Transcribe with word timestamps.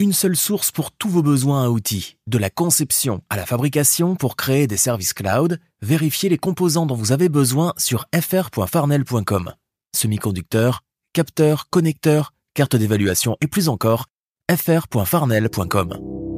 Une 0.00 0.14
seule 0.14 0.34
source 0.34 0.70
pour 0.70 0.92
tous 0.92 1.10
vos 1.10 1.22
besoins 1.22 1.62
à 1.62 1.68
outils, 1.68 2.16
de 2.26 2.38
la 2.38 2.48
conception 2.48 3.20
à 3.28 3.36
la 3.36 3.44
fabrication 3.44 4.16
pour 4.16 4.34
créer 4.34 4.66
des 4.66 4.78
services 4.78 5.12
cloud, 5.12 5.60
vérifiez 5.82 6.30
les 6.30 6.38
composants 6.38 6.86
dont 6.86 6.94
vous 6.94 7.12
avez 7.12 7.28
besoin 7.28 7.74
sur 7.76 8.06
fr.farnel.com. 8.18 9.52
Semi-conducteurs, 9.94 10.84
capteurs, 11.12 11.68
connecteurs, 11.68 12.32
cartes 12.54 12.76
d'évaluation 12.76 13.36
et 13.42 13.46
plus 13.46 13.68
encore, 13.68 14.06
fr.farnel.com. 14.50 16.29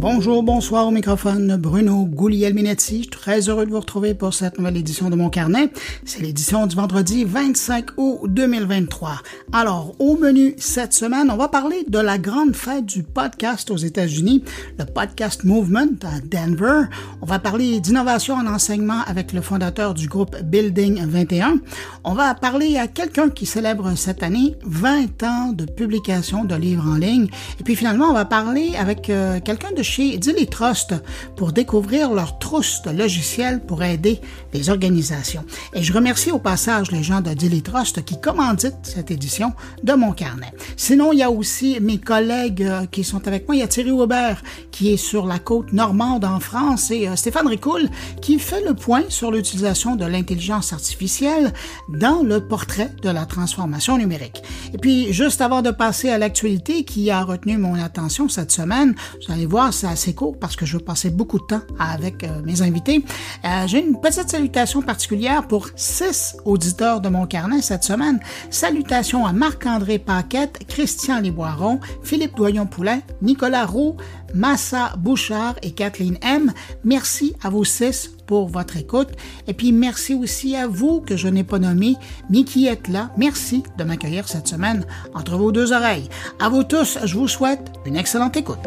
Bonjour, 0.00 0.44
bonsoir 0.44 0.86
au 0.86 0.92
microphone, 0.92 1.56
Bruno 1.56 2.04
Guglielminetti. 2.06 3.08
Très 3.08 3.48
heureux 3.48 3.66
de 3.66 3.72
vous 3.72 3.80
retrouver 3.80 4.14
pour 4.14 4.32
cette 4.32 4.56
nouvelle 4.56 4.76
édition 4.76 5.10
de 5.10 5.16
mon 5.16 5.28
carnet. 5.28 5.70
C'est 6.04 6.22
l'édition 6.22 6.68
du 6.68 6.76
vendredi 6.76 7.24
25 7.24 7.86
août 7.96 8.20
2023. 8.28 9.14
Alors, 9.52 9.96
au 9.98 10.16
menu 10.16 10.54
cette 10.56 10.92
semaine, 10.92 11.32
on 11.32 11.36
va 11.36 11.48
parler 11.48 11.84
de 11.88 11.98
la 11.98 12.16
grande 12.16 12.54
fête 12.54 12.86
du 12.86 13.02
podcast 13.02 13.72
aux 13.72 13.76
États-Unis, 13.76 14.44
le 14.78 14.84
Podcast 14.84 15.42
Movement 15.42 15.98
à 16.04 16.20
Denver. 16.20 16.82
On 17.20 17.26
va 17.26 17.40
parler 17.40 17.80
d'innovation 17.80 18.36
en 18.36 18.46
enseignement 18.46 19.00
avec 19.04 19.32
le 19.32 19.40
fondateur 19.40 19.94
du 19.94 20.06
groupe 20.06 20.36
Building 20.44 21.06
21. 21.08 21.58
On 22.04 22.14
va 22.14 22.36
parler 22.36 22.76
à 22.76 22.86
quelqu'un 22.86 23.30
qui 23.30 23.46
célèbre 23.46 23.92
cette 23.96 24.22
année 24.22 24.54
20 24.62 25.24
ans 25.24 25.52
de 25.52 25.64
publication 25.64 26.44
de 26.44 26.54
livres 26.54 26.86
en 26.88 26.94
ligne. 26.94 27.26
Et 27.58 27.64
puis 27.64 27.74
finalement, 27.74 28.10
on 28.10 28.14
va 28.14 28.26
parler 28.26 28.76
avec 28.78 29.10
euh, 29.10 29.40
quelqu'un 29.40 29.72
de 29.72 29.87
chez 29.88 30.20
Trust 30.50 30.94
pour 31.36 31.52
découvrir 31.52 32.12
leur 32.12 32.38
trousse 32.38 32.82
de 32.82 32.90
logiciels 32.90 33.60
pour 33.60 33.82
aider 33.82 34.20
les 34.52 34.70
organisations. 34.70 35.44
Et 35.74 35.82
je 35.82 35.92
remercie 35.92 36.30
au 36.30 36.38
passage 36.38 36.90
les 36.90 37.02
gens 37.02 37.20
de 37.20 37.60
Trust 37.60 38.04
qui 38.04 38.20
commanditent 38.20 38.74
cette 38.82 39.10
édition 39.10 39.52
de 39.82 39.94
mon 39.94 40.12
carnet. 40.12 40.52
Sinon, 40.76 41.12
il 41.12 41.18
y 41.20 41.22
a 41.22 41.30
aussi 41.30 41.78
mes 41.80 41.98
collègues 41.98 42.62
euh, 42.62 42.86
qui 42.86 43.04
sont 43.04 43.26
avec 43.26 43.46
moi. 43.46 43.56
Il 43.56 43.60
y 43.60 43.62
a 43.62 43.68
Thierry 43.68 43.90
Aubert 43.90 44.42
qui 44.70 44.92
est 44.92 44.96
sur 44.96 45.26
la 45.26 45.38
côte 45.38 45.72
normande 45.72 46.24
en 46.24 46.40
France 46.40 46.90
et 46.90 47.08
euh, 47.08 47.16
Stéphane 47.16 47.46
Ricoul 47.46 47.88
qui 48.20 48.38
fait 48.38 48.62
le 48.64 48.74
point 48.74 49.04
sur 49.08 49.30
l'utilisation 49.30 49.96
de 49.96 50.04
l'intelligence 50.04 50.72
artificielle 50.72 51.52
dans 51.88 52.22
le 52.22 52.40
portrait 52.40 52.90
de 53.02 53.10
la 53.10 53.26
transformation 53.26 53.96
numérique. 53.96 54.42
Et 54.74 54.78
puis, 54.78 55.12
juste 55.12 55.40
avant 55.40 55.62
de 55.62 55.70
passer 55.70 56.10
à 56.10 56.18
l'actualité 56.18 56.84
qui 56.84 57.10
a 57.10 57.22
retenu 57.22 57.56
mon 57.56 57.74
attention 57.74 58.28
cette 58.28 58.52
semaine, 58.52 58.94
vous 59.26 59.32
allez 59.32 59.46
voir, 59.46 59.72
c'est 59.78 59.86
assez 59.86 60.12
court 60.12 60.36
parce 60.38 60.56
que 60.56 60.66
je 60.66 60.76
veux 60.76 60.82
passer 60.82 61.08
beaucoup 61.10 61.38
de 61.38 61.44
temps 61.44 61.60
avec 61.78 62.24
euh, 62.24 62.42
mes 62.44 62.62
invités. 62.62 63.04
Euh, 63.44 63.66
J'ai 63.66 63.84
une 63.84 64.00
petite 64.00 64.28
salutation 64.28 64.82
particulière 64.82 65.46
pour 65.46 65.68
six 65.76 66.36
auditeurs 66.44 67.00
de 67.00 67.08
mon 67.08 67.26
carnet 67.26 67.62
cette 67.62 67.84
semaine. 67.84 68.18
Salutations 68.50 69.24
à 69.24 69.32
Marc-André 69.32 70.00
Paquette, 70.00 70.66
Christian 70.66 71.20
Liboiron, 71.20 71.78
Philippe 72.02 72.36
Doyon-Poulain, 72.36 73.00
Nicolas 73.22 73.66
Roux, 73.66 73.96
Massa 74.34 74.94
Bouchard 74.98 75.54
et 75.62 75.70
Kathleen 75.70 76.18
M. 76.22 76.52
Merci 76.84 77.34
à 77.42 77.50
vous 77.50 77.64
six 77.64 78.10
pour 78.26 78.48
votre 78.48 78.76
écoute. 78.76 79.10
Et 79.46 79.54
puis 79.54 79.70
merci 79.72 80.14
aussi 80.14 80.56
à 80.56 80.66
vous 80.66 81.00
que 81.00 81.16
je 81.16 81.28
n'ai 81.28 81.44
pas 81.44 81.60
nommé, 81.60 81.94
mais 82.30 82.42
qui 82.42 82.66
êtes 82.66 82.88
là. 82.88 83.10
Merci 83.16 83.62
de 83.78 83.84
m'accueillir 83.84 84.28
cette 84.28 84.48
semaine 84.48 84.84
entre 85.14 85.36
vos 85.36 85.52
deux 85.52 85.72
oreilles. 85.72 86.08
À 86.40 86.48
vous 86.48 86.64
tous, 86.64 86.98
je 87.04 87.16
vous 87.16 87.28
souhaite 87.28 87.70
une 87.86 87.96
excellente 87.96 88.36
écoute. 88.36 88.66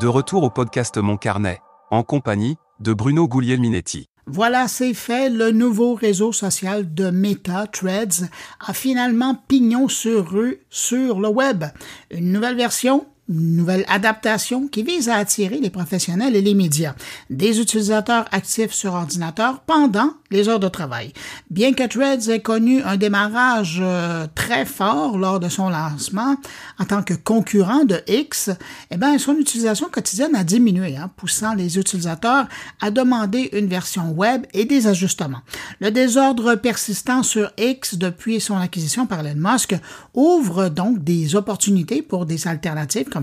De 0.00 0.06
retour 0.06 0.44
au 0.44 0.48
podcast 0.48 0.96
Mon 0.96 1.18
Carnet, 1.18 1.60
en 1.90 2.02
compagnie 2.02 2.56
de 2.80 2.94
Bruno 2.94 3.28
Guglielminetti. 3.28 4.08
Voilà, 4.26 4.66
c'est 4.66 4.94
fait. 4.94 5.28
Le 5.28 5.50
nouveau 5.50 5.92
réseau 5.92 6.32
social 6.32 6.94
de 6.94 7.10
Meta, 7.10 7.66
Threads, 7.66 8.30
a 8.66 8.72
finalement 8.72 9.34
pignon 9.46 9.88
sur 9.88 10.30
rue 10.30 10.60
sur 10.70 11.20
le 11.20 11.28
web. 11.28 11.64
Une 12.10 12.32
nouvelle 12.32 12.56
version 12.56 13.04
une 13.30 13.56
nouvelle 13.56 13.84
adaptation 13.88 14.66
qui 14.66 14.82
vise 14.82 15.08
à 15.08 15.16
attirer 15.16 15.58
les 15.58 15.70
professionnels 15.70 16.34
et 16.34 16.42
les 16.42 16.54
médias, 16.54 16.94
des 17.30 17.60
utilisateurs 17.60 18.26
actifs 18.32 18.72
sur 18.72 18.94
ordinateur 18.94 19.60
pendant 19.60 20.10
les 20.30 20.48
heures 20.48 20.60
de 20.60 20.68
travail. 20.68 21.12
Bien 21.48 21.72
que 21.72 21.86
Threads 21.86 22.28
ait 22.28 22.40
connu 22.40 22.82
un 22.82 22.96
démarrage 22.96 23.78
euh, 23.80 24.26
très 24.34 24.64
fort 24.64 25.18
lors 25.18 25.40
de 25.40 25.48
son 25.48 25.68
lancement 25.68 26.36
en 26.78 26.84
tant 26.84 27.02
que 27.02 27.14
concurrent 27.14 27.84
de 27.84 28.00
X, 28.06 28.50
eh 28.90 28.96
bien, 28.96 29.18
son 29.18 29.36
utilisation 29.36 29.88
quotidienne 29.88 30.34
a 30.34 30.44
diminué, 30.44 30.96
hein, 30.96 31.10
poussant 31.16 31.54
les 31.54 31.78
utilisateurs 31.78 32.46
à 32.80 32.90
demander 32.90 33.50
une 33.52 33.66
version 33.66 34.10
web 34.10 34.46
et 34.52 34.64
des 34.64 34.86
ajustements. 34.86 35.40
Le 35.80 35.90
désordre 35.90 36.54
persistant 36.56 37.22
sur 37.22 37.50
X 37.58 37.96
depuis 37.96 38.40
son 38.40 38.56
acquisition 38.56 39.06
par 39.06 39.20
Elon 39.20 39.34
Musk 39.36 39.74
ouvre 40.14 40.68
donc 40.68 41.02
des 41.02 41.36
opportunités 41.36 42.02
pour 42.02 42.26
des 42.26 42.48
alternatives 42.48 43.08
comme 43.08 43.19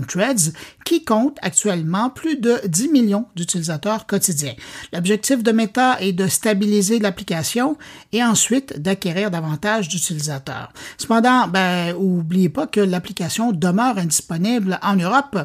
Qui 0.84 1.04
compte 1.04 1.38
actuellement 1.42 2.10
plus 2.10 2.36
de 2.36 2.60
10 2.66 2.88
millions 2.88 3.26
d'utilisateurs 3.36 4.06
quotidiens. 4.06 4.54
L'objectif 4.92 5.42
de 5.42 5.52
Meta 5.52 6.00
est 6.00 6.12
de 6.12 6.26
stabiliser 6.26 6.98
l'application 6.98 7.76
et 8.12 8.22
ensuite 8.22 8.80
d'acquérir 8.80 9.30
davantage 9.30 9.88
d'utilisateurs. 9.88 10.72
Cependant, 10.96 11.48
ben, 11.48 11.94
oubliez 11.96 12.48
pas 12.48 12.66
que 12.66 12.80
l'application 12.80 13.52
demeure 13.52 13.98
indisponible 13.98 14.78
en 14.82 14.96
Europe 14.96 15.38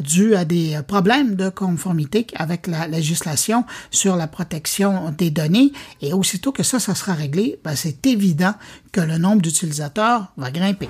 dû 0.00 0.34
à 0.34 0.44
des 0.44 0.78
problèmes 0.86 1.34
de 1.34 1.48
conformité 1.48 2.26
avec 2.36 2.66
la 2.66 2.86
législation 2.86 3.64
sur 3.90 4.16
la 4.16 4.26
protection 4.26 5.12
des 5.16 5.30
données 5.30 5.72
et 6.00 6.12
aussitôt 6.12 6.52
que 6.52 6.62
ça, 6.62 6.78
ça 6.78 6.94
sera 6.94 7.14
réglé, 7.14 7.58
ben, 7.64 7.74
c'est 7.74 8.06
évident 8.06 8.54
que 8.92 9.00
le 9.00 9.18
nombre 9.18 9.42
d'utilisateurs 9.42 10.32
va 10.36 10.50
grimper. 10.50 10.88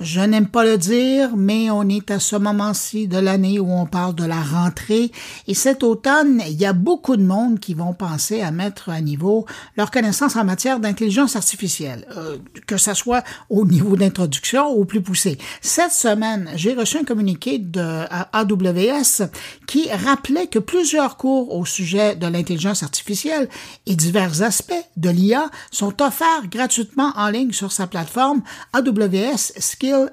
Je 0.00 0.20
n'aime 0.20 0.48
pas 0.48 0.64
le 0.64 0.76
dire, 0.76 1.36
mais 1.36 1.70
on 1.70 1.88
est 1.88 2.10
à 2.10 2.18
ce 2.18 2.34
moment-ci 2.34 3.06
de 3.06 3.16
l'année 3.16 3.60
où 3.60 3.70
on 3.70 3.86
parle 3.86 4.14
de 4.16 4.24
la 4.24 4.40
rentrée 4.42 5.12
et 5.46 5.54
cet 5.54 5.84
automne, 5.84 6.42
il 6.46 6.60
y 6.60 6.66
a 6.66 6.72
beaucoup 6.72 7.16
de 7.16 7.22
monde 7.22 7.60
qui 7.60 7.74
vont 7.74 7.92
penser 7.92 8.40
à 8.40 8.50
mettre 8.50 8.88
à 8.88 9.00
niveau 9.00 9.46
leur 9.76 9.92
connaissance 9.92 10.34
en 10.34 10.44
matière 10.44 10.80
d'intelligence 10.80 11.36
artificielle, 11.36 12.06
euh, 12.16 12.38
que 12.66 12.76
ce 12.76 12.92
soit 12.92 13.22
au 13.50 13.64
niveau 13.64 13.96
d'introduction 13.96 14.76
ou 14.76 14.84
plus 14.84 15.00
poussé. 15.00 15.38
Cette 15.60 15.92
semaine, 15.92 16.50
j'ai 16.56 16.74
reçu 16.74 16.98
un 16.98 17.04
communiqué 17.04 17.58
de 17.58 18.04
AWS 18.32 19.28
qui 19.66 19.88
rappelait 19.90 20.48
que 20.48 20.58
plusieurs 20.58 21.16
cours 21.16 21.54
au 21.54 21.64
sujet 21.64 22.16
de 22.16 22.26
l'intelligence 22.26 22.82
artificielle 22.82 23.48
et 23.86 23.94
divers 23.94 24.42
aspects 24.42 24.74
de 24.96 25.10
l'IA 25.10 25.50
sont 25.70 26.02
offerts 26.02 26.48
gratuitement 26.50 27.12
en 27.16 27.28
ligne 27.28 27.52
sur 27.52 27.70
sa 27.70 27.86
plateforme 27.86 28.42
AWS 28.72 29.52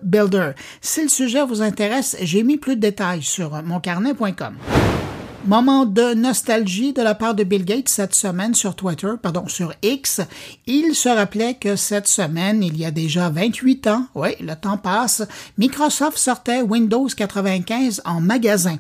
Builder. 0.02 0.52
Si 0.82 1.04
le 1.04 1.10
sujet 1.10 1.44
vous 1.46 1.62
intéresse, 1.62 2.18
j'ai 2.22 2.44
mis 2.44 2.58
plus 2.58 2.76
de 2.76 2.82
détails 2.82 3.24
sur 3.24 3.62
moncarnet.com. 3.64 4.56
Moment 5.46 5.88
de 5.88 6.14
nostalgie 6.14 6.94
de 6.94 7.02
la 7.02 7.16
part 7.16 7.34
de 7.34 7.44
Bill 7.44 7.66
Gates 7.66 7.90
cette 7.90 8.14
semaine 8.14 8.54
sur 8.54 8.76
Twitter, 8.76 9.12
pardon, 9.20 9.48
sur 9.48 9.74
X. 9.82 10.22
Il 10.68 10.94
se 10.94 11.10
rappelait 11.10 11.56
que 11.56 11.76
cette 11.76 12.08
semaine, 12.08 12.62
il 12.62 12.78
y 12.78 12.86
a 12.86 12.92
déjà 12.92 13.30
28 13.30 13.88
ans, 13.88 14.06
oui, 14.14 14.36
le 14.40 14.54
temps 14.54 14.78
passe, 14.78 15.24
Microsoft 15.58 16.20
sortait 16.20 16.62
Windows 16.62 17.08
95 17.08 18.04
en 18.06 18.22
magasin. 18.22 18.78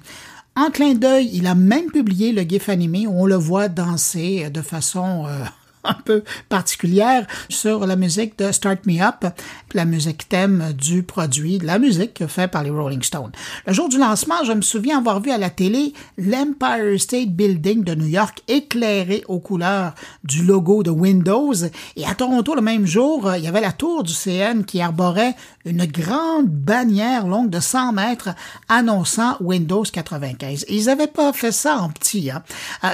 En 0.55 0.69
clin 0.69 0.93
d'œil, 0.93 1.31
il 1.33 1.47
a 1.47 1.55
même 1.55 1.89
publié 1.89 2.31
le 2.31 2.43
GIF 2.43 2.69
animé 2.69 3.07
où 3.07 3.21
on 3.21 3.25
le 3.25 3.35
voit 3.35 3.67
danser 3.67 4.49
de 4.51 4.61
façon 4.61 5.25
euh, 5.25 5.45
un 5.83 5.93
peu 5.93 6.23
particulière 6.49 7.25
sur 7.49 7.85
la 7.85 7.95
musique 7.95 8.37
de 8.37 8.51
Start 8.51 8.85
Me 8.85 9.01
Up, 9.01 9.25
la 9.73 9.85
musique 9.85 10.27
thème 10.29 10.73
du 10.77 11.03
produit, 11.03 11.57
de 11.57 11.65
la 11.65 11.79
musique 11.79 12.25
fait 12.27 12.47
par 12.47 12.63
les 12.63 12.69
Rolling 12.69 13.01
Stones. 13.01 13.31
Le 13.65 13.73
jour 13.73 13.89
du 13.89 13.97
lancement, 13.97 14.43
je 14.43 14.53
me 14.53 14.61
souviens 14.61 14.99
avoir 14.99 15.21
vu 15.21 15.31
à 15.31 15.37
la 15.37 15.49
télé 15.49 15.93
l'Empire 16.17 16.99
State 16.99 17.29
Building 17.29 17.83
de 17.83 17.95
New 17.95 18.07
York 18.07 18.41
éclairé 18.47 19.23
aux 19.27 19.39
couleurs 19.39 19.93
du 20.23 20.43
logo 20.43 20.83
de 20.83 20.91
Windows. 20.91 21.53
Et 21.95 22.05
à 22.05 22.15
Toronto, 22.15 22.55
le 22.55 22.61
même 22.61 22.85
jour, 22.85 23.31
il 23.35 23.43
y 23.43 23.47
avait 23.47 23.61
la 23.61 23.71
tour 23.71 24.03
du 24.03 24.13
CN 24.13 24.63
qui 24.63 24.81
arborait 24.81 25.35
une 25.65 25.85
grande 25.85 26.47
bannière 26.47 27.27
longue 27.27 27.49
de 27.49 27.59
100 27.59 27.93
mètres 27.93 28.29
annonçant 28.69 29.37
Windows 29.39 29.83
95. 29.83 30.65
ils 30.69 30.85
n'avaient 30.85 31.07
pas 31.07 31.33
fait 31.33 31.51
ça 31.51 31.77
en 31.77 31.89
petit. 31.89 32.31
Hein. 32.31 32.43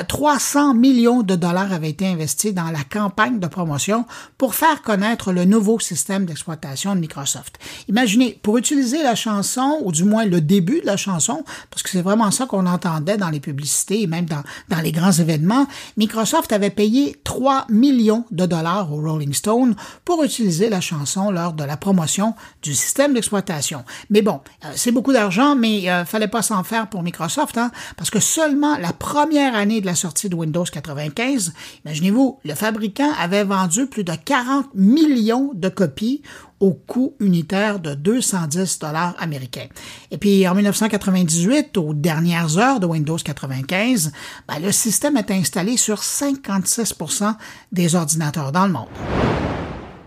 300 0.08 0.72
euh, 0.72 0.74
millions 0.74 1.24
de 1.24 1.36
dollars 1.36 1.72
avaient 1.72 1.90
été 1.90 2.08
investis 2.08 2.54
dans 2.54 2.70
la 2.72 2.77
campagne 2.84 3.40
de 3.40 3.48
promotion 3.48 4.06
pour 4.38 4.56
faire 4.56 4.82
connaître 4.82 5.32
le 5.32 5.46
nouveau 5.46 5.80
système 5.80 6.26
d'exploitation 6.26 6.96
de 6.96 7.00
Microsoft. 7.00 7.58
Imaginez, 7.88 8.40
pour 8.42 8.58
utiliser 8.58 9.04
la 9.04 9.16
chanson, 9.16 9.80
ou 9.84 9.92
du 9.92 10.04
moins 10.04 10.26
le 10.26 10.42
début 10.42 10.82
de 10.82 10.86
la 10.86 10.98
chanson, 10.98 11.44
parce 11.70 11.84
que 11.84 11.90
c'est 11.90 12.02
vraiment 12.02 12.32
ça 12.32 12.46
qu'on 12.46 12.66
entendait 12.66 13.18
dans 13.18 13.30
les 13.30 13.40
publicités 13.40 14.02
et 14.02 14.08
même 14.08 14.26
dans, 14.26 14.44
dans 14.70 14.82
les 14.82 14.92
grands 14.92 15.12
événements, 15.12 15.68
Microsoft 15.98 16.52
avait 16.52 16.70
payé 16.70 17.16
3 17.24 17.68
millions 17.70 18.26
de 18.32 18.46
dollars 18.46 18.92
au 18.92 19.02
Rolling 19.02 19.34
Stone 19.34 19.76
pour 20.06 20.24
utiliser 20.24 20.70
la 20.70 20.82
chanson 20.82 21.32
lors 21.32 21.54
de 21.54 21.64
la 21.64 21.78
promotion 21.78 22.36
du 22.62 22.74
système 22.76 23.14
d'exploitation. 23.14 23.84
Mais 24.10 24.22
bon, 24.22 24.42
euh, 24.66 24.70
c'est 24.76 24.92
beaucoup 24.92 25.14
d'argent, 25.14 25.56
mais 25.56 25.82
il 25.82 25.90
euh, 25.90 26.06
fallait 26.06 26.28
pas 26.28 26.42
s'en 26.42 26.64
faire 26.64 26.90
pour 26.90 27.04
Microsoft, 27.04 27.58
hein, 27.58 27.72
parce 27.96 28.10
que 28.10 28.20
seulement 28.20 28.78
la 28.78 28.94
première 28.94 29.56
année 29.56 29.82
de 29.82 29.86
la 29.86 29.96
sortie 29.96 30.30
de 30.30 30.36
Windows 30.36 30.64
95, 30.64 31.54
imaginez-vous, 31.86 32.40
le 32.44 32.56
fabricant 32.68 33.14
avait 33.18 33.46
vendu 33.46 33.88
plus 33.88 34.04
de 34.04 34.12
40 34.12 34.66
millions 34.76 35.52
de 35.54 35.70
copies 35.70 36.22
au 36.60 36.74
coût 36.74 37.14
unitaire 37.22 37.80
de 37.80 37.94
210 37.94 38.80
dollars 38.80 39.16
américains. 39.20 39.68
Et 40.12 40.18
puis 40.18 40.46
en 40.46 40.54
1998, 40.54 41.78
aux 41.78 41.94
dernières 41.94 42.58
heures 42.58 42.82
de 42.82 42.86
Windows 42.86 43.16
95, 43.16 44.12
ben, 44.50 44.60
le 44.60 44.74
système 44.74 45.16
est 45.16 45.32
installé 45.32 45.78
sur 45.78 46.00
56% 46.00 47.36
des 47.72 47.96
ordinateurs 47.96 48.52
dans 48.52 48.66
le 48.66 48.74
monde. 48.74 49.57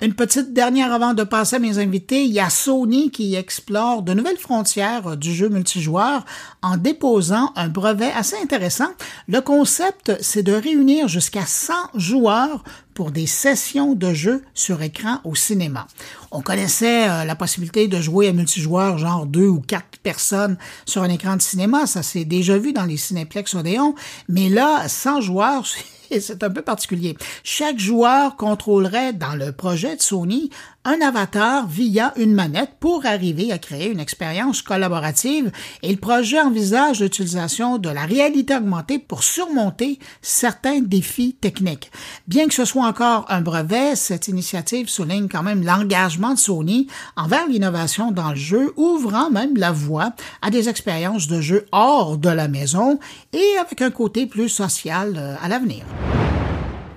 Une 0.03 0.15
petite 0.15 0.55
dernière 0.55 0.95
avant 0.95 1.13
de 1.13 1.25
passer 1.25 1.57
à 1.57 1.59
mes 1.59 1.79
invités, 1.79 2.25
il 2.25 2.33
y 2.33 2.41
a 2.41 2.49
Sony 2.49 3.11
qui 3.11 3.35
explore 3.35 4.03
de 4.03 4.15
nouvelles 4.15 4.39
frontières 4.39 5.19
du 5.19 5.35
jeu 5.35 5.51
multijoueur 5.51 6.25
en 6.63 6.79
déposant 6.79 7.53
un 7.55 7.69
brevet 7.69 8.11
assez 8.11 8.37
intéressant. 8.43 8.89
Le 9.29 9.43
concept, 9.43 10.17
c'est 10.23 10.43
de 10.43 10.55
réunir 10.55 11.07
jusqu'à 11.07 11.45
100 11.45 11.75
joueurs 11.97 12.65
pour 12.95 13.11
des 13.11 13.27
sessions 13.27 13.95
de 13.95 14.15
jeu 14.15 14.43
sur 14.55 14.81
écran 14.81 15.19
au 15.25 15.35
cinéma. 15.35 15.87
On 16.31 16.41
connaissait 16.41 17.07
euh, 17.07 17.25
la 17.25 17.35
possibilité 17.35 17.87
de 17.87 18.01
jouer 18.01 18.29
à 18.29 18.33
multijoueur, 18.33 18.97
genre 18.97 19.27
deux 19.27 19.49
ou 19.49 19.61
quatre 19.61 19.99
personnes 20.03 20.57
sur 20.87 21.03
un 21.03 21.11
écran 21.11 21.37
de 21.37 21.43
cinéma. 21.43 21.87
Ça 21.87 22.03
s'est 22.03 22.25
déjà 22.25 22.57
vu 22.57 22.73
dans 22.73 22.87
les 22.87 22.97
cinéplex 22.97 23.55
Odéon. 23.55 23.95
Mais 24.29 24.49
là, 24.49 24.89
100 24.89 25.21
joueurs, 25.21 25.67
c'est 26.19 26.43
un 26.43 26.51
peu 26.51 26.63
particulier. 26.63 27.17
Chaque 27.45 27.79
joueur 27.79 28.37
contrôlerait 28.37 29.13
dans 29.13 29.35
le 29.35 29.53
projet 29.53 29.95
de 29.97 30.03
Sony 30.03 30.51
un 30.85 31.01
avatar 31.03 31.67
via 31.67 32.15
une 32.17 32.33
manette 32.33 32.73
pour 32.81 33.05
arriver 33.05 33.53
à 33.53 33.59
créer 33.59 33.91
une 33.91 34.01
expérience 34.01 34.63
collaborative 34.63 35.53
et 35.83 35.91
le 35.91 35.99
projet 35.99 36.41
envisage 36.41 37.01
l'utilisation 37.01 37.77
de 37.77 37.91
la 37.91 38.07
réalité 38.07 38.57
augmentée 38.57 38.99
pour 38.99 39.23
surmonter 39.23 39.99
certains 40.23 40.81
défis 40.81 41.37
techniques. 41.39 41.91
Bien 42.29 42.49
que 42.49 42.55
ce 42.55 42.65
soit 42.65 42.87
encore 42.87 43.27
un 43.29 43.43
brevet, 43.43 43.95
cette 43.95 44.29
initiative 44.29 44.89
souligne 44.89 45.29
quand 45.29 45.43
même 45.43 45.65
l'engagement 45.65 46.33
de 46.33 46.39
Sony 46.39 46.87
envers 47.17 47.47
l'innovation 47.47 48.11
dans 48.11 48.31
le 48.31 48.37
jeu, 48.37 48.73
ouvrant 48.77 49.31
même 49.31 49.57
la 49.57 49.73
voie 49.73 50.13
à 50.41 50.51
des 50.51 50.69
expériences 50.69 51.27
de 51.27 51.41
jeu 51.41 51.67
hors 51.73 52.17
de 52.17 52.31
la 52.31 52.49
maison 52.49 52.99
et 53.35 53.59
avec 53.61 53.83
un 53.83 53.91
côté 53.91 54.27
plus 54.27 54.49
social 54.49 55.15
euh, 55.17 55.37
à 55.43 55.49
l'avenir. 55.49 55.85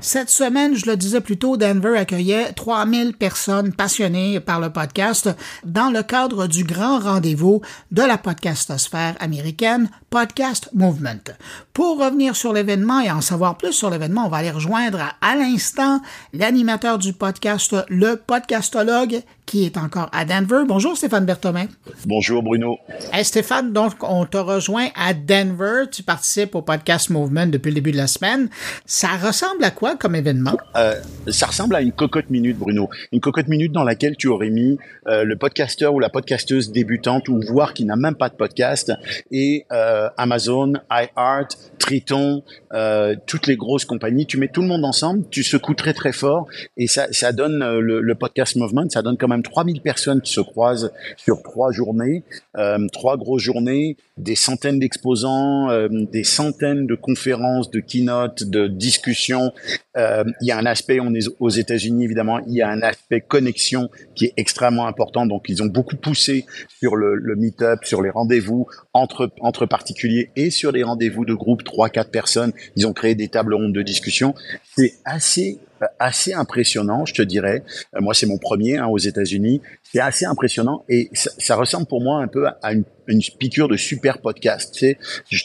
Cette 0.03 0.29
semaine, 0.29 0.75
je 0.75 0.85
le 0.85 0.97
disais 0.97 1.21
plus 1.21 1.37
tôt, 1.37 1.55
Denver 1.55 1.97
accueillait 1.97 2.51
3000 2.51 3.13
personnes 3.13 3.71
passionnées 3.71 4.41
par 4.41 4.59
le 4.59 4.69
podcast 4.69 5.29
dans 5.63 5.89
le 5.91 6.03
cadre 6.03 6.45
du 6.45 6.65
grand 6.65 6.99
rendez-vous 6.99 7.61
de 7.93 8.01
la 8.01 8.17
podcastosphère 8.17 9.15
américaine, 9.21 9.89
Podcast 10.09 10.69
Movement. 10.73 11.31
Pour 11.71 11.99
revenir 12.03 12.35
sur 12.35 12.51
l'événement 12.51 12.99
et 12.99 13.09
en 13.09 13.21
savoir 13.21 13.57
plus 13.57 13.71
sur 13.71 13.89
l'événement, 13.89 14.25
on 14.25 14.29
va 14.29 14.37
aller 14.37 14.51
rejoindre 14.51 14.99
à, 15.21 15.35
l'instant 15.37 16.01
l'animateur 16.33 16.97
du 16.97 17.13
podcast, 17.13 17.73
le 17.87 18.17
podcastologue 18.17 19.21
qui 19.45 19.65
est 19.65 19.77
encore 19.77 20.09
à 20.11 20.25
Denver. 20.25 20.63
Bonjour 20.67 20.95
Stéphane 20.95 21.25
Berthomin. 21.25 21.67
Bonjour 22.05 22.43
Bruno. 22.43 22.77
Hey 23.11 23.25
Stéphane, 23.25 23.73
donc 23.73 23.95
on 24.01 24.25
te 24.25 24.37
rejoint 24.37 24.87
à 24.95 25.13
Denver. 25.13 25.85
Tu 25.91 26.03
participes 26.03 26.55
au 26.55 26.61
podcast 26.61 27.09
Movement 27.09 27.47
depuis 27.47 27.69
le 27.69 27.75
début 27.75 27.91
de 27.91 27.97
la 27.97 28.07
semaine. 28.07 28.49
Ça 28.85 29.09
ressemble 29.17 29.63
à 29.63 29.71
quoi 29.71 29.92
comme 29.97 30.15
événement? 30.15 30.57
Euh, 30.75 30.95
ça 31.27 31.47
ressemble 31.47 31.75
à 31.75 31.81
une 31.81 31.91
cocotte 31.91 32.29
minute, 32.29 32.57
Bruno. 32.57 32.89
Une 33.11 33.19
cocotte 33.19 33.47
minute 33.47 33.71
dans 33.71 33.83
laquelle 33.83 34.15
tu 34.17 34.27
aurais 34.27 34.49
mis 34.49 34.77
euh, 35.07 35.23
le 35.23 35.35
podcasteur 35.35 35.93
ou 35.93 35.99
la 35.99 36.09
podcasteuse 36.09 36.71
débutante 36.71 37.29
ou 37.29 37.39
voire 37.41 37.73
qui 37.73 37.85
n'a 37.85 37.95
même 37.95 38.15
pas 38.15 38.29
de 38.29 38.35
podcast 38.35 38.91
et 39.31 39.65
euh, 39.71 40.09
Amazon, 40.17 40.73
iHeart, 40.91 41.57
Triton, 41.79 42.43
euh, 42.73 43.15
toutes 43.27 43.47
les 43.47 43.57
grosses 43.57 43.85
compagnies. 43.85 44.25
Tu 44.25 44.37
mets 44.37 44.47
tout 44.47 44.61
le 44.61 44.67
monde 44.67 44.85
ensemble, 44.85 45.25
tu 45.29 45.43
secoues 45.43 45.73
très 45.73 45.93
très 45.93 46.13
fort 46.13 46.47
et 46.77 46.87
ça, 46.87 47.07
ça 47.11 47.33
donne 47.33 47.61
euh, 47.61 47.79
le, 47.81 47.99
le 47.99 48.15
podcast 48.15 48.55
movement, 48.55 48.89
ça 48.89 49.01
donne 49.01 49.17
quand 49.17 49.27
même 49.27 49.43
3000 49.43 49.81
personnes 49.81 50.21
qui 50.21 50.31
se 50.31 50.41
croisent 50.41 50.91
sur 51.17 51.43
trois 51.43 51.71
journées, 51.71 52.23
euh, 52.57 52.87
trois 52.93 53.17
grosses 53.17 53.41
journées, 53.41 53.97
des 54.17 54.35
centaines 54.35 54.79
d'exposants, 54.79 55.69
des 55.89 56.23
centaines 56.23 56.85
de 56.85 56.95
conférences, 56.95 57.71
de 57.71 57.79
keynotes, 57.79 58.43
de 58.43 58.67
discussions. 58.67 59.51
Euh, 59.95 60.23
il 60.41 60.47
y 60.47 60.51
a 60.51 60.57
un 60.57 60.65
aspect, 60.65 60.99
on 60.99 61.13
est 61.13 61.27
aux 61.39 61.49
États-Unis 61.49 62.03
évidemment, 62.03 62.39
il 62.47 62.53
y 62.53 62.61
a 62.61 62.69
un 62.69 62.81
aspect 62.81 63.21
connexion 63.21 63.89
qui 64.15 64.25
est 64.25 64.33
extrêmement 64.37 64.87
important. 64.87 65.25
Donc 65.25 65.45
ils 65.49 65.61
ont 65.61 65.67
beaucoup 65.67 65.95
poussé 65.95 66.45
sur 66.79 66.95
le, 66.95 67.15
le 67.15 67.35
meet-up, 67.35 67.79
sur 67.83 68.01
les 68.01 68.09
rendez-vous 68.09 68.67
entre 68.93 69.31
entre 69.41 69.65
particuliers 69.65 70.31
et 70.35 70.49
sur 70.49 70.71
les 70.71 70.83
rendez-vous 70.83 71.25
de 71.25 71.33
groupe 71.33 71.63
trois 71.63 71.89
quatre 71.89 72.11
personnes. 72.11 72.53
Ils 72.75 72.87
ont 72.87 72.93
créé 72.93 73.15
des 73.15 73.27
tables 73.27 73.53
rondes 73.53 73.73
de 73.73 73.81
discussion. 73.81 74.33
C'est 74.75 74.93
assez 75.05 75.59
assez 75.99 76.33
impressionnant, 76.33 77.05
je 77.05 77.13
te 77.13 77.21
dirais. 77.21 77.63
Euh, 77.95 78.01
moi, 78.01 78.13
c'est 78.13 78.25
mon 78.25 78.37
premier 78.37 78.77
hein, 78.77 78.87
aux 78.87 78.97
États-Unis. 78.97 79.61
C'est 79.83 79.99
assez 79.99 80.25
impressionnant 80.25 80.83
et 80.89 81.09
ça, 81.13 81.29
ça, 81.37 81.55
ressemble 81.55 81.85
pour 81.85 82.01
moi 82.01 82.21
un 82.21 82.27
peu 82.27 82.47
à 82.61 82.73
une, 82.73 82.83
une 83.07 83.21
piqûre 83.39 83.67
de 83.67 83.77
super 83.77 84.19
podcast. 84.19 84.73
Tu 84.73 84.79
sais, 84.79 84.97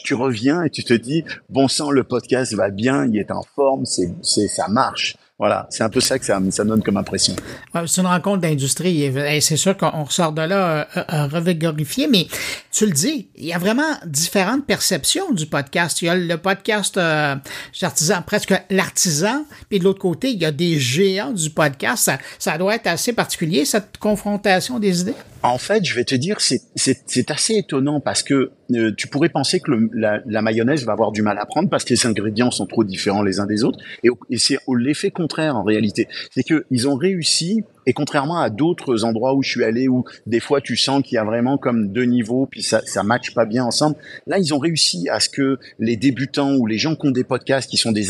tu 0.03 0.13
reviens 0.13 0.63
et 0.63 0.69
tu 0.69 0.83
te 0.83 0.93
dis, 0.93 1.23
bon 1.49 1.67
sang, 1.67 1.91
le 1.91 2.03
podcast 2.03 2.53
va 2.53 2.69
bien, 2.69 3.05
il 3.05 3.17
est 3.17 3.31
en 3.31 3.43
forme, 3.55 3.85
c'est, 3.85 4.11
ça 4.23 4.67
marche. 4.67 5.15
Voilà, 5.39 5.67
c'est 5.69 5.83
un 5.83 5.89
peu 5.89 6.01
ça 6.01 6.19
que 6.19 6.25
ça, 6.25 6.37
ça 6.51 6.65
donne 6.65 6.83
comme 6.83 6.97
impression. 6.97 7.33
c'est 7.87 8.01
une 8.01 8.07
rencontre 8.07 8.41
d'industrie 8.41 9.03
et, 9.03 9.39
c'est 9.39 9.55
sûr 9.55 9.77
qu'on 9.77 10.03
ressort 10.03 10.33
de 10.33 10.41
là 10.41 10.87
euh, 10.97 11.03
euh, 11.13 11.27
revigorifié, 11.27 12.07
mais 12.07 12.27
tu 12.73 12.85
le 12.85 12.91
dis, 12.91 13.29
il 13.35 13.45
y 13.45 13.53
a 13.53 13.57
vraiment 13.57 13.89
différentes 14.05 14.65
perceptions 14.65 15.31
du 15.31 15.45
podcast. 15.45 16.01
Il 16.01 16.05
y 16.05 16.09
a 16.09 16.15
le 16.15 16.37
podcast 16.37 16.97
euh, 16.97 17.35
artisan, 17.81 18.21
presque 18.21 18.53
l'artisan, 18.69 19.45
puis 19.69 19.79
de 19.79 19.85
l'autre 19.85 19.99
côté, 19.99 20.31
il 20.31 20.41
y 20.41 20.45
a 20.45 20.51
des 20.51 20.77
géants 20.77 21.31
du 21.31 21.49
podcast. 21.49 22.03
Ça, 22.03 22.17
ça 22.37 22.57
doit 22.57 22.75
être 22.75 22.87
assez 22.87 23.13
particulier, 23.13 23.63
cette 23.63 23.97
confrontation 23.97 24.77
des 24.77 25.01
idées? 25.01 25.15
En 25.41 25.57
fait, 25.57 25.85
je 25.85 25.95
vais 25.95 26.03
te 26.03 26.15
dire, 26.15 26.37
c'est 26.41 27.31
assez 27.31 27.55
étonnant 27.55 28.01
parce 28.01 28.23
que 28.23 28.51
euh, 28.73 28.91
tu 28.95 29.07
pourrais 29.07 29.29
penser 29.29 29.61
que 29.61 29.71
le, 29.71 29.89
la, 29.93 30.19
la, 30.25 30.41
mayonnaise 30.41 30.85
va 30.85 30.91
avoir 30.91 31.11
du 31.11 31.21
mal 31.21 31.39
à 31.39 31.45
prendre 31.45 31.69
parce 31.69 31.85
que 31.85 31.93
les 31.93 32.05
ingrédients 32.05 32.51
sont 32.51 32.65
trop 32.65 32.83
différents 32.83 33.23
les 33.23 33.39
uns 33.39 33.45
des 33.45 33.63
autres. 33.63 33.79
Et, 34.03 34.09
et 34.29 34.37
c'est 34.37 34.57
l'effet 34.67 35.11
en 35.37 35.63
réalité. 35.63 36.07
C'est 36.31 36.43
qu'ils 36.43 36.87
ont 36.87 36.95
réussi, 36.95 37.63
et 37.85 37.93
contrairement 37.93 38.39
à 38.39 38.49
d'autres 38.49 39.03
endroits 39.03 39.35
où 39.35 39.43
je 39.43 39.49
suis 39.49 39.63
allé, 39.63 39.87
où 39.87 40.03
des 40.25 40.39
fois 40.39 40.61
tu 40.61 40.75
sens 40.75 41.03
qu'il 41.03 41.15
y 41.15 41.17
a 41.17 41.23
vraiment 41.23 41.57
comme 41.57 41.91
deux 41.91 42.05
niveaux, 42.05 42.47
puis 42.49 42.63
ça 42.63 42.81
ça 42.85 43.03
matche 43.03 43.33
pas 43.33 43.45
bien 43.45 43.63
ensemble, 43.63 43.95
là 44.27 44.39
ils 44.39 44.53
ont 44.53 44.59
réussi 44.59 45.07
à 45.09 45.19
ce 45.19 45.29
que 45.29 45.59
les 45.77 45.97
débutants 45.97 46.55
ou 46.55 46.65
les 46.65 46.77
gens 46.77 46.95
qui 46.95 47.07
ont 47.07 47.11
des 47.11 47.23
podcasts, 47.23 47.69
qui 47.69 47.77
sont 47.77 47.91
des, 47.91 48.07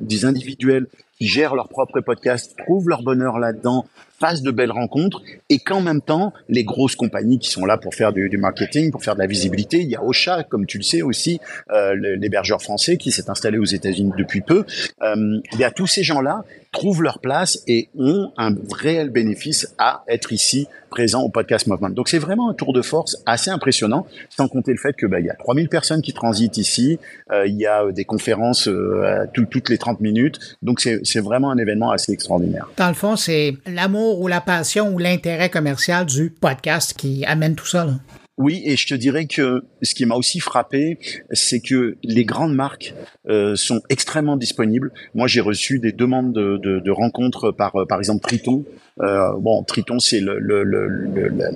des 0.00 0.24
individuels, 0.24 0.86
qui 1.20 1.26
gèrent 1.26 1.54
leur 1.54 1.68
propre 1.68 2.00
podcast, 2.00 2.54
trouvent 2.56 2.88
leur 2.88 3.02
bonheur 3.02 3.38
là-dedans, 3.38 3.84
fassent 4.18 4.42
de 4.42 4.50
belles 4.50 4.72
rencontres 4.72 5.22
et 5.50 5.58
qu'en 5.58 5.82
même 5.82 6.00
temps, 6.00 6.32
les 6.48 6.64
grosses 6.64 6.96
compagnies 6.96 7.38
qui 7.38 7.50
sont 7.50 7.66
là 7.66 7.76
pour 7.76 7.94
faire 7.94 8.12
du, 8.12 8.38
marketing, 8.38 8.90
pour 8.90 9.02
faire 9.02 9.14
de 9.14 9.20
la 9.20 9.26
visibilité, 9.26 9.80
il 9.80 9.88
y 9.88 9.96
a 9.96 10.02
Ocha, 10.02 10.44
comme 10.44 10.66
tu 10.66 10.78
le 10.78 10.82
sais 10.82 11.02
aussi, 11.02 11.38
euh, 11.72 11.94
l'hébergeur 12.16 12.62
français 12.62 12.96
qui 12.96 13.12
s'est 13.12 13.28
installé 13.28 13.58
aux 13.58 13.64
États-Unis 13.64 14.12
depuis 14.16 14.40
peu. 14.40 14.64
Euh, 15.02 15.40
il 15.52 15.58
y 15.58 15.64
a 15.64 15.70
tous 15.70 15.86
ces 15.86 16.02
gens-là 16.02 16.44
trouvent 16.72 17.02
leur 17.02 17.18
place 17.18 17.62
et 17.66 17.88
ont 17.98 18.32
un 18.36 18.54
réel 18.72 19.10
bénéfice 19.10 19.74
à 19.78 20.04
être 20.08 20.32
ici 20.32 20.68
présent 20.90 21.22
au 21.22 21.30
podcast 21.30 21.66
Movement. 21.66 21.90
Donc 21.90 22.08
c'est 22.08 22.18
vraiment 22.18 22.50
un 22.50 22.54
tour 22.54 22.72
de 22.72 22.82
force 22.82 23.16
assez 23.24 23.50
impressionnant, 23.50 24.06
sans 24.28 24.48
compter 24.48 24.72
le 24.72 24.78
fait 24.78 24.92
que 24.92 25.06
bah, 25.06 25.20
il 25.20 25.26
y 25.26 25.30
a 25.30 25.34
3000 25.34 25.68
personnes 25.68 26.02
qui 26.02 26.12
transitent 26.12 26.58
ici, 26.58 26.98
euh, 27.32 27.46
il 27.46 27.56
y 27.56 27.66
a 27.66 27.84
euh, 27.84 27.92
des 27.92 28.04
conférences 28.04 28.68
euh, 28.68 29.24
toutes 29.32 29.70
les 29.70 29.78
30 29.78 30.00
minutes, 30.00 30.38
donc 30.60 30.80
c'est 30.80 31.20
vraiment 31.20 31.50
un 31.50 31.58
événement 31.58 31.90
assez 31.90 32.12
extraordinaire. 32.12 32.68
Dans 32.76 32.88
le 32.88 32.94
fond, 32.94 33.16
c'est 33.16 33.54
l'amour 33.66 34.20
ou 34.20 34.28
la 34.28 34.40
passion 34.40 34.92
ou 34.92 34.98
l'intérêt 34.98 35.48
commercial 35.48 36.04
du 36.04 36.30
podcast 36.30 36.94
qui 36.94 37.24
amène 37.24 37.54
tout 37.54 37.66
ça. 37.66 37.84
Là. 37.84 37.92
Oui, 38.40 38.62
et 38.64 38.74
je 38.74 38.86
te 38.86 38.94
dirais 38.94 39.26
que 39.26 39.64
ce 39.82 39.94
qui 39.94 40.06
m'a 40.06 40.14
aussi 40.14 40.40
frappé, 40.40 40.98
c'est 41.30 41.60
que 41.60 41.98
les 42.02 42.24
grandes 42.24 42.54
marques 42.54 42.94
euh, 43.28 43.54
sont 43.54 43.82
extrêmement 43.90 44.38
disponibles. 44.38 44.92
Moi, 45.14 45.26
j'ai 45.26 45.42
reçu 45.42 45.78
des 45.78 45.92
demandes 45.92 46.32
de, 46.32 46.56
de, 46.56 46.80
de 46.80 46.90
rencontres 46.90 47.50
par, 47.50 47.74
par 47.86 47.98
exemple, 47.98 48.22
Triton, 48.22 48.64
euh, 49.00 49.32
bon, 49.38 49.62
Triton, 49.62 49.98
c'est 49.98 50.20
le, 50.20 50.38
le, 50.38 50.62
le, 50.62 51.08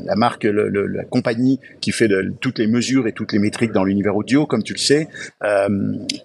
la 0.04 0.14
marque, 0.16 0.44
la 0.44 1.04
compagnie 1.04 1.60
qui 1.80 1.92
fait 1.92 2.08
toutes 2.40 2.58
les 2.58 2.66
mesures 2.66 3.06
et 3.06 3.12
toutes 3.12 3.32
les 3.32 3.38
métriques 3.38 3.72
dans 3.72 3.84
l'univers 3.84 4.16
audio, 4.16 4.46
comme 4.46 4.62
tu 4.62 4.72
le 4.72 4.78
sais. 4.78 5.08
Euh, 5.42 5.68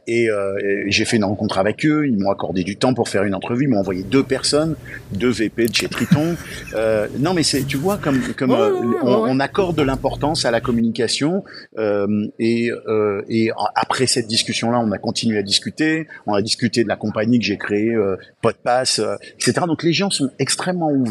et, 0.07 0.29
euh, 0.29 0.55
j'ai 0.87 1.05
fait 1.05 1.17
une 1.17 1.25
rencontre 1.25 1.57
avec 1.57 1.85
eux. 1.85 2.07
Ils 2.07 2.17
m'ont 2.17 2.31
accordé 2.31 2.63
du 2.63 2.77
temps 2.77 2.93
pour 2.93 3.09
faire 3.09 3.23
une 3.23 3.35
entrevue. 3.35 3.65
Ils 3.65 3.69
m'ont 3.69 3.79
envoyé 3.79 4.03
deux 4.03 4.23
personnes, 4.23 4.75
deux 5.13 5.29
VP 5.29 5.67
de 5.67 5.75
chez 5.75 5.87
Triton. 5.87 6.35
Euh, 6.73 7.07
non, 7.19 7.33
mais 7.33 7.43
c'est, 7.43 7.63
tu 7.63 7.77
vois, 7.77 7.97
comme, 7.97 8.21
comme 8.37 8.51
euh, 8.51 8.71
on, 9.03 9.35
on, 9.35 9.39
accorde 9.39 9.75
de 9.75 9.83
l'importance 9.83 10.45
à 10.45 10.51
la 10.51 10.61
communication. 10.61 11.43
Euh, 11.77 12.27
et, 12.39 12.71
et 13.27 13.51
après 13.75 14.07
cette 14.07 14.27
discussion-là, 14.27 14.79
on 14.79 14.91
a 14.91 14.97
continué 14.97 15.37
à 15.37 15.43
discuter. 15.43 16.07
On 16.25 16.33
a 16.33 16.41
discuté 16.41 16.83
de 16.83 16.89
la 16.89 16.95
compagnie 16.95 17.39
que 17.39 17.45
j'ai 17.45 17.57
créée, 17.57 17.95
Podpass, 18.41 19.01
etc. 19.35 19.65
Donc 19.67 19.83
les 19.83 19.93
gens 19.93 20.09
sont 20.09 20.29
extrêmement 20.39 20.91
ouverts 20.91 21.08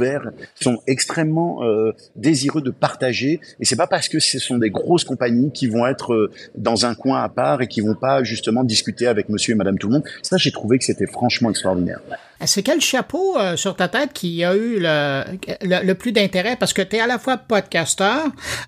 sont 0.55 0.79
extrêmement 0.87 1.65
euh, 1.65 1.93
désireux 2.17 2.63
de 2.63 2.71
partager. 2.71 3.41
Et 3.61 3.65
c'est 3.65 3.77
pas 3.77 3.87
parce 3.87 4.09
que 4.09 4.19
ce 4.19 4.39
sont 4.39 4.59
des 4.59 4.71
grosses 4.71 5.05
compagnies 5.05 5.51
qui 5.53 5.67
vont 5.67 5.87
être 5.87 6.13
euh, 6.13 6.31
dans 6.57 6.87
un 6.87 6.95
coin 6.95 7.23
à 7.23 7.29
part 7.29 7.63
et 7.63 7.69
qui 7.69 7.81
vont 7.81 7.95
pas 7.95 8.23
justement 8.23 8.65
discuter 8.65 9.07
avec 9.07 9.29
Monsieur 9.29 9.53
et 9.53 9.57
Madame 9.57 9.79
tout 9.79 9.89
le 9.89 9.95
monde. 9.95 10.05
Ça, 10.23 10.37
j'ai 10.37 10.51
trouvé 10.51 10.79
que 10.79 10.85
c'était 10.85 11.07
franchement 11.07 11.51
extraordinaire. 11.51 12.01
C'est 12.47 12.63
quel 12.63 12.81
chapeau 12.81 13.37
euh, 13.37 13.57
sur 13.57 13.75
ta 13.75 13.89
tête 13.89 14.13
qui 14.13 14.45
a 14.45 14.55
eu 14.55 14.79
le, 14.79 15.23
le, 15.63 15.93
plus 15.95 16.13
d'intérêt? 16.13 16.57
Parce 16.57 16.73
que 16.73 16.83
tu 16.83 16.97
es 16.97 17.01
à 17.01 17.07
la 17.07 17.19
fois 17.19 17.37
podcasteur, 17.37 18.27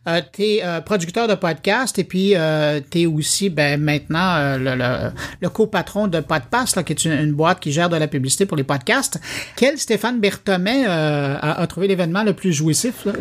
euh, 0.09 0.21
tu 0.33 0.43
es 0.43 0.65
euh, 0.65 0.81
producteur 0.81 1.29
de 1.29 1.35
podcast 1.35 1.99
et 1.99 2.05
puis 2.05 2.33
euh, 2.35 2.81
tu 2.91 3.03
es 3.03 3.07
aussi 3.07 3.49
ben, 3.49 3.81
maintenant 3.81 4.59
le, 4.59 4.75
le, 4.75 5.11
le 5.41 5.49
copatron 5.49 6.09
de 6.09 6.19
Podpass, 6.19 6.75
là, 6.75 6.83
qui 6.83 6.93
est 6.93 7.05
une, 7.05 7.33
boîte 7.33 7.61
qui 7.61 7.71
gère 7.71 7.89
de 7.89 7.97
la 7.97 8.09
publicité 8.09 8.45
pour 8.45 8.57
les 8.57 8.65
podcasts. 8.65 9.21
Quel 9.57 9.79
Stéphane 9.79 10.19
Berthomé 10.19 10.85
a, 10.87 11.39
a, 11.39 11.67
trouvé 11.69 11.87
l'événement 11.87 12.25
le 12.25 12.33
plus 12.33 12.53
jouissif? 12.53 13.05
Là? 13.05 13.13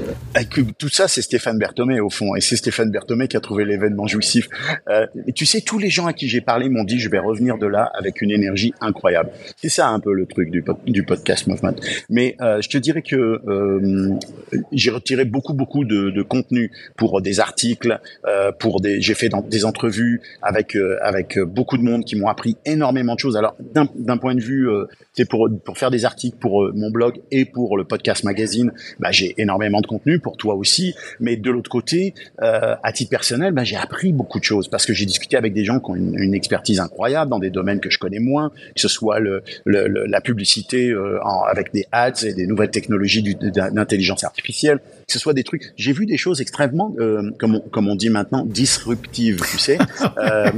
Tout 0.79 0.89
ça, 0.89 1.07
c'est 1.07 1.21
Stéphane 1.21 1.59
Berthomé 1.59 1.99
au 1.99 2.09
fond. 2.09 2.35
Et 2.35 2.41
c'est 2.41 2.55
Stéphane 2.55 2.89
Berthomé 2.89 3.27
qui 3.27 3.37
a 3.37 3.39
trouvé 3.39 3.65
l'événement 3.65 4.07
jouissif. 4.07 4.47
et 5.27 5.33
tu 5.33 5.45
sais, 5.45 5.61
tous 5.61 5.77
les 5.77 5.91
gens 5.91 6.07
à 6.07 6.13
qui 6.13 6.27
j'ai 6.27 6.41
parlé 6.41 6.69
m'ont 6.69 6.83
dit 6.83 6.99
je 6.99 7.09
vais 7.09 7.19
revenir 7.19 7.57
de 7.57 7.67
là 7.67 7.91
avec 7.93 8.21
une 8.21 8.31
énergie 8.31 8.73
incroyable. 8.81 9.29
C'est 9.57 9.69
ça 9.69 9.89
un 9.89 9.99
peu 9.99 10.13
le 10.13 10.25
truc 10.25 10.38
du, 10.45 11.03
podcast 11.03 11.47
movement. 11.47 11.75
Mais 12.09 12.35
euh, 12.41 12.61
je 12.61 12.69
te 12.69 12.77
dirais 12.77 13.01
que 13.01 13.15
euh, 13.15 14.17
j'ai 14.71 14.91
retiré 14.91 15.25
beaucoup 15.25 15.53
beaucoup 15.53 15.85
de, 15.85 16.09
de, 16.09 16.21
contenu 16.21 16.71
pour 16.97 17.21
des 17.21 17.39
articles, 17.39 17.99
euh, 18.27 18.51
pour 18.51 18.81
des, 18.81 19.01
j'ai 19.01 19.13
fait 19.13 19.29
des 19.49 19.65
entrevues 19.65 20.21
avec 20.41 20.75
euh, 20.75 20.97
avec 21.01 21.39
beaucoup 21.39 21.77
de 21.77 21.83
monde 21.83 22.05
qui 22.05 22.15
m'ont 22.15 22.27
appris 22.27 22.57
énormément 22.65 23.15
de 23.15 23.19
choses. 23.19 23.37
Alors 23.37 23.55
d'un 23.95 24.17
point 24.17 24.35
de 24.35 24.41
vue, 24.41 24.69
euh, 24.69 24.85
c'est 25.13 25.27
pour 25.27 25.49
pour 25.63 25.77
faire 25.77 25.91
des 25.91 26.05
articles 26.05 26.37
pour 26.37 26.63
euh, 26.63 26.71
mon 26.75 26.89
blog 26.89 27.19
et 27.31 27.45
pour 27.45 27.77
le 27.77 27.83
podcast 27.83 28.23
magazine, 28.23 28.71
bah, 28.99 29.11
j'ai 29.11 29.33
énormément 29.37 29.81
de 29.81 29.87
contenu 29.87 30.19
pour 30.19 30.37
toi 30.37 30.55
aussi. 30.55 30.93
Mais 31.19 31.35
de 31.35 31.51
l'autre 31.51 31.69
côté, 31.69 32.13
à 32.37 32.91
titre 32.93 33.09
personnel, 33.09 33.53
bah, 33.53 33.63
j'ai 33.63 33.75
appris 33.75 34.13
beaucoup 34.13 34.39
de 34.39 34.43
choses 34.43 34.67
parce 34.67 34.85
que 34.85 34.93
j'ai 34.93 35.05
discuté 35.05 35.37
avec 35.37 35.53
des 35.53 35.63
gens 35.63 35.79
qui 35.79 35.91
ont 35.91 35.95
une, 35.95 36.17
une, 36.17 36.33
expertise 36.33 36.79
incroyable 36.79 37.29
dans 37.29 37.39
des 37.39 37.49
domaines 37.49 37.79
que 37.79 37.89
je 37.89 37.97
connais 37.97 38.19
moins, 38.19 38.51
que 38.75 38.81
ce 38.81 38.87
soit 38.87 39.19
le, 39.19 39.43
le, 39.65 39.87
le 39.87 40.05
la 40.05 40.21
publicité 40.29 40.89
euh, 40.91 41.19
avec 41.47 41.73
des 41.73 41.85
ads 41.91 42.23
et 42.23 42.33
des 42.33 42.45
nouvelles 42.45 42.69
technologies 42.71 43.23
d'intelligence 43.23 44.23
artificielle, 44.23 44.79
que 45.09 45.13
ce 45.13 45.19
soit 45.19 45.33
des 45.33 45.43
trucs. 45.43 45.73
J'ai 45.75 45.91
vu 45.91 46.05
des 46.05 46.17
choses 46.17 46.39
extrêmement, 46.39 46.93
euh, 46.99 47.31
comme, 47.39 47.55
on, 47.55 47.61
comme 47.61 47.87
on 47.89 47.95
dit 47.95 48.11
maintenant, 48.11 48.45
disruptives, 48.45 49.41
tu 49.49 49.57
sais. 49.57 49.77
euh, 50.17 50.51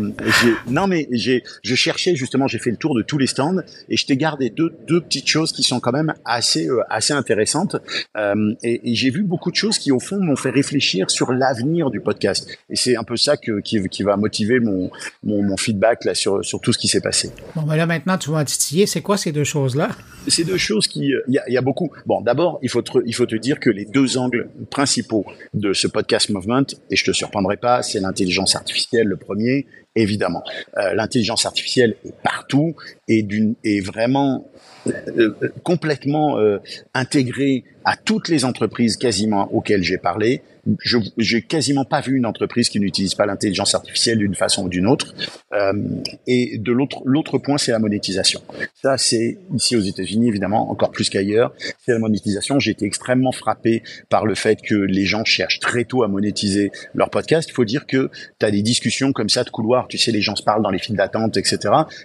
non, 0.67 0.87
mais 0.87 1.07
j'ai, 1.11 1.43
je 1.63 1.75
cherchais 1.75 2.15
justement, 2.15 2.47
j'ai 2.47 2.59
fait 2.59 2.71
le 2.71 2.77
tour 2.77 2.93
de 2.95 3.01
tous 3.01 3.17
les 3.17 3.27
stands 3.27 3.61
et 3.89 3.95
je 3.95 4.05
t'ai 4.05 4.17
gardé 4.17 4.49
deux, 4.49 4.75
deux 4.87 4.99
petites 4.99 5.27
choses 5.27 5.53
qui 5.53 5.63
sont 5.63 5.79
quand 5.79 5.93
même 5.93 6.13
assez, 6.25 6.67
euh, 6.67 6.81
assez 6.89 7.13
intéressantes. 7.13 7.77
Euh, 8.17 8.53
et, 8.61 8.91
et 8.91 8.95
j'ai 8.95 9.09
vu 9.09 9.23
beaucoup 9.23 9.51
de 9.51 9.55
choses 9.55 9.77
qui, 9.79 9.91
au 9.91 9.99
fond, 9.99 10.19
m'ont 10.19 10.35
fait 10.35 10.49
réfléchir 10.49 11.09
sur 11.09 11.31
l'avenir 11.31 11.89
du 11.89 12.01
podcast. 12.01 12.49
Et 12.69 12.75
c'est 12.75 12.97
un 12.97 13.03
peu 13.03 13.15
ça 13.15 13.37
que, 13.37 13.61
qui, 13.61 13.81
qui 13.87 14.03
va 14.03 14.17
motiver 14.17 14.59
mon, 14.59 14.91
mon, 15.23 15.41
mon, 15.43 15.57
feedback 15.57 16.05
là 16.05 16.13
sur, 16.13 16.43
sur 16.43 16.59
tout 16.59 16.73
ce 16.73 16.77
qui 16.77 16.87
s'est 16.87 17.01
passé. 17.01 17.31
Bon, 17.55 17.61
ben 17.61 17.75
là 17.75 17.85
maintenant, 17.85 18.17
tu 18.17 18.31
vas 18.31 18.43
titiller. 18.43 18.85
C'est 18.85 19.01
quoi 19.01 19.15
ces 19.17 19.31
deux 19.31 19.43
choses 19.43 19.60
choses-là 19.61 19.89
Ces 20.27 20.43
deux 20.43 20.57
choses 20.57 20.87
qui, 20.87 21.11
il 21.27 21.41
y 21.47 21.57
a, 21.57 21.61
beaucoup. 21.61 21.91
Bon, 22.05 22.21
d'abord, 22.21 22.59
il 22.61 22.69
faut 22.69 22.81
te, 22.81 23.35
dire 23.35 23.59
que 23.59 23.69
les 23.69 23.85
deux 23.85 24.17
angles 24.17 24.49
principaux 24.69 25.25
de 25.53 25.73
ce 25.73 25.87
podcast 25.87 26.29
movement, 26.29 26.65
et 26.89 26.95
je 26.95 27.05
te 27.05 27.11
surprendrai 27.11 27.57
pas, 27.57 27.83
c'est 27.83 27.99
l'intelligence 27.99 28.55
artificielle, 28.55 29.07
le 29.07 29.17
premier, 29.17 29.67
évidemment. 29.95 30.43
Euh, 30.77 30.93
l'intelligence 30.93 31.45
artificielle 31.45 31.95
est 32.05 32.15
partout 32.23 32.75
et 33.07 33.23
d'une, 33.23 33.55
est 33.63 33.85
vraiment 33.85 34.47
euh, 34.87 35.33
complètement 35.63 36.39
euh, 36.39 36.57
intégrée 36.93 37.63
à 37.85 37.95
toutes 37.97 38.29
les 38.29 38.45
entreprises 38.45 38.97
quasiment 38.97 39.53
auxquelles 39.53 39.83
j'ai 39.83 39.97
parlé 39.97 40.41
je 40.79 40.97
j'ai 41.17 41.41
quasiment 41.41 41.85
pas 41.85 42.01
vu 42.01 42.17
une 42.17 42.25
entreprise 42.25 42.69
qui 42.69 42.79
n'utilise 42.79 43.15
pas 43.15 43.25
l'intelligence 43.25 43.73
artificielle 43.73 44.19
d'une 44.19 44.35
façon 44.35 44.65
ou 44.65 44.69
d'une 44.69 44.87
autre. 44.87 45.15
Euh, 45.53 45.73
et 46.27 46.57
de 46.57 46.71
l'autre 46.71 47.01
l'autre 47.05 47.37
point, 47.37 47.57
c'est 47.57 47.71
la 47.71 47.79
monétisation. 47.79 48.41
Ça, 48.81 48.97
c'est 48.97 49.37
ici 49.53 49.75
aux 49.75 49.81
États-Unis 49.81 50.27
évidemment 50.27 50.69
encore 50.69 50.91
plus 50.91 51.09
qu'ailleurs. 51.09 51.53
C'est 51.83 51.93
la 51.93 51.99
monétisation. 51.99 52.59
J'ai 52.59 52.71
été 52.71 52.85
extrêmement 52.85 53.31
frappé 53.31 53.83
par 54.09 54.25
le 54.25 54.35
fait 54.35 54.61
que 54.61 54.75
les 54.75 55.05
gens 55.05 55.23
cherchent 55.25 55.59
très 55.59 55.83
tôt 55.85 56.03
à 56.03 56.07
monétiser 56.07 56.71
leur 56.93 57.09
podcast. 57.09 57.49
Il 57.49 57.53
faut 57.53 57.65
dire 57.65 57.85
que 57.87 58.09
tu 58.39 58.45
as 58.45 58.51
des 58.51 58.61
discussions 58.61 59.13
comme 59.13 59.29
ça 59.29 59.43
de 59.43 59.49
couloir. 59.49 59.87
Tu 59.87 59.97
sais, 59.97 60.11
les 60.11 60.21
gens 60.21 60.35
se 60.35 60.43
parlent 60.43 60.63
dans 60.63 60.69
les 60.69 60.79
files 60.79 60.95
d'attente, 60.95 61.37
etc. 61.37 61.57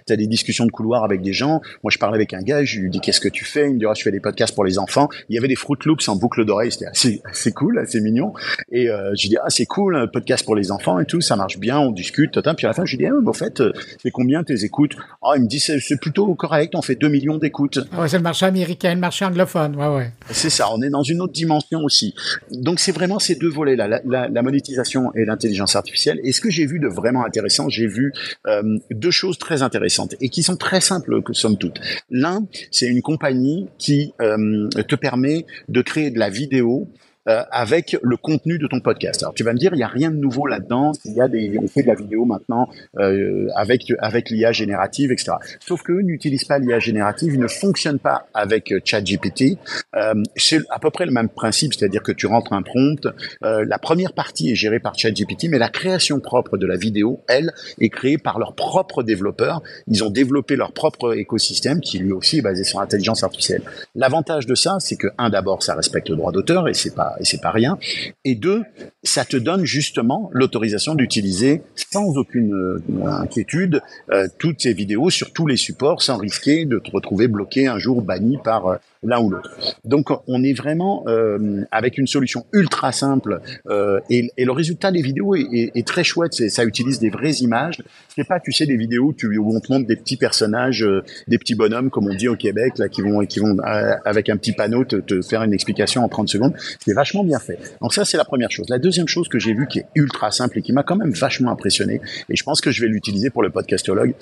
Tu 0.05 0.13
as 0.13 0.17
des 0.17 0.27
discussions 0.27 0.65
de 0.65 0.71
couloir 0.71 1.03
avec 1.03 1.21
des 1.21 1.33
gens. 1.33 1.61
Moi, 1.83 1.91
je 1.91 1.97
parlais 1.97 2.15
avec 2.15 2.33
un 2.33 2.41
gars, 2.41 2.63
je 2.63 2.79
lui 2.79 2.89
dis 2.89 2.99
qu'est-ce 2.99 3.21
que 3.21 3.29
tu 3.29 3.45
fais? 3.45 3.67
Il 3.67 3.75
me 3.75 3.79
dit 3.79 3.85
oh, 3.85 3.93
je 3.95 4.01
fais 4.01 4.11
des 4.11 4.19
podcasts 4.19 4.55
pour 4.55 4.65
les 4.65 4.79
enfants. 4.79 5.09
Il 5.29 5.35
y 5.35 5.37
avait 5.37 5.47
des 5.47 5.55
Fruit 5.67 5.79
Loops 5.83 6.07
en 6.07 6.15
boucle 6.15 6.45
d'oreille. 6.45 6.71
C'était 6.71 6.85
assez 6.85 7.21
assez 7.25 7.51
cool, 7.51 7.77
assez 7.77 7.99
mignon. 7.99 8.31
Et 8.71 8.89
euh, 8.89 9.11
je 9.15 9.27
dis 9.27 9.35
ah 9.37 9.49
c'est 9.49 9.65
cool, 9.65 9.97
un 9.97 10.07
podcast 10.07 10.45
pour 10.45 10.55
les 10.55 10.71
enfants 10.71 10.97
et 11.01 11.05
tout, 11.05 11.19
ça 11.19 11.35
marche 11.35 11.57
bien, 11.57 11.77
on 11.77 11.91
discute, 11.91 12.31
tata. 12.31 12.53
Puis 12.53 12.65
à 12.65 12.69
la 12.69 12.73
fin 12.73 12.85
je 12.85 12.91
lui 12.91 12.99
dis 12.99 13.05
ah 13.05 13.11
mais 13.21 13.27
en 13.27 13.33
fait 13.33 13.59
euh, 13.59 13.73
c'est 14.01 14.09
combien 14.11 14.45
tes 14.45 14.63
écoutes? 14.63 14.95
Ah 15.21 15.33
il 15.35 15.43
me 15.43 15.47
dit 15.47 15.59
c'est 15.59 15.99
plutôt 15.99 16.33
correct, 16.35 16.73
on 16.75 16.81
fait 16.81 16.95
2 16.95 17.09
millions 17.09 17.37
d'écoutes. 17.37 17.79
Ah 17.91 18.01
ouais, 18.01 18.07
c'est 18.07 18.15
le 18.15 18.23
marché 18.23 18.45
américain, 18.45 18.93
le 18.93 19.01
marché 19.01 19.25
anglophone, 19.25 19.75
ouais 19.75 19.87
ouais. 19.93 20.11
C'est 20.29 20.49
ça, 20.49 20.67
on 20.71 20.81
est 20.81 20.89
dans 20.89 21.03
une 21.03 21.19
autre 21.19 21.33
dimension 21.33 21.83
aussi. 21.83 22.15
Donc 22.49 22.79
c'est 22.79 22.93
vraiment 22.93 23.19
ces 23.19 23.35
deux 23.35 23.49
volets 23.49 23.75
là, 23.75 23.89
la, 23.89 23.99
la, 24.05 24.29
la 24.29 24.41
monétisation 24.41 25.11
et 25.15 25.25
l'intelligence 25.25 25.75
artificielle. 25.75 26.21
Et 26.23 26.31
ce 26.31 26.39
que 26.39 26.49
j'ai 26.49 26.65
vu 26.65 26.79
de 26.79 26.87
vraiment 26.87 27.25
intéressant, 27.25 27.67
j'ai 27.67 27.87
vu 27.87 28.13
euh, 28.45 28.77
deux 28.91 29.11
choses 29.11 29.37
très 29.37 29.63
intéressantes 29.63 30.15
et 30.21 30.29
qui 30.29 30.43
sont 30.43 30.55
très 30.55 30.79
simples 30.79 31.21
que 31.23 31.33
somme 31.33 31.57
toute. 31.57 31.81
L'un, 32.09 32.45
c'est 32.71 32.87
une 32.87 33.01
compagnie 33.01 33.67
qui 33.77 34.13
euh, 34.21 34.69
te 34.87 34.95
permet 34.95 35.45
de 35.67 35.81
créer 35.81 36.11
de 36.11 36.19
la 36.19 36.29
vidéo 36.29 36.87
euh, 37.27 37.43
avec 37.51 37.97
le 38.01 38.17
contenu 38.17 38.57
de 38.57 38.67
ton 38.67 38.79
podcast. 38.79 39.23
Alors 39.23 39.33
tu 39.33 39.43
vas 39.43 39.53
me 39.53 39.57
dire, 39.57 39.71
il 39.73 39.77
n'y 39.77 39.83
a 39.83 39.87
rien 39.87 40.11
de 40.11 40.17
nouveau 40.17 40.47
là-dedans. 40.47 40.91
Il 41.05 41.13
y 41.13 41.21
a 41.21 41.27
des, 41.27 41.57
on 41.61 41.67
fait 41.67 41.83
de 41.83 41.87
la 41.87 41.95
vidéo 41.95 42.25
maintenant 42.25 42.69
euh, 42.97 43.47
avec 43.55 43.91
avec 43.99 44.29
l'IA 44.29 44.51
générative, 44.51 45.11
etc. 45.11 45.33
Sauf 45.59 45.83
qu'eux 45.83 46.01
n'utilisent 46.01 46.45
pas 46.45 46.59
l'IA 46.59 46.79
générative, 46.79 47.33
ils 47.33 47.39
ne 47.39 47.47
fonctionnent 47.47 47.99
pas 47.99 48.27
avec 48.33 48.71
euh, 48.71 48.79
ChatGPT. 48.83 49.57
Euh, 49.95 50.13
c'est 50.35 50.61
à 50.69 50.79
peu 50.79 50.89
près 50.89 51.05
le 51.05 51.11
même 51.11 51.29
principe, 51.29 51.73
c'est-à-dire 51.73 52.03
que 52.03 52.11
tu 52.11 52.27
rentres 52.27 52.53
un 52.53 52.61
prompt. 52.61 53.07
Euh, 53.43 53.65
la 53.67 53.77
première 53.79 54.13
partie 54.13 54.51
est 54.51 54.55
gérée 54.55 54.79
par 54.79 54.97
ChatGPT, 54.97 55.49
mais 55.49 55.57
la 55.57 55.69
création 55.69 56.19
propre 56.19 56.57
de 56.57 56.65
la 56.65 56.77
vidéo, 56.77 57.21
elle, 57.27 57.53
est 57.79 57.89
créée 57.89 58.17
par 58.17 58.39
leurs 58.39 58.55
propres 58.55 59.03
développeurs. 59.03 59.61
Ils 59.87 60.03
ont 60.03 60.09
développé 60.09 60.55
leur 60.55 60.71
propre 60.71 61.17
écosystème 61.17 61.81
qui 61.81 61.99
lui 61.99 62.11
aussi 62.11 62.39
est 62.39 62.41
basé 62.41 62.63
sur 62.63 62.79
l'intelligence 62.79 63.23
artificielle. 63.23 63.61
L'avantage 63.95 64.45
de 64.45 64.55
ça, 64.55 64.77
c'est 64.79 64.95
que 64.95 65.07
un 65.17 65.29
d'abord, 65.29 65.63
ça 65.63 65.75
respecte 65.75 66.09
le 66.09 66.15
droit 66.15 66.31
d'auteur 66.31 66.67
et 66.67 66.73
c'est 66.73 66.95
pas 66.95 67.15
et 67.19 67.25
c'est 67.25 67.41
pas 67.41 67.51
rien. 67.51 67.77
Et 68.23 68.35
deux, 68.35 68.63
ça 69.03 69.25
te 69.25 69.37
donne 69.37 69.65
justement 69.65 70.29
l'autorisation 70.33 70.95
d'utiliser 70.95 71.61
sans 71.75 72.17
aucune 72.17 72.53
euh, 72.53 72.81
inquiétude 73.05 73.81
euh, 74.11 74.27
toutes 74.37 74.61
ces 74.61 74.73
vidéos 74.73 75.09
sur 75.09 75.33
tous 75.33 75.47
les 75.47 75.57
supports 75.57 76.01
sans 76.01 76.17
risquer 76.17 76.65
de 76.65 76.79
te 76.79 76.91
retrouver 76.91 77.27
bloqué 77.27 77.67
un 77.67 77.79
jour 77.79 78.01
banni 78.01 78.37
par 78.43 78.67
euh, 78.67 78.77
l'un 79.03 79.19
ou 79.19 79.29
l'autre. 79.29 79.51
Donc 79.85 80.09
on 80.27 80.43
est 80.43 80.53
vraiment 80.53 81.03
euh, 81.07 81.63
avec 81.71 81.97
une 81.97 82.07
solution 82.07 82.45
ultra 82.53 82.91
simple 82.91 83.41
euh, 83.69 83.99
et, 84.09 84.29
et, 84.37 84.45
le 84.45 84.51
résultat 84.51 84.91
des 84.91 85.01
vidéos 85.01 85.35
est, 85.35 85.47
est, 85.51 85.71
est 85.75 85.87
très 85.87 86.03
chouette. 86.03 86.33
Ça 86.33 86.63
utilise 86.63 86.99
des 86.99 87.09
vraies 87.09 87.35
images. 87.41 87.77
C'est 88.15 88.27
pas, 88.27 88.39
tu 88.39 88.51
sais, 88.51 88.65
des 88.65 88.77
vidéos 88.77 89.07
où, 89.07 89.13
tu, 89.13 89.37
où 89.37 89.55
on 89.55 89.59
te 89.59 89.71
montre 89.71 89.87
des 89.87 89.95
petits 89.95 90.17
personnages, 90.17 90.83
euh, 90.83 91.03
des 91.27 91.37
petits 91.37 91.55
bonhommes 91.55 91.89
comme 91.89 92.07
on 92.07 92.15
dit 92.15 92.27
au 92.27 92.35
Québec, 92.35 92.77
là, 92.77 92.89
qui 92.89 93.01
vont, 93.01 93.25
qui 93.25 93.39
vont 93.39 93.57
euh, 93.59 93.93
avec 94.05 94.29
un 94.29 94.37
petit 94.37 94.53
panneau 94.53 94.85
te, 94.85 94.95
te, 94.97 95.21
faire 95.21 95.43
une 95.43 95.53
explication 95.53 96.03
en 96.03 96.09
30 96.09 96.29
secondes. 96.29 96.53
C'est 96.83 96.93
vachement 96.93 97.23
bien 97.23 97.39
fait. 97.39 97.59
Donc 97.81 97.93
ça, 97.93 98.05
c'est 98.05 98.17
la 98.17 98.25
première 98.25 98.51
chose. 98.51 98.67
La 98.69 98.79
deuxième 98.79 99.07
chose 99.07 99.27
que 99.27 99.39
j'ai 99.39 99.53
vue 99.53 99.67
qui 99.67 99.79
est 99.79 99.87
ultra 99.95 100.31
simple 100.31 100.59
et 100.59 100.61
qui 100.61 100.73
m'a 100.73 100.83
quand 100.83 100.95
même 100.95 101.11
vachement 101.11 101.51
impressionné, 101.51 102.01
et 102.29 102.35
je 102.35 102.43
pense 102.43 102.61
que 102.61 102.71
je 102.71 102.81
vais 102.81 102.87
l'utiliser 102.87 103.29
pour 103.29 103.43
le 103.43 103.49
podcastologue, 103.49 104.13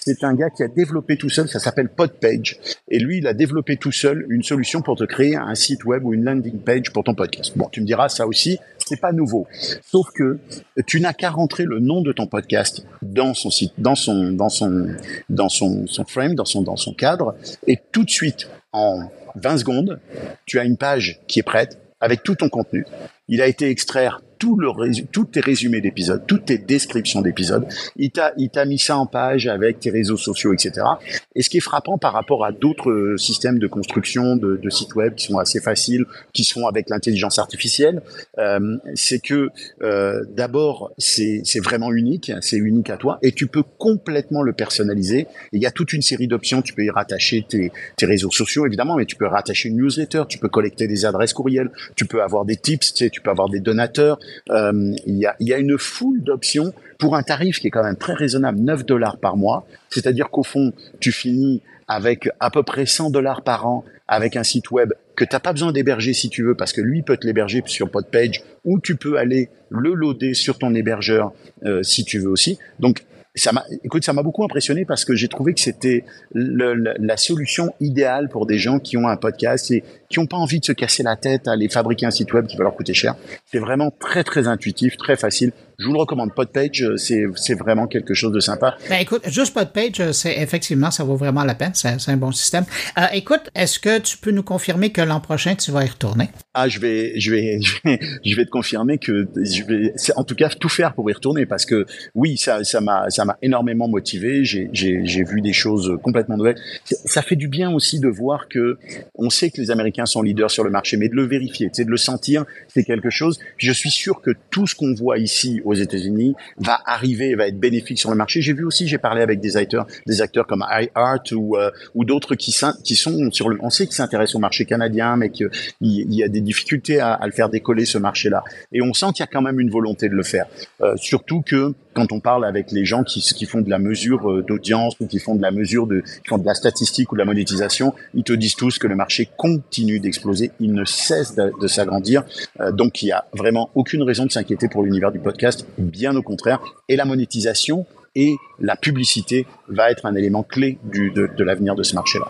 c'est 0.00 0.24
un 0.24 0.34
gars 0.34 0.50
qui 0.50 0.62
a 0.62 0.68
développé 0.68 1.16
tout 1.16 1.30
seul. 1.30 1.48
Ça 1.48 1.58
s'appelle 1.58 1.88
Podpage, 1.88 2.58
et 2.88 2.98
lui, 2.98 3.18
il 3.18 3.26
a 3.26 3.34
développé 3.34 3.76
tout 3.76 3.92
seul 3.92 4.23
une 4.28 4.42
solution 4.42 4.82
pour 4.82 4.96
te 4.96 5.04
créer 5.04 5.36
un 5.36 5.54
site 5.54 5.84
web 5.84 6.04
ou 6.04 6.14
une 6.14 6.24
landing 6.24 6.58
page 6.58 6.92
pour 6.92 7.04
ton 7.04 7.14
podcast. 7.14 7.52
Bon, 7.56 7.68
tu 7.70 7.80
me 7.80 7.86
diras, 7.86 8.08
ça 8.08 8.26
aussi, 8.26 8.58
c'est 8.78 9.00
pas 9.00 9.12
nouveau. 9.12 9.46
Sauf 9.82 10.06
que 10.14 10.38
tu 10.86 11.00
n'as 11.00 11.12
qu'à 11.12 11.30
rentrer 11.30 11.64
le 11.64 11.80
nom 11.80 12.02
de 12.02 12.12
ton 12.12 12.26
podcast 12.26 12.86
dans 13.02 13.34
son 13.34 13.50
site, 13.50 13.72
dans 13.78 13.94
son, 13.94 14.32
dans 14.32 14.48
son, 14.48 14.88
dans 15.28 15.48
son, 15.48 15.86
son 15.86 16.04
frame, 16.04 16.34
dans 16.34 16.44
son, 16.44 16.62
dans 16.62 16.76
son 16.76 16.92
cadre, 16.92 17.34
et 17.66 17.78
tout 17.92 18.04
de 18.04 18.10
suite, 18.10 18.48
en 18.72 19.10
20 19.36 19.58
secondes, 19.58 20.00
tu 20.46 20.58
as 20.58 20.64
une 20.64 20.76
page 20.76 21.20
qui 21.26 21.40
est 21.40 21.44
prête 21.44 21.78
avec 22.00 22.22
tout 22.22 22.34
ton 22.34 22.48
contenu. 22.48 22.86
Il 23.28 23.40
a 23.40 23.46
été 23.46 23.70
extraire 23.70 24.20
tout 24.44 24.56
le 24.56 24.68
tous 25.10 25.24
tes 25.24 25.40
résumés 25.40 25.80
d'épisodes, 25.80 26.22
toutes 26.26 26.44
tes 26.44 26.58
descriptions 26.58 27.22
d'épisodes. 27.22 27.66
Il 27.96 28.10
t'a, 28.10 28.34
il 28.36 28.50
t'a 28.50 28.66
mis 28.66 28.78
ça 28.78 28.98
en 28.98 29.06
page 29.06 29.46
avec 29.46 29.80
tes 29.80 29.88
réseaux 29.88 30.18
sociaux, 30.18 30.52
etc. 30.52 30.86
Et 31.34 31.42
ce 31.42 31.48
qui 31.48 31.56
est 31.56 31.60
frappant 31.60 31.96
par 31.96 32.12
rapport 32.12 32.44
à 32.44 32.52
d'autres 32.52 33.14
systèmes 33.16 33.58
de 33.58 33.66
construction 33.66 34.36
de, 34.36 34.56
de, 34.56 34.70
sites 34.70 34.94
web 34.96 35.14
qui 35.14 35.24
sont 35.24 35.38
assez 35.38 35.60
faciles, 35.60 36.04
qui 36.34 36.44
sont 36.44 36.66
avec 36.66 36.90
l'intelligence 36.90 37.38
artificielle, 37.38 38.02
euh, 38.36 38.76
c'est 38.94 39.18
que 39.18 39.48
euh, 39.82 40.22
d'abord 40.36 40.92
c'est, 40.98 41.40
c'est 41.44 41.64
vraiment 41.64 41.90
unique, 41.90 42.30
c'est 42.42 42.58
unique 42.58 42.90
à 42.90 42.98
toi, 42.98 43.18
et 43.22 43.32
tu 43.32 43.46
peux 43.46 43.64
complètement 43.78 44.42
le 44.42 44.52
personnaliser. 44.52 45.26
Il 45.52 45.62
y 45.62 45.66
a 45.66 45.70
toute 45.70 45.94
une 45.94 46.02
série 46.02 46.28
d'options. 46.28 46.60
Tu 46.60 46.74
peux 46.74 46.84
y 46.84 46.90
rattacher 46.90 47.46
tes, 47.48 47.72
tes 47.96 48.04
réseaux 48.04 48.30
sociaux 48.30 48.66
évidemment, 48.66 48.96
mais 48.96 49.06
tu 49.06 49.16
peux 49.16 49.26
rattacher 49.26 49.70
une 49.70 49.78
newsletter, 49.78 50.24
tu 50.28 50.36
peux 50.36 50.50
collecter 50.50 50.86
des 50.86 51.06
adresses 51.06 51.32
courriels, 51.32 51.70
tu 51.96 52.04
peux 52.04 52.22
avoir 52.22 52.44
des 52.44 52.56
tips, 52.56 52.92
tu, 52.92 53.04
sais, 53.04 53.10
tu 53.10 53.22
peux 53.22 53.30
avoir 53.30 53.48
des 53.48 53.60
donateurs. 53.60 54.18
Euh, 54.50 54.92
il, 55.06 55.18
y 55.40 55.52
a, 55.52 55.58
une 55.58 55.78
foule 55.78 56.22
d'options 56.22 56.72
pour 56.98 57.16
un 57.16 57.22
tarif 57.22 57.60
qui 57.60 57.68
est 57.68 57.70
quand 57.70 57.84
même 57.84 57.96
très 57.96 58.14
raisonnable, 58.14 58.60
9 58.60 58.84
dollars 58.86 59.18
par 59.18 59.36
mois. 59.36 59.66
C'est-à-dire 59.90 60.30
qu'au 60.30 60.42
fond, 60.42 60.72
tu 61.00 61.12
finis 61.12 61.62
avec 61.88 62.28
à 62.40 62.50
peu 62.50 62.62
près 62.62 62.86
100 62.86 63.10
dollars 63.10 63.42
par 63.42 63.66
an 63.66 63.84
avec 64.08 64.36
un 64.36 64.44
site 64.44 64.70
web 64.70 64.92
que 65.16 65.24
t'as 65.24 65.40
pas 65.40 65.52
besoin 65.52 65.72
d'héberger 65.72 66.12
si 66.12 66.28
tu 66.28 66.42
veux 66.42 66.54
parce 66.54 66.72
que 66.72 66.80
lui 66.80 67.02
peut 67.02 67.16
te 67.16 67.26
l'héberger 67.26 67.62
sur 67.66 67.90
Podpage 67.90 68.42
ou 68.64 68.80
tu 68.80 68.96
peux 68.96 69.18
aller 69.18 69.48
le 69.70 69.94
loader 69.94 70.34
sur 70.34 70.58
ton 70.58 70.74
hébergeur 70.74 71.32
euh, 71.64 71.82
si 71.82 72.04
tu 72.04 72.18
veux 72.18 72.28
aussi. 72.28 72.58
Donc 72.80 73.04
ça 73.36 73.52
m'a, 73.52 73.64
écoute, 73.82 74.04
ça 74.04 74.12
m'a 74.12 74.22
beaucoup 74.22 74.44
impressionné 74.44 74.84
parce 74.84 75.04
que 75.04 75.14
j'ai 75.14 75.28
trouvé 75.28 75.54
que 75.54 75.60
c'était 75.60 76.04
la 76.34 77.16
solution 77.16 77.74
idéale 77.80 78.28
pour 78.28 78.46
des 78.46 78.58
gens 78.58 78.78
qui 78.78 78.96
ont 78.96 79.08
un 79.08 79.16
podcast 79.16 79.70
et 79.72 79.82
qui 80.14 80.20
n'ont 80.20 80.26
pas 80.26 80.36
envie 80.36 80.60
de 80.60 80.64
se 80.64 80.72
casser 80.72 81.02
la 81.02 81.16
tête 81.16 81.48
à 81.48 81.52
aller 81.52 81.68
fabriquer 81.68 82.06
un 82.06 82.10
site 82.10 82.32
web 82.32 82.46
qui 82.46 82.56
va 82.56 82.64
leur 82.64 82.74
coûter 82.74 82.94
cher. 82.94 83.16
C'est 83.50 83.58
vraiment 83.58 83.90
très 83.90 84.22
très 84.22 84.46
intuitif, 84.46 84.96
très 84.96 85.16
facile. 85.16 85.52
Je 85.78 85.86
vous 85.86 85.92
le 85.92 85.98
recommande. 85.98 86.32
Podpage, 86.34 86.84
c'est 86.96 87.24
c'est 87.34 87.54
vraiment 87.54 87.88
quelque 87.88 88.14
chose 88.14 88.32
de 88.32 88.38
sympa. 88.38 88.76
Ben 88.88 89.00
écoute, 89.00 89.22
juste 89.28 89.52
Podpage, 89.54 90.12
c'est 90.12 90.40
effectivement 90.40 90.92
ça 90.92 91.02
vaut 91.02 91.16
vraiment 91.16 91.42
la 91.42 91.54
peine. 91.54 91.72
C'est 91.74 92.08
un 92.08 92.16
bon 92.16 92.30
système. 92.30 92.64
Euh, 92.96 93.06
écoute, 93.12 93.50
est-ce 93.56 93.80
que 93.80 93.98
tu 93.98 94.16
peux 94.16 94.30
nous 94.30 94.44
confirmer 94.44 94.90
que 94.90 95.00
l'an 95.00 95.20
prochain 95.20 95.56
tu 95.56 95.72
vas 95.72 95.84
y 95.84 95.88
retourner? 95.88 96.28
Ah, 96.54 96.68
je 96.68 96.78
vais 96.78 97.18
je 97.18 97.32
vais 97.32 97.60
je 97.62 97.74
vais, 97.84 97.98
je 98.24 98.36
vais 98.36 98.44
te 98.44 98.50
confirmer 98.50 98.98
que 98.98 99.26
je 99.36 99.64
vais 99.64 99.92
en 100.14 100.22
tout 100.22 100.36
cas 100.36 100.48
tout 100.48 100.68
faire 100.68 100.94
pour 100.94 101.10
y 101.10 101.12
retourner 101.12 101.44
parce 101.44 101.66
que 101.66 101.86
oui, 102.14 102.36
ça 102.36 102.62
ça 102.62 102.80
m'a 102.80 103.10
ça 103.10 103.24
m'a 103.24 103.36
énormément 103.42 103.88
motivé. 103.88 104.44
J'ai 104.44 104.70
j'ai 104.72 105.04
j'ai 105.04 105.24
vu 105.24 105.40
des 105.40 105.52
choses 105.52 105.98
complètement 106.02 106.36
nouvelles. 106.36 106.58
Ça 106.84 107.22
fait 107.22 107.36
du 107.36 107.48
bien 107.48 107.72
aussi 107.72 107.98
de 107.98 108.08
voir 108.08 108.48
que 108.48 108.78
on 109.16 109.28
sait 109.28 109.50
que 109.50 109.60
les 109.60 109.72
Américains 109.72 110.03
sont 110.06 110.22
leaders 110.22 110.50
sur 110.50 110.64
le 110.64 110.70
marché, 110.70 110.96
mais 110.96 111.08
de 111.08 111.14
le 111.14 111.24
vérifier, 111.24 111.70
de 111.70 111.90
le 111.90 111.96
sentir, 111.96 112.44
c'est 112.68 112.84
quelque 112.84 113.10
chose. 113.10 113.38
Je 113.58 113.72
suis 113.72 113.90
sûr 113.90 114.20
que 114.20 114.30
tout 114.50 114.66
ce 114.66 114.74
qu'on 114.74 114.94
voit 114.94 115.18
ici 115.18 115.60
aux 115.64 115.74
États-Unis 115.74 116.34
va 116.58 116.78
arriver, 116.86 117.34
va 117.34 117.48
être 117.48 117.58
bénéfique 117.58 117.98
sur 117.98 118.10
le 118.10 118.16
marché. 118.16 118.40
J'ai 118.42 118.52
vu 118.52 118.64
aussi, 118.64 118.88
j'ai 118.88 118.98
parlé 118.98 119.22
avec 119.22 119.40
des 119.40 119.56
acteurs, 119.56 119.86
des 120.06 120.22
acteurs 120.22 120.46
comme 120.46 120.64
iHeart 120.70 121.32
ou 121.32 121.56
euh, 121.56 121.70
ou 121.94 122.04
d'autres 122.04 122.34
qui, 122.34 122.54
qui 122.82 122.96
sont 122.96 123.30
sur 123.30 123.48
le, 123.48 123.58
on 123.60 123.70
sait 123.70 123.86
qu'ils 123.86 123.96
s'intéressent 123.96 124.36
au 124.36 124.40
marché 124.40 124.64
canadien, 124.64 125.16
mais 125.16 125.30
qu'il 125.30 125.50
y, 125.80 126.22
a 126.22 126.28
des 126.28 126.40
difficultés 126.40 127.00
à, 127.00 127.12
à, 127.12 127.26
le 127.26 127.32
faire 127.32 127.48
décoller 127.48 127.84
ce 127.84 127.98
marché-là. 127.98 128.42
Et 128.72 128.82
on 128.82 128.92
sent 128.92 129.06
qu'il 129.14 129.20
y 129.20 129.22
a 129.24 129.26
quand 129.26 129.42
même 129.42 129.60
une 129.60 129.70
volonté 129.70 130.08
de 130.08 130.14
le 130.14 130.22
faire. 130.22 130.46
Euh, 130.80 130.94
surtout 130.96 131.42
que 131.42 131.74
quand 131.94 132.12
on 132.12 132.20
parle 132.20 132.44
avec 132.44 132.70
les 132.72 132.84
gens 132.84 133.04
qui, 133.04 133.20
qui 133.20 133.46
font 133.46 133.60
de 133.60 133.70
la 133.70 133.78
mesure 133.78 134.30
euh, 134.30 134.42
d'audience 134.42 134.94
ou 135.00 135.06
qui 135.06 135.18
font 135.18 135.34
de 135.34 135.42
la 135.42 135.50
mesure 135.50 135.86
de, 135.86 136.00
qui 136.00 136.28
font 136.28 136.38
de 136.38 136.46
la 136.46 136.54
statistique 136.54 137.12
ou 137.12 137.14
de 137.14 137.20
la 137.20 137.24
monétisation, 137.24 137.94
ils 138.14 138.24
te 138.24 138.32
disent 138.32 138.56
tous 138.56 138.78
que 138.78 138.86
le 138.86 138.96
marché 138.96 139.28
continue 139.36 140.00
d'exploser, 140.00 140.50
il 140.60 140.72
ne 140.72 140.84
cesse 140.84 141.34
de, 141.34 141.66
s'agrandir. 141.66 142.24
Euh, 142.60 142.72
donc 142.72 143.02
il 143.02 143.06
y 143.06 143.12
a 143.12 143.24
vraiment 143.32 143.70
aucune 143.74 144.02
raison 144.02 144.26
de 144.26 144.32
s'inquiéter 144.32 144.68
pour 144.68 144.82
l'univers 144.82 145.12
du 145.12 145.18
podcast, 145.20 145.66
bien 145.78 146.14
au 146.16 146.22
contraire. 146.22 146.60
Et 146.88 146.96
la 146.96 147.04
monétisation 147.04 147.86
et 148.14 148.36
la 148.60 148.76
publicité 148.76 149.46
va 149.68 149.90
être 149.90 150.06
un 150.06 150.14
élément 150.14 150.42
clé 150.42 150.78
du, 150.84 151.10
de, 151.10 151.28
de 151.36 151.44
l'avenir 151.44 151.74
de 151.74 151.82
ce 151.82 151.94
marché-là. 151.94 152.26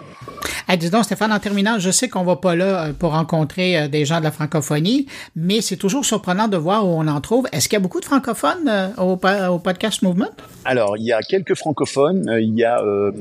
Hey, 0.66 0.78
dis 0.78 0.88
donc, 0.88 1.04
Stéphane, 1.04 1.32
en 1.32 1.38
terminant, 1.38 1.78
je 1.78 1.90
sais 1.90 2.08
qu'on 2.08 2.24
va 2.24 2.36
pas 2.36 2.56
là 2.56 2.92
pour 2.98 3.12
rencontrer 3.12 3.88
des 3.88 4.06
gens 4.06 4.18
de 4.18 4.24
la 4.24 4.30
francophonie, 4.30 5.06
mais 5.36 5.60
c'est 5.60 5.76
toujours 5.76 6.04
surprenant 6.06 6.48
de 6.48 6.56
voir 6.56 6.86
où 6.86 6.90
on 6.90 7.06
en 7.06 7.20
trouve. 7.20 7.46
Est-ce 7.52 7.68
qu'il 7.68 7.76
y 7.76 7.76
a 7.76 7.80
beaucoup 7.80 8.00
de 8.00 8.06
francophones 8.06 8.92
au, 8.96 9.18
au 9.50 9.58
Podcast 9.58 10.00
Movement? 10.02 10.30
Alors, 10.64 10.96
il 10.96 11.04
y 11.04 11.12
a 11.12 11.20
quelques 11.20 11.54
francophones. 11.54 12.34
Il 12.40 12.54
y 12.54 12.64
a 12.64 12.80
euh, 12.80 13.12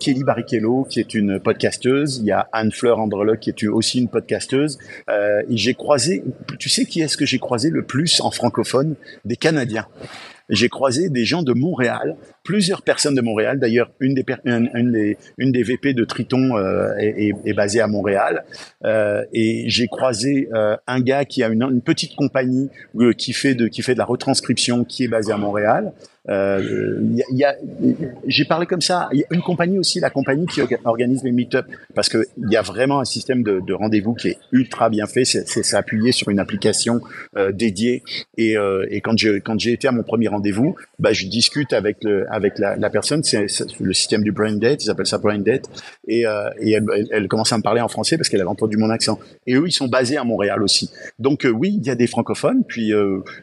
Kelly 0.00 0.24
Barrichello, 0.24 0.84
qui 0.90 0.98
est 0.98 1.14
une 1.14 1.38
podcasteuse. 1.38 2.18
Il 2.18 2.24
y 2.24 2.32
a 2.32 2.48
Anne-Fleur 2.52 2.98
Andreloc, 2.98 3.38
qui 3.38 3.50
est 3.50 3.66
aussi 3.68 4.00
une 4.00 4.08
podcasteuse. 4.08 4.78
Euh, 5.08 5.42
j'ai 5.48 5.74
croisé, 5.74 6.24
tu 6.58 6.68
sais 6.68 6.86
qui 6.86 7.00
est-ce 7.00 7.16
que 7.16 7.26
j'ai 7.26 7.38
croisé 7.38 7.70
le 7.70 7.84
plus 7.84 8.20
en 8.20 8.32
francophone? 8.32 8.96
Des 9.24 9.36
Canadiens 9.36 9.86
j'ai 10.50 10.68
croisé 10.68 11.08
des 11.08 11.24
gens 11.24 11.42
de 11.42 11.52
Montréal, 11.52 12.16
plusieurs 12.42 12.82
personnes 12.82 13.14
de 13.14 13.20
Montréal. 13.20 13.58
D'ailleurs, 13.58 13.90
une 14.00 14.14
des, 14.14 14.24
une, 14.44 14.92
des, 14.92 15.16
une 15.38 15.52
des 15.52 15.62
VP 15.62 15.94
de 15.94 16.04
Triton 16.04 16.56
euh, 16.56 16.94
est, 16.98 17.32
est, 17.44 17.52
basée 17.52 17.80
à 17.80 17.86
Montréal. 17.86 18.44
Euh, 18.84 19.24
et 19.32 19.64
j'ai 19.68 19.86
croisé 19.86 20.48
euh, 20.54 20.76
un 20.86 21.00
gars 21.00 21.24
qui 21.24 21.42
a 21.42 21.48
une, 21.48 21.62
une 21.62 21.82
petite 21.82 22.14
compagnie 22.16 22.70
euh, 22.96 23.12
qui 23.12 23.32
fait 23.32 23.54
de 23.54 23.68
qui 23.68 23.82
fait 23.82 23.94
de 23.94 23.98
la 23.98 24.04
retranscription, 24.04 24.84
qui 24.84 25.04
est 25.04 25.08
basée 25.08 25.32
à 25.32 25.36
Montréal. 25.36 25.92
Euh, 26.28 26.98
y 27.14 27.22
a, 27.22 27.26
y 27.32 27.44
a, 27.44 27.56
j'ai 28.26 28.44
parlé 28.44 28.66
comme 28.66 28.80
ça. 28.82 29.08
Il 29.12 29.20
y 29.20 29.24
a 29.24 29.26
une 29.30 29.40
compagnie 29.40 29.78
aussi, 29.78 30.00
la 30.00 30.10
compagnie 30.10 30.46
qui 30.46 30.60
organise 30.84 31.24
les 31.24 31.32
meet-up, 31.32 31.66
parce 31.94 32.08
que 32.08 32.26
il 32.36 32.50
y 32.50 32.56
a 32.56 32.62
vraiment 32.62 33.00
un 33.00 33.04
système 33.04 33.42
de, 33.42 33.60
de 33.60 33.72
rendez-vous 33.72 34.14
qui 34.14 34.28
est 34.28 34.38
ultra 34.52 34.90
bien 34.90 35.06
fait. 35.06 35.24
C'est, 35.24 35.46
c'est, 35.46 35.76
appuyé 35.76 36.12
sur 36.12 36.28
une 36.28 36.38
application 36.38 37.00
euh, 37.36 37.52
dédiée. 37.52 38.02
Et, 38.36 38.56
euh, 38.56 38.86
et 38.90 39.00
quand 39.00 39.16
j'ai 39.16 39.40
quand 39.40 39.58
j'ai 39.58 39.72
été 39.72 39.88
à 39.88 39.92
mon 39.92 40.02
premier 40.02 40.28
rendez-vous, 40.28 40.76
bah, 40.98 41.12
je 41.12 41.26
discute 41.26 41.72
avec 41.72 42.04
le 42.04 42.29
avec 42.30 42.58
la, 42.58 42.76
la 42.76 42.90
personne. 42.90 43.22
C'est, 43.22 43.46
le 43.80 43.92
système 43.92 44.22
du 44.22 44.32
brain 44.32 44.54
date. 44.56 44.84
Ils 44.84 44.90
appellent 44.90 45.06
ça 45.06 45.18
brain 45.18 45.38
date. 45.38 45.68
Et, 46.06 46.26
euh, 46.26 46.48
et 46.60 46.72
elle, 46.72 46.84
elle, 46.94 47.08
elle, 47.10 47.28
commence 47.28 47.52
à 47.52 47.58
me 47.58 47.62
parler 47.62 47.80
en 47.80 47.88
français 47.88 48.16
parce 48.16 48.28
qu'elle 48.28 48.40
avait 48.40 48.50
entendu 48.50 48.76
mon 48.76 48.90
accent. 48.90 49.18
Et 49.46 49.54
eux, 49.54 49.64
ils 49.66 49.72
sont 49.72 49.88
basés 49.88 50.16
à 50.16 50.24
Montréal 50.24 50.62
aussi. 50.62 50.90
Donc 51.18 51.44
euh, 51.44 51.50
oui, 51.50 51.78
il 51.80 51.86
y 51.86 51.90
a 51.90 51.94
des 51.94 52.06
francophones. 52.06 52.64
Puis 52.66 52.92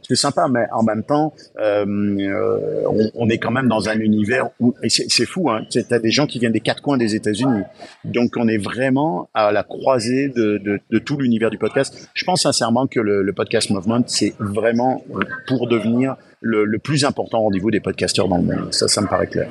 c'est 0.07 0.15
sympa, 0.15 0.47
mais 0.49 0.65
en 0.71 0.83
même 0.83 1.03
temps. 1.03 1.33
On, 2.87 3.11
on, 3.15 3.29
est 3.29 3.37
quand 3.37 3.51
même 3.51 3.67
dans 3.67 3.89
un 3.89 3.99
univers 3.99 4.49
où 4.59 4.73
c'est 4.87 5.25
fou, 5.25 5.49
hein, 5.49 5.65
tu 5.69 5.83
as 5.89 5.99
des 5.99 6.11
gens 6.11 6.27
qui 6.27 6.39
viennent 6.39 6.51
des 6.51 6.59
quatre 6.59 6.81
coins 6.81 6.97
des 6.97 7.15
États-Unis, 7.15 7.63
donc 8.05 8.33
on 8.37 8.47
est 8.47 8.57
vraiment 8.57 9.29
à 9.33 9.51
la 9.51 9.63
croisée 9.63 10.29
de, 10.29 10.57
de, 10.57 10.79
de 10.89 10.99
tout 10.99 11.17
l'univers 11.17 11.49
du 11.49 11.57
podcast. 11.57 12.09
Je 12.13 12.23
pense 12.23 12.43
sincèrement 12.43 12.87
que 12.87 12.99
le, 12.99 13.23
le 13.23 13.33
podcast 13.33 13.69
movement 13.69 14.03
c'est 14.07 14.33
vraiment 14.39 15.03
pour 15.47 15.67
devenir 15.67 16.15
le, 16.41 16.65
le 16.65 16.79
plus 16.79 17.03
important 17.03 17.41
rendez-vous 17.41 17.71
des 17.71 17.79
podcasteurs 17.79 18.27
dans 18.27 18.37
le 18.37 18.43
monde. 18.43 18.73
Ça, 18.73 18.87
ça 18.87 19.01
me 19.01 19.07
paraît 19.07 19.27
clair. 19.27 19.49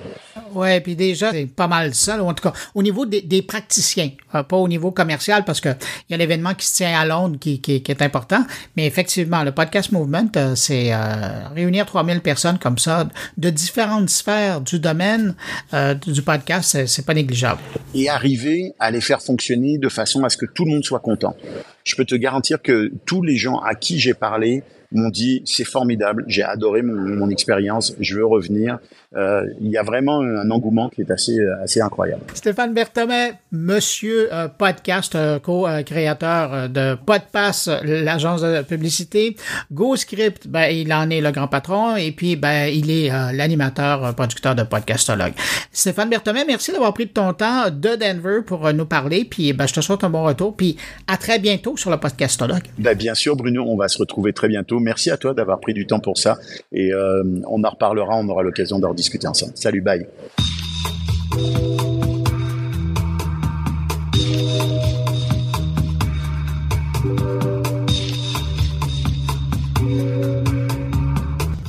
Ouais, 0.54 0.80
puis 0.80 0.94
déjà, 0.94 1.32
c'est 1.32 1.46
pas 1.46 1.66
mal 1.66 1.94
ça. 1.94 2.22
En 2.22 2.32
tout 2.32 2.42
cas, 2.42 2.52
au 2.74 2.82
niveau 2.82 3.04
des, 3.06 3.20
des 3.20 3.42
praticiens, 3.42 4.10
euh, 4.34 4.42
pas 4.42 4.56
au 4.56 4.68
niveau 4.68 4.90
commercial, 4.90 5.44
parce 5.44 5.60
que 5.60 5.70
il 6.08 6.12
y 6.12 6.14
a 6.14 6.16
l'événement 6.16 6.54
qui 6.54 6.66
se 6.66 6.76
tient 6.76 6.98
à 6.98 7.04
Londres 7.04 7.36
qui, 7.40 7.60
qui, 7.60 7.82
qui, 7.82 7.90
est 7.90 8.02
important. 8.02 8.44
Mais 8.76 8.86
effectivement, 8.86 9.42
le 9.42 9.52
podcast 9.52 9.92
movement, 9.92 10.28
euh, 10.36 10.54
c'est 10.54 10.92
euh, 10.92 11.48
réunir 11.54 11.86
3000 11.86 12.20
personnes 12.20 12.58
comme 12.58 12.78
ça 12.78 13.08
de 13.36 13.50
différentes 13.50 14.08
sphères 14.08 14.60
du 14.60 14.78
domaine 14.78 15.34
euh, 15.74 15.94
du 15.94 16.22
podcast, 16.22 16.86
c'est 16.86 17.04
pas 17.04 17.14
négligeable. 17.14 17.60
Et 17.94 18.08
arriver 18.08 18.72
à 18.78 18.90
les 18.90 19.00
faire 19.00 19.20
fonctionner 19.20 19.78
de 19.78 19.88
façon 19.88 20.24
à 20.24 20.28
ce 20.28 20.36
que 20.36 20.46
tout 20.46 20.64
le 20.64 20.72
monde 20.72 20.84
soit 20.84 21.00
content. 21.00 21.36
Je 21.84 21.96
peux 21.96 22.04
te 22.04 22.14
garantir 22.14 22.62
que 22.62 22.92
tous 23.04 23.22
les 23.22 23.36
gens 23.36 23.58
à 23.58 23.74
qui 23.74 23.98
j'ai 23.98 24.14
parlé 24.14 24.62
m'ont 24.92 25.10
dit 25.10 25.42
c'est 25.44 25.64
formidable, 25.64 26.24
j'ai 26.26 26.42
adoré 26.42 26.82
mon, 26.82 26.94
mon 26.94 27.30
expérience, 27.30 27.94
je 28.00 28.16
veux 28.16 28.26
revenir. 28.26 28.78
Euh, 29.14 29.46
il 29.60 29.68
y 29.68 29.76
a 29.76 29.82
vraiment 29.82 30.20
un 30.20 30.50
engouement 30.50 30.88
qui 30.88 31.00
est 31.00 31.10
assez 31.10 31.38
assez 31.62 31.80
incroyable. 31.80 32.22
Stéphane 32.34 32.74
Berthomet, 32.74 33.34
monsieur 33.52 34.32
euh, 34.32 34.48
podcast, 34.48 35.14
euh, 35.14 35.38
co-créateur 35.38 36.68
de 36.68 36.96
Podpass, 37.06 37.68
l'agence 37.82 38.42
de 38.42 38.62
publicité. 38.62 39.36
GoScript, 39.72 40.46
ben, 40.46 40.68
il 40.70 40.92
en 40.92 41.08
est 41.10 41.20
le 41.20 41.30
grand 41.30 41.48
patron 41.48 41.96
et 41.96 42.12
puis 42.12 42.36
ben, 42.36 42.66
il 42.66 42.90
est 42.90 43.10
euh, 43.10 43.32
l'animateur, 43.32 44.14
producteur 44.14 44.54
de 44.54 44.62
Podcastologue. 44.62 45.32
Stéphane 45.72 46.10
Berthomet, 46.10 46.44
merci 46.46 46.72
d'avoir 46.72 46.94
pris 46.94 47.06
de 47.06 47.10
ton 47.10 47.32
temps 47.32 47.70
de 47.70 47.96
Denver 47.96 48.40
pour 48.46 48.72
nous 48.72 48.86
parler. 48.86 49.24
Puis 49.24 49.52
ben, 49.52 49.66
je 49.66 49.74
te 49.74 49.80
souhaite 49.80 50.04
un 50.04 50.10
bon 50.10 50.24
retour. 50.24 50.56
Puis 50.56 50.76
à 51.06 51.16
très 51.16 51.38
bientôt 51.38 51.76
sur 51.76 51.90
le 51.90 51.96
Podcastologue. 51.96 52.64
Ben, 52.78 52.96
bien 52.96 53.14
sûr, 53.14 53.36
Bruno, 53.36 53.64
on 53.66 53.76
va 53.76 53.88
se 53.88 53.98
retrouver 53.98 54.32
très 54.32 54.48
bientôt. 54.48 54.75
Merci 54.80 55.10
à 55.10 55.16
toi 55.16 55.34
d'avoir 55.34 55.60
pris 55.60 55.74
du 55.74 55.86
temps 55.86 56.00
pour 56.00 56.18
ça 56.18 56.38
et 56.72 56.92
euh, 56.92 57.22
on 57.48 57.62
en 57.64 57.70
reparlera, 57.70 58.16
on 58.16 58.28
aura 58.28 58.42
l'occasion 58.42 58.78
d'en 58.78 58.94
discuter 58.94 59.26
ensemble. 59.26 59.52
Salut, 59.54 59.80
bye. 59.80 60.06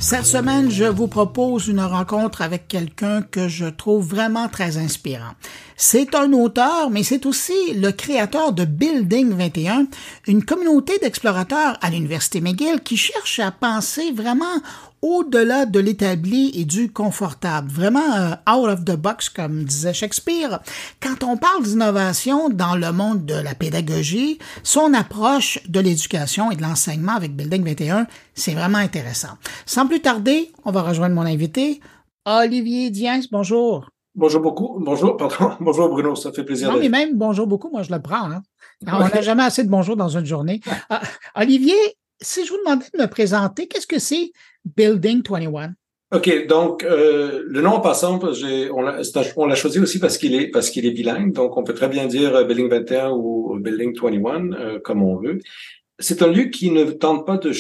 Cette 0.10 0.26
semaine, 0.26 0.72
je 0.72 0.86
vous 0.86 1.10
propose 1.10 1.68
une 1.68 1.82
rencontre 1.82 2.42
avec 2.42 2.70
quelqu'un 2.70 3.22
que 3.22 3.50
je 3.50 3.66
trouve 3.66 4.08
vraiment 4.08 4.48
très 4.48 4.78
inspirant. 4.78 5.34
C'est 5.76 6.16
un 6.16 6.32
auteur, 6.32 6.90
mais 6.90 7.04
c'est 7.04 7.26
aussi 7.26 7.74
le 7.76 7.92
créateur 7.92 8.54
de 8.54 8.64
Building 8.64 9.34
21, 9.34 9.88
une 10.28 10.46
communauté 10.46 10.98
d'explorateurs 11.00 11.78
à 11.82 11.90
l'Université 11.90 12.40
McGill 12.40 12.80
qui 12.86 12.96
cherche 12.96 13.40
à 13.40 13.52
penser 13.52 14.14
vraiment 14.14 14.46
au-delà 15.02 15.66
de 15.66 15.80
l'établi 15.80 16.52
et 16.56 16.66
du 16.66 16.92
confortable, 16.92 17.70
vraiment 17.70 18.16
euh, 18.16 18.32
out 18.52 18.70
of 18.70 18.86
the 18.86 18.96
box, 18.96 19.30
comme 19.30 19.64
disait 19.64 19.94
Shakespeare. 19.94 20.60
Quand 21.02 21.24
on 21.24 21.38
parle 21.38 21.64
d'innovation 21.64 22.50
dans 22.50 22.76
le 22.76 22.92
monde 22.92 23.26
de 23.26 23.36
la 23.36 23.56
pédagogie, 23.56 24.40
son 24.64 24.94
approche 24.94 25.60
de 25.68 25.80
l'éducation 25.80 26.52
et 26.52 26.56
de 26.56 26.62
l'enseignement 26.62 27.14
avec 27.14 27.36
Building 27.36 27.64
21, 27.64 28.08
c'est 28.34 28.54
vraiment 28.54 28.80
intéressant. 28.80 29.38
Sans 29.66 29.88
plus 29.88 30.02
tarder, 30.02 30.52
on 30.66 30.72
va 30.72 30.82
rejoindre 30.82 31.16
mon 31.16 31.22
invité, 31.22 31.80
Olivier 32.26 32.90
Diens. 32.90 33.22
Bonjour. 33.32 33.90
Bonjour 34.18 34.42
beaucoup. 34.42 34.80
Bonjour, 34.80 35.16
pardon. 35.16 35.56
Bonjour 35.60 35.90
Bruno, 35.90 36.16
ça 36.16 36.32
fait 36.32 36.44
plaisir. 36.44 36.72
Non, 36.72 36.80
mais 36.80 36.90
même 36.90 37.16
bonjour 37.16 37.46
beaucoup, 37.46 37.70
moi 37.70 37.84
je 37.84 37.94
le 37.94 38.02
prends. 38.02 38.32
Hein. 38.32 38.42
On 38.88 39.00
n'a 39.00 39.22
jamais 39.22 39.44
assez 39.44 39.64
de 39.64 39.70
bonjour 39.70 39.96
dans 39.96 40.10
une 40.10 40.26
journée. 40.26 40.60
Uh, 40.90 40.96
Olivier, 41.36 41.76
si 42.20 42.44
je 42.44 42.52
vous 42.52 42.58
demandais 42.58 42.88
de 42.94 43.00
me 43.00 43.08
présenter, 43.08 43.68
qu'est-ce 43.68 43.86
que 43.86 44.00
c'est 44.00 44.32
Building 44.76 45.22
21? 45.24 45.76
OK, 46.14 46.48
donc 46.48 46.86
euh, 46.86 47.44
le 47.46 47.62
nom 47.62 47.72
en 47.72 47.82
passant, 47.82 48.18
on 49.36 49.46
l'a 49.46 49.56
choisi 49.56 49.80
aussi 49.80 50.00
parce 50.00 50.18
qu'il 50.18 50.36
est 50.36 50.48
parce 50.48 50.70
qu'il 50.70 50.86
est 50.86 50.92
bilingue, 50.92 51.34
donc 51.34 51.58
on 51.58 51.66
peut 51.66 51.74
très 51.74 51.90
bien 51.90 52.06
dire 52.08 52.46
Building 52.46 52.70
21 52.70 53.12
ou 53.12 53.60
Building 53.60 53.94
21 53.94 54.54
euh, 54.54 54.80
comme 54.80 55.04
on 55.04 55.18
veut. 55.18 55.40
C'est 56.00 56.22
un 56.22 56.28
lieu 56.28 56.46
qui 56.46 56.72
ne 56.72 56.86
tente 56.86 57.26
pas 57.26 57.38
de 57.38 57.52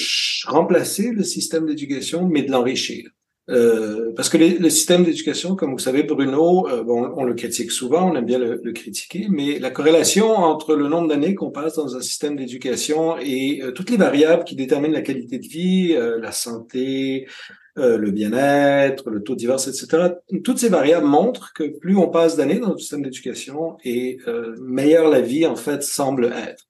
remplacer 0.46 1.12
le 1.12 1.24
système 1.24 1.65
d'éducation, 1.65 2.28
mais 2.28 2.43
de 2.43 2.52
l'enrichir. 2.52 3.10
Euh, 3.50 4.12
parce 4.16 4.28
que 4.28 4.38
les, 4.38 4.58
le 4.58 4.70
système 4.70 5.04
d'éducation, 5.04 5.56
comme 5.56 5.72
vous 5.72 5.80
savez, 5.80 6.04
Bruno, 6.04 6.68
euh, 6.68 6.84
bon, 6.84 7.14
on 7.16 7.24
le 7.24 7.34
critique 7.34 7.72
souvent, 7.72 8.12
on 8.12 8.16
aime 8.16 8.26
bien 8.26 8.40
le, 8.40 8.60
le, 8.62 8.74
critiquer, 8.74 9.28
mais 9.30 9.58
la 9.58 9.70
corrélation 9.70 10.32
entre 10.32 10.76
le 10.76 10.90
nombre 10.90 11.08
d'années 11.08 11.34
qu'on 11.34 11.50
passe 11.50 11.76
dans 11.76 11.96
un 11.96 12.02
système 12.02 12.36
d'éducation 12.36 13.18
et 13.20 13.62
euh, 13.64 13.72
toutes 13.72 13.90
les 13.90 13.96
variables 13.96 14.44
qui 14.44 14.56
déterminent 14.56 14.94
la 14.94 15.02
qualité 15.02 15.40
de 15.40 15.48
vie, 15.48 15.96
la 15.98 16.32
santé, 16.32 17.28
le 17.76 18.10
bien-être, 18.10 19.10
le 19.10 19.22
taux 19.22 19.34
de 19.34 19.40
divorce, 19.40 19.68
etc., 19.68 20.16
toutes 20.44 20.58
ces 20.58 20.70
variables 20.70 21.06
montrent 21.06 21.54
que 21.54 21.64
plus 21.64 21.96
on 21.96 22.08
passe 22.08 22.36
d'années 22.36 22.60
dans 22.60 22.72
le 22.72 22.78
système 22.78 23.04
d'éducation 23.04 23.78
et 23.84 24.18
meilleure 24.60 25.10
la 25.10 25.22
vie, 25.22 25.46
en 25.46 25.56
fait, 25.56 25.84
semble 25.84 26.26
être. 26.26 26.66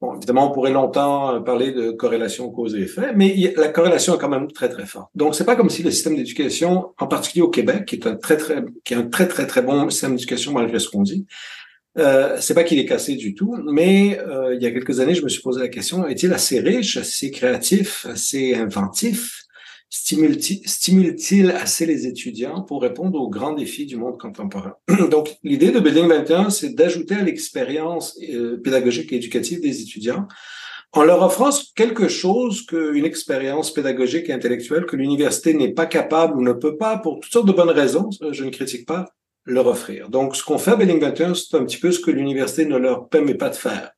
Bon, 0.00 0.14
évidemment, 0.14 0.50
on 0.50 0.54
pourrait 0.54 0.70
longtemps 0.70 1.42
parler 1.42 1.72
de 1.72 1.90
corrélation 1.90 2.50
cause 2.50 2.76
et 2.76 2.82
effet, 2.82 3.12
mais 3.16 3.34
la 3.56 3.68
corrélation 3.68 4.14
est 4.14 4.18
quand 4.18 4.28
même 4.28 4.50
très 4.52 4.68
très 4.68 4.86
forte. 4.86 5.10
Donc, 5.16 5.34
c'est 5.34 5.44
pas 5.44 5.56
comme 5.56 5.70
si 5.70 5.82
le 5.82 5.90
système 5.90 6.14
d'éducation, 6.14 6.94
en 6.98 7.06
particulier 7.08 7.42
au 7.42 7.50
Québec, 7.50 7.84
qui 7.84 7.96
est 7.96 8.06
un 8.06 8.14
très 8.14 8.36
très, 8.36 8.64
qui 8.84 8.94
est 8.94 8.96
un 8.96 9.08
très 9.08 9.26
très 9.26 9.46
très 9.46 9.60
bon 9.60 9.90
système 9.90 10.12
d'éducation 10.12 10.52
malgré 10.52 10.78
ce 10.78 10.88
qu'on 10.88 11.02
dit, 11.02 11.26
euh, 11.98 12.36
c'est 12.40 12.54
pas 12.54 12.62
qu'il 12.62 12.78
est 12.78 12.86
cassé 12.86 13.16
du 13.16 13.34
tout, 13.34 13.56
mais 13.72 14.20
euh, 14.20 14.54
il 14.54 14.62
y 14.62 14.66
a 14.66 14.70
quelques 14.70 15.00
années, 15.00 15.14
je 15.14 15.24
me 15.24 15.28
suis 15.28 15.42
posé 15.42 15.60
la 15.60 15.68
question 15.68 16.06
est-il 16.06 16.32
assez 16.32 16.60
riche, 16.60 16.96
assez 16.96 17.30
créatif, 17.32 18.06
assez 18.06 18.54
inventif? 18.54 19.47
Stimule-t-il 19.90 21.50
assez 21.50 21.86
les 21.86 22.06
étudiants 22.06 22.62
pour 22.62 22.82
répondre 22.82 23.20
aux 23.20 23.28
grands 23.28 23.54
défis 23.54 23.86
du 23.86 23.96
monde 23.96 24.18
contemporain? 24.18 24.74
Donc, 25.10 25.36
l'idée 25.42 25.70
de 25.70 25.80
Building 25.80 26.08
21, 26.08 26.50
c'est 26.50 26.74
d'ajouter 26.74 27.14
à 27.14 27.22
l'expérience 27.22 28.18
euh, 28.30 28.60
pédagogique 28.62 29.12
et 29.12 29.16
éducative 29.16 29.60
des 29.60 29.82
étudiants 29.82 30.26
en 30.92 31.04
leur 31.04 31.22
offrant 31.22 31.50
quelque 31.74 32.08
chose 32.08 32.64
qu'une 32.64 33.04
expérience 33.04 33.72
pédagogique 33.72 34.30
et 34.30 34.32
intellectuelle 34.32 34.86
que 34.86 34.96
l'université 34.96 35.52
n'est 35.52 35.72
pas 35.72 35.86
capable 35.86 36.38
ou 36.38 36.42
ne 36.42 36.52
peut 36.52 36.76
pas, 36.76 36.98
pour 36.98 37.20
toutes 37.20 37.32
sortes 37.32 37.46
de 37.46 37.52
bonnes 37.52 37.68
raisons, 37.70 38.08
je 38.30 38.44
ne 38.44 38.50
critique 38.50 38.86
pas, 38.86 39.04
leur 39.44 39.66
offrir. 39.66 40.08
Donc, 40.08 40.36
ce 40.36 40.42
qu'on 40.42 40.58
fait 40.58 40.72
à 40.72 40.76
Building 40.76 41.00
21, 41.00 41.34
c'est 41.34 41.56
un 41.56 41.64
petit 41.64 41.78
peu 41.78 41.90
ce 41.90 42.00
que 42.00 42.10
l'université 42.10 42.64
ne 42.64 42.76
leur 42.76 43.08
permet 43.08 43.34
pas 43.34 43.50
de 43.50 43.56
faire. 43.56 43.90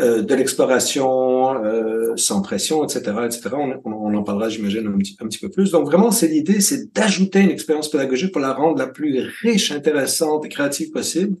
Euh, 0.00 0.22
de 0.22 0.34
l'exploration 0.34 1.54
euh, 1.64 2.16
sans 2.16 2.42
pression, 2.42 2.82
etc., 2.82 2.98
etc. 3.26 3.50
On, 3.54 3.80
on 3.84 4.14
en 4.16 4.24
parlera, 4.24 4.48
j'imagine, 4.48 4.88
un 4.88 4.98
petit, 4.98 5.16
un 5.20 5.28
petit 5.28 5.38
peu 5.38 5.50
plus. 5.50 5.70
Donc 5.70 5.86
vraiment, 5.86 6.10
c'est 6.10 6.26
l'idée, 6.26 6.60
c'est 6.60 6.92
d'ajouter 6.92 7.38
une 7.38 7.50
expérience 7.50 7.88
pédagogique 7.88 8.32
pour 8.32 8.40
la 8.40 8.54
rendre 8.54 8.76
la 8.76 8.88
plus 8.88 9.20
riche, 9.40 9.70
intéressante 9.70 10.44
et 10.46 10.48
créative 10.48 10.90
possible, 10.90 11.36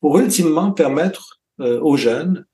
pour 0.00 0.18
ultimement 0.18 0.72
permettre 0.72 1.42
euh, 1.60 1.78
aux 1.80 1.98
jeunes 1.98 2.46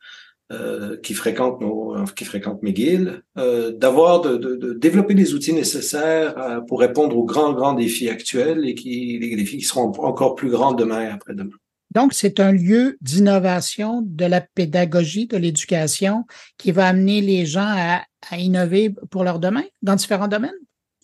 euh, 0.51 0.96
qui 0.96 1.14
fréquentent 1.14 1.61
nos, 1.61 1.94
qui 2.16 2.24
fréquentent 2.24 2.62
McGill, 2.64 3.22
euh, 3.38 3.70
d'avoir 3.70 4.20
de, 4.22 4.38
de, 4.38 4.57
de, 4.57 4.72
développer 4.72 5.14
les 5.14 5.35
outils 5.35 5.53
nécessaires 5.53 6.62
pour 6.66 6.81
répondre 6.81 7.16
aux 7.16 7.24
grands 7.24 7.53
grands 7.53 7.74
défis 7.74 8.09
actuels 8.09 8.66
et 8.66 8.74
qui 8.74 9.20
les 9.20 9.37
défis 9.37 9.59
qui 9.59 9.64
seront 9.64 9.92
encore 10.01 10.35
plus 10.35 10.51
grands 10.51 10.72
demain 10.72 11.03
et 11.03 11.11
après-demain. 11.11 11.55
Donc, 11.90 12.12
c'est 12.12 12.40
un 12.40 12.53
lieu 12.53 12.98
d'innovation 13.01 14.03
de 14.05 14.24
la 14.27 14.40
pédagogie, 14.40 15.27
de 15.27 15.37
l'éducation, 15.37 16.24
qui 16.59 16.72
va 16.72 16.87
amener 16.87 17.20
les 17.20 17.46
gens 17.46 17.66
à, 17.66 18.03
à, 18.31 18.37
innover 18.37 18.94
pour 19.11 19.24
leur 19.24 19.38
domaine, 19.38 19.68
dans 19.83 19.94
différents 19.94 20.29
domaines? 20.29 20.51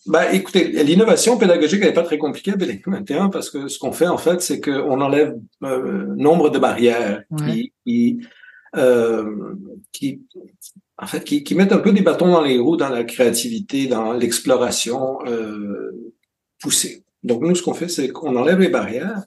Ben, 0.07 0.27
écoutez, 0.33 0.85
l'innovation 0.85 1.38
pédagogique 1.38 1.81
n'est 1.81 1.94
pas 1.94 2.03
très 2.03 2.18
compliquée 2.18 2.53
à 2.53 2.57
Bélec 2.57 2.87
21 2.87 3.31
parce 3.31 3.49
que 3.49 3.68
ce 3.68 3.79
qu'on 3.79 3.92
fait, 3.92 4.07
en 4.07 4.18
fait, 4.18 4.42
c'est 4.42 4.61
qu'on 4.61 5.01
enlève 5.01 5.35
euh, 5.62 6.14
nombre 6.16 6.51
de 6.51 6.59
barrières 6.59 7.23
ouais. 7.31 7.53
qui, 7.53 7.73
qui, 7.87 8.20
euh, 8.77 9.55
qui, 9.92 10.20
en 10.99 11.07
fait, 11.07 11.25
qui, 11.25 11.42
qui, 11.42 11.55
mettent 11.55 11.73
un 11.73 11.79
peu 11.79 11.92
des 11.92 12.03
bâtons 12.03 12.31
dans 12.31 12.42
les 12.42 12.59
roues 12.59 12.77
dans 12.77 12.90
la 12.90 13.05
créativité, 13.05 13.87
dans 13.87 14.12
l'exploration 14.12 15.20
euh, 15.27 16.12
poussée. 16.61 17.03
Donc, 17.23 17.40
nous, 17.40 17.55
ce 17.55 17.62
qu'on 17.62 17.73
fait, 17.73 17.88
c'est 17.88 18.09
qu'on 18.09 18.37
enlève 18.37 18.61
les 18.61 18.68
barrières 18.68 19.23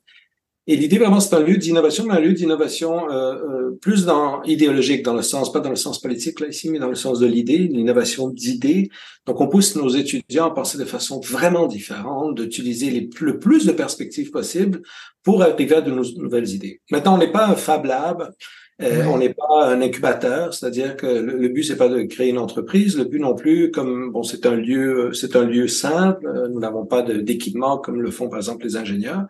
et 0.70 0.76
l'idée 0.76 0.98
vraiment, 0.98 1.22
c'est 1.22 1.34
un 1.34 1.40
lieu 1.40 1.56
d'innovation, 1.56 2.04
mais 2.06 2.16
un 2.16 2.20
lieu 2.20 2.34
d'innovation 2.34 3.10
euh, 3.10 3.36
euh, 3.36 3.78
plus 3.80 4.06
dans 4.06 4.44
idéologique, 4.44 5.02
dans 5.02 5.14
le 5.14 5.22
sens, 5.22 5.54
pas 5.54 5.62
dans 5.62 5.70
le 5.70 5.78
sens 5.78 6.02
politique 6.02 6.42
là 6.42 6.48
ici, 6.48 6.70
mais 6.70 6.78
dans 6.78 6.90
le 6.90 6.96
sens 6.96 7.20
de 7.20 7.26
l'idée, 7.26 7.58
l'innovation 7.58 8.28
d'idées. 8.28 8.90
Donc, 9.26 9.40
on 9.40 9.48
pousse 9.48 9.78
nos 9.78 9.88
étudiants 9.88 10.48
à 10.48 10.54
penser 10.54 10.78
de 10.78 10.84
façon 10.84 11.22
vraiment 11.22 11.68
différente, 11.68 12.36
d'utiliser 12.36 12.90
les, 12.90 13.10
le 13.22 13.40
plus 13.40 13.66
de 13.66 13.72
perspectives 13.72 14.30
possibles 14.30 14.82
pour 15.24 15.42
arriver 15.42 15.76
à 15.76 15.82
de 15.82 15.92
nouvelles 15.92 16.50
idées. 16.50 16.82
Maintenant, 16.92 17.16
on 17.16 17.18
n'est 17.18 17.32
pas 17.32 17.48
un 17.48 17.56
Fab 17.56 17.86
Lab, 17.86 18.34
euh, 18.82 19.06
on 19.06 19.20
n'est 19.20 19.34
pas 19.34 19.70
un 19.70 19.82
incubateur, 19.82 20.54
c'est-à-dire 20.54 20.98
que 20.98 21.08
le, 21.08 21.38
le 21.38 21.48
but 21.48 21.64
c'est 21.64 21.78
pas 21.78 21.88
de 21.88 22.04
créer 22.04 22.30
une 22.30 22.38
entreprise, 22.38 22.98
le 22.98 23.06
but 23.06 23.20
non 23.20 23.36
plus, 23.36 23.72
comme 23.72 24.12
bon, 24.12 24.22
c'est 24.22 24.46
un 24.46 24.56
lieu, 24.56 25.12
c'est 25.14 25.38
un 25.38 25.46
lieu 25.46 25.70
simple, 25.70 26.30
nous 26.52 26.60
n'avons 26.60 26.86
pas 26.86 27.02
d'équipement 27.02 27.78
comme 27.78 28.02
le 28.02 28.12
font 28.12 28.28
par 28.28 28.40
exemple 28.40 28.66
les 28.66 28.76
ingénieurs. 28.76 29.28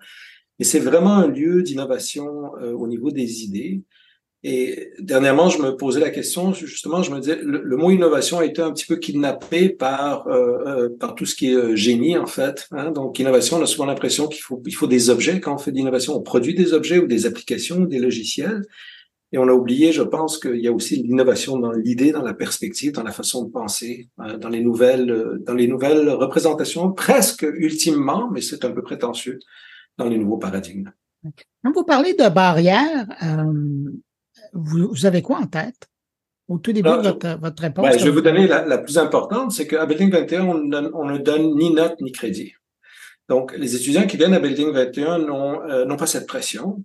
Et 0.59 0.63
c'est 0.63 0.79
vraiment 0.79 1.15
un 1.15 1.27
lieu 1.27 1.61
d'innovation 1.61 2.55
euh, 2.61 2.73
au 2.73 2.87
niveau 2.87 3.11
des 3.11 3.43
idées. 3.43 3.83
Et 4.43 4.91
dernièrement, 4.99 5.49
je 5.49 5.61
me 5.61 5.75
posais 5.75 5.99
la 5.99 6.11
question, 6.11 6.53
justement, 6.53 7.01
je 7.01 7.11
me 7.11 7.19
disais, 7.19 7.39
le, 7.41 7.75
mot 7.75 7.89
innovation 7.89 8.37
a 8.39 8.45
été 8.45 8.61
un 8.61 8.71
petit 8.71 8.85
peu 8.85 8.95
kidnappé 8.97 9.69
par 9.69 10.27
euh, 10.27 10.57
euh, 10.65 10.89
par 10.97 11.15
tout 11.15 11.25
ce 11.25 11.35
qui 11.35 11.51
est 11.51 11.55
euh, 11.55 11.75
génie, 11.75 12.17
en 12.17 12.27
fait. 12.27 12.67
Hein. 12.71 12.91
Donc, 12.91 13.17
innovation, 13.17 13.57
on 13.57 13.63
a 13.63 13.65
souvent 13.65 13.87
l'impression 13.87 14.27
qu'il 14.27 14.41
faut 14.41 14.61
il 14.65 14.73
faut 14.73 14.87
des 14.87 15.09
objets. 15.09 15.41
Quand 15.41 15.55
on 15.55 15.57
fait 15.57 15.71
d'innovation, 15.71 16.15
on 16.15 16.21
produit 16.21 16.53
des 16.53 16.73
objets 16.73 16.99
ou 16.99 17.07
des 17.07 17.25
applications, 17.25 17.79
des 17.81 17.99
logiciels. 17.99 18.61
Et 19.33 19.37
on 19.39 19.49
a 19.49 19.51
oublié, 19.51 19.91
je 19.91 20.03
pense, 20.03 20.37
qu'il 20.37 20.61
y 20.61 20.67
a 20.67 20.71
aussi 20.71 20.95
l'innovation 21.03 21.57
dans 21.57 21.71
l'idée, 21.71 22.11
dans 22.11 22.21
la 22.21 22.33
perspective, 22.33 22.93
dans 22.93 23.03
la 23.03 23.11
façon 23.11 23.43
de 23.43 23.51
penser, 23.51 24.07
dans 24.39 24.47
les 24.47 24.61
nouvelles, 24.61 25.39
dans 25.41 25.53
les 25.53 25.67
nouvelles 25.67 26.09
représentations, 26.11 26.93
presque 26.93 27.45
ultimement, 27.57 28.29
mais 28.31 28.39
c'est 28.39 28.63
un 28.63 28.71
peu 28.71 28.81
prétentieux, 28.81 29.39
dans 29.97 30.07
les 30.07 30.17
nouveaux 30.17 30.37
paradigmes. 30.37 30.91
Quand 31.63 31.71
vous 31.73 31.83
parlez 31.83 32.13
de 32.13 32.29
barrières, 32.29 33.07
euh, 33.23 33.91
vous, 34.53 35.05
avez 35.05 35.21
quoi 35.21 35.39
en 35.39 35.47
tête? 35.47 35.89
Au 36.47 36.59
tout 36.59 36.71
début 36.71 36.89
de 36.89 36.95
votre, 36.95 37.39
votre 37.39 37.61
réponse? 37.61 37.89
Ben, 37.89 37.99
je 37.99 38.05
vais 38.05 38.11
vous 38.11 38.21
donner 38.21 38.47
la, 38.47 38.77
plus 38.77 38.97
importante, 38.97 39.51
c'est 39.51 39.67
qu'à 39.67 39.85
Building 39.85 40.11
21, 40.11 40.45
on, 40.45 41.05
ne 41.05 41.17
donne 41.17 41.55
ni 41.55 41.73
note 41.73 41.99
ni 42.01 42.11
crédit. 42.11 42.53
Donc, 43.27 43.53
les 43.57 43.75
étudiants 43.75 44.07
qui 44.07 44.15
viennent 44.15 44.33
à 44.33 44.39
Building 44.39 44.71
21 44.71 45.19
euh, 45.19 45.85
n'ont 45.85 45.97
pas 45.97 46.07
cette 46.07 46.27
pression. 46.27 46.83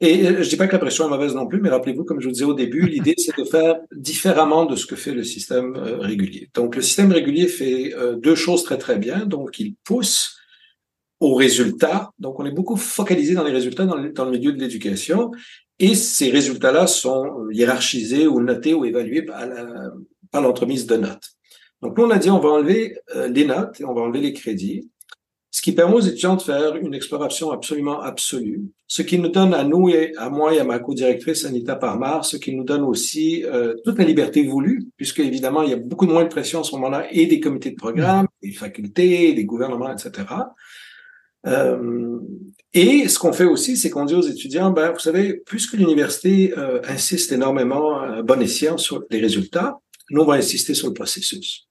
Et 0.00 0.26
euh, 0.26 0.42
je 0.42 0.48
dis 0.48 0.56
pas 0.56 0.66
que 0.66 0.72
la 0.72 0.80
pression 0.80 1.06
est 1.06 1.10
mauvaise 1.10 1.34
non 1.34 1.46
plus, 1.46 1.60
mais 1.60 1.68
rappelez-vous, 1.68 2.04
comme 2.04 2.20
je 2.20 2.26
vous 2.26 2.32
disais 2.32 2.44
au 2.44 2.54
début, 2.54 2.86
l'idée 2.88 3.14
c'est 3.16 3.36
de 3.36 3.44
faire 3.44 3.76
différemment 3.94 4.64
de 4.64 4.74
ce 4.74 4.86
que 4.86 4.96
fait 4.96 5.12
le 5.12 5.22
système 5.22 5.76
régulier. 5.76 6.50
Donc, 6.54 6.74
le 6.74 6.82
système 6.82 7.12
régulier 7.12 7.46
fait 7.46 7.94
deux 8.16 8.34
choses 8.34 8.64
très 8.64 8.78
très 8.78 8.98
bien. 8.98 9.26
Donc, 9.26 9.60
il 9.60 9.76
pousse 9.84 10.39
aux 11.20 11.34
résultats. 11.34 12.10
Donc, 12.18 12.40
on 12.40 12.46
est 12.46 12.50
beaucoup 12.50 12.76
focalisé 12.76 13.34
dans 13.34 13.44
les 13.44 13.52
résultats 13.52 13.84
dans 13.84 13.96
le, 13.96 14.10
dans 14.10 14.24
le 14.24 14.32
milieu 14.32 14.52
de 14.52 14.58
l'éducation. 14.58 15.30
Et 15.78 15.94
ces 15.94 16.30
résultats-là 16.30 16.86
sont 16.86 17.48
hiérarchisés 17.50 18.26
ou 18.26 18.40
notés 18.40 18.74
ou 18.74 18.84
évalués 18.84 19.22
par, 19.22 19.46
l'entremise 20.40 20.86
de 20.86 20.96
notes. 20.96 21.30
Donc, 21.82 21.96
nous, 21.96 22.04
on 22.04 22.10
a 22.10 22.18
dit, 22.18 22.30
on 22.30 22.38
va 22.38 22.50
enlever 22.50 22.98
euh, 23.14 23.28
les 23.28 23.44
notes 23.44 23.80
et 23.80 23.84
on 23.84 23.94
va 23.94 24.02
enlever 24.02 24.20
les 24.20 24.32
crédits, 24.32 24.90
ce 25.50 25.62
qui 25.62 25.72
permet 25.72 25.94
aux 25.94 26.00
étudiants 26.00 26.36
de 26.36 26.42
faire 26.42 26.76
une 26.76 26.94
exploration 26.94 27.50
absolument 27.50 28.00
absolue, 28.00 28.62
ce 28.86 29.02
qui 29.02 29.18
nous 29.18 29.28
donne 29.28 29.52
à 29.52 29.64
nous 29.64 29.88
et 29.88 30.12
à 30.16 30.30
moi 30.30 30.54
et 30.54 30.60
à 30.60 30.64
ma 30.64 30.78
co-directrice 30.78 31.44
Anita 31.44 31.74
Parmar, 31.74 32.24
ce 32.24 32.36
qui 32.36 32.54
nous 32.54 32.62
donne 32.62 32.82
aussi 32.82 33.44
euh, 33.44 33.74
toute 33.84 33.98
la 33.98 34.04
liberté 34.04 34.44
voulue, 34.44 34.86
puisque 34.96 35.18
évidemment, 35.18 35.62
il 35.62 35.70
y 35.70 35.72
a 35.72 35.76
beaucoup 35.76 36.06
de 36.06 36.12
moins 36.12 36.24
de 36.24 36.28
pression 36.28 36.60
à 36.60 36.64
ce 36.64 36.72
moment-là 36.76 37.08
et 37.10 37.26
des 37.26 37.40
comités 37.40 37.70
de 37.70 37.76
programme, 37.76 38.28
des 38.42 38.52
facultés, 38.52 39.32
des 39.32 39.44
gouvernements, 39.44 39.92
etc. 39.92 40.24
Euh, 41.46 42.18
et 42.72 43.08
ce 43.08 43.18
qu'on 43.18 43.32
fait 43.32 43.44
aussi, 43.44 43.76
c'est 43.76 43.90
qu'on 43.90 44.04
dit 44.04 44.14
aux 44.14 44.22
étudiants, 44.22 44.70
ben, 44.70 44.92
vous 44.92 44.98
savez, 44.98 45.42
puisque 45.46 45.72
l'université 45.74 46.54
euh, 46.56 46.80
insiste 46.84 47.32
énormément 47.32 47.98
à 48.00 48.22
bon 48.22 48.40
escient 48.40 48.78
sur 48.78 49.04
les 49.10 49.20
résultats, 49.20 49.78
nous, 50.10 50.22
on 50.22 50.26
va 50.26 50.34
insister 50.34 50.74
sur 50.74 50.88
le 50.88 50.94
processus. 50.94 51.66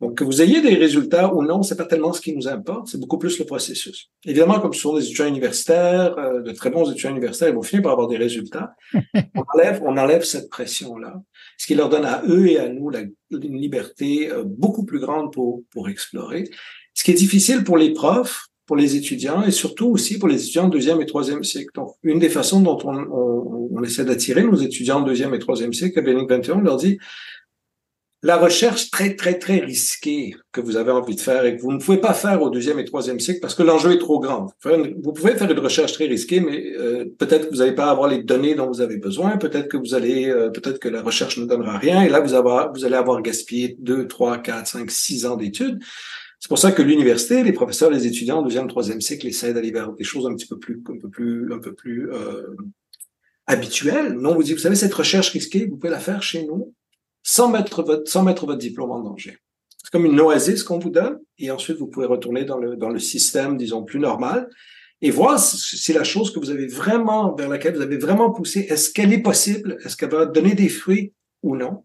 Donc, 0.00 0.18
que 0.18 0.24
vous 0.24 0.42
ayez 0.42 0.60
des 0.60 0.74
résultats 0.74 1.34
ou 1.34 1.42
non, 1.42 1.62
c'est 1.62 1.76
pas 1.76 1.86
tellement 1.86 2.12
ce 2.12 2.20
qui 2.20 2.36
nous 2.36 2.48
importe, 2.48 2.88
c'est 2.88 3.00
beaucoup 3.00 3.16
plus 3.16 3.38
le 3.38 3.46
processus. 3.46 4.10
Évidemment, 4.26 4.60
comme 4.60 4.74
ce 4.74 4.80
sont 4.80 4.94
des 4.94 5.04
étudiants 5.04 5.26
universitaires, 5.26 6.18
euh, 6.18 6.42
de 6.42 6.52
très 6.52 6.68
bons 6.68 6.90
étudiants 6.90 7.10
universitaires, 7.10 7.48
ils 7.48 7.54
vont 7.54 7.62
finir 7.62 7.82
par 7.82 7.92
avoir 7.92 8.06
des 8.06 8.18
résultats. 8.18 8.74
on 8.94 9.42
enlève, 9.54 9.82
on 9.84 9.96
enlève 9.96 10.22
cette 10.22 10.50
pression-là, 10.50 11.14
ce 11.56 11.66
qui 11.66 11.74
leur 11.74 11.88
donne 11.88 12.04
à 12.04 12.22
eux 12.28 12.46
et 12.46 12.58
à 12.58 12.68
nous 12.68 12.90
la, 12.90 13.00
une 13.30 13.58
liberté 13.58 14.30
beaucoup 14.44 14.84
plus 14.84 15.00
grande 15.00 15.32
pour, 15.32 15.62
pour 15.70 15.88
explorer. 15.88 16.50
Ce 16.92 17.02
qui 17.02 17.12
est 17.12 17.14
difficile 17.14 17.64
pour 17.64 17.78
les 17.78 17.94
profs, 17.94 18.48
pour 18.66 18.76
les 18.76 18.96
étudiants 18.96 19.44
et 19.44 19.52
surtout 19.52 19.86
aussi 19.86 20.18
pour 20.18 20.28
les 20.28 20.42
étudiants 20.42 20.68
de 20.68 20.72
deuxième 20.72 21.00
et 21.00 21.06
troisième 21.06 21.44
cycle. 21.44 21.70
Donc, 21.74 21.94
une 22.02 22.18
des 22.18 22.28
façons 22.28 22.60
dont 22.60 22.78
on, 22.84 22.96
on, 22.96 23.68
on 23.72 23.82
essaie 23.82 24.04
d'attirer 24.04 24.42
nos 24.42 24.56
étudiants 24.56 25.00
de 25.00 25.06
deuxième 25.06 25.34
et 25.34 25.38
troisième 25.38 25.72
cycle 25.72 25.98
à 25.98 26.02
Bénin 26.02 26.26
21, 26.28 26.56
on 26.56 26.60
leur 26.60 26.76
dit 26.76 26.98
la 28.26 28.38
recherche 28.38 28.90
très, 28.90 29.14
très, 29.14 29.38
très 29.38 29.58
risquée 29.58 30.34
que 30.50 30.60
vous 30.60 30.76
avez 30.76 30.90
envie 30.90 31.14
de 31.14 31.20
faire 31.20 31.44
et 31.44 31.56
que 31.56 31.62
vous 31.62 31.72
ne 31.72 31.78
pouvez 31.78 31.98
pas 31.98 32.12
faire 32.12 32.42
au 32.42 32.50
deuxième 32.50 32.78
et 32.80 32.84
troisième 32.84 33.20
cycle 33.20 33.40
parce 33.40 33.54
que 33.54 33.62
l'enjeu 33.62 33.92
est 33.92 33.98
trop 33.98 34.18
grand. 34.18 34.52
Vous 34.64 35.12
pouvez 35.12 35.36
faire 35.36 35.50
une 35.50 35.58
recherche 35.60 35.92
très 35.92 36.06
risquée, 36.06 36.40
mais 36.40 36.72
euh, 36.76 37.04
peut-être 37.18 37.46
que 37.46 37.50
vous 37.50 37.60
n'allez 37.60 37.74
pas 37.74 37.88
avoir 37.88 38.08
les 38.08 38.22
données 38.22 38.54
dont 38.56 38.66
vous 38.66 38.80
avez 38.80 38.96
besoin, 38.96 39.36
peut-être 39.36 39.68
que 39.68 39.76
vous 39.76 39.94
allez, 39.94 40.28
euh, 40.28 40.50
peut-être 40.50 40.80
que 40.80 40.88
la 40.88 41.02
recherche 41.02 41.38
ne 41.38 41.44
donnera 41.44 41.78
rien, 41.78 42.02
et 42.02 42.08
là, 42.08 42.20
vous, 42.20 42.34
avoir, 42.34 42.72
vous 42.72 42.84
allez 42.84 42.96
avoir 42.96 43.22
gaspillé 43.22 43.76
deux, 43.78 44.08
trois, 44.08 44.38
quatre, 44.38 44.66
cinq, 44.66 44.90
six 44.90 45.24
ans 45.24 45.36
d'études. 45.36 45.78
C'est 46.38 46.48
pour 46.48 46.58
ça 46.58 46.72
que 46.72 46.82
l'université, 46.82 47.42
les 47.42 47.52
professeurs, 47.52 47.90
les 47.90 48.06
étudiants 48.06 48.42
deuxième, 48.42 48.68
troisième 48.68 49.00
cycle 49.00 49.26
essaient 49.26 49.54
d'aller 49.54 49.70
vers 49.70 49.92
des 49.92 50.04
choses 50.04 50.26
un 50.26 50.34
petit 50.34 50.46
peu 50.46 50.58
plus, 50.58 50.82
un 50.88 50.98
peu 50.98 51.08
plus, 51.08 51.52
un 51.52 51.58
peu 51.58 51.74
plus 51.74 52.12
euh, 52.12 52.54
habituelles. 53.46 54.12
Non, 54.12 54.34
vous 54.34 54.42
dites, 54.42 54.54
vous 54.54 54.62
savez, 54.62 54.76
cette 54.76 54.94
recherche 54.94 55.30
risquée, 55.30 55.66
vous 55.66 55.76
pouvez 55.76 55.90
la 55.90 55.98
faire 55.98 56.22
chez 56.22 56.44
nous 56.44 56.74
sans 57.22 57.50
mettre 57.50 57.82
votre, 57.82 58.08
sans 58.08 58.22
mettre 58.22 58.46
votre 58.46 58.58
diplôme 58.58 58.90
en 58.90 59.00
danger. 59.00 59.38
C'est 59.82 59.90
comme 59.90 60.06
une 60.06 60.20
oasis 60.20 60.62
qu'on 60.62 60.78
vous 60.78 60.90
donne, 60.90 61.18
et 61.38 61.50
ensuite 61.50 61.78
vous 61.78 61.86
pouvez 61.86 62.06
retourner 62.06 62.44
dans 62.44 62.58
le, 62.58 62.76
dans 62.76 62.90
le 62.90 62.98
système, 62.98 63.56
disons, 63.56 63.84
plus 63.84 63.98
normal, 63.98 64.48
et 65.02 65.10
voir 65.10 65.38
si 65.38 65.92
la 65.92 66.04
chose 66.04 66.32
que 66.32 66.38
vous 66.38 66.50
avez 66.50 66.66
vraiment, 66.66 67.34
vers 67.34 67.48
laquelle 67.48 67.74
vous 67.74 67.82
avez 67.82 67.98
vraiment 67.98 68.30
poussé, 68.30 68.60
est-ce 68.68 68.90
qu'elle 68.90 69.12
est 69.12 69.22
possible, 69.22 69.78
est-ce 69.84 69.96
qu'elle 69.96 70.10
va 70.10 70.26
donner 70.26 70.54
des 70.54 70.68
fruits 70.68 71.12
ou 71.42 71.56
non, 71.56 71.84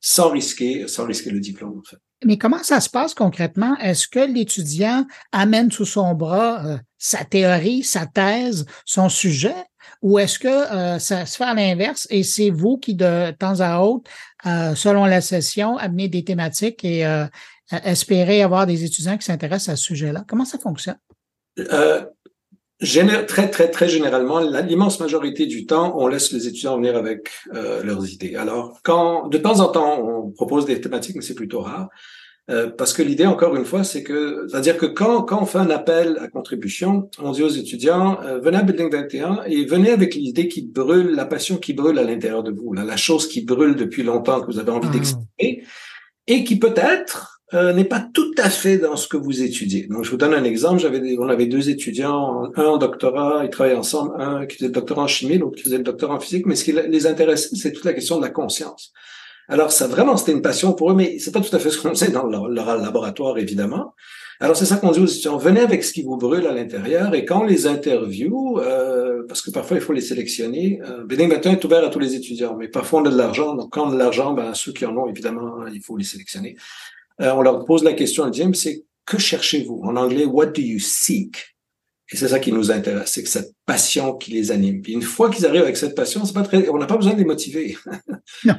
sans 0.00 0.30
risquer, 0.30 0.88
sans 0.88 1.06
risquer 1.06 1.30
le 1.30 1.40
diplôme, 1.40 1.78
en 1.78 1.82
fait. 1.82 1.98
Mais 2.24 2.36
comment 2.36 2.62
ça 2.62 2.80
se 2.80 2.90
passe 2.90 3.14
concrètement? 3.14 3.76
Est-ce 3.78 4.08
que 4.08 4.18
l'étudiant 4.18 5.06
amène 5.32 5.70
sous 5.70 5.84
son 5.84 6.14
bras 6.14 6.64
euh, 6.64 6.78
sa 6.96 7.24
théorie, 7.24 7.84
sa 7.84 8.06
thèse, 8.06 8.66
son 8.84 9.08
sujet, 9.08 9.54
ou 10.02 10.18
est-ce 10.18 10.38
que 10.38 10.48
euh, 10.48 10.98
ça 10.98 11.26
se 11.26 11.36
fait 11.36 11.44
à 11.44 11.54
l'inverse 11.54 12.08
et 12.10 12.24
c'est 12.24 12.50
vous 12.50 12.76
qui, 12.76 12.94
de 12.94 13.30
temps 13.32 13.60
à 13.60 13.80
autre, 13.80 14.10
euh, 14.46 14.74
selon 14.74 15.04
la 15.04 15.20
session, 15.20 15.76
amenez 15.76 16.08
des 16.08 16.24
thématiques 16.24 16.84
et 16.84 17.04
espérez 17.84 18.42
avoir 18.42 18.66
des 18.66 18.84
étudiants 18.84 19.16
qui 19.16 19.24
s'intéressent 19.24 19.74
à 19.74 19.76
ce 19.76 19.84
sujet-là? 19.84 20.24
Comment 20.26 20.44
ça 20.44 20.58
fonctionne? 20.58 20.98
Très, 22.80 23.50
très, 23.50 23.70
très 23.70 23.88
généralement, 23.88 24.40
l'immense 24.40 25.00
majorité 25.00 25.46
du 25.46 25.66
temps, 25.66 25.94
on 25.98 26.06
laisse 26.06 26.32
les 26.32 26.46
étudiants 26.46 26.76
venir 26.76 26.96
avec 26.96 27.30
euh, 27.54 27.82
leurs 27.82 28.08
idées. 28.08 28.36
Alors, 28.36 28.78
quand 28.82 29.28
de 29.28 29.38
temps 29.38 29.60
en 29.60 29.68
temps, 29.68 30.00
on 30.00 30.30
propose 30.30 30.66
des 30.66 30.80
thématiques, 30.80 31.16
mais 31.16 31.22
c'est 31.22 31.34
plutôt 31.34 31.60
rare, 31.60 31.88
euh, 32.50 32.70
parce 32.70 32.94
que 32.94 33.02
l'idée, 33.02 33.26
encore 33.26 33.56
une 33.56 33.64
fois, 33.64 33.84
c'est 33.84 34.02
que, 34.02 34.46
c'est-à-dire 34.48 34.78
que 34.78 34.86
quand, 34.86 35.22
quand 35.22 35.42
on 35.42 35.44
fait 35.44 35.58
un 35.58 35.70
appel 35.70 36.18
à 36.20 36.28
contribution, 36.28 37.10
on 37.18 37.32
dit 37.32 37.42
aux 37.42 37.48
étudiants, 37.48 38.20
euh, 38.22 38.38
venez 38.38 38.56
à 38.56 38.62
Building 38.62 38.90
21 38.90 39.40
et 39.46 39.66
venez 39.66 39.90
avec 39.90 40.14
l'idée 40.14 40.48
qui 40.48 40.62
brûle, 40.62 41.14
la 41.14 41.26
passion 41.26 41.58
qui 41.58 41.74
brûle 41.74 41.98
à 41.98 42.04
l'intérieur 42.04 42.42
de 42.42 42.50
vous, 42.50 42.72
là, 42.72 42.84
la 42.84 42.96
chose 42.96 43.28
qui 43.28 43.42
brûle 43.42 43.76
depuis 43.76 44.02
longtemps 44.02 44.40
que 44.40 44.46
vous 44.46 44.58
avez 44.58 44.70
envie 44.70 44.88
mmh. 44.88 44.92
d'exprimer, 44.92 45.64
et 46.26 46.44
qui 46.44 46.58
peut-être 46.58 47.37
euh, 47.54 47.72
n'est 47.72 47.84
pas 47.84 48.06
tout 48.12 48.34
à 48.36 48.50
fait 48.50 48.76
dans 48.76 48.96
ce 48.96 49.08
que 49.08 49.16
vous 49.16 49.42
étudiez. 49.42 49.86
Donc, 49.86 50.04
je 50.04 50.10
vous 50.10 50.16
donne 50.18 50.34
un 50.34 50.44
exemple. 50.44 50.80
J'avais, 50.80 51.16
on 51.18 51.28
avait 51.28 51.46
deux 51.46 51.70
étudiants, 51.70 52.50
un 52.54 52.64
en 52.64 52.76
doctorat, 52.76 53.42
ils 53.44 53.50
travaillaient 53.50 53.78
ensemble, 53.78 54.20
un 54.20 54.44
qui 54.46 54.56
faisait 54.56 54.66
le 54.66 54.72
doctorat 54.72 55.02
en 55.02 55.06
chimie, 55.06 55.38
l'autre 55.38 55.56
qui 55.56 55.62
faisait 55.62 55.78
le 55.78 55.84
doctorat 55.84 56.16
en 56.16 56.20
physique. 56.20 56.44
Mais 56.46 56.56
ce 56.56 56.64
qui 56.64 56.72
les 56.72 57.06
intéressait, 57.06 57.56
c'est 57.56 57.72
toute 57.72 57.84
la 57.84 57.94
question 57.94 58.18
de 58.18 58.22
la 58.22 58.30
conscience. 58.30 58.92
Alors, 59.48 59.72
ça 59.72 59.86
vraiment, 59.86 60.16
c'était 60.18 60.32
une 60.32 60.42
passion 60.42 60.74
pour 60.74 60.90
eux, 60.90 60.94
mais 60.94 61.18
c'est 61.18 61.32
pas 61.32 61.40
tout 61.40 61.54
à 61.56 61.58
fait 61.58 61.70
ce 61.70 61.80
qu'on 61.80 61.94
sait 61.94 62.10
dans 62.10 62.26
leur, 62.26 62.48
laboratoire, 62.48 63.38
évidemment. 63.38 63.94
Alors, 64.40 64.54
c'est 64.54 64.66
ça 64.66 64.76
qu'on 64.76 64.90
dit 64.90 65.00
aux 65.00 65.06
étudiants. 65.06 65.38
Venez 65.38 65.60
avec 65.60 65.82
ce 65.82 65.92
qui 65.92 66.02
vous 66.02 66.18
brûle 66.18 66.46
à 66.46 66.52
l'intérieur, 66.52 67.14
et 67.14 67.24
quand 67.24 67.40
on 67.40 67.44
les 67.44 67.66
interview, 67.66 68.58
euh, 68.58 69.22
parce 69.26 69.40
que 69.40 69.50
parfois 69.50 69.78
il 69.78 69.82
faut 69.82 69.94
les 69.94 70.02
sélectionner. 70.02 70.80
Euh, 70.86 71.04
Bénin 71.04 71.28
Matin 71.28 71.52
est 71.52 71.64
ouvert 71.64 71.82
à 71.82 71.88
tous 71.88 71.98
les 71.98 72.14
étudiants, 72.14 72.56
mais 72.58 72.68
parfois 72.68 73.00
on 73.00 73.06
a 73.06 73.10
de 73.10 73.16
l'argent. 73.16 73.54
Donc, 73.54 73.72
quand 73.72 73.86
on 73.86 73.90
a 73.90 73.94
de 73.94 73.98
l'argent, 73.98 74.34
ben 74.34 74.52
ceux 74.52 74.72
qui 74.72 74.84
en 74.84 74.94
ont, 74.96 75.08
évidemment, 75.08 75.66
il 75.72 75.80
faut 75.80 75.96
les 75.96 76.04
sélectionner. 76.04 76.54
Euh, 77.20 77.32
on 77.32 77.42
leur 77.42 77.64
pose 77.64 77.82
la 77.84 77.92
question 77.92 78.24
à 78.24 78.30
Jim, 78.30 78.52
c'est 78.54 78.84
que 79.04 79.18
cherchez-vous? 79.18 79.80
En 79.84 79.96
anglais, 79.96 80.24
what 80.24 80.46
do 80.46 80.60
you 80.60 80.78
seek? 80.78 81.56
Et 82.10 82.16
c'est 82.16 82.28
ça 82.28 82.38
qui 82.38 82.52
nous 82.52 82.70
intéresse, 82.70 83.10
c'est 83.12 83.22
que 83.22 83.28
cette 83.28 83.52
passion 83.66 84.14
qui 84.14 84.30
les 84.30 84.50
anime. 84.50 84.82
Une 84.88 85.02
fois 85.02 85.28
qu'ils 85.28 85.44
arrivent 85.44 85.62
avec 85.62 85.76
cette 85.76 85.94
passion, 85.94 86.24
c'est 86.24 86.32
pas 86.32 86.42
très, 86.42 86.68
on 86.70 86.78
n'a 86.78 86.86
pas 86.86 86.96
besoin 86.96 87.12
de 87.12 87.18
les 87.18 87.24
motiver. 87.24 87.76
ils 88.44 88.54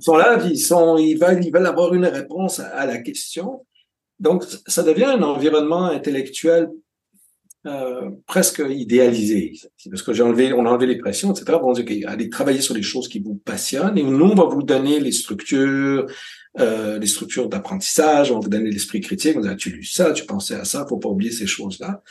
sont 0.00 0.16
là, 0.16 0.38
ils 0.44 0.58
sont, 0.58 0.96
ils 0.96 1.16
veulent, 1.16 1.44
ils 1.44 1.52
veulent 1.52 1.66
avoir 1.66 1.92
une 1.92 2.06
réponse 2.06 2.60
à, 2.60 2.86
la 2.86 2.98
question. 2.98 3.66
Donc, 4.20 4.44
ça 4.66 4.84
devient 4.84 5.06
un 5.06 5.22
environnement 5.22 5.86
intellectuel 5.86 6.70
euh, 7.66 8.10
presque 8.26 8.62
idéalisé. 8.68 9.52
Parce 9.90 10.02
que 10.02 10.12
j'ai 10.12 10.22
enlevé, 10.22 10.52
on 10.52 10.66
a 10.66 10.70
enlevé 10.70 10.86
les 10.86 10.98
pressions, 10.98 11.32
etc. 11.32 11.58
Bon, 11.60 11.70
on 11.70 11.72
dit, 11.72 12.04
allez 12.04 12.30
travailler 12.30 12.60
sur 12.60 12.74
les 12.74 12.82
choses 12.82 13.08
qui 13.08 13.18
vous 13.18 13.34
passionnent 13.34 13.98
et 13.98 14.04
nous, 14.04 14.26
on 14.26 14.34
va 14.36 14.44
vous 14.44 14.62
donner 14.62 15.00
les 15.00 15.12
structures, 15.12 16.06
euh, 16.58 16.98
les 16.98 17.06
structures 17.06 17.48
d'apprentissage, 17.48 18.32
on 18.32 18.34
va 18.34 18.40
vous 18.40 18.48
donner 18.48 18.70
l'esprit 18.70 19.00
critique, 19.00 19.36
on 19.36 19.40
dit, 19.40 19.56
tu 19.56 19.70
lu 19.70 19.84
ça, 19.84 20.12
tu 20.12 20.24
pensais 20.24 20.56
à 20.56 20.64
ça, 20.64 20.84
faut 20.88 20.98
pas 20.98 21.08
oublier 21.08 21.30
ces 21.30 21.46
choses-là. 21.46 22.02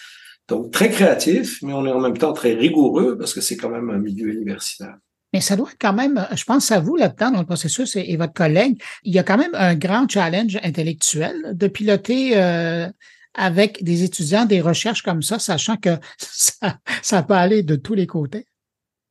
Donc, 0.48 0.72
très 0.72 0.90
créatif, 0.90 1.62
mais 1.62 1.74
on 1.74 1.86
est 1.86 1.92
en 1.92 2.00
même 2.00 2.18
temps 2.18 2.34
très 2.34 2.54
rigoureux 2.54 3.18
parce 3.18 3.34
que 3.34 3.42
c'est 3.42 3.58
quand 3.58 3.70
même 3.70 3.90
un 3.90 4.00
milieu 4.00 4.34
universitaire. 4.34 4.96
Mais 5.34 5.42
ça 5.42 5.56
doit 5.56 5.70
quand 5.80 5.94
même, 5.94 6.26
je 6.36 6.44
pense 6.44 6.72
à 6.72 6.80
vous 6.80 6.96
là-dedans 6.96 7.32
dans 7.32 7.40
le 7.40 7.46
processus 7.46 7.96
et, 7.96 8.18
votre 8.18 8.34
collègue, 8.34 8.82
il 9.04 9.14
y 9.14 9.20
a 9.20 9.24
quand 9.24 9.38
même 9.38 9.54
un 9.54 9.76
grand 9.76 10.10
challenge 10.10 10.58
intellectuel 10.64 11.52
de 11.54 11.68
piloter 11.68 12.36
euh, 12.36 12.90
avec 13.36 13.84
des 13.84 14.04
étudiants 14.04 14.46
des 14.46 14.62
recherches 14.62 15.04
comme 15.04 15.22
ça, 15.22 15.38
sachant 15.38 15.78
que 15.78 15.98
ça, 16.18 16.80
ça 17.04 17.22
peut 17.22 17.36
aller 17.36 17.62
de 17.62 17.76
tous 17.76 17.94
les 17.94 18.08
côtés. 18.08 18.48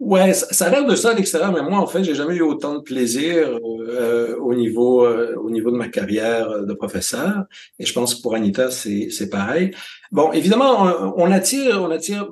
Ouais, 0.00 0.32
ça, 0.32 0.46
ça 0.52 0.66
a 0.66 0.70
l'air 0.70 0.86
de 0.86 0.94
ça 0.94 1.10
à 1.10 1.14
l'extérieur, 1.14 1.52
mais 1.52 1.62
moi, 1.62 1.80
en 1.80 1.86
fait, 1.88 2.04
j'ai 2.04 2.14
jamais 2.14 2.36
eu 2.36 2.42
autant 2.42 2.76
de 2.76 2.82
plaisir 2.82 3.58
euh, 3.88 4.36
au 4.36 4.54
niveau 4.54 5.04
euh, 5.04 5.34
au 5.36 5.50
niveau 5.50 5.72
de 5.72 5.76
ma 5.76 5.88
carrière 5.88 6.64
de 6.64 6.72
professeur. 6.72 7.44
Et 7.80 7.86
je 7.86 7.92
pense 7.92 8.14
que 8.14 8.22
pour 8.22 8.34
Anita, 8.36 8.70
c'est 8.70 9.08
c'est 9.10 9.28
pareil. 9.28 9.72
Bon, 10.12 10.30
évidemment, 10.32 11.14
on, 11.16 11.30
attire 11.32 11.82
on 11.82 11.90
attire. 11.90 12.28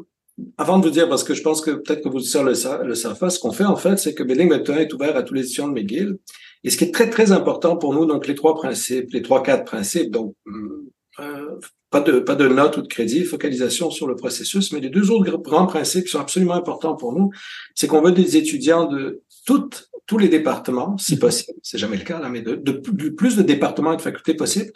Avant 0.59 0.79
de 0.79 0.85
vous 0.85 0.91
dire, 0.91 1.09
parce 1.09 1.25
que 1.25 1.33
je 1.33 1.43
pense 1.43 1.63
que 1.63 1.71
peut-être 1.71 2.03
que 2.03 2.11
vous 2.11 2.21
sur 2.21 2.45
le, 2.45 2.53
le 2.85 2.95
savez 2.95 3.31
ce 3.31 3.39
qu'on 3.41 3.53
fait 3.53 3.65
en 3.65 3.77
fait, 3.77 3.97
c'est 3.97 4.15
que 4.15 4.23
Building 4.23 4.51
21 4.51 4.77
est 4.77 4.93
ouvert 4.93 5.17
à 5.17 5.23
tous 5.23 5.33
les 5.33 5.45
étudiants 5.47 5.69
de 5.69 5.73
McGill. 5.73 6.19
Et 6.63 6.71
ce 6.71 6.77
qui 6.77 6.85
est 6.85 6.93
très 6.93 7.09
très 7.09 7.33
important 7.33 7.77
pour 7.77 7.95
nous, 7.95 8.05
donc 8.07 8.27
les 8.27 8.35
trois 8.35 8.55
principes, 8.55 9.13
les 9.13 9.23
trois 9.23 9.43
quatre 9.43 9.65
principes, 9.65 10.11
donc 10.11 10.35
euh, 11.21 11.59
pas 11.91 12.01
de, 12.01 12.19
pas 12.19 12.35
de 12.35 12.49
notes 12.49 12.77
ou 12.77 12.83
de 12.83 12.89
crédit, 12.89 13.25
focalisation 13.25 13.91
sur 13.91 14.07
le 14.07 14.17
processus. 14.17 14.73
Mais 14.73 14.81
les 14.81 14.91
deux 14.91 15.11
autres 15.11 15.39
grands 15.39 15.67
principes 15.67 16.05
qui 16.05 16.11
sont 16.11 16.21
absolument 16.21 16.55
importants 16.55 16.97
pour 16.97 17.13
nous, 17.13 17.31
c'est 17.75 17.87
qu'on 17.87 18.03
veut 18.03 18.13
des 18.13 18.37
étudiants 18.37 18.87
de 18.87 19.23
toutes, 19.47 19.89
tous 20.07 20.19
les 20.19 20.29
départements, 20.29 20.99
si 20.99 21.19
possible. 21.19 21.59
C'est 21.63 21.79
jamais 21.79 21.97
le 21.97 22.05
cas, 22.05 22.21
là, 22.21 22.29
mais 22.29 22.43
de, 22.43 22.55
de, 22.55 22.73
plus 23.09 23.37
de 23.37 23.43
départements 23.43 23.93
et 23.93 23.97
de 23.97 24.03
facultés 24.03 24.35
possibles. 24.35 24.73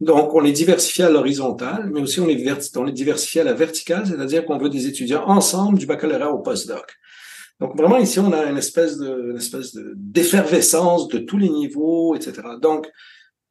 Donc, 0.00 0.34
on 0.34 0.44
est 0.44 0.52
diversifié 0.52 1.04
à 1.04 1.10
l'horizontale, 1.10 1.88
mais 1.92 2.00
aussi 2.00 2.18
on 2.18 2.28
est, 2.28 2.76
on 2.76 2.86
est 2.86 2.92
diversifié 2.92 3.42
à 3.42 3.44
la 3.44 3.52
verticale, 3.52 4.06
c'est-à-dire 4.06 4.44
qu'on 4.44 4.58
veut 4.58 4.68
des 4.68 4.88
étudiants 4.88 5.24
ensemble 5.28 5.78
du 5.78 5.86
baccalauréat 5.86 6.32
au 6.32 6.40
postdoc. 6.40 6.96
Donc, 7.60 7.76
vraiment, 7.76 7.98
ici, 7.98 8.18
on 8.18 8.32
a 8.32 8.44
une 8.46 8.58
espèce 8.58 8.98
de, 8.98 9.30
une 9.30 9.36
espèce 9.36 9.72
de, 9.72 9.92
d'effervescence 9.94 11.06
de 11.08 11.18
tous 11.18 11.38
les 11.38 11.48
niveaux, 11.48 12.16
etc. 12.16 12.42
Donc, 12.60 12.90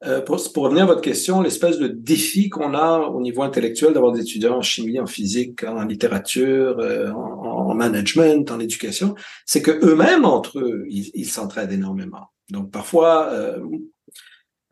euh, 0.04 0.20
pour, 0.20 0.40
pour, 0.52 0.64
revenir 0.64 0.84
à 0.84 0.86
votre 0.86 1.00
question, 1.00 1.40
l'espèce 1.40 1.78
de 1.78 1.88
défi 1.88 2.48
qu'on 2.48 2.74
a 2.74 2.98
au 2.98 3.20
niveau 3.20 3.42
intellectuel 3.42 3.92
d'avoir 3.92 4.12
des 4.12 4.20
étudiants 4.20 4.56
en 4.56 4.62
chimie, 4.62 5.00
en 5.00 5.06
physique, 5.06 5.64
en 5.64 5.84
littérature, 5.84 6.78
euh, 6.78 7.10
en, 7.10 7.70
en, 7.70 7.74
management, 7.74 8.50
en 8.50 8.60
éducation, 8.60 9.14
c'est 9.46 9.62
que 9.62 9.70
eux-mêmes 9.84 10.24
entre 10.24 10.58
eux, 10.58 10.84
ils 10.88 11.26
s'entraident 11.26 11.72
énormément. 11.72 12.28
Donc 12.50 12.70
parfois, 12.70 13.28
euh, 13.32 13.58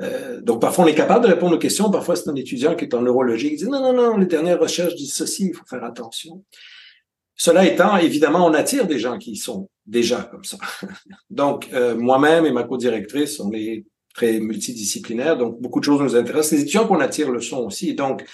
euh, 0.02 0.40
donc 0.40 0.60
parfois 0.60 0.84
on 0.84 0.88
est 0.88 0.94
capable 0.94 1.24
de 1.24 1.30
répondre 1.30 1.56
aux 1.56 1.58
questions. 1.58 1.90
Parfois 1.90 2.16
c'est 2.16 2.28
un 2.28 2.34
étudiant 2.34 2.74
qui 2.74 2.84
est 2.84 2.94
en 2.94 3.02
neurologie 3.02 3.50
qui 3.50 3.56
dit 3.56 3.68
non 3.68 3.80
non 3.80 3.92
non, 3.92 4.16
les 4.16 4.26
dernières 4.26 4.60
recherches 4.60 4.94
disent 4.94 5.14
ceci, 5.14 5.48
il 5.48 5.54
faut 5.54 5.64
faire 5.66 5.84
attention. 5.84 6.44
Cela 7.34 7.66
étant, 7.66 7.96
évidemment, 7.96 8.46
on 8.46 8.54
attire 8.54 8.86
des 8.86 8.98
gens 8.98 9.18
qui 9.18 9.36
sont 9.36 9.68
déjà 9.86 10.22
comme 10.30 10.44
ça. 10.44 10.58
Donc, 11.30 11.70
euh, 11.72 11.96
moi-même 11.96 12.46
et 12.46 12.52
ma 12.52 12.62
co-directrice, 12.62 13.40
on 13.40 13.50
est 13.52 13.84
très 14.14 14.40
multidisciplinaire, 14.40 15.36
donc 15.36 15.60
beaucoup 15.60 15.80
de 15.80 15.84
choses 15.84 16.00
nous 16.00 16.16
intéressent. 16.16 16.52
Les 16.52 16.62
étudiants 16.62 16.86
qu'on 16.86 17.00
attire 17.00 17.30
le 17.30 17.40
sont 17.40 17.64
aussi. 17.64 17.94
Donc, 17.94 18.24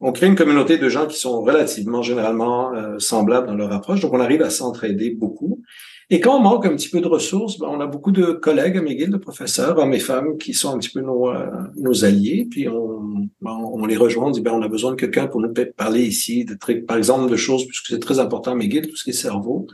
on 0.00 0.12
crée 0.12 0.26
une 0.26 0.34
communauté 0.34 0.76
de 0.76 0.88
gens 0.88 1.06
qui 1.06 1.18
sont 1.18 1.42
relativement, 1.42 2.02
généralement, 2.02 2.74
euh, 2.74 2.98
semblables 2.98 3.46
dans 3.46 3.54
leur 3.54 3.72
approche. 3.72 4.00
Donc, 4.00 4.12
on 4.12 4.20
arrive 4.20 4.42
à 4.42 4.50
s'entraider 4.50 5.10
beaucoup. 5.10 5.62
Et 6.10 6.20
quand 6.20 6.36
on 6.36 6.40
manque 6.40 6.66
un 6.66 6.76
petit 6.76 6.90
peu 6.90 7.00
de 7.00 7.06
ressources, 7.06 7.58
ben, 7.58 7.68
on 7.70 7.80
a 7.80 7.86
beaucoup 7.86 8.12
de 8.12 8.32
collègues 8.32 8.76
à 8.76 8.82
McGill, 8.82 9.10
de 9.10 9.16
professeurs, 9.16 9.78
hommes 9.78 9.94
et 9.94 9.98
femmes, 10.00 10.36
qui 10.36 10.52
sont 10.52 10.74
un 10.74 10.78
petit 10.78 10.90
peu 10.90 11.00
nos, 11.00 11.30
euh, 11.30 11.46
nos 11.76 12.04
alliés. 12.04 12.46
Puis 12.50 12.68
on, 12.68 13.28
ben, 13.40 13.52
on 13.52 13.86
les 13.86 13.96
rejoint, 13.96 14.26
on 14.26 14.30
dit 14.30 14.42
ben, 14.42 14.52
on 14.52 14.62
a 14.62 14.68
besoin 14.68 14.90
de 14.90 14.96
quelqu'un 14.96 15.26
pour 15.26 15.40
nous 15.40 15.52
parler 15.76 16.02
ici, 16.02 16.44
de, 16.44 16.56
par 16.82 16.98
exemple, 16.98 17.30
de 17.30 17.36
choses, 17.36 17.66
puisque 17.66 17.86
c'est 17.86 18.00
très 18.00 18.18
important 18.18 18.52
à 18.52 18.54
McGill, 18.54 18.88
tout 18.88 18.96
ce 18.96 19.04
qui 19.04 19.10
est 19.10 19.14
cerveau, 19.14 19.66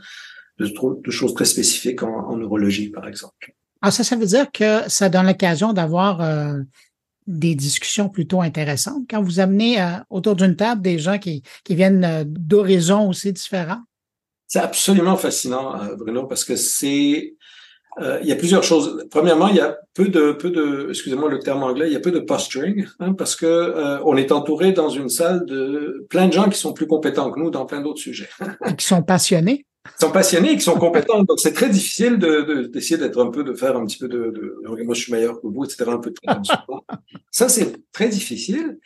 de, 0.59 0.67
de 1.03 1.11
choses 1.11 1.33
très 1.33 1.45
spécifiques 1.45 2.03
en 2.03 2.37
neurologie, 2.37 2.89
par 2.89 3.07
exemple. 3.07 3.53
Ah, 3.81 3.89
ça, 3.89 4.03
ça 4.03 4.15
veut 4.15 4.27
dire 4.27 4.51
que 4.51 4.87
ça 4.87 5.09
donne 5.09 5.25
l'occasion 5.25 5.73
d'avoir 5.73 6.21
euh, 6.21 6.59
des 7.25 7.55
discussions 7.55 8.09
plutôt 8.09 8.41
intéressantes 8.41 9.03
quand 9.09 9.23
vous 9.23 9.39
amenez 9.39 9.81
euh, 9.81 9.87
autour 10.11 10.35
d'une 10.35 10.55
table 10.55 10.83
des 10.83 10.99
gens 10.99 11.17
qui, 11.17 11.41
qui 11.63 11.75
viennent 11.75 12.05
euh, 12.05 12.23
d'horizons 12.25 13.09
aussi 13.09 13.33
différents? 13.33 13.81
C'est 14.47 14.59
absolument 14.59 15.15
fascinant, 15.15 15.79
Bruno, 15.97 16.27
parce 16.27 16.43
que 16.43 16.55
c'est 16.57 17.35
il 17.99 18.25
y 18.25 18.31
a 18.31 18.35
plusieurs 18.35 18.63
choses. 18.63 19.05
Premièrement, 19.11 19.47
il 19.49 19.55
y 19.55 19.59
a 19.61 19.77
peu 19.93 20.07
de 20.07 20.31
peu 20.31 20.49
de 20.49 20.87
excusez-moi 20.89 21.29
le 21.29 21.39
terme 21.39 21.63
anglais, 21.63 21.87
il 21.87 21.93
y 21.93 21.95
a 21.95 22.01
peu 22.01 22.11
de 22.11 22.19
posturing 22.19 22.85
hein, 22.99 23.13
parce 23.13 23.35
que 23.35 24.01
on 24.05 24.17
est 24.17 24.31
entouré 24.31 24.73
dans 24.73 24.89
une 24.89 25.07
salle 25.07 25.45
de 25.45 26.05
plein 26.09 26.27
de 26.27 26.33
gens 26.33 26.49
qui 26.49 26.57
sont 26.57 26.73
plus 26.73 26.87
compétents 26.87 27.31
que 27.31 27.39
nous 27.39 27.49
dans 27.49 27.65
plein 27.65 27.81
d'autres 27.81 28.01
sujets. 28.01 28.29
qui 28.77 28.85
sont 28.85 29.03
passionnés 29.03 29.65
qui 29.85 30.05
sont 30.05 30.11
passionnés, 30.11 30.55
qui 30.55 30.61
sont 30.61 30.77
compétents. 30.77 31.23
Donc, 31.23 31.39
c'est 31.39 31.53
très 31.53 31.69
difficile 31.69 32.17
de, 32.17 32.67
d'essayer 32.71 32.97
d'être 32.97 33.19
un 33.19 33.31
peu, 33.31 33.43
de 33.43 33.53
faire 33.53 33.75
un 33.75 33.85
petit 33.85 33.97
peu 33.97 34.07
de, 34.07 34.31
de, 34.31 34.83
moi, 34.83 34.93
je 34.93 35.01
suis 35.01 35.11
meilleur 35.11 35.41
que 35.41 35.47
vous, 35.47 35.65
etc. 35.65 35.85
Un 35.87 35.97
peu 35.97 36.11
de 36.11 36.15
Ça, 37.31 37.49
c'est 37.49 37.91
très 37.91 38.09
difficile. 38.09 38.77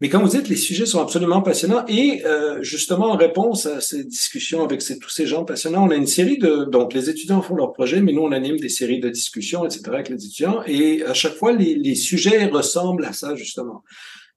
Mais 0.00 0.08
comme 0.08 0.22
vous 0.22 0.30
dites, 0.30 0.48
les 0.48 0.56
sujets 0.56 0.86
sont 0.86 1.00
absolument 1.00 1.42
passionnants. 1.42 1.84
Et 1.86 2.24
euh, 2.24 2.60
justement, 2.60 3.12
en 3.12 3.16
réponse 3.16 3.66
à 3.66 3.80
ces 3.80 4.02
discussions 4.02 4.64
avec 4.64 4.82
tous 5.00 5.10
ces 5.10 5.26
gens 5.28 5.44
passionnants, 5.44 5.86
on 5.86 5.90
a 5.90 5.94
une 5.94 6.08
série 6.08 6.38
de... 6.38 6.64
Donc, 6.64 6.92
les 6.92 7.08
étudiants 7.08 7.40
font 7.40 7.54
leurs 7.54 7.72
projets, 7.72 8.00
mais 8.00 8.12
nous, 8.12 8.22
on 8.22 8.32
anime 8.32 8.56
des 8.56 8.68
séries 8.68 8.98
de 8.98 9.10
discussions, 9.10 9.64
etc. 9.64 9.82
avec 9.88 10.08
les 10.08 10.16
étudiants. 10.16 10.62
Et 10.66 11.04
à 11.04 11.14
chaque 11.14 11.34
fois, 11.34 11.52
les, 11.52 11.76
les 11.76 11.94
sujets 11.94 12.46
ressemblent 12.46 13.04
à 13.04 13.12
ça, 13.12 13.36
justement. 13.36 13.84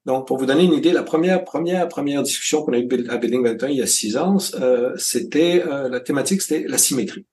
Donc, 0.06 0.28
pour 0.28 0.38
vous 0.38 0.46
donner 0.46 0.63
une 0.63 0.74
idée, 0.74 0.91
la 0.91 1.04
première, 1.04 1.44
première, 1.44 1.88
première 1.88 2.22
discussion 2.22 2.62
qu'on 2.62 2.74
a 2.74 2.78
eue 2.78 2.88
à 3.10 3.18
Building 3.18 3.44
21 3.44 3.70
il 3.70 3.78
y 3.78 3.82
a 3.82 3.88
six 3.88 4.18
ans, 4.18 4.38
euh, 4.56 4.91
c'était 4.98 5.63
euh, 5.65 5.89
la 5.89 6.00
thématique, 6.00 6.44
c'était 6.44 6.68
la 6.68 6.78
symétrie. 6.78 7.26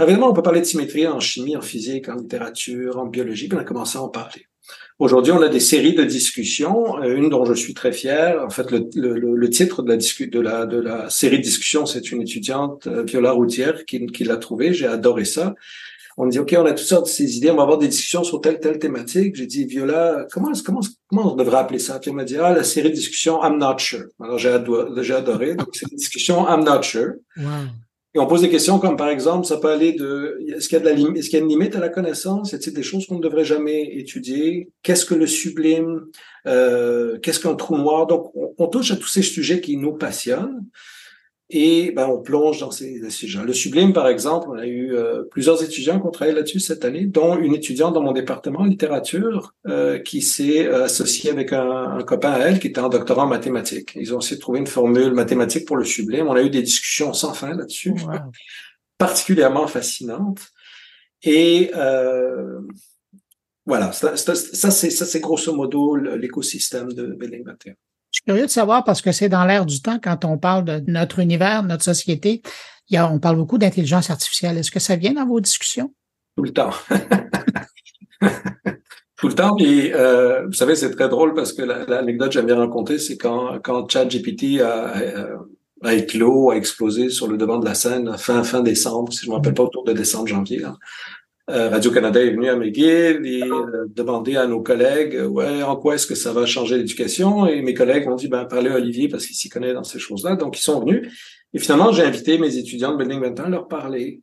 évidemment, 0.00 0.30
on 0.30 0.32
peut 0.32 0.42
parler 0.42 0.60
de 0.60 0.66
symétrie 0.66 1.06
en 1.06 1.20
chimie, 1.20 1.56
en 1.56 1.60
physique, 1.60 2.08
en 2.08 2.14
littérature, 2.14 2.98
en 2.98 3.06
biologie, 3.06 3.48
puis 3.48 3.58
on 3.58 3.60
a 3.60 3.64
commencé 3.64 3.98
à 3.98 4.02
en 4.02 4.08
parler. 4.08 4.46
Aujourd'hui, 4.98 5.32
on 5.32 5.42
a 5.42 5.48
des 5.48 5.60
séries 5.60 5.94
de 5.94 6.04
discussions, 6.04 6.98
euh, 7.02 7.14
une 7.14 7.28
dont 7.28 7.44
je 7.44 7.52
suis 7.52 7.74
très 7.74 7.92
fier. 7.92 8.42
En 8.42 8.50
fait, 8.50 8.70
le, 8.70 8.88
le, 8.94 9.34
le 9.36 9.50
titre 9.50 9.82
de 9.82 9.92
la, 9.92 9.96
de, 9.98 10.40
la, 10.40 10.66
de 10.66 10.80
la 10.80 11.10
série 11.10 11.38
de 11.38 11.42
discussions, 11.42 11.84
c'est 11.84 12.10
une 12.10 12.22
étudiante, 12.22 12.88
Viola 12.88 13.32
Routière, 13.32 13.84
qui, 13.84 14.06
qui 14.06 14.24
l'a 14.24 14.38
trouvé. 14.38 14.72
J'ai 14.72 14.86
adoré 14.86 15.26
ça 15.26 15.54
on 16.20 16.26
dit, 16.26 16.40
OK, 16.40 16.54
on 16.58 16.66
a 16.66 16.72
toutes 16.72 16.86
sortes 16.86 17.06
de 17.06 17.10
ces 17.10 17.36
idées, 17.36 17.50
on 17.52 17.56
va 17.56 17.62
avoir 17.62 17.78
des 17.78 17.86
discussions 17.86 18.24
sur 18.24 18.40
telle, 18.40 18.58
telle 18.58 18.80
thématique. 18.80 19.36
J'ai 19.36 19.46
dit, 19.46 19.64
Viola, 19.66 20.26
comment, 20.32 20.50
comment, 20.66 20.80
comment 21.06 21.32
on 21.32 21.36
devrait 21.36 21.58
appeler 21.58 21.78
ça? 21.78 22.00
Puis 22.00 22.10
elle 22.10 22.16
m'a 22.16 22.24
dit, 22.24 22.36
ah, 22.36 22.52
la 22.52 22.64
série 22.64 22.90
de 22.90 22.94
discussions 22.94 23.40
I'm 23.42 23.56
not 23.56 23.78
sure. 23.78 24.06
Alors, 24.20 24.36
j'ai 24.36 24.48
adoré, 24.48 25.12
adoré. 25.12 25.54
Donc, 25.54 25.68
c'est 25.72 25.88
une 25.88 25.96
discussion 25.96 26.44
I'm 26.48 26.64
not 26.64 26.82
sure. 26.82 27.12
Et 28.14 28.18
on 28.18 28.26
pose 28.26 28.40
des 28.40 28.48
questions 28.48 28.80
comme, 28.80 28.96
par 28.96 29.10
exemple, 29.10 29.46
ça 29.46 29.58
peut 29.58 29.68
aller 29.68 29.92
de, 29.92 30.40
est-ce 30.56 30.68
qu'il 30.68 30.76
y 30.78 30.80
a 30.80 30.84
de 30.84 30.88
la 30.88 31.18
est-ce 31.18 31.28
qu'il 31.28 31.38
y 31.38 31.40
a 31.40 31.44
une 31.44 31.50
limite 31.50 31.76
à 31.76 31.80
la 31.80 31.88
connaissance? 31.88 32.52
A 32.52 32.58
des 32.58 32.82
choses 32.82 33.06
qu'on 33.06 33.18
ne 33.18 33.22
devrait 33.22 33.44
jamais 33.44 33.96
étudier? 33.96 34.70
Qu'est-ce 34.82 35.04
que 35.04 35.14
le 35.14 35.28
sublime? 35.28 36.06
Euh, 36.46 37.18
qu'est-ce 37.20 37.38
qu'un 37.38 37.54
trou 37.54 37.76
noir? 37.76 38.08
Donc, 38.08 38.32
on 38.34 38.66
touche 38.66 38.90
à 38.90 38.96
tous 38.96 39.08
ces 39.08 39.22
sujets 39.22 39.60
qui 39.60 39.76
nous 39.76 39.92
passionnent. 39.92 40.64
Et 41.50 41.92
ben, 41.92 42.06
on 42.06 42.20
plonge 42.20 42.60
dans 42.60 42.70
ces, 42.70 43.08
sujets. 43.08 43.42
Le 43.42 43.54
sublime, 43.54 43.94
par 43.94 44.06
exemple, 44.06 44.48
on 44.50 44.58
a 44.58 44.66
eu 44.66 44.94
euh, 44.94 45.22
plusieurs 45.30 45.62
étudiants 45.62 45.98
qui 45.98 46.06
ont 46.06 46.10
travaillé 46.10 46.36
là-dessus 46.36 46.60
cette 46.60 46.84
année, 46.84 47.06
dont 47.06 47.38
une 47.38 47.54
étudiante 47.54 47.94
dans 47.94 48.02
mon 48.02 48.12
département 48.12 48.60
en 48.60 48.64
littérature 48.64 49.54
euh, 49.66 49.98
qui 49.98 50.20
s'est 50.20 50.66
euh, 50.66 50.84
associée 50.84 51.30
avec 51.30 51.54
un, 51.54 51.70
un, 51.70 52.02
copain 52.02 52.32
à 52.32 52.38
elle 52.40 52.60
qui 52.60 52.66
était 52.66 52.80
en 52.80 52.90
doctorat 52.90 53.24
en 53.24 53.28
mathématiques. 53.28 53.92
Ils 53.96 54.14
ont 54.14 54.18
essayé 54.18 54.36
de 54.36 54.42
trouver 54.42 54.58
une 54.58 54.66
formule 54.66 55.14
mathématique 55.14 55.66
pour 55.66 55.78
le 55.78 55.86
sublime. 55.86 56.28
On 56.28 56.34
a 56.34 56.42
eu 56.42 56.50
des 56.50 56.62
discussions 56.62 57.14
sans 57.14 57.32
fin 57.32 57.54
là-dessus, 57.54 57.94
particulièrement 58.98 59.66
fascinantes. 59.66 60.48
Et 61.22 61.70
voilà, 63.64 63.92
ça, 63.92 64.16
ça, 64.16 64.34
ça 64.34 64.70
c'est 64.70 65.20
grosso 65.20 65.54
modo 65.54 65.96
l'écosystème 65.96 66.92
de 66.92 67.06
Building 67.06 67.44
21. 67.44 67.74
Suis 68.18 68.24
curieux 68.24 68.46
de 68.46 68.50
savoir 68.50 68.82
parce 68.82 69.00
que 69.00 69.12
c'est 69.12 69.28
dans 69.28 69.44
l'air 69.44 69.64
du 69.64 69.80
temps 69.80 70.00
quand 70.02 70.24
on 70.24 70.38
parle 70.38 70.64
de 70.64 70.82
notre 70.88 71.20
univers, 71.20 71.62
notre 71.62 71.84
société. 71.84 72.42
Il 72.88 72.94
y 72.94 72.96
a, 72.96 73.08
on 73.08 73.20
parle 73.20 73.36
beaucoup 73.36 73.58
d'intelligence 73.58 74.10
artificielle. 74.10 74.58
Est-ce 74.58 74.72
que 74.72 74.80
ça 74.80 74.96
vient 74.96 75.12
dans 75.12 75.24
vos 75.24 75.38
discussions? 75.38 75.94
Tout 76.36 76.42
le 76.42 76.52
temps. 76.52 76.70
Tout 79.18 79.28
le 79.28 79.34
temps. 79.34 79.54
Puis, 79.54 79.92
euh, 79.92 80.46
vous 80.46 80.52
savez, 80.52 80.74
c'est 80.74 80.90
très 80.90 81.08
drôle 81.08 81.32
parce 81.34 81.52
que 81.52 81.62
l'anecdote 81.62 82.30
que 82.30 82.34
j'aime 82.34 82.46
bien 82.46 82.56
raconter, 82.56 82.98
c'est 82.98 83.16
quand, 83.16 83.60
quand 83.62 83.88
ChatGPT 83.88 84.62
a, 84.62 84.94
a, 85.84 85.94
éclos, 85.94 86.50
a 86.50 86.56
explosé 86.56 87.10
sur 87.10 87.28
le 87.28 87.36
devant 87.36 87.58
de 87.58 87.66
la 87.66 87.74
scène 87.74 88.18
fin, 88.18 88.42
fin 88.42 88.62
décembre, 88.62 89.12
si 89.12 89.20
je 89.20 89.26
ne 89.26 89.30
me 89.30 89.36
rappelle 89.36 89.54
pas, 89.54 89.62
autour 89.62 89.84
de 89.84 89.92
décembre, 89.92 90.26
janvier. 90.26 90.64
Euh, 91.50 91.70
Radio-Canada 91.70 92.22
est 92.22 92.32
venu 92.32 92.46
à 92.50 92.56
McGill 92.56 93.24
et 93.24 93.42
euh, 93.42 93.86
demandé 93.88 94.36
à 94.36 94.46
nos 94.46 94.60
collègues, 94.60 95.16
euh, 95.16 95.26
ouais, 95.26 95.62
en 95.62 95.76
quoi 95.76 95.94
est-ce 95.94 96.06
que 96.06 96.14
ça 96.14 96.30
va 96.30 96.44
changer 96.44 96.76
l'éducation? 96.76 97.46
Et 97.46 97.62
mes 97.62 97.72
collègues 97.72 98.06
ont 98.06 98.16
dit, 98.16 98.28
ben, 98.28 98.44
parlez 98.44 98.68
à 98.68 98.74
Olivier 98.74 99.08
parce 99.08 99.26
qu'il 99.26 99.34
s'y 99.34 99.48
connaît 99.48 99.72
dans 99.72 99.82
ces 99.82 99.98
choses-là. 99.98 100.36
Donc, 100.36 100.58
ils 100.58 100.62
sont 100.62 100.80
venus. 100.80 101.10
Et 101.54 101.58
finalement, 101.58 101.90
j'ai 101.90 102.02
invité 102.02 102.36
mes 102.36 102.58
étudiants 102.58 102.92
de 102.92 102.98
Building 102.98 103.22
21 103.22 103.44
à 103.44 103.48
leur 103.48 103.68
parler. 103.68 104.20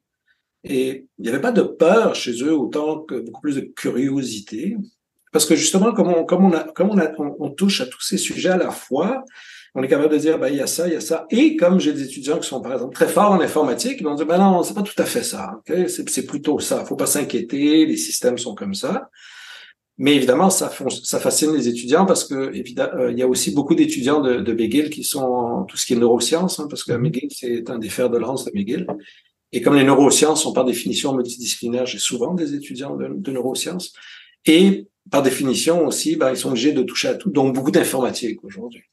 Et 0.63 1.07
il 1.17 1.21
n'y 1.23 1.29
avait 1.29 1.41
pas 1.41 1.51
de 1.51 1.63
peur 1.63 2.13
chez 2.13 2.43
eux 2.43 2.55
autant 2.55 2.99
que 2.99 3.15
beaucoup 3.15 3.41
plus 3.41 3.55
de 3.55 3.61
curiosité. 3.61 4.77
Parce 5.31 5.47
que 5.47 5.55
justement, 5.55 5.93
comme 5.93 6.09
on, 6.09 6.25
comme 6.25 6.45
on, 6.45 6.53
a, 6.53 6.59
comme 6.59 6.91
on, 6.91 6.99
a, 6.99 7.11
on 7.17 7.49
touche 7.49 7.81
à 7.81 7.87
tous 7.87 8.01
ces 8.01 8.17
sujets 8.17 8.49
à 8.49 8.57
la 8.57 8.69
fois, 8.69 9.25
on 9.75 9.83
est 9.83 9.89
capable 9.89 10.13
de 10.13 10.17
dire, 10.17 10.39
ben, 10.39 10.47
il 10.47 10.55
y 10.55 10.61
a 10.61 10.67
ça, 10.67 10.87
il 10.87 10.93
y 10.93 10.95
a 10.95 11.01
ça. 11.01 11.27
Et 11.29 11.57
comme 11.57 11.81
j'ai 11.81 11.91
des 11.91 12.03
étudiants 12.03 12.39
qui 12.39 12.47
sont, 12.47 12.61
par 12.61 12.73
exemple, 12.73 12.95
très 12.95 13.09
forts 13.09 13.31
en 13.31 13.41
informatique, 13.41 13.97
ils 13.99 14.05
vont 14.05 14.15
dire, 14.15 14.25
ben 14.25 14.37
non, 14.37 14.63
c'est 14.63 14.73
pas 14.73 14.81
tout 14.81 14.93
à 14.97 15.05
fait 15.05 15.23
ça. 15.23 15.59
C'est 15.87 16.25
plutôt 16.25 16.59
ça. 16.59 16.85
Faut 16.85 16.95
pas 16.95 17.05
s'inquiéter. 17.05 17.85
Les 17.85 17.97
systèmes 17.97 18.37
sont 18.37 18.55
comme 18.55 18.73
ça. 18.73 19.09
Mais 19.97 20.15
évidemment, 20.15 20.49
ça, 20.49 20.71
ça 21.03 21.19
fascine 21.19 21.53
les 21.53 21.67
étudiants 21.67 22.05
parce 22.05 22.25
que 22.25 22.53
évidemment, 22.53 22.93
euh, 22.99 23.11
il 23.11 23.17
y 23.17 23.21
a 23.21 23.27
aussi 23.27 23.51
beaucoup 23.51 23.75
d'étudiants 23.75 24.19
de, 24.19 24.41
de 24.41 24.53
McGill 24.53 24.89
qui 24.89 25.05
sont 25.05 25.23
en 25.23 25.63
tout 25.63 25.77
ce 25.77 25.85
qui 25.85 25.93
est 25.93 25.97
neurosciences, 25.97 26.59
hein, 26.59 26.67
parce 26.69 26.83
que 26.83 26.91
mm-hmm. 26.91 26.99
McGill, 26.99 27.29
c'est 27.31 27.69
un 27.69 27.79
des 27.79 27.89
fers 27.89 28.09
de 28.09 28.17
lance 28.17 28.43
de 28.43 28.51
McGill. 28.53 28.87
Et 29.53 29.61
comme 29.61 29.75
les 29.75 29.85
neurosciences 29.85 30.43
sont 30.43 30.51
par 30.51 30.65
définition 30.65 31.13
multidisciplinaires, 31.13 31.85
j'ai 31.85 31.99
souvent 31.99 32.33
des 32.33 32.55
étudiants 32.55 32.97
de, 32.97 33.07
de, 33.07 33.31
neurosciences. 33.31 33.93
Et 34.45 34.87
par 35.09 35.21
définition 35.21 35.87
aussi, 35.87 36.17
ben, 36.17 36.31
ils 36.31 36.37
sont 36.37 36.49
obligés 36.49 36.73
de 36.73 36.83
toucher 36.83 37.09
à 37.09 37.15
tout, 37.15 37.29
donc 37.29 37.55
beaucoup 37.55 37.71
d'informatique 37.71 38.43
aujourd'hui. 38.43 38.83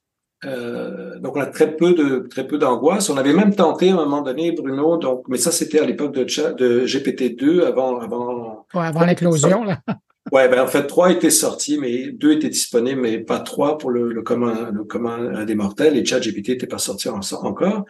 Euh, 0.45 1.19
donc 1.21 1.37
on 1.37 1.41
a 1.41 1.47
très 1.47 1.77
peu 1.77 1.95
de 1.95 2.27
très 2.29 2.47
peu 2.47 2.59
d'angoisse. 2.59 3.09
On 3.11 3.17
avait 3.17 3.33
même 3.33 3.55
tenté 3.55 3.91
à 3.91 3.95
un 3.95 3.97
moment 3.97 4.23
donné, 4.23 4.53
Bruno. 4.53 4.97
Donc, 4.97 5.25
mais 5.29 5.39
ça 5.39 5.53
c'était 5.53 5.81
à 5.81 5.87
l'époque 5.87 6.15
de, 6.15 6.25
de 6.25 6.87
GPT-2, 6.87 7.63
avant 7.65 8.01
avant. 8.01 8.67
Ouais, 8.75 8.87
avant 8.87 9.05
l'éclosion 9.05 9.65
là. 9.65 9.81
Ouais, 10.31 10.49
ben 10.49 10.63
en 10.63 10.69
fait 10.69 10.87
trois 10.87 11.11
étaient 11.11 11.31
sortis, 11.31 11.79
mais 11.79 12.13
deux 12.13 12.33
étaient 12.33 12.49
disponibles, 12.49 13.01
mais 13.01 13.19
pas 13.19 13.41
trois 13.41 13.77
pour 13.77 13.91
le, 13.91 14.13
le 14.13 14.23
commun 14.23 14.71
le 14.73 14.85
commun 14.85 15.45
des 15.45 15.57
mortels. 15.57 15.97
Et 15.97 16.05
ChatGPT 16.05 16.51
n'était 16.51 16.69
pas 16.69 16.79
sorti 16.79 17.09
encore. 17.09 17.85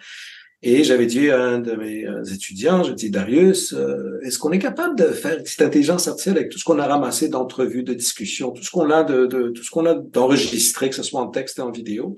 Et 0.64 0.84
j'avais 0.84 1.06
dit 1.06 1.28
à 1.28 1.42
un 1.42 1.58
de 1.58 1.72
mes 1.74 2.06
euh, 2.06 2.22
étudiants, 2.24 2.84
je 2.84 2.92
dis 2.92 3.10
Darius, 3.10 3.72
euh, 3.72 4.20
est-ce 4.22 4.38
qu'on 4.38 4.52
est 4.52 4.60
capable 4.60 4.96
de 4.96 5.06
faire 5.06 5.40
cette 5.44 5.60
intelligence 5.62 6.06
artificielle 6.06 6.36
avec 6.36 6.50
tout 6.50 6.58
ce 6.58 6.64
qu'on 6.64 6.78
a 6.78 6.86
ramassé 6.86 7.28
d'entrevues, 7.28 7.82
de 7.82 7.94
discussions, 7.94 8.52
tout 8.52 8.62
ce 8.62 8.70
qu'on 8.70 8.90
a 8.90 9.02
de, 9.02 9.26
de, 9.26 9.48
tout 9.48 9.64
ce 9.64 9.70
qu'on 9.70 9.86
a 9.86 9.94
d'enregistré, 9.94 10.88
que 10.88 10.94
ce 10.94 11.02
soit 11.02 11.20
en 11.20 11.26
texte 11.26 11.58
et 11.58 11.62
en 11.62 11.72
vidéo, 11.72 12.16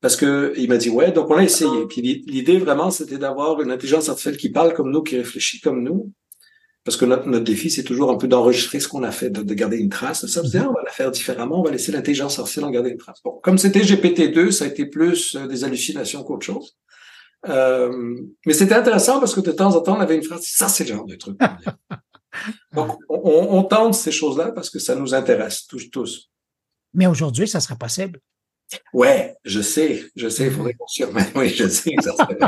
parce 0.00 0.16
que 0.16 0.52
il 0.56 0.68
m'a 0.68 0.76
dit 0.76 0.90
ouais, 0.90 1.12
donc 1.12 1.30
on 1.30 1.36
a 1.36 1.42
essayé. 1.42 1.86
Puis 1.88 2.00
l'idée 2.00 2.58
vraiment, 2.58 2.90
c'était 2.90 3.18
d'avoir 3.18 3.60
une 3.60 3.70
intelligence 3.70 4.08
artificielle 4.08 4.36
qui 4.36 4.50
parle 4.50 4.74
comme 4.74 4.90
nous, 4.90 5.02
qui 5.02 5.16
réfléchit 5.16 5.60
comme 5.60 5.82
nous. 5.82 6.12
Parce 6.84 6.96
que 6.96 7.04
notre, 7.04 7.28
notre 7.28 7.44
défi, 7.44 7.68
c'est 7.68 7.82
toujours 7.82 8.10
un 8.10 8.16
peu 8.16 8.28
d'enregistrer 8.28 8.80
ce 8.80 8.88
qu'on 8.88 9.02
a 9.02 9.10
fait, 9.10 9.28
de, 9.28 9.42
de, 9.42 9.54
garder 9.54 9.76
une 9.76 9.90
trace. 9.90 10.24
Ça, 10.24 10.40
veut 10.40 10.48
dire, 10.48 10.66
on 10.70 10.72
va 10.72 10.82
la 10.82 10.90
faire 10.90 11.10
différemment, 11.10 11.60
on 11.60 11.62
va 11.62 11.70
laisser 11.70 11.92
l'intelligence 11.92 12.38
artificielle 12.38 12.64
en 12.64 12.70
garder 12.70 12.88
une 12.88 12.96
trace. 12.96 13.20
Bon, 13.22 13.38
comme 13.42 13.58
c'était 13.58 13.80
GPT-2, 13.80 14.50
ça 14.52 14.64
a 14.64 14.68
été 14.68 14.86
plus 14.86 15.36
euh, 15.36 15.46
des 15.46 15.64
hallucinations 15.64 16.24
qu'autre 16.24 16.46
chose. 16.46 16.78
Euh, 17.46 18.16
mais 18.46 18.54
c'était 18.54 18.74
intéressant 18.74 19.20
parce 19.20 19.34
que 19.34 19.40
de 19.40 19.52
temps 19.52 19.76
en 19.76 19.80
temps, 19.80 19.98
on 19.98 20.00
avait 20.00 20.16
une 20.16 20.22
phrase, 20.22 20.44
ça 20.44 20.68
c'est 20.68 20.84
le 20.84 20.96
genre 20.96 21.04
de 21.04 21.16
truc. 21.16 21.38
Donc, 22.72 22.96
on, 23.10 23.48
on, 23.50 23.64
tente 23.64 23.94
ces 23.94 24.12
choses-là 24.12 24.52
parce 24.52 24.70
que 24.70 24.78
ça 24.78 24.94
nous 24.94 25.14
intéresse 25.14 25.66
tous. 25.66 25.90
tous. 25.90 26.30
Mais 26.94 27.06
aujourd'hui, 27.06 27.48
ça 27.48 27.60
sera 27.60 27.76
possible. 27.76 28.20
Ouais, 28.92 29.34
je 29.44 29.60
sais, 29.60 30.04
je 30.16 30.28
sais, 30.28 30.46
il 30.46 30.50
faudrait 30.50 30.74
qu'on 30.74 31.06
remette. 31.06 31.32
Oui, 31.36 31.48
je 31.48 31.68
sais 31.68 31.94
ça 32.00 32.12
serait. 32.12 32.38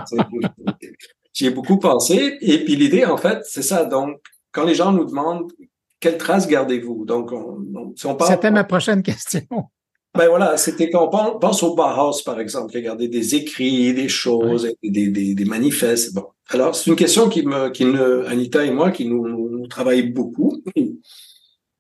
J'y 1.32 1.46
ai 1.46 1.50
beaucoup 1.50 1.78
pensé. 1.78 2.38
Et 2.40 2.64
puis 2.64 2.76
l'idée, 2.76 3.04
en 3.04 3.16
fait, 3.16 3.38
c'est 3.44 3.62
ça. 3.62 3.84
Donc, 3.84 4.20
quand 4.52 4.64
les 4.64 4.74
gens 4.74 4.92
nous 4.92 5.04
demandent 5.04 5.50
quelle 6.00 6.18
trace 6.18 6.48
gardez-vous, 6.48 7.04
donc, 7.04 7.32
on, 7.32 7.64
on, 7.74 7.94
si 7.96 8.06
on 8.06 8.14
parle. 8.14 8.32
C'était 8.32 8.50
ma 8.50 8.64
prochaine 8.64 9.02
question. 9.02 9.42
Ben 10.12 10.26
voilà, 10.26 10.56
c'était 10.56 10.90
quand 10.90 11.08
on 11.12 11.38
pense 11.38 11.62
au 11.62 11.76
Bauhaus, 11.76 12.24
par 12.24 12.40
exemple, 12.40 12.74
regarder 12.74 13.06
des 13.06 13.36
écrits, 13.36 13.94
des 13.94 14.08
choses, 14.08 14.68
des, 14.82 15.06
des, 15.06 15.34
des, 15.36 15.44
manifestes. 15.44 16.12
Bon. 16.12 16.24
Alors, 16.48 16.74
c'est 16.74 16.90
une 16.90 16.96
question 16.96 17.28
qui 17.28 17.46
me, 17.46 17.68
qui 17.70 17.84
ne, 17.84 18.24
Anita 18.26 18.64
et 18.64 18.72
moi, 18.72 18.90
qui 18.90 19.06
nous, 19.06 19.28
nous 19.28 19.68
travaillons 19.68 20.08
beaucoup. 20.08 20.64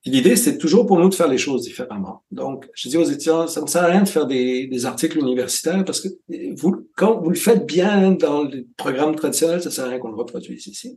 L'idée, 0.06 0.34
c'est 0.34 0.56
toujours 0.56 0.86
pour 0.86 0.98
nous 0.98 1.10
de 1.10 1.14
faire 1.14 1.28
les 1.28 1.36
choses 1.36 1.62
différemment. 1.62 2.22
Donc, 2.30 2.66
je 2.74 2.88
dis 2.88 2.96
aux 2.96 3.04
étudiants, 3.04 3.46
ça 3.46 3.60
ne 3.60 3.66
sert 3.66 3.84
à 3.84 3.86
rien 3.86 4.02
de 4.02 4.08
faire 4.08 4.26
des, 4.26 4.86
articles 4.86 5.18
universitaires 5.18 5.84
parce 5.84 6.00
que 6.00 6.08
vous, 6.56 6.86
quand 6.96 7.20
vous 7.20 7.28
le 7.28 7.36
faites 7.36 7.66
bien 7.66 8.12
dans 8.12 8.44
le 8.44 8.66
programme 8.78 9.14
traditionnel, 9.14 9.62
ça 9.62 9.70
sert 9.70 9.84
à 9.84 9.88
rien 9.88 9.98
qu'on 9.98 10.08
le 10.08 10.16
reproduise 10.16 10.66
ici. 10.66 10.96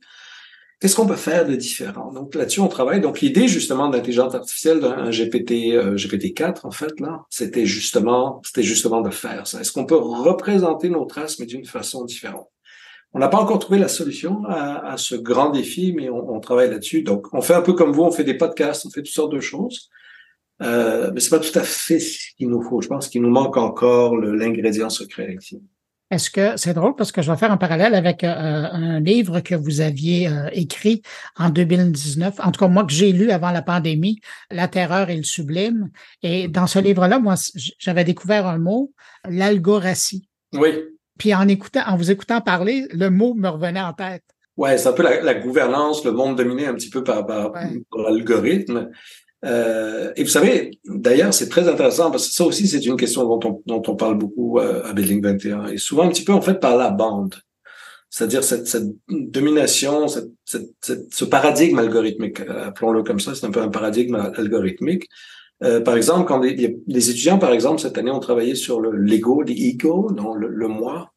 Qu'est-ce 0.79 0.95
qu'on 0.95 1.07
peut 1.07 1.15
faire 1.15 1.45
de 1.45 1.55
différent? 1.55 2.11
Donc 2.11 2.35
là-dessus, 2.35 2.59
on 2.59 2.67
travaille. 2.67 3.01
Donc 3.01 3.21
l'idée 3.21 3.47
justement 3.47 3.89
d'intelligence 3.89 4.35
artificielle 4.35 4.79
d'un 4.81 5.09
GPT 5.11 5.73
euh, 5.73 5.95
GPT-4 5.95 6.65
en 6.65 6.71
fait 6.71 6.99
là, 6.99 7.23
c'était 7.29 7.65
justement 7.65 8.41
c'était 8.43 8.63
justement 8.63 8.99
de 8.99 9.09
faire 9.09 9.47
ça. 9.47 9.61
Est-ce 9.61 9.71
qu'on 9.71 9.85
peut 9.85 9.95
représenter 9.95 10.89
nos 10.89 11.05
traces 11.05 11.39
mais 11.39 11.45
d'une 11.45 11.63
façon 11.63 12.03
différente? 12.03 12.49
On 13.13 13.19
n'a 13.19 13.27
pas 13.27 13.37
encore 13.37 13.59
trouvé 13.59 13.79
la 13.79 13.87
solution 13.87 14.43
à, 14.45 14.93
à 14.93 14.97
ce 14.97 15.15
grand 15.15 15.51
défi, 15.51 15.93
mais 15.95 16.09
on, 16.09 16.33
on 16.33 16.39
travaille 16.39 16.69
là-dessus. 16.69 17.03
Donc 17.03 17.27
on 17.33 17.41
fait 17.41 17.53
un 17.53 17.61
peu 17.61 17.73
comme 17.73 17.91
vous, 17.91 18.03
on 18.03 18.11
fait 18.11 18.23
des 18.23 18.33
podcasts, 18.33 18.85
on 18.85 18.89
fait 18.89 19.01
toutes 19.01 19.13
sortes 19.13 19.33
de 19.33 19.39
choses. 19.39 19.89
Euh, 20.61 21.11
mais 21.13 21.19
c'est 21.19 21.29
pas 21.29 21.39
tout 21.39 21.57
à 21.57 21.63
fait 21.63 21.99
ce 21.99 22.33
qu'il 22.37 22.49
nous 22.49 22.61
faut. 22.61 22.81
Je 22.81 22.87
pense 22.87 23.07
qu'il 23.07 23.21
nous 23.21 23.29
manque 23.29 23.57
encore 23.57 24.17
l'ingrédient 24.17 24.89
secret 24.89 25.35
ici. 25.39 25.61
Est-ce 26.11 26.29
que 26.29 26.57
c'est 26.57 26.75
drôle 26.75 26.95
parce 26.95 27.11
que 27.11 27.23
je 27.23 27.31
vais 27.31 27.37
faire 27.37 27.51
un 27.51 27.57
parallèle 27.57 27.95
avec 27.95 28.23
euh, 28.23 28.27
un 28.29 28.99
livre 28.99 29.39
que 29.39 29.55
vous 29.55 29.81
aviez 29.81 30.27
euh, 30.27 30.47
écrit 30.51 31.01
en 31.37 31.49
2019, 31.49 32.35
en 32.39 32.51
tout 32.51 32.59
cas 32.59 32.67
moi 32.67 32.83
que 32.85 32.91
j'ai 32.91 33.11
lu 33.11 33.31
avant 33.31 33.49
la 33.49 33.63
pandémie, 33.63 34.19
La 34.51 34.67
terreur 34.67 35.09
et 35.09 35.17
le 35.17 35.23
sublime. 35.23 35.89
Et 36.21 36.47
dans 36.47 36.67
ce 36.67 36.77
livre-là, 36.77 37.17
moi, 37.17 37.33
j'avais 37.79 38.03
découvert 38.03 38.45
un 38.45 38.59
mot, 38.59 38.93
l'algoratie. 39.27 40.29
Oui. 40.53 40.69
Puis 41.17 41.33
en 41.33 41.47
écoutant, 41.47 41.83
en 41.87 41.95
vous 41.95 42.11
écoutant 42.11 42.41
parler, 42.41 42.87
le 42.91 43.09
mot 43.09 43.33
me 43.33 43.47
revenait 43.47 43.81
en 43.81 43.93
tête. 43.93 44.23
Ouais, 44.57 44.77
c'est 44.77 44.87
un 44.87 44.93
peu 44.93 45.03
la, 45.03 45.21
la, 45.21 45.33
gouvernance, 45.33 46.05
le 46.05 46.11
monde 46.11 46.37
dominé 46.37 46.67
un 46.67 46.75
petit 46.75 46.89
peu 46.89 47.03
par, 47.03 47.25
par, 47.25 47.51
ouais. 47.53 47.81
par 47.89 48.01
l'algorithme. 48.03 48.89
Euh, 49.45 50.13
et 50.15 50.23
vous 50.23 50.29
savez, 50.29 50.79
d'ailleurs, 50.85 51.33
c'est 51.33 51.49
très 51.49 51.67
intéressant 51.67 52.11
parce 52.11 52.27
que 52.27 52.33
ça 52.33 52.45
aussi, 52.45 52.67
c'est 52.67 52.85
une 52.85 52.95
question 52.95 53.23
dont 53.23 53.39
on, 53.43 53.61
dont 53.65 53.83
on 53.87 53.95
parle 53.95 54.17
beaucoup 54.17 54.59
euh, 54.59 54.83
à 54.85 54.93
Building 54.93 55.21
21 55.21 55.67
et 55.67 55.77
souvent 55.77 56.03
un 56.03 56.09
petit 56.09 56.23
peu 56.23 56.33
en 56.33 56.41
fait 56.41 56.59
par 56.59 56.77
la 56.77 56.91
bande. 56.91 57.35
C'est-à-dire 58.09 58.43
cette, 58.43 58.67
cette, 58.67 58.87
domination, 59.09 60.07
cette, 60.07 60.29
cette, 60.45 61.11
ce 61.11 61.25
paradigme 61.25 61.79
algorithmique, 61.79 62.41
appelons-le 62.41 63.01
comme 63.01 63.19
ça, 63.19 63.33
c'est 63.33 63.45
un 63.45 63.51
peu 63.51 63.61
un 63.61 63.69
paradigme 63.69 64.31
algorithmique. 64.37 65.09
Euh, 65.63 65.81
par 65.81 65.95
exemple, 65.95 66.25
quand 66.25 66.39
les, 66.39 66.77
les, 66.87 67.09
étudiants, 67.09 67.39
par 67.39 67.53
exemple, 67.53 67.79
cette 67.79 67.97
année, 67.97 68.11
ont 68.11 68.19
travaillé 68.19 68.55
sur 68.55 68.81
le 68.81 68.91
l'ego, 68.91 69.41
l'ego, 69.41 70.11
non, 70.11 70.33
le, 70.33 70.47
le 70.47 70.67
moi, 70.67 71.13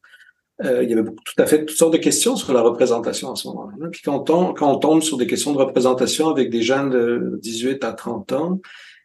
euh, 0.63 0.83
il 0.83 0.89
y 0.89 0.93
avait 0.93 1.03
tout 1.03 1.41
à 1.41 1.45
fait 1.45 1.65
toutes 1.65 1.77
sortes 1.77 1.93
de 1.93 1.97
questions 1.97 2.35
sur 2.35 2.51
la 2.53 2.61
représentation 2.61 3.31
à 3.31 3.35
ce 3.35 3.47
moment-là. 3.49 3.89
Puis 3.91 4.01
quand 4.03 4.29
on, 4.29 4.53
quand 4.53 4.71
on 4.71 4.77
tombe 4.77 5.01
sur 5.03 5.17
des 5.17 5.27
questions 5.27 5.53
de 5.53 5.57
représentation 5.57 6.29
avec 6.29 6.49
des 6.49 6.63
jeunes 6.63 6.89
de 6.89 7.39
18 7.43 7.83
à 7.83 7.93
30 7.93 8.31
ans, 8.31 8.59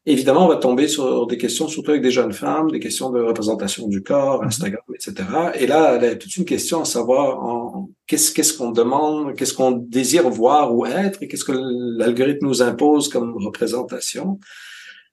évidemment, 0.06 0.46
on 0.46 0.48
va 0.48 0.56
tomber 0.56 0.88
sur 0.88 1.26
des 1.26 1.36
questions 1.36 1.68
surtout 1.68 1.90
avec 1.90 2.02
des 2.02 2.10
jeunes 2.10 2.32
femmes, 2.32 2.70
des 2.70 2.80
questions 2.80 3.10
de 3.10 3.20
représentation 3.20 3.86
du 3.86 4.02
corps, 4.02 4.42
mm-hmm. 4.42 4.46
Instagram, 4.46 4.82
etc. 4.94 5.14
Et 5.56 5.66
là, 5.66 5.96
il 5.96 6.02
y 6.02 6.06
a 6.06 6.16
toute 6.16 6.34
une 6.36 6.46
question 6.46 6.80
à 6.80 6.84
savoir 6.86 7.44
en, 7.44 7.90
qu'est-ce 8.06 8.32
qu'est-ce 8.32 8.56
qu'on 8.56 8.70
demande, 8.70 9.34
qu'est-ce 9.34 9.52
qu'on 9.52 9.72
désire 9.72 10.30
voir 10.30 10.74
ou 10.74 10.86
être, 10.86 11.22
et 11.22 11.28
qu'est-ce 11.28 11.44
que 11.44 11.52
l'algorithme 11.98 12.46
nous 12.46 12.62
impose 12.62 13.10
comme 13.10 13.36
représentation. 13.36 14.40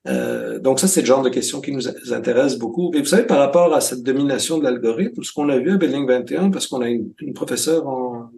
Euh, 0.08 0.60
donc 0.60 0.80
ça, 0.80 0.88
c'est 0.88 1.02
le 1.02 1.06
genre 1.06 1.22
de 1.22 1.30
questions 1.30 1.62
qui 1.62 1.72
nous 1.72 1.88
intéresse 2.14 2.58
beaucoup. 2.58 2.92
Et 2.94 3.00
vous 3.00 3.06
savez, 3.06 3.24
par 3.24 3.40
rapport 3.40 3.74
à 3.74 3.82
cette 3.82 4.04
domination 4.04 4.58
de 4.58 4.64
l'algorithme, 4.64 5.24
ce 5.24 5.34
qu'on 5.34 5.50
a 5.50 5.58
vu 5.58 5.72
à 5.72 5.78
Belling 5.78 6.08
21, 6.08 6.52
parce 6.52 6.68
qu'on 6.68 6.82
a 6.82 6.90
une, 6.90 7.14
professeure 7.34 7.88
en, 7.88 8.32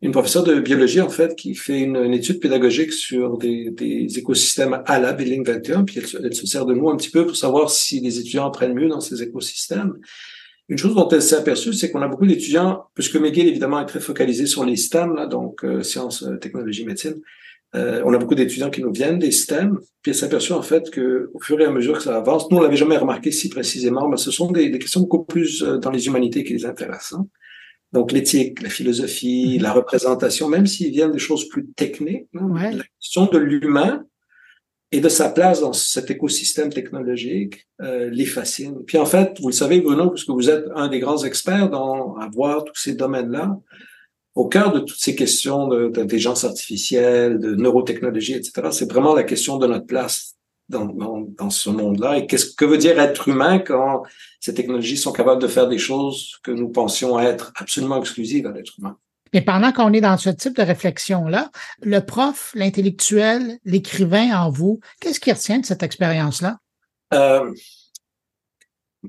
une 0.00 0.12
professeure 0.12 0.44
de 0.44 0.60
biologie, 0.60 1.00
en 1.00 1.10
fait, 1.10 1.36
qui 1.36 1.54
fait 1.54 1.80
une, 1.80 1.96
étude 2.14 2.40
pédagogique 2.40 2.92
sur 2.92 3.36
des, 3.36 4.06
écosystèmes 4.16 4.82
à 4.86 4.98
la 4.98 5.12
Belling 5.12 5.44
21, 5.44 5.84
puis 5.84 5.98
elle, 5.98 6.24
elle, 6.24 6.34
se 6.34 6.46
sert 6.46 6.64
de 6.64 6.74
nous 6.74 6.88
un 6.88 6.96
petit 6.96 7.10
peu 7.10 7.26
pour 7.26 7.36
savoir 7.36 7.70
si 7.70 8.00
les 8.00 8.18
étudiants 8.18 8.46
apprennent 8.46 8.74
mieux 8.74 8.88
dans 8.88 9.00
ces 9.00 9.22
écosystèmes. 9.22 9.94
Une 10.70 10.76
chose 10.76 10.94
dont 10.94 11.08
elle 11.08 11.22
s'est 11.22 11.36
aperçue, 11.36 11.72
c'est 11.72 11.90
qu'on 11.90 12.02
a 12.02 12.08
beaucoup 12.08 12.26
d'étudiants, 12.26 12.84
puisque 12.94 13.16
McGill, 13.16 13.48
évidemment, 13.48 13.80
est 13.80 13.86
très 13.86 14.00
focalisé 14.00 14.44
sur 14.44 14.64
les 14.66 14.76
STEM, 14.76 15.14
là, 15.14 15.26
donc 15.26 15.64
euh, 15.64 15.82
sciences, 15.82 16.22
euh, 16.24 16.36
technologie, 16.36 16.84
médecine, 16.84 17.14
euh, 17.74 18.02
on 18.04 18.14
a 18.14 18.18
beaucoup 18.18 18.34
d'étudiants 18.34 18.70
qui 18.70 18.82
nous 18.82 18.92
viennent 18.92 19.18
des 19.18 19.30
STEM, 19.30 19.78
puis 20.02 20.12
elle 20.12 20.14
s'aperçoit 20.14 20.56
en 20.56 20.62
fait 20.62 20.90
que 20.90 21.30
au 21.34 21.40
fur 21.40 21.60
et 21.60 21.64
à 21.64 21.70
mesure 21.70 21.98
que 21.98 22.02
ça 22.02 22.16
avance, 22.16 22.50
nous 22.50 22.56
on 22.56 22.62
l'avait 22.62 22.76
jamais 22.76 22.96
remarqué 22.96 23.30
si 23.30 23.50
précisément, 23.50 24.08
mais 24.08 24.16
ce 24.16 24.30
sont 24.30 24.50
des, 24.50 24.70
des 24.70 24.78
questions 24.78 25.02
beaucoup 25.02 25.24
plus 25.24 25.62
euh, 25.62 25.76
dans 25.76 25.90
les 25.90 26.06
humanités 26.06 26.44
qui 26.44 26.54
les 26.54 26.64
intéressent. 26.64 27.20
Hein. 27.20 27.26
Donc 27.92 28.12
l'éthique, 28.12 28.62
la 28.62 28.70
philosophie, 28.70 29.58
mm-hmm. 29.58 29.62
la 29.62 29.72
représentation, 29.72 30.48
même 30.48 30.66
s'ils 30.66 30.92
viennent 30.92 31.12
des 31.12 31.18
choses 31.18 31.48
plus 31.48 31.66
techniques, 31.76 32.28
hein, 32.34 32.48
ouais. 32.50 32.72
la 32.72 32.84
question 32.98 33.26
de 33.26 33.38
l'humain 33.38 34.04
et 34.90 35.00
de 35.00 35.08
sa 35.10 35.28
place 35.28 35.60
dans 35.60 35.74
cet 35.74 36.10
écosystème 36.10 36.72
technologique 36.72 37.66
euh, 37.82 38.08
les 38.10 38.24
fascine. 38.24 38.84
Puis 38.86 38.96
en 38.96 39.04
fait, 39.04 39.38
vous 39.40 39.48
le 39.48 39.54
savez 39.54 39.80
Bruno, 39.82 40.10
puisque 40.10 40.30
vous 40.30 40.48
êtes 40.48 40.64
un 40.74 40.88
des 40.88 41.00
grands 41.00 41.22
experts 41.24 41.68
dans 41.68 42.16
à 42.16 42.28
voir 42.28 42.64
tous 42.64 42.76
ces 42.76 42.94
domaines-là, 42.94 43.58
au 44.38 44.46
cœur 44.46 44.72
de 44.72 44.78
toutes 44.78 45.00
ces 45.00 45.16
questions 45.16 45.66
d'intelligence 45.66 46.44
artificielle, 46.44 47.40
de 47.40 47.56
neurotechnologie, 47.56 48.34
etc., 48.34 48.68
c'est 48.70 48.88
vraiment 48.88 49.12
la 49.12 49.24
question 49.24 49.56
de 49.56 49.66
notre 49.66 49.86
place 49.86 50.36
dans, 50.68 50.84
dans, 50.84 51.26
dans 51.36 51.50
ce 51.50 51.70
monde-là. 51.70 52.18
Et 52.18 52.26
qu'est-ce 52.28 52.54
que 52.54 52.64
veut 52.64 52.78
dire 52.78 53.00
être 53.00 53.26
humain 53.26 53.58
quand 53.58 54.04
ces 54.38 54.54
technologies 54.54 54.96
sont 54.96 55.10
capables 55.10 55.42
de 55.42 55.48
faire 55.48 55.66
des 55.66 55.78
choses 55.78 56.36
que 56.44 56.52
nous 56.52 56.68
pensions 56.68 57.18
être 57.18 57.52
absolument 57.56 57.98
exclusives 57.98 58.46
à 58.46 58.52
l'être 58.52 58.74
humain? 58.78 58.96
Et 59.32 59.40
pendant 59.40 59.72
qu'on 59.72 59.92
est 59.92 60.00
dans 60.00 60.16
ce 60.16 60.30
type 60.30 60.54
de 60.54 60.62
réflexion-là, 60.62 61.50
le 61.82 61.98
prof, 61.98 62.52
l'intellectuel, 62.54 63.58
l'écrivain 63.64 64.38
en 64.38 64.50
vous, 64.50 64.78
qu'est-ce 65.00 65.18
qui 65.18 65.32
retient 65.32 65.58
de 65.58 65.66
cette 65.66 65.82
expérience-là? 65.82 66.58
Euh, 67.12 67.52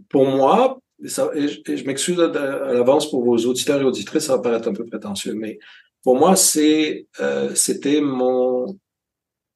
pour 0.09 0.25
moi, 0.25 0.79
et 1.03 1.77
je, 1.77 1.85
m'excuse 1.85 2.19
à 2.19 2.73
l'avance 2.73 3.09
pour 3.09 3.23
vos 3.23 3.37
auditeurs 3.37 3.81
et 3.81 3.85
auditrices, 3.85 4.25
ça 4.25 4.35
va 4.35 4.41
paraître 4.41 4.67
un 4.67 4.73
peu 4.73 4.85
prétentieux, 4.85 5.33
mais 5.33 5.59
pour 6.03 6.17
moi, 6.17 6.35
c'est, 6.35 7.07
euh, 7.19 7.53
c'était 7.55 8.01
mon, 8.01 8.77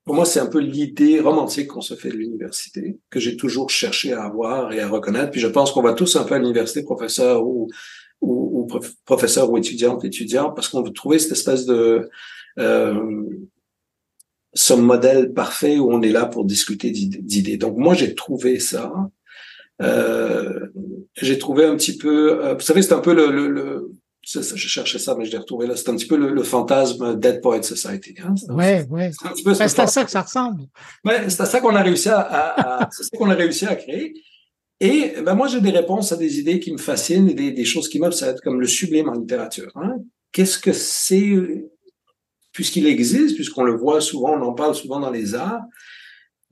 pour 0.04 0.16
moi, 0.16 0.26
c'est 0.26 0.40
un 0.40 0.48
peu 0.48 0.60
l'idée 0.60 1.20
romantique 1.20 1.68
qu'on 1.68 1.82
se 1.82 1.96
fait 1.96 2.10
de 2.10 2.18
l'université, 2.18 2.98
que 3.10 3.20
j'ai 3.20 3.38
toujours 3.38 3.70
cherché 3.70 4.14
à 4.14 4.24
avoir 4.24 4.74
et 4.74 4.82
à 4.82 4.90
reconnaître. 4.90 5.32
Puis 5.32 5.40
je 5.40 5.48
pense 5.48 5.72
qu'on 5.72 5.82
va 5.82 5.94
tous 5.94 6.16
un 6.18 6.24
peu 6.24 6.36
à 6.36 6.40
l'université, 6.40 6.84
professeur 6.84 7.46
ou, 7.46 7.70
ou, 8.20 8.68
ou 8.72 8.80
professeurs 9.06 9.50
ou 9.50 9.58
étudiantes, 9.58 10.04
étudiants, 10.04 10.52
parce 10.52 10.68
qu'on 10.68 10.82
veut 10.82 10.92
trouver 10.92 11.20
cette 11.20 11.32
espèce 11.32 11.66
de 11.66 12.10
euh, 12.60 13.24
ce 14.54 14.74
modèle 14.74 15.34
parfait 15.34 15.80
où 15.80 15.92
on 15.92 16.02
est 16.02 16.12
là 16.12 16.26
pour 16.26 16.46
discuter 16.46 16.92
d'idées. 16.92 17.58
Donc 17.58 17.78
moi, 17.78 17.94
j'ai 17.94 18.14
trouvé 18.14 18.60
ça. 18.60 18.94
Euh, 19.82 20.68
j'ai 21.22 21.38
trouvé 21.40 21.66
un 21.66 21.76
petit 21.76 21.98
peu, 21.98 22.44
euh, 22.44 22.54
vous 22.54 22.62
savez, 22.62 22.82
c'est 22.82 22.94
un 22.94 23.00
peu 23.00 23.14
le, 23.14 23.32
le, 23.32 23.48
le 23.48 23.92
je 24.26 24.56
cherchais 24.56 25.00
ça, 25.00 25.16
mais 25.18 25.26
je 25.26 25.32
l'ai 25.32 25.38
retrouvé 25.38 25.68
là. 25.68 25.76
C'est 25.76 25.90
un 25.90 25.96
petit 25.96 26.08
peu 26.08 26.16
le, 26.16 26.32
le 26.32 26.44
fantasme 26.44 27.20
Dead 27.20 27.42
Poet 27.42 27.62
Society. 27.64 28.16
Hein? 28.24 28.36
Ouais, 28.50 28.86
ouais. 28.90 29.12
C'est 29.54 29.80
à 29.80 29.88
ça 29.88 30.06
que 30.06 30.12
ça 30.12 30.22
ressemble. 30.22 30.64
C'est 31.28 31.42
à 31.42 31.46
ça 31.46 31.60
qu'on 31.60 31.76
a 31.76 31.82
réussi 31.82 32.08
à, 32.08 32.20
à, 32.20 32.84
à 32.84 32.90
c'est 32.90 33.04
ça 33.04 33.18
qu'on 33.18 33.30
a 33.30 33.34
réussi 33.36 33.66
à 33.66 33.76
créer. 33.76 34.14
Et 34.80 35.16
ben 35.26 35.36
moi, 35.36 35.48
j'ai 35.48 35.60
des 35.60 35.72
réponses 35.72 36.12
à 36.14 36.16
des 36.16 36.40
idées 36.40 36.60
qui 36.60 36.72
me 36.72 36.78
fascinent 36.78 37.30
et 37.30 37.34
des, 37.34 37.52
des 37.52 37.66
choses 37.66 37.90
qui 37.90 38.00
m'obsèdent, 38.00 38.40
comme 38.42 38.62
le 38.62 38.68
sublime 38.68 39.10
en 39.10 39.14
littérature. 39.14 39.72
Hein? 39.76 39.96
Qu'est-ce 40.32 40.58
que 40.58 40.72
c'est 40.72 41.38
puisqu'il 42.54 42.88
existe, 42.88 43.36
puisqu'on 43.36 43.64
le 43.64 43.76
voit 43.76 44.00
souvent, 44.00 44.38
on 44.38 44.42
en 44.42 44.54
parle 44.54 44.76
souvent 44.76 45.00
dans 45.00 45.12
les 45.12 45.36
arts. 45.36 45.64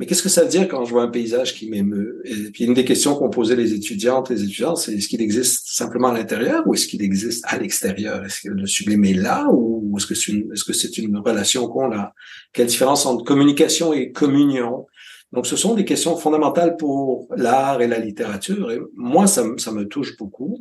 Mais 0.01 0.07
qu'est-ce 0.07 0.23
que 0.23 0.29
ça 0.29 0.41
veut 0.41 0.49
dire 0.49 0.67
quand 0.67 0.83
je 0.83 0.89
vois 0.89 1.03
un 1.03 1.09
paysage 1.09 1.53
qui 1.53 1.69
m'émeut? 1.69 2.23
Et 2.25 2.49
puis 2.49 2.63
une 2.63 2.73
des 2.73 2.85
questions 2.85 3.13
qu'ont 3.15 3.29
posées 3.29 3.55
les 3.55 3.75
étudiantes 3.75 4.31
les 4.31 4.41
étudiants, 4.41 4.75
c'est 4.75 4.95
est-ce 4.95 5.07
qu'il 5.07 5.21
existe 5.21 5.67
simplement 5.67 6.07
à 6.07 6.13
l'intérieur 6.17 6.63
ou 6.65 6.73
est-ce 6.73 6.87
qu'il 6.87 7.03
existe 7.03 7.45
à 7.47 7.59
l'extérieur? 7.59 8.25
Est-ce 8.25 8.41
que 8.41 8.49
le 8.49 8.65
sublime 8.65 9.05
est 9.05 9.13
là 9.13 9.47
ou 9.51 9.95
est-ce 9.95 10.07
que 10.07 10.15
c'est 10.15 10.31
une, 10.31 10.51
est-ce 10.51 10.63
que 10.63 10.73
c'est 10.73 10.97
une 10.97 11.17
relation 11.17 11.67
qu'on 11.67 11.91
a? 11.91 12.15
Quelle 12.51 12.65
différence 12.65 13.05
entre 13.05 13.23
communication 13.23 13.93
et 13.93 14.11
communion? 14.11 14.87
Donc 15.33 15.45
ce 15.45 15.55
sont 15.55 15.75
des 15.75 15.85
questions 15.85 16.17
fondamentales 16.17 16.77
pour 16.77 17.27
l'art 17.37 17.79
et 17.83 17.87
la 17.87 17.99
littérature. 17.99 18.71
Et 18.71 18.79
moi, 18.95 19.27
ça, 19.27 19.45
ça 19.57 19.71
me 19.71 19.87
touche 19.87 20.17
beaucoup. 20.17 20.59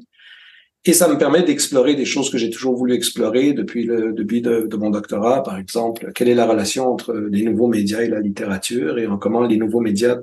Et 0.86 0.94
ça 0.94 1.08
me 1.08 1.18
permet 1.18 1.42
d'explorer 1.42 1.94
des 1.94 2.06
choses 2.06 2.30
que 2.30 2.38
j'ai 2.38 2.48
toujours 2.48 2.74
voulu 2.74 2.94
explorer 2.94 3.52
depuis 3.52 3.84
le 3.84 4.12
début 4.14 4.40
de, 4.40 4.76
mon 4.76 4.90
doctorat, 4.90 5.42
par 5.42 5.58
exemple. 5.58 6.10
Quelle 6.14 6.28
est 6.28 6.34
la 6.34 6.46
relation 6.46 6.90
entre 6.90 7.12
les 7.12 7.42
nouveaux 7.42 7.68
médias 7.68 8.00
et 8.00 8.08
la 8.08 8.20
littérature 8.20 8.98
et 8.98 9.06
en 9.06 9.18
comment 9.18 9.42
les 9.42 9.58
nouveaux 9.58 9.80
médias 9.80 10.16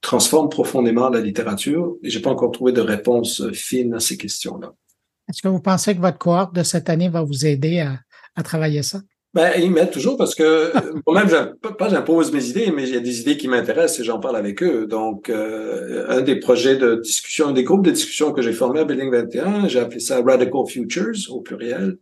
transforment 0.00 0.50
profondément 0.50 1.08
la 1.08 1.20
littérature. 1.20 1.96
Et 2.02 2.10
j'ai 2.10 2.20
pas 2.20 2.30
encore 2.30 2.50
trouvé 2.50 2.72
de 2.72 2.80
réponse 2.80 3.50
fine 3.52 3.94
à 3.94 4.00
ces 4.00 4.16
questions-là. 4.16 4.74
Est-ce 5.28 5.40
que 5.40 5.48
vous 5.48 5.60
pensez 5.60 5.94
que 5.94 6.00
votre 6.00 6.18
cohorte 6.18 6.54
de 6.54 6.62
cette 6.62 6.90
année 6.90 7.08
va 7.08 7.22
vous 7.22 7.46
aider 7.46 7.80
à, 7.80 8.00
à 8.34 8.42
travailler 8.42 8.82
ça? 8.82 9.00
Ben, 9.34 9.50
ils 9.58 9.70
m'aident 9.72 9.90
toujours 9.90 10.16
parce 10.16 10.36
que 10.36 10.72
moi-même, 11.06 11.54
pas 11.76 11.88
j'impose 11.88 12.32
mes 12.32 12.48
idées, 12.48 12.72
mais 12.74 12.84
il 12.88 12.94
y 12.94 12.96
a 12.96 13.00
des 13.00 13.20
idées 13.20 13.36
qui 13.36 13.48
m'intéressent 13.48 13.98
et 14.00 14.04
j'en 14.04 14.20
parle 14.20 14.36
avec 14.36 14.62
eux. 14.62 14.86
Donc, 14.86 15.28
euh, 15.28 16.06
un 16.08 16.20
des 16.20 16.36
projets 16.36 16.76
de 16.76 16.94
discussion, 16.96 17.48
un 17.48 17.52
des 17.52 17.64
groupes 17.64 17.84
de 17.84 17.90
discussion 17.90 18.32
que 18.32 18.42
j'ai 18.42 18.52
formé 18.52 18.80
à 18.80 18.84
Building 18.84 19.10
21, 19.10 19.66
j'ai 19.66 19.80
appelé 19.80 19.98
ça 19.98 20.22
Radical 20.22 20.66
Futures 20.68 21.16
au 21.30 21.40
pluriel, 21.40 21.98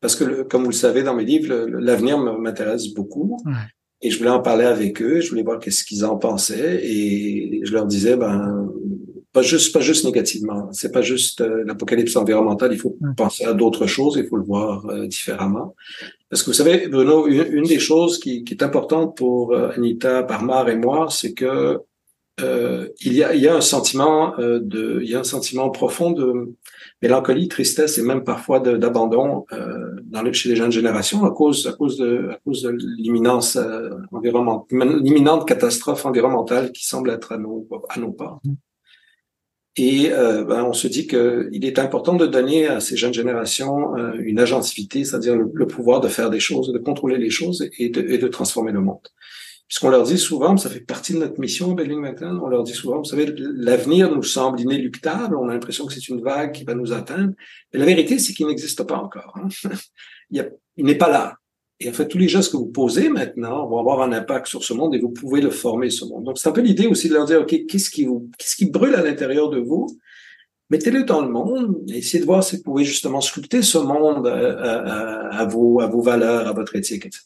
parce 0.00 0.14
que, 0.14 0.42
comme 0.42 0.62
vous 0.62 0.70
le 0.70 0.74
savez 0.74 1.02
dans 1.02 1.14
mes 1.14 1.24
livres, 1.24 1.52
l'avenir 1.52 2.18
m'intéresse 2.18 2.94
beaucoup. 2.94 3.42
Et 4.02 4.10
je 4.10 4.18
voulais 4.18 4.30
en 4.30 4.40
parler 4.40 4.64
avec 4.64 5.02
eux, 5.02 5.20
je 5.20 5.28
voulais 5.28 5.42
voir 5.42 5.58
qu'est-ce 5.58 5.84
qu'ils 5.84 6.04
en 6.04 6.16
pensaient, 6.16 6.80
et 6.82 7.60
je 7.64 7.72
leur 7.72 7.86
disais, 7.86 8.16
ben, 8.16 8.70
pas 9.32 9.42
juste 9.42 9.72
pas 9.72 9.80
juste 9.80 10.04
négativement. 10.04 10.72
C'est 10.72 10.90
pas 10.90 11.02
juste 11.02 11.40
euh, 11.40 11.62
l'apocalypse 11.64 12.16
environnementale. 12.16 12.72
Il 12.72 12.78
faut 12.78 12.96
penser 13.16 13.44
à 13.44 13.52
d'autres 13.52 13.86
choses. 13.86 14.16
Il 14.16 14.26
faut 14.26 14.36
le 14.36 14.42
voir 14.42 14.86
euh, 14.86 15.06
différemment. 15.06 15.74
Parce 16.30 16.42
que 16.42 16.50
vous 16.50 16.54
savez, 16.54 16.86
Bruno, 16.86 17.26
une, 17.26 17.64
des 17.64 17.80
choses 17.80 18.20
qui, 18.20 18.44
est 18.48 18.62
importante 18.62 19.16
pour 19.16 19.52
euh, 19.52 19.70
Anita 19.76 20.22
Parmar 20.22 20.68
et 20.68 20.76
moi, 20.76 21.08
c'est 21.10 21.34
que 21.34 21.80
il 23.02 23.12
y 23.12 23.22
a 23.22 23.34
il 23.34 23.42
y 23.42 23.48
a 23.48 23.56
un 23.56 23.60
sentiment 23.60 24.34
de 24.38 25.00
il 25.02 25.10
y 25.10 25.14
a 25.14 25.20
un 25.20 25.24
sentiment 25.24 25.68
profond 25.68 26.10
de 26.12 26.54
mélancolie, 27.02 27.48
tristesse 27.48 27.98
et 27.98 28.02
même 28.02 28.24
parfois 28.24 28.60
d'abandon 28.60 29.44
dans 30.04 30.32
chez 30.32 30.48
les 30.48 30.56
jeunes 30.56 30.72
générations 30.72 31.22
à 31.26 31.32
cause 31.32 31.66
à 31.66 31.72
cause 31.72 31.98
de 31.98 32.30
à 32.30 32.38
cause 32.42 32.62
de 32.62 32.70
l'imminence 32.70 33.58
environnementale, 34.10 35.02
l'imminente 35.02 35.46
catastrophe 35.46 36.06
environnementale 36.06 36.72
qui 36.72 36.86
semble 36.86 37.10
être 37.10 37.32
à 37.32 37.36
nos 37.36 37.68
à 37.90 38.00
nos. 38.00 38.16
Et 39.82 40.12
euh, 40.12 40.44
ben, 40.44 40.62
on 40.64 40.74
se 40.74 40.86
dit 40.88 41.06
qu'il 41.06 41.64
est 41.64 41.78
important 41.78 42.12
de 42.12 42.26
donner 42.26 42.66
à 42.66 42.80
ces 42.80 42.98
jeunes 42.98 43.14
générations 43.14 43.96
euh, 43.96 44.12
une 44.18 44.38
agentivité, 44.38 45.06
c'est-à-dire 45.06 45.36
le, 45.36 45.66
pouvoir 45.66 46.02
de 46.02 46.08
faire 46.08 46.28
des 46.28 46.38
choses, 46.38 46.70
de 46.70 46.78
contrôler 46.78 47.16
les 47.16 47.30
choses 47.30 47.66
et 47.78 47.88
de, 47.88 48.02
et 48.02 48.18
de 48.18 48.28
transformer 48.28 48.72
le 48.72 48.82
monde. 48.82 49.08
Puisqu'on 49.68 49.88
leur 49.88 50.02
dit 50.02 50.18
souvent, 50.18 50.58
ça 50.58 50.68
fait 50.68 50.80
partie 50.80 51.14
de 51.14 51.18
notre 51.18 51.40
mission, 51.40 51.72
Belling 51.72 51.98
maintenant, 51.98 52.42
on 52.44 52.48
leur 52.48 52.62
dit 52.62 52.74
souvent, 52.74 52.98
vous 52.98 53.06
savez, 53.06 53.32
l'avenir 53.38 54.14
nous 54.14 54.22
semble 54.22 54.60
inéluctable, 54.60 55.34
on 55.34 55.48
a 55.48 55.54
l'impression 55.54 55.86
que 55.86 55.94
c'est 55.94 56.08
une 56.08 56.20
vague 56.20 56.52
qui 56.52 56.64
va 56.64 56.74
nous 56.74 56.92
atteindre, 56.92 57.32
mais 57.72 57.78
la 57.78 57.86
vérité, 57.86 58.18
c'est 58.18 58.34
qu'il 58.34 58.48
n'existe 58.48 58.82
pas 58.82 58.98
encore. 58.98 59.34
Hein. 59.42 59.48
il 60.76 60.84
n'est 60.84 60.98
pas 60.98 61.08
là. 61.08 61.39
Et 61.82 61.88
en 61.88 61.92
fait, 61.92 62.06
tous 62.08 62.18
les 62.18 62.28
gestes 62.28 62.52
que 62.52 62.58
vous 62.58 62.66
posez 62.66 63.08
maintenant 63.08 63.66
vont 63.66 63.78
avoir 63.78 64.02
un 64.02 64.12
impact 64.12 64.46
sur 64.46 64.62
ce 64.62 64.74
monde 64.74 64.94
et 64.94 64.98
vous 64.98 65.08
pouvez 65.08 65.40
le 65.40 65.50
former, 65.50 65.88
ce 65.88 66.04
monde. 66.04 66.24
Donc, 66.24 66.38
c'est 66.38 66.48
un 66.48 66.52
peu 66.52 66.60
l'idée 66.60 66.86
aussi 66.86 67.08
de 67.08 67.14
leur 67.14 67.24
dire, 67.24 67.40
OK, 67.40 67.66
qu'est-ce 67.66 67.90
qui 67.90 68.66
brûle 68.66 68.94
à 68.94 69.02
l'intérieur 69.02 69.48
de 69.48 69.58
vous? 69.58 69.86
Mettez-le 70.68 71.04
dans 71.04 71.22
le 71.22 71.28
monde 71.28 71.82
et 71.88 71.98
essayez 71.98 72.20
de 72.20 72.26
voir 72.26 72.44
si 72.44 72.58
vous 72.58 72.62
pouvez 72.62 72.84
justement 72.84 73.20
sculpter 73.20 73.62
ce 73.62 73.78
monde 73.78 74.28
à, 74.28 75.44
vos, 75.46 75.80
à 75.80 75.86
vos 75.86 76.02
valeurs, 76.02 76.46
à 76.46 76.52
votre 76.52 76.76
éthique, 76.76 77.06
etc. 77.06 77.24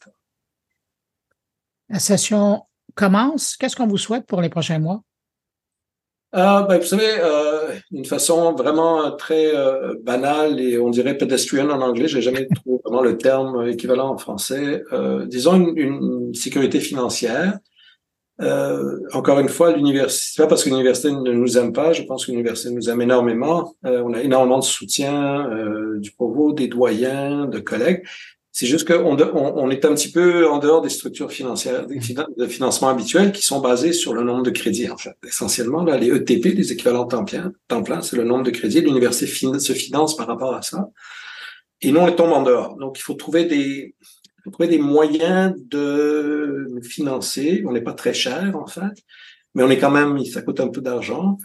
La 1.88 1.98
session 1.98 2.62
commence. 2.94 3.56
Qu'est-ce 3.56 3.76
qu'on 3.76 3.88
vous 3.88 3.98
souhaite 3.98 4.24
pour 4.24 4.40
les 4.40 4.48
prochains 4.48 4.78
mois? 4.78 5.02
Euh, 6.34 6.62
ben, 6.62 6.78
vous 6.78 6.86
savez, 6.86 7.10
euh, 7.20 7.76
d'une 7.92 8.04
façon 8.04 8.54
vraiment 8.54 9.12
très 9.12 9.54
euh, 9.54 9.94
banale 10.02 10.60
et 10.60 10.78
on 10.78 10.90
dirait 10.90 11.16
pedestrian 11.16 11.70
en 11.70 11.80
anglais, 11.80 12.08
j'ai 12.08 12.22
jamais 12.22 12.48
trouvé 12.48 12.80
vraiment 12.84 13.02
le 13.02 13.16
terme 13.16 13.68
équivalent 13.68 14.08
en 14.08 14.18
français. 14.18 14.82
Euh, 14.92 15.26
disons 15.26 15.54
une, 15.54 15.78
une, 15.78 16.34
sécurité 16.34 16.80
financière. 16.80 17.58
Euh, 18.40 18.98
encore 19.12 19.38
une 19.38 19.48
fois, 19.48 19.76
l'université, 19.76 20.42
pas 20.42 20.48
parce 20.48 20.64
que 20.64 20.70
l'université 20.70 21.12
ne 21.12 21.32
nous 21.32 21.56
aime 21.56 21.72
pas, 21.72 21.92
je 21.92 22.02
pense 22.02 22.26
que 22.26 22.32
l'université 22.32 22.74
nous 22.74 22.90
aime 22.90 23.00
énormément. 23.00 23.76
on 23.84 24.12
a 24.12 24.20
énormément 24.20 24.58
de 24.58 24.64
soutien 24.64 25.48
du 25.98 26.10
provost, 26.10 26.58
des 26.58 26.66
doyens, 26.66 27.46
de 27.46 27.60
collègues. 27.60 28.02
C'est 28.56 28.66
juste 28.66 28.86
qu'on 28.86 29.18
on, 29.20 29.70
est 29.70 29.84
un 29.84 29.96
petit 29.96 30.12
peu 30.12 30.48
en 30.48 30.60
dehors 30.60 30.80
des 30.80 30.88
structures 30.88 31.32
financières, 31.32 31.88
de 31.88 32.46
financement 32.46 32.88
habituelles 32.88 33.32
qui 33.32 33.42
sont 33.42 33.58
basées 33.58 33.92
sur 33.92 34.14
le 34.14 34.22
nombre 34.22 34.44
de 34.44 34.50
crédits, 34.50 34.88
en 34.88 34.96
fait. 34.96 35.16
Essentiellement, 35.26 35.82
là, 35.82 35.98
les 35.98 36.06
ETP, 36.14 36.54
les 36.54 36.70
équivalents 36.70 37.04
temps 37.04 37.24
plein, 37.24 37.52
temps 37.66 37.82
plein 37.82 38.00
c'est 38.00 38.14
le 38.14 38.22
nombre 38.22 38.44
de 38.44 38.52
crédits. 38.52 38.80
L'université 38.80 39.26
se 39.58 39.72
finance 39.72 40.16
par 40.16 40.28
rapport 40.28 40.54
à 40.54 40.62
ça. 40.62 40.88
Et 41.82 41.90
nous, 41.90 41.98
on 41.98 42.12
tombe 42.12 42.30
en 42.30 42.42
dehors. 42.42 42.76
Donc, 42.76 42.96
il 42.96 43.02
faut 43.02 43.14
trouver 43.14 43.44
des, 43.44 43.96
faut 44.44 44.50
trouver 44.50 44.68
des 44.68 44.78
moyens 44.78 45.54
de 45.56 46.68
nous 46.70 46.82
financer. 46.84 47.64
On 47.66 47.72
n'est 47.72 47.82
pas 47.82 47.92
très 47.92 48.14
cher, 48.14 48.54
en 48.54 48.68
fait, 48.68 49.02
mais 49.56 49.64
on 49.64 49.68
est 49.68 49.78
quand 49.78 49.90
même, 49.90 50.24
ça 50.26 50.42
coûte 50.42 50.60
un 50.60 50.68
peu 50.68 50.80
d'argent 50.80 51.38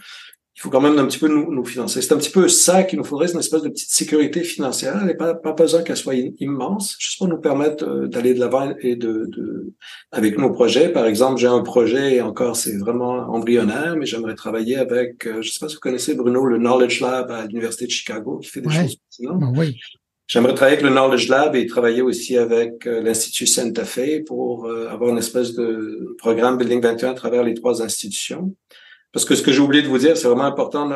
il 0.60 0.64
faut 0.64 0.70
quand 0.70 0.82
même 0.82 1.00
un 1.00 1.06
petit 1.06 1.20
peu 1.20 1.30
nous, 1.30 1.54
nous 1.54 1.64
financer. 1.64 2.02
C'est 2.02 2.14
un 2.14 2.18
petit 2.18 2.30
peu 2.30 2.50
ça 2.50 2.84
qu'il 2.84 3.00
nous 3.00 3.06
faudrait, 3.06 3.28
c'est 3.28 3.36
une 3.36 3.40
espèce 3.40 3.62
de 3.62 3.70
petite 3.70 3.92
sécurité 3.92 4.44
financière. 4.44 4.98
Elle 5.00 5.08
n'est 5.08 5.14
pas, 5.14 5.34
pas 5.34 5.54
besoin 5.54 5.84
qu'elle 5.84 5.96
soit 5.96 6.16
immense, 6.16 6.98
juste 7.00 7.18
pour 7.18 7.30
nous 7.30 7.38
permettre 7.38 7.86
euh, 7.86 8.08
d'aller 8.10 8.34
de 8.34 8.42
l'avant 8.42 8.74
et 8.82 8.98
de, 8.98 9.30
de, 9.30 9.72
avec 10.12 10.38
nos 10.38 10.52
projets. 10.52 10.90
Par 10.90 11.06
exemple, 11.06 11.40
j'ai 11.40 11.48
un 11.48 11.62
projet, 11.62 12.16
et 12.16 12.22
encore 12.22 12.58
c'est 12.58 12.76
vraiment 12.76 13.20
embryonnaire, 13.34 13.96
mais 13.96 14.06
j'aimerais 14.06 14.36
travailler 14.36 14.76
avec, 14.76 15.26
euh, 15.28 15.42
je 15.42 15.50
sais 15.50 15.60
pas 15.62 15.70
si 15.70 15.76
vous 15.76 15.80
connaissez 15.80 16.14
Bruno, 16.14 16.44
le 16.44 16.58
Knowledge 16.58 17.00
Lab 17.00 17.32
à 17.32 17.46
l'Université 17.46 17.86
de 17.86 17.92
Chicago, 17.92 18.40
qui 18.40 18.50
fait 18.50 18.60
des 18.60 18.70
choses. 18.70 18.98
Ben 19.22 19.54
oui. 19.56 19.78
J'aimerais 20.28 20.56
travailler 20.56 20.78
avec 20.78 20.90
le 20.90 20.94
Knowledge 20.94 21.30
Lab 21.30 21.56
et 21.56 21.66
travailler 21.68 22.02
aussi 22.02 22.36
avec 22.36 22.86
euh, 22.86 23.02
l'Institut 23.02 23.48
Santa 23.48 23.86
Fe 23.86 24.26
pour 24.28 24.70
avoir 24.70 25.10
une 25.10 25.20
espèce 25.20 25.54
de 25.54 26.18
programme 26.18 26.58
Building 26.58 26.82
21 26.82 27.12
à 27.12 27.14
travers 27.14 27.44
les 27.44 27.54
trois 27.54 27.82
institutions. 27.82 28.54
Parce 29.12 29.26
que 29.26 29.34
ce 29.34 29.42
que 29.42 29.52
j'ai 29.52 29.60
oublié 29.60 29.82
de 29.82 29.88
vous 29.88 29.98
dire, 29.98 30.16
c'est 30.16 30.28
vraiment 30.28 30.44
important, 30.44 30.88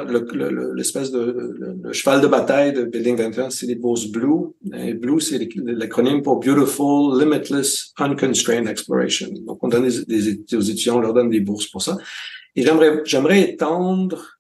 l'espèce 0.76 1.09
de 1.09 1.80
le, 1.82 1.93
cheval 1.93 2.22
de 2.22 2.28
bataille 2.28 2.72
de 2.72 2.84
Building 2.84 3.18
21, 3.18 3.49
c'est 3.49 3.66
les 3.66 3.76
bourses 3.76 4.05
Blue. 4.05 4.53
Et 4.78 4.93
Blue, 4.93 5.20
c'est 5.20 5.49
l'acronyme 5.55 6.22
pour 6.22 6.39
Beautiful, 6.39 7.20
Limitless, 7.20 7.91
Unconstrained 7.97 8.68
Exploration. 8.68 9.30
Donc, 9.47 9.64
on 9.64 9.68
donne 9.68 9.89
des, 10.07 10.55
aux 10.55 10.61
étudiants, 10.61 10.97
on 10.97 11.01
leur 11.01 11.16
donne 11.16 11.32
des 11.32 11.39
bourses 11.39 11.66
pour 11.66 11.82
ça. 11.82 11.97
Et 12.55 12.61
j'aimerais, 12.61 13.01
j'aimerais 13.03 13.49
étendre, 13.49 14.38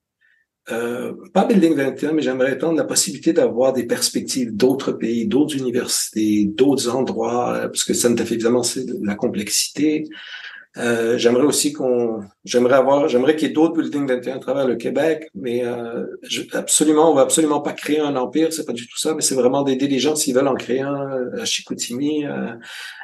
euh, 0.71 1.13
pas 1.33 1.45
Building 1.45 1.73
21, 1.73 2.11
mais 2.13 2.21
j'aimerais 2.21 2.53
étendre 2.53 2.77
la 2.77 2.83
possibilité 2.83 3.33
d'avoir 3.33 3.73
des 3.73 3.87
perspectives 3.87 4.55
d'autres 4.55 4.91
pays, 4.91 5.27
d'autres 5.27 5.57
universités, 5.57 6.45
d'autres 6.45 6.89
endroits, 6.95 7.61
parce 7.63 7.83
que 7.83 7.95
ça 7.95 8.07
ne 8.07 8.15
fait 8.17 8.35
évidemment, 8.35 8.61
c'est 8.61 8.85
la 9.01 9.15
complexité. 9.15 10.03
Euh, 10.77 11.19
j'aimerais 11.19 11.43
aussi 11.43 11.71
qu'on, 11.71 12.21
j'aimerais 12.43 12.73
avoir, 12.75 13.07
j'aimerais 13.07 13.35
qu'il 13.35 13.47
y 13.47 13.51
ait 13.51 13.53
d'autres 13.53 13.79
buildings 13.79 14.07
d'intérêt 14.07 14.37
à 14.37 14.39
travers 14.39 14.67
le 14.67 14.75
Québec, 14.75 15.29
mais 15.35 15.63
euh, 15.63 16.05
je, 16.23 16.41
absolument, 16.53 17.11
on 17.11 17.15
va 17.15 17.21
absolument 17.21 17.61
pas 17.61 17.73
créer 17.73 17.99
un 17.99 18.15
empire, 18.15 18.51
c'est 18.51 18.65
pas 18.65 18.73
du 18.73 18.87
tout 18.87 18.97
ça, 18.97 19.13
mais 19.13 19.21
c'est 19.21 19.35
vraiment 19.35 19.61
d'aider 19.61 19.87
les 19.87 19.99
gens 19.99 20.15
s'ils 20.15 20.33
veulent 20.33 20.47
en 20.47 20.55
créer 20.55 20.81
un 20.81 21.29
à 21.39 21.45
Chicoutimi, 21.45 22.25
à, 22.25 22.57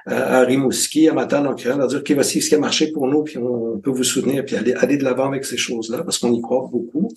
à 0.08 0.42
Rimouski, 0.42 1.10
à 1.10 1.14
Matane, 1.14 1.46
en 1.46 1.54
créant, 1.54 1.78
leur 1.78 1.88
dire, 1.88 2.00
ok, 2.00 2.12
voici 2.14 2.42
ce 2.42 2.50
qui 2.50 2.56
a 2.56 2.60
marché 2.60 2.92
pour 2.92 3.08
nous, 3.08 3.24
puis 3.24 3.38
on 3.38 3.78
peut 3.78 3.92
vous 3.92 4.04
soutenir, 4.04 4.44
puis 4.46 4.56
aller, 4.56 4.74
aller 4.74 4.98
de 4.98 5.04
l'avant 5.04 5.28
avec 5.28 5.46
ces 5.46 5.58
choses-là, 5.58 6.04
parce 6.04 6.18
qu'on 6.18 6.34
y 6.34 6.42
croit 6.42 6.68
beaucoup. 6.72 7.10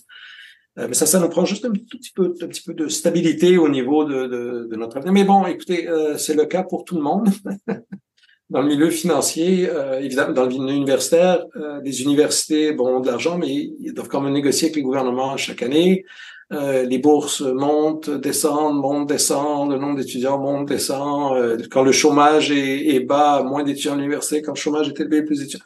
Euh, 0.78 0.86
mais 0.88 0.94
ça, 0.94 1.06
ça 1.06 1.18
nous 1.18 1.28
prend 1.28 1.44
juste 1.44 1.64
un 1.64 1.70
tout 1.70 1.98
petit 1.98 2.12
peu, 2.14 2.34
un 2.40 2.46
petit 2.46 2.62
peu 2.62 2.74
de 2.74 2.88
stabilité 2.88 3.58
au 3.58 3.68
niveau 3.68 4.04
de, 4.04 4.26
de, 4.26 4.68
de 4.70 4.76
notre 4.76 4.96
avenir. 4.98 5.12
Mais 5.12 5.24
bon, 5.24 5.46
écoutez, 5.46 5.88
euh, 5.88 6.16
c'est 6.16 6.34
le 6.34 6.46
cas 6.46 6.62
pour 6.62 6.84
tout 6.84 6.96
le 6.96 7.02
monde. 7.02 7.28
dans 8.50 8.60
le 8.60 8.68
milieu 8.68 8.90
financier, 8.90 9.68
euh, 9.70 10.00
évidemment, 10.00 10.32
dans 10.32 10.44
le 10.44 10.50
milieu 10.50 10.74
universitaire, 10.74 11.44
euh, 11.56 11.80
les 11.82 12.02
universités 12.02 12.72
bon, 12.72 12.96
ont 12.96 13.00
de 13.00 13.06
l'argent, 13.06 13.38
mais 13.38 13.48
ils 13.80 13.92
doivent 13.94 14.08
quand 14.08 14.20
même 14.20 14.34
négocier 14.34 14.66
avec 14.66 14.76
les 14.76 14.82
gouvernements 14.82 15.36
chaque 15.36 15.62
année. 15.62 16.04
Euh, 16.52 16.84
les 16.84 16.98
bourses 16.98 17.40
montent, 17.40 18.10
descendent, 18.10 18.76
montent, 18.76 19.08
descendent, 19.08 19.72
le 19.72 19.78
nombre 19.78 19.96
d'étudiants 19.96 20.38
monte, 20.38 20.68
descend. 20.68 21.36
Euh, 21.36 21.56
quand 21.70 21.82
le 21.82 21.92
chômage 21.92 22.50
est, 22.50 22.94
est 22.94 23.00
bas, 23.00 23.42
moins 23.42 23.64
d'étudiants 23.64 23.94
à 23.94 23.96
l'université. 23.96 24.42
Quand 24.42 24.52
le 24.52 24.58
chômage 24.58 24.88
est 24.88 25.00
élevé, 25.00 25.22
plus 25.22 25.38
d'étudiants. 25.38 25.64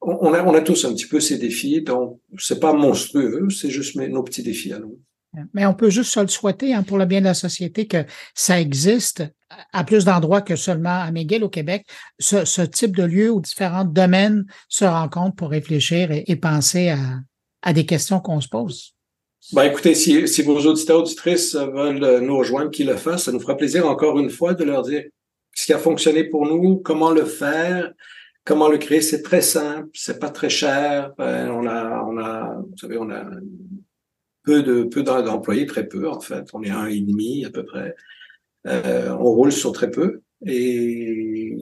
On, 0.00 0.16
on, 0.20 0.54
a, 0.54 0.60
tous 0.60 0.84
un 0.84 0.92
petit 0.92 1.06
peu 1.06 1.20
ces 1.20 1.38
défis, 1.38 1.82
donc 1.82 2.20
c'est 2.38 2.60
pas 2.60 2.72
monstrueux, 2.72 3.48
c'est 3.50 3.70
juste 3.70 3.96
nos 3.96 4.22
petits 4.22 4.42
défis 4.42 4.72
à 4.72 4.78
nous. 4.78 5.00
Mais 5.52 5.66
on 5.66 5.74
peut 5.74 5.90
juste 5.90 6.12
se 6.12 6.20
le 6.20 6.28
souhaiter 6.28 6.74
hein, 6.74 6.82
pour 6.82 6.98
le 6.98 7.06
bien 7.06 7.20
de 7.20 7.26
la 7.26 7.34
société 7.34 7.86
que 7.86 8.04
ça 8.34 8.60
existe 8.60 9.24
à 9.72 9.84
plus 9.84 10.04
d'endroits 10.04 10.40
que 10.40 10.56
seulement 10.56 11.00
à 11.02 11.10
McGill 11.10 11.44
au 11.44 11.48
Québec, 11.48 11.86
ce, 12.18 12.62
type 12.62 12.96
de 12.96 13.04
lieu 13.04 13.30
où 13.30 13.40
différents 13.40 13.84
domaines 13.84 14.44
se 14.68 14.84
rencontrent 14.84 15.36
pour 15.36 15.50
réfléchir 15.50 16.08
et, 16.10 16.36
penser 16.36 16.94
à, 17.62 17.72
des 17.72 17.86
questions 17.86 18.20
qu'on 18.20 18.40
se 18.40 18.48
pose. 18.48 18.94
Ben, 19.52 19.64
écoutez, 19.64 19.94
si, 19.94 20.26
si 20.26 20.42
vos 20.42 20.58
auditeurs 20.66 21.00
auditrices 21.00 21.54
veulent 21.54 22.20
nous 22.20 22.36
rejoindre, 22.36 22.70
qu'ils 22.70 22.88
le 22.88 22.96
fassent. 22.96 23.24
Ça 23.24 23.32
nous 23.32 23.40
fera 23.40 23.56
plaisir 23.56 23.88
encore 23.88 24.18
une 24.18 24.30
fois 24.30 24.54
de 24.54 24.64
leur 24.64 24.82
dire 24.82 25.04
ce 25.54 25.66
qui 25.66 25.72
a 25.72 25.78
fonctionné 25.78 26.24
pour 26.24 26.46
nous, 26.46 26.76
comment 26.78 27.10
le 27.10 27.24
faire, 27.24 27.92
comment 28.44 28.68
le 28.68 28.78
créer. 28.78 29.00
C'est 29.00 29.22
très 29.22 29.40
simple, 29.40 29.88
c'est 29.94 30.18
pas 30.18 30.30
très 30.30 30.50
cher. 30.50 31.12
Ben, 31.16 31.50
on 31.50 31.66
a, 31.66 32.02
on 32.04 32.18
a, 32.18 32.56
vous 32.56 32.76
savez, 32.76 32.98
on 32.98 33.10
a 33.10 33.24
peu 34.42 34.62
de 34.62 34.84
peu 34.84 35.02
d'employés, 35.02 35.66
très 35.66 35.86
peu 35.86 36.08
en 36.08 36.20
fait. 36.20 36.46
On 36.52 36.62
est 36.62 36.70
un 36.70 36.86
et 36.86 37.00
demi 37.00 37.44
à 37.44 37.50
peu 37.50 37.64
près. 37.64 37.94
Euh, 38.66 39.14
on 39.18 39.30
roule 39.30 39.52
sur 39.52 39.72
très 39.72 39.90
peu 39.90 40.20
et 40.44 41.56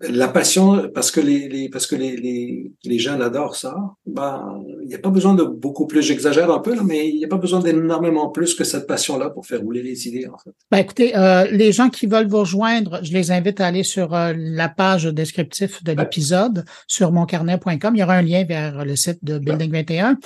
la 0.00 0.28
passion 0.28 0.88
parce 0.94 1.10
que 1.10 1.20
les, 1.20 1.48
les 1.48 1.68
parce 1.68 1.86
que 1.86 1.96
les, 1.96 2.16
les, 2.16 2.70
les, 2.84 2.98
jeunes 2.98 3.20
adorent 3.20 3.56
ça. 3.56 3.74
Ben 4.06 4.62
il 4.82 4.88
n'y 4.88 4.94
a 4.94 4.98
pas 4.98 5.10
besoin 5.10 5.34
de 5.34 5.42
beaucoup 5.42 5.86
plus. 5.86 6.02
J'exagère 6.02 6.50
un 6.52 6.60
peu 6.60 6.74
là, 6.74 6.82
mais 6.84 7.08
il 7.08 7.16
n'y 7.16 7.24
a 7.24 7.28
pas 7.28 7.36
besoin 7.36 7.60
d'énormément 7.60 8.28
plus 8.28 8.54
que 8.54 8.62
cette 8.62 8.86
passion-là 8.86 9.30
pour 9.30 9.46
faire 9.46 9.60
rouler 9.60 9.82
les 9.82 10.06
idées 10.06 10.28
en 10.28 10.38
fait. 10.38 10.50
Ben 10.70 10.78
écoutez, 10.78 11.16
euh, 11.16 11.46
les 11.50 11.72
gens 11.72 11.90
qui 11.90 12.06
veulent 12.06 12.28
vous 12.28 12.38
rejoindre, 12.38 13.00
je 13.02 13.12
les 13.12 13.32
invite 13.32 13.60
à 13.60 13.66
aller 13.66 13.82
sur 13.82 14.14
euh, 14.14 14.32
la 14.36 14.68
page 14.68 15.04
descriptif 15.06 15.82
de 15.82 15.92
l'épisode 15.92 16.64
sur 16.86 17.10
moncarnet.com. 17.10 17.96
Il 17.96 17.98
y 17.98 18.02
aura 18.02 18.14
un 18.14 18.22
lien 18.22 18.44
vers 18.44 18.84
le 18.84 18.94
site 18.94 19.24
de 19.24 19.38
Building 19.38 19.72
21. 19.72 20.16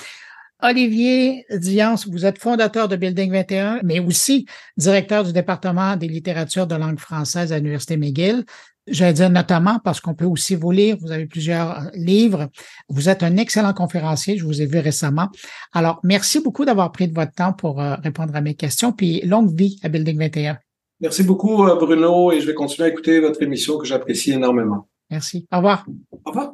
Olivier 0.63 1.45
Diance, 1.51 2.07
vous 2.07 2.25
êtes 2.25 2.39
fondateur 2.39 2.87
de 2.87 2.95
Building 2.95 3.31
21, 3.33 3.81
mais 3.83 3.99
aussi 3.99 4.45
directeur 4.77 5.25
du 5.25 5.33
département 5.33 5.97
des 5.97 6.07
littératures 6.07 6.67
de 6.67 6.75
langue 6.75 6.99
française 6.99 7.51
à 7.51 7.57
l'Université 7.57 7.97
McGill. 7.97 8.45
J'allais 8.87 9.11
dire 9.11 9.29
notamment 9.29 9.79
parce 9.83 9.99
qu'on 9.99 10.13
peut 10.13 10.25
aussi 10.25 10.55
vous 10.55 10.71
lire. 10.71 10.95
Vous 11.01 11.11
avez 11.11 11.25
plusieurs 11.25 11.89
livres. 11.93 12.47
Vous 12.87 13.09
êtes 13.09 13.23
un 13.23 13.35
excellent 13.35 13.73
conférencier. 13.73 14.37
Je 14.37 14.45
vous 14.45 14.61
ai 14.61 14.65
vu 14.65 14.79
récemment. 14.79 15.27
Alors, 15.73 15.99
merci 16.03 16.39
beaucoup 16.39 16.63
d'avoir 16.63 16.93
pris 16.93 17.09
de 17.09 17.13
votre 17.13 17.33
temps 17.33 17.51
pour 17.51 17.81
euh, 17.81 17.95
répondre 17.95 18.33
à 18.33 18.39
mes 18.39 18.55
questions. 18.55 18.93
Puis, 18.93 19.19
longue 19.21 19.53
vie 19.53 19.79
à 19.83 19.89
Building 19.89 20.17
21. 20.17 20.57
Merci 21.01 21.23
beaucoup, 21.23 21.65
euh, 21.65 21.75
Bruno, 21.75 22.31
et 22.31 22.39
je 22.39 22.47
vais 22.47 22.53
continuer 22.53 22.87
à 22.87 22.91
écouter 22.91 23.19
votre 23.19 23.41
émission 23.41 23.77
que 23.77 23.85
j'apprécie 23.85 24.31
énormément. 24.31 24.87
Merci. 25.09 25.45
Au 25.51 25.57
revoir. 25.57 25.85
Au 26.23 26.29
revoir. 26.29 26.53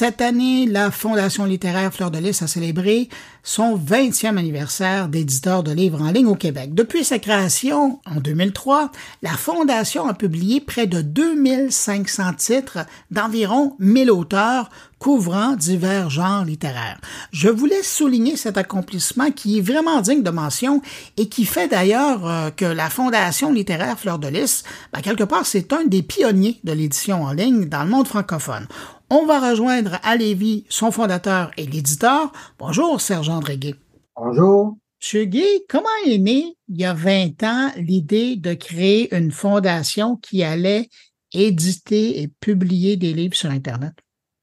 Cette 0.00 0.22
année, 0.22 0.64
la 0.64 0.90
Fondation 0.90 1.44
littéraire 1.44 1.92
Fleur 1.92 2.10
de 2.10 2.16
Lys 2.16 2.40
a 2.40 2.46
célébré 2.46 3.10
son 3.42 3.76
20e 3.76 4.38
anniversaire 4.38 5.08
d'éditeur 5.08 5.62
de 5.62 5.72
livres 5.72 6.00
en 6.00 6.10
ligne 6.10 6.24
au 6.24 6.36
Québec. 6.36 6.74
Depuis 6.74 7.04
sa 7.04 7.18
création 7.18 8.00
en 8.06 8.18
2003, 8.18 8.92
la 9.20 9.32
Fondation 9.32 10.08
a 10.08 10.14
publié 10.14 10.62
près 10.62 10.86
de 10.86 11.02
2500 11.02 12.32
titres 12.38 12.78
d'environ 13.10 13.76
1000 13.78 14.10
auteurs 14.10 14.70
couvrant 14.98 15.52
divers 15.52 16.08
genres 16.08 16.46
littéraires. 16.46 16.98
Je 17.30 17.50
voulais 17.50 17.82
souligner 17.82 18.36
cet 18.36 18.56
accomplissement 18.56 19.30
qui 19.30 19.58
est 19.58 19.62
vraiment 19.62 20.00
digne 20.00 20.22
de 20.22 20.30
mention 20.30 20.80
et 21.18 21.28
qui 21.28 21.44
fait 21.44 21.68
d'ailleurs 21.68 22.26
euh, 22.26 22.50
que 22.50 22.64
la 22.64 22.88
Fondation 22.88 23.52
littéraire 23.52 23.98
Fleur 23.98 24.18
de 24.18 24.28
Lys, 24.28 24.62
ben, 24.94 25.02
quelque 25.02 25.24
part, 25.24 25.44
c'est 25.44 25.74
un 25.74 25.84
des 25.84 26.02
pionniers 26.02 26.58
de 26.64 26.72
l'édition 26.72 27.24
en 27.24 27.32
ligne 27.32 27.66
dans 27.66 27.84
le 27.84 27.90
monde 27.90 28.08
francophone. 28.08 28.66
On 29.12 29.26
va 29.26 29.50
rejoindre 29.50 29.98
à 30.04 30.14
Lévis 30.14 30.66
son 30.68 30.92
fondateur 30.92 31.50
et 31.56 31.66
l'éditeur. 31.66 32.30
Bonjour, 32.60 33.00
Sergent 33.00 33.40
Drégué. 33.40 33.74
Bonjour. 34.14 34.76
Monsieur 35.00 35.24
Guy, 35.24 35.64
comment 35.68 35.88
est 36.06 36.18
née, 36.18 36.56
il 36.68 36.80
y 36.80 36.84
a 36.84 36.94
20 36.94 37.42
ans, 37.42 37.72
l'idée 37.76 38.36
de 38.36 38.54
créer 38.54 39.12
une 39.12 39.32
fondation 39.32 40.14
qui 40.14 40.44
allait 40.44 40.88
éditer 41.32 42.22
et 42.22 42.28
publier 42.28 42.96
des 42.96 43.12
livres 43.12 43.34
sur 43.34 43.50
Internet? 43.50 43.94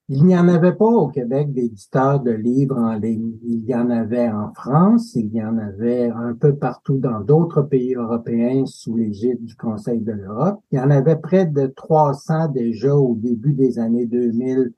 Il 0.09 0.23
n'y 0.23 0.37
en 0.37 0.47
avait 0.47 0.73
pas 0.73 0.85
au 0.85 1.09
Québec 1.09 1.51
d'éditeurs 1.51 2.21
de 2.21 2.31
livres 2.31 2.77
en 2.77 2.93
ligne. 2.93 3.37
Il 3.43 3.65
y 3.65 3.75
en 3.75 3.89
avait 3.89 4.29
en 4.29 4.53
France, 4.53 5.15
il 5.15 5.33
y 5.33 5.43
en 5.43 5.57
avait 5.57 6.09
un 6.09 6.33
peu 6.33 6.55
partout 6.55 6.97
dans 6.97 7.19
d'autres 7.19 7.61
pays 7.61 7.93
européens 7.95 8.65
sous 8.65 8.95
l'égide 8.95 9.43
du 9.43 9.57
Conseil 9.57 9.99
de 9.99 10.13
l'Europe. 10.13 10.61
Il 10.71 10.77
y 10.77 10.81
en 10.81 10.91
avait 10.91 11.17
près 11.17 11.45
de 11.45 11.67
300 11.67 12.47
déjà 12.53 12.95
au 12.95 13.15
début 13.15 13.51
des 13.51 13.79
années 13.79 14.05
2000 14.05 14.71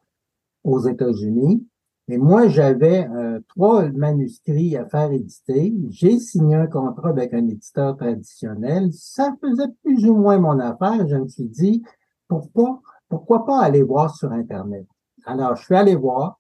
aux 0.63 0.79
États-Unis. 0.87 1.63
Et 2.07 2.17
moi, 2.17 2.47
j'avais 2.47 3.07
euh, 3.07 3.39
trois 3.49 3.87
manuscrits 3.89 4.75
à 4.77 4.87
faire 4.87 5.11
éditer. 5.11 5.75
J'ai 5.89 6.17
signé 6.17 6.55
un 6.55 6.65
contrat 6.65 7.09
avec 7.09 7.35
un 7.35 7.47
éditeur 7.47 7.95
traditionnel. 7.97 8.91
Ça 8.93 9.35
faisait 9.39 9.71
plus 9.83 10.07
ou 10.09 10.15
moins 10.15 10.39
mon 10.39 10.59
affaire. 10.59 11.07
Je 11.07 11.17
me 11.17 11.27
suis 11.27 11.49
dit, 11.49 11.83
pourquoi, 12.27 12.81
pourquoi 13.09 13.45
pas 13.45 13.61
aller 13.61 13.83
voir 13.83 14.15
sur 14.15 14.31
Internet? 14.31 14.87
Alors, 15.29 15.55
je 15.55 15.63
suis 15.63 15.75
allé 15.75 15.95
voir, 15.95 16.39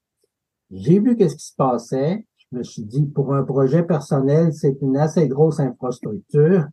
j'ai 0.71 0.99
vu 0.99 1.15
qu'est-ce 1.15 1.35
qui 1.35 1.45
se 1.45 1.55
passait. 1.55 2.25
Je 2.37 2.57
me 2.57 2.63
suis 2.63 2.83
dit, 2.83 3.05
pour 3.05 3.35
un 3.35 3.43
projet 3.43 3.83
personnel, 3.83 4.51
c'est 4.51 4.81
une 4.81 4.97
assez 4.97 5.27
grosse 5.27 5.59
infrastructure. 5.59 6.65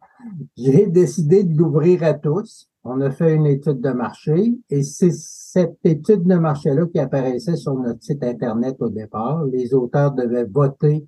J'ai 0.57 0.87
décidé 1.03 1.45
de 1.45 1.55
l'ouvrir 1.55 2.03
à 2.05 2.15
tous. 2.15 2.71
On 2.85 3.03
a 3.03 3.11
fait 3.11 3.35
une 3.35 3.45
étude 3.45 3.83
de 3.83 3.91
marché 3.91 4.55
et 4.71 4.83
c'est 4.83 5.13
cette 5.13 5.77
étude 5.85 6.23
de 6.23 6.37
marché-là 6.37 6.87
qui 6.87 6.99
apparaissait 6.99 7.57
sur 7.57 7.75
notre 7.75 8.03
site 8.03 8.25
Internet 8.25 8.77
au 8.81 8.89
départ. 8.89 9.45
Les 9.45 9.75
auteurs 9.75 10.13
devaient 10.13 10.45
voter 10.45 11.07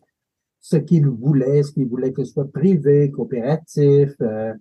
ce 0.61 0.77
qu'ils 0.77 1.09
voulaient, 1.09 1.63
ce 1.63 1.73
qu'ils 1.73 1.89
voulaient 1.89 2.13
que 2.13 2.25
ce 2.25 2.35
soit 2.35 2.53
privé, 2.53 3.11
coopératif, 3.11 4.11
euh, 4.21 4.53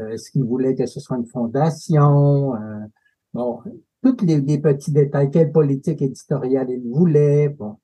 euh, 0.00 0.16
ce 0.16 0.30
qu'ils 0.30 0.44
voulaient 0.44 0.76
que 0.76 0.86
ce 0.86 1.00
soit 1.00 1.16
une 1.16 1.26
fondation. 1.26 2.54
Euh, 2.54 2.86
bon, 3.32 3.58
tous 4.04 4.24
les, 4.24 4.58
petits 4.58 4.92
détails, 4.92 5.30
quelle 5.30 5.50
politique 5.50 6.02
éditoriale 6.02 6.68
il 6.68 6.90
voulait. 6.90 7.48
Bon. 7.48 7.78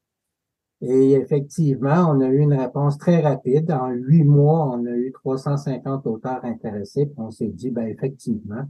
Et 0.83 1.13
effectivement, 1.13 2.11
on 2.11 2.21
a 2.21 2.29
eu 2.29 2.39
une 2.39 2.55
réponse 2.55 2.99
très 2.99 3.21
rapide. 3.21 3.71
En 3.71 3.89
huit 3.91 4.25
mois, 4.25 4.69
on 4.69 4.85
a 4.85 4.91
eu 4.91 5.13
350 5.13 6.07
auteurs 6.07 6.45
intéressés. 6.45 7.07
Puis 7.07 7.15
on 7.19 7.31
s'est 7.31 7.49
dit, 7.49 7.71
ben 7.71 7.87
effectivement, 7.87 8.65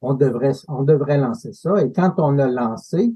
on 0.00 0.14
devrait, 0.14 0.52
on 0.68 0.84
devrait 0.84 1.18
lancer 1.18 1.52
ça. 1.52 1.82
Et 1.84 1.92
quand 1.92 2.14
on 2.18 2.38
a 2.38 2.48
lancé 2.48 3.14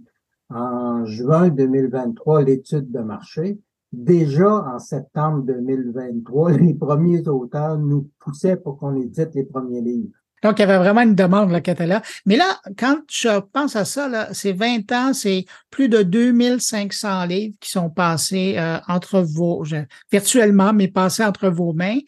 en 0.51 1.05
juin 1.05 1.49
2023 1.49 2.43
l'étude 2.43 2.91
de 2.91 3.01
marché, 3.01 3.61
déjà 3.93 4.65
en 4.65 4.79
septembre 4.79 5.43
2023, 5.43 6.53
les 6.59 6.75
premiers 6.75 7.27
auteurs 7.29 7.79
nous 7.79 8.11
poussaient 8.19 8.57
pour 8.57 8.79
qu'on 8.79 8.97
édite 8.97 9.35
les 9.35 9.45
premiers 9.45 9.81
livres. 9.81 10.15
Donc, 10.43 10.59
il 10.59 10.63
y 10.63 10.65
avait 10.65 10.79
vraiment 10.79 11.01
une 11.01 11.15
demande 11.15 11.55
était 11.55 11.87
là. 11.87 12.03
Mais 12.27 12.37
là, 12.37 12.61
quand 12.79 12.99
je 13.11 13.41
pense 13.41 13.77
à 13.77 13.85
ça, 13.85 14.29
c'est 14.33 14.53
20 14.53 14.93
ans, 14.93 15.13
c'est 15.13 15.45
plus 15.71 15.89
de 15.89 16.03
2500 16.03 17.25
livres 17.27 17.55
qui 17.61 17.71
sont 17.71 17.91
passés 17.91 18.57
euh, 18.59 18.79
entre 18.89 19.21
vos, 19.21 19.65
je, 19.65 19.77
virtuellement, 20.13 20.73
mais 20.73 20.89
passés 20.89 21.25
entre 21.25 21.49
vos 21.49 21.73
mains. 21.73 21.99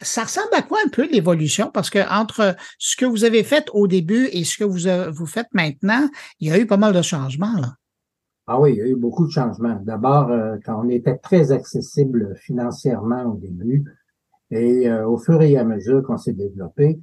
Ça 0.00 0.24
ressemble 0.24 0.54
à 0.54 0.62
quoi 0.62 0.78
un 0.84 0.88
peu 0.88 1.08
l'évolution? 1.10 1.70
Parce 1.72 1.90
que 1.90 1.98
entre 2.12 2.56
ce 2.78 2.96
que 2.96 3.04
vous 3.04 3.24
avez 3.24 3.42
fait 3.42 3.68
au 3.72 3.86
début 3.86 4.28
et 4.32 4.44
ce 4.44 4.58
que 4.58 4.64
vous, 4.64 4.86
euh, 4.86 5.10
vous 5.10 5.26
faites 5.26 5.48
maintenant, 5.52 6.08
il 6.40 6.48
y 6.48 6.52
a 6.52 6.58
eu 6.58 6.66
pas 6.66 6.76
mal 6.76 6.92
de 6.92 7.02
changements. 7.02 7.56
Là. 7.58 7.74
Ah 8.50 8.58
oui, 8.58 8.72
il 8.72 8.78
y 8.78 8.82
a 8.82 8.86
eu 8.86 8.96
beaucoup 8.96 9.26
de 9.26 9.30
changements. 9.30 9.78
D'abord, 9.84 10.30
euh, 10.30 10.56
quand 10.64 10.82
on 10.82 10.88
était 10.88 11.18
très 11.18 11.52
accessible 11.52 12.34
financièrement 12.36 13.24
au 13.24 13.34
début, 13.34 13.84
et 14.50 14.88
euh, 14.88 15.06
au 15.06 15.18
fur 15.18 15.42
et 15.42 15.58
à 15.58 15.64
mesure 15.64 16.02
qu'on 16.02 16.16
s'est 16.16 16.32
développé, 16.32 16.98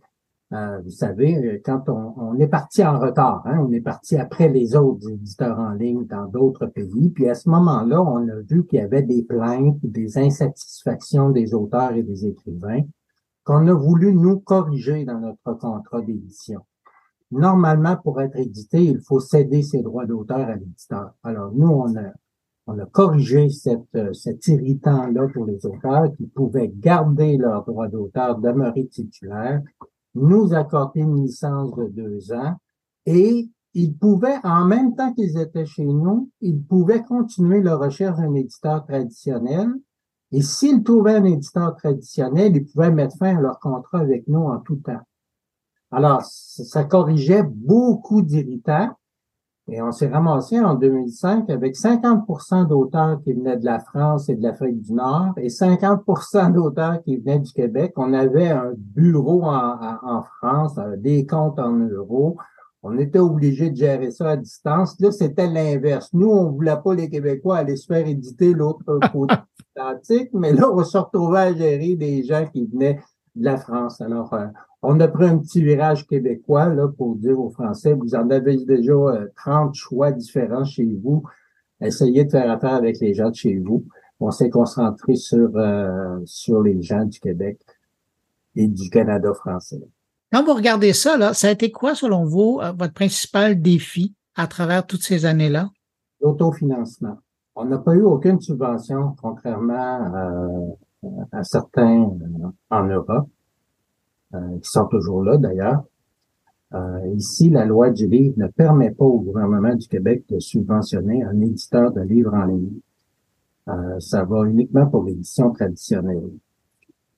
Euh, 0.54 0.80
vous 0.82 0.92
savez, 0.92 1.62
quand 1.66 1.90
on, 1.90 2.14
on 2.18 2.38
est 2.38 2.48
parti 2.48 2.84
en 2.84 3.00
retard, 3.00 3.42
hein, 3.46 3.66
on 3.68 3.72
est 3.72 3.82
parti 3.82 4.16
après 4.16 4.48
les 4.48 4.76
autres 4.76 5.10
éditeurs 5.10 5.58
en 5.58 5.72
ligne 5.72 6.06
dans 6.06 6.28
d'autres 6.28 6.68
pays, 6.68 7.10
puis 7.10 7.28
à 7.28 7.34
ce 7.34 7.50
moment-là, 7.50 8.02
on 8.02 8.28
a 8.30 8.42
vu 8.48 8.66
qu'il 8.66 8.80
y 8.80 8.82
avait 8.82 9.02
des 9.02 9.24
plaintes, 9.24 9.80
des 9.82 10.20
insatisfactions 10.20 11.32
des 11.32 11.56
auteurs 11.56 11.94
et 11.94 12.04
des 12.04 12.28
écrivains 12.28 12.84
qu'on 13.44 13.68
a 13.68 13.74
voulu 13.74 14.14
nous 14.14 14.40
corriger 14.40 15.06
dans 15.06 15.20
notre 15.20 15.54
contrat 15.58 16.02
d'édition. 16.02 16.62
Normalement, 17.32 17.96
pour 17.98 18.22
être 18.22 18.38
édité, 18.38 18.84
il 18.84 19.00
faut 19.00 19.20
céder 19.20 19.62
ses 19.62 19.82
droits 19.82 20.06
d'auteur 20.06 20.48
à 20.48 20.56
l'éditeur. 20.56 21.12
Alors, 21.24 21.52
nous, 21.54 21.68
on 21.68 21.96
a, 21.96 22.12
on 22.68 22.78
a 22.80 22.86
corrigé 22.86 23.50
cette, 23.50 24.14
cet 24.14 24.48
irritant-là 24.48 25.28
pour 25.34 25.46
les 25.46 25.64
auteurs 25.66 26.12
qui 26.16 26.28
pouvaient 26.28 26.72
garder 26.76 27.38
leurs 27.38 27.66
droits 27.66 27.88
d'auteur, 27.88 28.40
demeurer 28.40 28.88
titulaires, 28.88 29.62
nous 30.16 30.54
accorder 30.54 31.02
une 31.02 31.24
licence 31.24 31.76
de 31.76 31.88
deux 31.88 32.34
ans 32.34 32.56
et 33.06 33.50
ils 33.74 33.94
pouvaient, 33.94 34.40
en 34.44 34.66
même 34.66 34.96
temps 34.96 35.14
qu'ils 35.14 35.38
étaient 35.38 35.66
chez 35.66 35.86
nous, 35.86 36.30
ils 36.40 36.64
pouvaient 36.64 37.04
continuer 37.04 37.62
leur 37.62 37.82
recherche 37.82 38.18
d'un 38.18 38.34
éditeur 38.34 38.86
traditionnel. 38.86 39.70
Et 40.32 40.42
s'ils 40.42 40.82
trouvaient 40.82 41.16
un 41.16 41.26
éditeur 41.26 41.76
traditionnel, 41.76 42.56
ils 42.56 42.66
pouvaient 42.66 42.92
mettre 42.92 43.18
fin 43.18 43.36
à 43.38 43.42
leur 43.42 43.60
contrat 43.60 44.00
avec 44.00 44.28
nous 44.28 44.40
en 44.40 44.60
tout 44.60 44.78
temps. 44.78 45.02
Alors, 45.92 46.24
ça 46.24 46.86
corrigeait 46.86 47.44
beaucoup 47.44 48.22
d'irritants. 48.22 48.92
Et 49.68 49.82
on 49.82 49.92
s'est 49.92 50.08
ramassé 50.08 50.60
en 50.60 50.76
2005 50.76 51.50
avec 51.50 51.76
50% 51.76 52.68
d'auteurs 52.68 53.20
qui 53.24 53.34
venaient 53.34 53.58
de 53.58 53.66
la 53.66 53.80
France 53.80 54.30
et 54.30 54.36
de 54.36 54.44
l'Afrique 54.44 54.80
du 54.82 54.94
Nord 54.94 55.34
et 55.38 55.48
50% 55.48 56.54
d'auteurs 56.54 57.02
qui 57.04 57.18
venaient 57.18 57.40
du 57.40 57.52
Québec. 57.52 57.94
On 57.96 58.14
avait 58.14 58.50
un 58.50 58.74
bureau 58.78 59.44
en, 59.44 59.76
en 60.04 60.24
France, 60.38 60.78
euh, 60.78 60.96
des 60.98 61.26
comptes 61.26 61.58
en 61.58 61.74
euros. 61.74 62.38
On 62.84 63.00
était 63.00 63.18
obligé 63.18 63.72
de 63.72 63.76
gérer 63.76 64.12
ça 64.12 64.30
à 64.30 64.38
distance. 64.38 65.00
Là, 65.00 65.12
c'était 65.12 65.48
l'inverse. 65.48 66.12
Nous, 66.14 66.30
on 66.30 66.52
voulait 66.52 66.78
pas 66.84 66.94
les 66.94 67.10
Québécois 67.10 67.58
aller 67.58 67.78
se 67.78 67.88
faire 67.88 68.06
éditer 68.06 68.54
l'autre 68.54 69.00
côté 69.12 69.34
Atlantique, 69.76 70.30
mais 70.34 70.54
là, 70.54 70.70
on 70.72 70.84
se 70.84 70.96
retrouvait 70.96 71.40
à 71.40 71.54
gérer 71.56 71.96
des 71.96 72.24
gens 72.24 72.46
qui 72.46 72.68
venaient 72.68 73.00
de 73.36 73.46
la 73.46 73.58
France. 73.58 74.02
Alors, 74.02 74.34
euh, 74.34 74.48
on 74.82 75.00
a 75.00 75.08
pris 75.08 75.26
un 75.26 75.38
petit 75.38 75.64
virage 75.64 76.08
québécois 76.08 76.70
là, 76.70 76.88
pour 76.88 77.16
dire 77.16 77.40
aux 77.40 77.50
Français, 77.50 77.94
vous 77.94 78.16
en 78.16 78.30
avez 78.30 78.58
déjà 78.66 78.94
30 79.36 79.70
euh, 79.70 79.74
choix 79.74 80.12
différents 80.12 80.66
chez 80.66 80.90
vous. 81.04 81.24
Essayez 81.82 82.26
de 82.26 82.32
faire 82.32 82.50
affaire 82.50 82.74
avec 82.74 83.00
les 83.00 83.14
gens 83.14 83.30
de 83.30 83.36
chez 83.36 83.58
vous. 83.58 83.86
On 84.20 84.32
s'est 84.32 84.50
concentré 84.50 85.16
sur, 85.16 85.50
euh, 85.56 86.20
sur 86.26 86.62
les 86.62 86.82
gens 86.82 87.04
du 87.06 87.20
Québec 87.20 87.60
et 88.56 88.68
du 88.68 88.90
Canada 88.90 89.34
français. 89.34 89.82
Quand 90.32 90.44
vous 90.44 90.54
regardez 90.54 90.94
ça, 90.94 91.18
là, 91.18 91.34
ça 91.34 91.50
a 91.50 91.52
été 91.52 91.72
quoi, 91.72 91.96
selon 91.96 92.24
vous, 92.24 92.62
votre 92.78 92.94
principal 92.94 93.62
défi 93.62 94.16
à 94.36 94.48
travers 94.48 94.86
toutes 94.86 95.04
ces 95.04 95.26
années-là? 95.26 95.70
L'autofinancement. 96.22 97.18
On 97.56 97.66
n'a 97.66 97.78
pas 97.78 97.94
eu 97.94 98.02
aucune 98.02 98.40
subvention, 98.42 99.16
contrairement 99.22 100.78
à 101.32 101.44
certains 101.44 102.10
en 102.70 102.84
Europe. 102.84 103.28
Euh, 104.36 104.58
qui 104.60 104.70
sont 104.70 104.88
toujours 104.88 105.24
là 105.24 105.38
d'ailleurs. 105.38 105.84
Euh, 106.74 107.08
ici, 107.16 107.50
la 107.50 107.64
loi 107.64 107.92
du 107.92 108.08
livre 108.08 108.34
ne 108.38 108.48
permet 108.48 108.92
pas 108.92 109.06
au 109.06 109.20
gouvernement 109.20 109.76
du 109.76 109.88
Québec 109.88 110.24
de 110.30 110.40
subventionner 110.40 111.24
un 111.24 111.40
éditeur 111.42 111.92
de 111.92 112.02
livres 112.02 112.34
en 112.34 112.46
ligne. 112.46 112.80
Euh, 113.70 114.00
ça 114.00 114.24
va 114.26 114.46
uniquement 114.46 114.88
pour 114.88 115.04
l'édition 115.04 115.52
traditionnelle. 115.52 116.32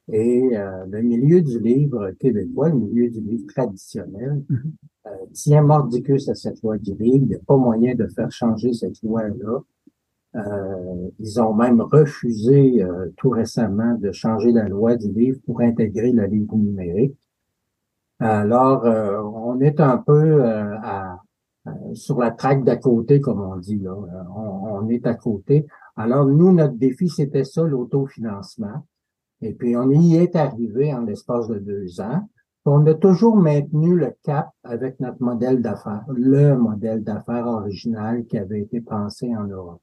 Et 0.09 0.51
le 0.51 1.01
milieu 1.01 1.41
du 1.41 1.59
livre 1.59 2.11
québécois, 2.11 2.69
le 2.69 2.77
milieu 2.77 3.09
du 3.09 3.19
livre 3.19 3.45
traditionnel, 3.53 4.41
mm-hmm. 4.49 5.31
tient 5.33 5.61
mordicus 5.63 6.29
à 6.29 6.35
cette 6.35 6.61
loi 6.61 6.77
du 6.77 6.93
livre. 6.93 7.23
Il 7.23 7.27
n'y 7.27 7.35
a 7.35 7.39
pas 7.45 7.57
moyen 7.57 7.93
de 7.93 8.07
faire 8.07 8.31
changer 8.31 8.71
cette 8.71 9.01
loi-là. 9.03 9.59
Euh, 10.38 11.09
ils 11.19 11.41
ont 11.41 11.53
même 11.53 11.81
refusé 11.81 12.83
euh, 12.83 13.09
tout 13.17 13.29
récemment 13.29 13.95
de 13.95 14.11
changer 14.11 14.51
la 14.51 14.67
loi 14.67 14.95
du 14.95 15.11
livre 15.11 15.39
pour 15.45 15.61
intégrer 15.61 16.11
le 16.11 16.25
livre 16.25 16.55
numérique. 16.55 17.17
Alors, 18.19 18.85
euh, 18.85 19.19
on 19.21 19.59
est 19.61 19.79
un 19.79 19.97
peu 19.97 20.43
à, 20.43 21.21
sur 21.93 22.19
la 22.19 22.31
traque 22.31 22.63
d'à 22.63 22.75
côté, 22.75 23.19
comme 23.19 23.41
on 23.41 23.57
dit. 23.57 23.79
Là. 23.79 23.95
On, 24.35 24.85
on, 24.85 24.89
est 24.89 25.05
à 25.07 25.15
côté. 25.15 25.65
Alors, 25.95 26.25
nous, 26.25 26.53
notre 26.53 26.75
défi, 26.75 27.09
c'était 27.09 27.43
ça, 27.43 27.63
l'autofinancement. 27.63 28.85
Et 29.41 29.53
puis, 29.53 29.75
on 29.75 29.89
y 29.89 30.17
est 30.17 30.35
arrivé 30.35 30.93
en 30.93 31.01
l'espace 31.01 31.47
de 31.47 31.59
deux 31.59 31.99
ans. 32.01 32.27
On 32.65 32.85
a 32.85 32.93
toujours 32.95 33.38
maintenu 33.38 33.95
le 33.95 34.13
cap 34.23 34.49
avec 34.63 34.99
notre 34.99 35.21
modèle 35.21 35.61
d'affaires, 35.61 36.03
le 36.09 36.55
modèle 36.55 37.03
d'affaires 37.03 37.47
original 37.47 38.25
qui 38.25 38.38
avait 38.38 38.61
été 38.61 38.81
pensé 38.81 39.33
en 39.35 39.45
Europe. 39.45 39.81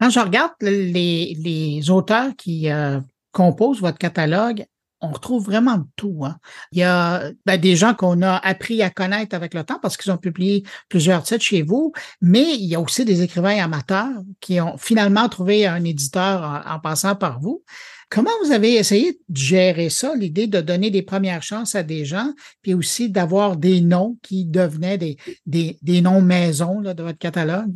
Quand 0.00 0.10
je 0.10 0.20
regarde 0.20 0.52
les, 0.60 1.36
les 1.42 1.90
auteurs 1.90 2.34
qui 2.36 2.70
euh, 2.70 3.00
composent 3.32 3.80
votre 3.80 3.98
catalogue, 3.98 4.66
on 5.00 5.12
retrouve 5.12 5.44
vraiment 5.44 5.84
tout. 5.96 6.24
Hein. 6.24 6.36
Il 6.72 6.78
y 6.78 6.82
a 6.82 7.30
ben, 7.44 7.60
des 7.60 7.76
gens 7.76 7.94
qu'on 7.94 8.22
a 8.22 8.36
appris 8.36 8.82
à 8.82 8.90
connaître 8.90 9.34
avec 9.34 9.54
le 9.54 9.64
temps 9.64 9.78
parce 9.80 9.96
qu'ils 9.96 10.12
ont 10.12 10.16
publié 10.16 10.64
plusieurs 10.88 11.22
titres 11.22 11.44
chez 11.44 11.62
vous, 11.62 11.92
mais 12.20 12.54
il 12.54 12.64
y 12.64 12.74
a 12.74 12.80
aussi 12.80 13.04
des 13.04 13.22
écrivains 13.22 13.62
amateurs 13.62 14.22
qui 14.40 14.60
ont 14.60 14.76
finalement 14.78 15.28
trouvé 15.28 15.66
un 15.66 15.84
éditeur 15.84 16.64
en, 16.66 16.80
passant 16.80 17.14
par 17.14 17.40
vous. 17.40 17.62
Comment 18.08 18.30
vous 18.44 18.52
avez 18.52 18.74
essayé 18.74 19.20
de 19.28 19.36
gérer 19.36 19.90
ça, 19.90 20.14
l'idée 20.14 20.46
de 20.46 20.60
donner 20.60 20.90
des 20.90 21.02
premières 21.02 21.42
chances 21.42 21.74
à 21.74 21.82
des 21.82 22.04
gens, 22.04 22.32
puis 22.62 22.72
aussi 22.72 23.10
d'avoir 23.10 23.56
des 23.56 23.80
noms 23.80 24.16
qui 24.22 24.44
devenaient 24.44 24.98
des, 24.98 25.16
des, 25.44 25.76
des 25.82 26.00
noms 26.00 26.22
maison 26.22 26.80
de 26.80 27.02
votre 27.02 27.18
catalogue? 27.18 27.74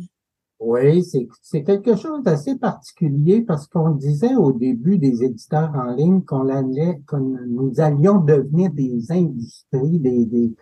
Oui, 0.63 1.03
c'est 1.41 1.63
quelque 1.63 1.95
chose 1.95 2.21
d'assez 2.21 2.55
particulier 2.55 3.41
parce 3.41 3.65
qu'on 3.65 3.89
disait 3.89 4.35
au 4.35 4.51
début 4.51 4.99
des 4.99 5.23
éditeurs 5.23 5.71
en 5.73 5.95
ligne 5.95 6.21
qu'on 6.21 6.49
allait, 6.49 7.01
que 7.07 7.15
nous 7.15 7.81
allions 7.81 8.19
devenir 8.19 8.71
des 8.71 9.11
industries, 9.11 9.99
des, 9.99 10.23
des, 10.27 10.53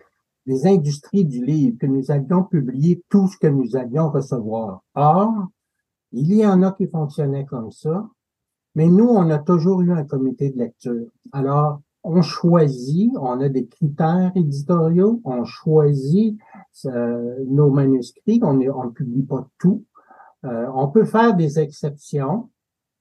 des, 0.45 0.67
industries 0.67 1.25
du 1.25 1.43
livre, 1.43 1.77
que 1.77 1.85
nous 1.85 2.11
allions 2.11 2.45
publier 2.45 3.03
tout 3.09 3.27
ce 3.27 3.37
que 3.37 3.47
nous 3.47 3.75
allions 3.75 4.09
recevoir. 4.09 4.83
Or, 4.95 5.33
il 6.13 6.33
y 6.33 6.47
en 6.47 6.63
a 6.63 6.71
qui 6.71 6.87
fonctionnaient 6.87 7.45
comme 7.45 7.71
ça, 7.71 8.07
mais 8.75 8.87
nous, 8.87 9.09
on 9.09 9.29
a 9.29 9.39
toujours 9.39 9.81
eu 9.81 9.91
un 9.91 10.05
comité 10.05 10.49
de 10.49 10.59
lecture. 10.59 11.07
Alors, 11.33 11.81
on 12.03 12.21
choisit, 12.21 13.11
on 13.19 13.41
a 13.41 13.49
des 13.49 13.67
critères 13.67 14.31
éditoriaux, 14.33 15.19
on 15.25 15.43
choisit 15.43 16.37
nos 16.85 17.69
manuscrits, 17.69 18.39
on 18.43 18.53
ne 18.53 18.89
publie 18.89 19.23
pas 19.23 19.47
tout, 19.59 19.83
euh, 20.45 20.67
on 20.73 20.87
peut 20.87 21.05
faire 21.05 21.35
des 21.35 21.59
exceptions, 21.59 22.49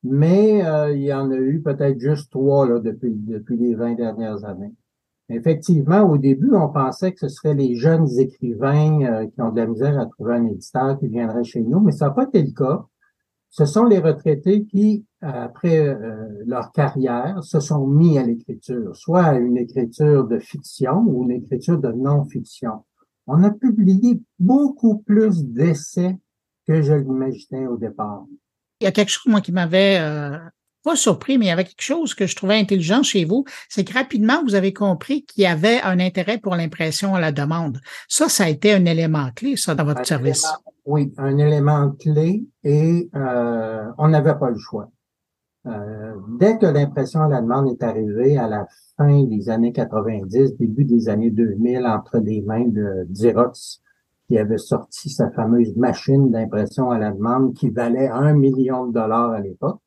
mais 0.03 0.66
euh, 0.66 0.95
il 0.95 1.03
y 1.03 1.12
en 1.12 1.31
a 1.31 1.37
eu 1.37 1.61
peut-être 1.61 2.01
juste 2.01 2.31
trois 2.31 2.69
là, 2.69 2.81
depuis, 2.81 3.12
depuis 3.14 3.57
les 3.57 3.75
20 3.75 3.95
dernières 3.95 4.45
années. 4.45 4.75
Effectivement, 5.29 6.03
au 6.03 6.16
début, 6.16 6.55
on 6.55 6.69
pensait 6.69 7.12
que 7.12 7.21
ce 7.21 7.29
seraient 7.29 7.55
les 7.55 7.75
jeunes 7.77 8.09
écrivains 8.19 9.03
euh, 9.03 9.27
qui 9.27 9.41
ont 9.41 9.51
de 9.51 9.61
la 9.61 9.66
misère 9.66 9.99
à 9.99 10.07
trouver 10.07 10.35
un 10.35 10.47
éditeur 10.47 10.99
qui 10.99 11.09
viendrait 11.09 11.45
chez 11.45 11.61
nous, 11.61 11.81
mais 11.81 11.93
ça 11.93 12.07
n'a 12.07 12.12
pas 12.12 12.25
été 12.25 12.43
le 12.43 12.53
cas. 12.53 12.87
Ce 13.51 13.64
sont 13.64 13.85
les 13.85 13.99
retraités 13.99 14.64
qui, 14.64 15.07
après 15.23 15.97
leur 16.45 16.71
carrière, 16.71 17.43
se 17.43 17.61
sont 17.61 17.87
mis 17.87 18.19
à 18.19 18.23
l'écriture, 18.23 18.95
soit 18.95 19.23
à 19.23 19.39
une 19.39 19.57
écriture 19.57 20.25
de 20.25 20.39
fiction 20.39 21.03
ou 21.07 21.25
une 21.25 21.31
écriture 21.31 21.79
de 21.79 21.91
non-fiction. 21.91 22.85
On 23.31 23.43
a 23.45 23.51
publié 23.51 24.20
beaucoup 24.39 24.99
plus 24.99 25.45
d'essais 25.45 26.16
que 26.66 26.81
je 26.81 26.95
l'imaginais 26.95 27.66
au 27.66 27.76
départ. 27.76 28.24
Il 28.81 28.85
y 28.85 28.87
a 28.87 28.93
quelque 28.93 29.11
chose, 29.11 29.26
moi, 29.26 29.43
qui 29.43 29.53
m'avait 29.53 29.99
euh, 30.01 30.39
pas 30.83 30.97
surpris, 30.97 31.37
mais 31.37 31.45
il 31.45 31.49
y 31.49 31.53
avait 31.53 31.64
quelque 31.64 31.83
chose 31.83 32.14
que 32.14 32.26
je 32.26 32.35
trouvais 32.35 32.59
intelligent 32.59 33.03
chez 33.03 33.26
vous, 33.26 33.45
c'est 33.68 33.85
que 33.85 33.93
rapidement, 33.93 34.43
vous 34.45 34.55
avez 34.55 34.72
compris 34.72 35.26
qu'il 35.26 35.43
y 35.43 35.47
avait 35.47 35.83
un 35.83 36.01
intérêt 36.01 36.39
pour 36.39 36.57
l'impression 36.57 37.14
à 37.14 37.20
la 37.20 37.31
demande. 37.31 37.81
Ça, 38.09 38.31
ça 38.31 38.45
a 38.45 38.49
été 38.49 38.72
un 38.72 38.87
élément 38.87 39.31
clé, 39.37 39.57
ça, 39.57 39.74
dans 39.74 39.85
votre 39.85 40.07
service. 40.07 40.47
oui, 40.87 41.12
un 41.18 41.37
élément 41.37 41.91
clé 41.91 42.47
et 42.64 43.11
euh, 43.14 43.85
on 43.99 44.09
n'avait 44.09 44.39
pas 44.39 44.49
le 44.49 44.59
choix. 44.59 44.91
Euh, 45.69 46.14
dès 46.39 46.59
que 46.59 46.66
l'impression 46.66 47.21
à 47.21 47.29
la 47.29 47.43
demande 47.43 47.69
est 47.69 47.83
arrivée 47.83 48.39
à 48.39 48.49
la 48.49 48.66
fin 48.97 49.25
des 49.25 49.51
années 49.51 49.73
90, 49.73 50.57
début 50.57 50.85
des 50.85 51.09
années 51.09 51.31
2000, 51.31 51.87
entre 51.87 52.19
les 52.19 52.41
mains 52.43 52.66
de 52.66 53.07
Xerox, 53.11 53.83
qui 54.29 54.39
avait 54.39 54.59
sorti 54.59 55.11
sa 55.11 55.31
fameuse 55.31 55.77
machine 55.77 56.31
d'impression 56.31 56.91
à 56.91 56.99
la 56.99 57.11
demande 57.12 57.55
qui 57.55 57.71
valait 57.71 58.09
un 58.09 58.35
million 58.35 58.87
de 58.87 58.93
dollars 58.93 59.33
à 59.33 59.41
l'époque. 59.41 59.81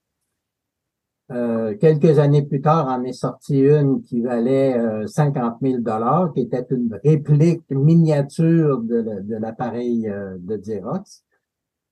Euh, 1.32 1.76
quelques 1.78 2.20
années 2.20 2.42
plus 2.42 2.62
tard, 2.62 2.88
en 2.88 3.04
est 3.04 3.14
sorti 3.14 3.60
une 3.60 4.02
qui 4.02 4.22
valait 4.22 4.78
50 5.08 5.58
000 5.62 5.78
dollars, 5.80 6.34
qui 6.34 6.42
était 6.42 6.66
une 6.70 7.00
réplique 7.04 7.64
miniature 7.70 8.80
de, 8.82 9.38
l'appareil 9.40 10.10
euh, 10.10 10.38
de 10.40 10.58
Xerox. 10.58 11.24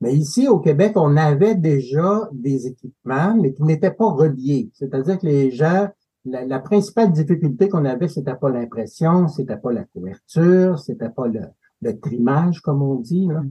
Mais 0.02 0.14
ici, 0.14 0.47
au 0.47 0.60
Québec, 0.60 0.93
on 0.95 1.18
avait 1.18 1.56
déjà 1.56 2.30
des 2.32 2.68
équipements, 2.68 3.36
mais 3.36 3.54
qui 3.54 3.64
n'étaient 3.64 3.91
pas 3.91 4.10
reliés. 4.10 4.70
C'est-à-dire 4.74 5.20
que 5.20 5.26
les 5.26 5.52
gens 5.52 5.89
la, 6.26 6.45
la 6.45 6.60
principale 6.60 7.12
difficulté 7.12 7.70
qu'on 7.70 7.86
avait, 7.86 8.08
c'était 8.08 8.36
pas 8.36 8.50
l'impression, 8.50 9.28
c'était 9.28 9.58
pas 9.58 9.72
la 9.72 9.84
couverture, 9.86 10.78
c'était 10.80 11.10
pas 11.10 11.28
le, 11.28 11.41
le 11.82 12.00
trimage, 12.00 12.62
comme 12.62 12.82
on 12.82 12.95
dit, 12.95 13.28
là, 13.28 13.41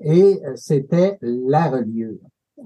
et 0.00 0.40
euh, 0.44 0.52
c'était 0.56 1.18
la 1.20 1.70
reliure. 1.70 2.18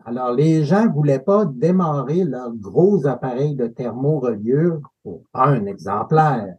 Alors, 0.04 0.32
les 0.32 0.64
gens 0.64 0.90
voulaient 0.90 1.20
pas 1.20 1.44
démarrer 1.44 2.24
leurs 2.24 2.52
gros 2.52 3.06
appareils 3.06 3.54
de 3.54 3.68
thermoreliure 3.68 4.80
pour 5.02 5.22
un 5.34 5.66
exemplaire. 5.66 6.56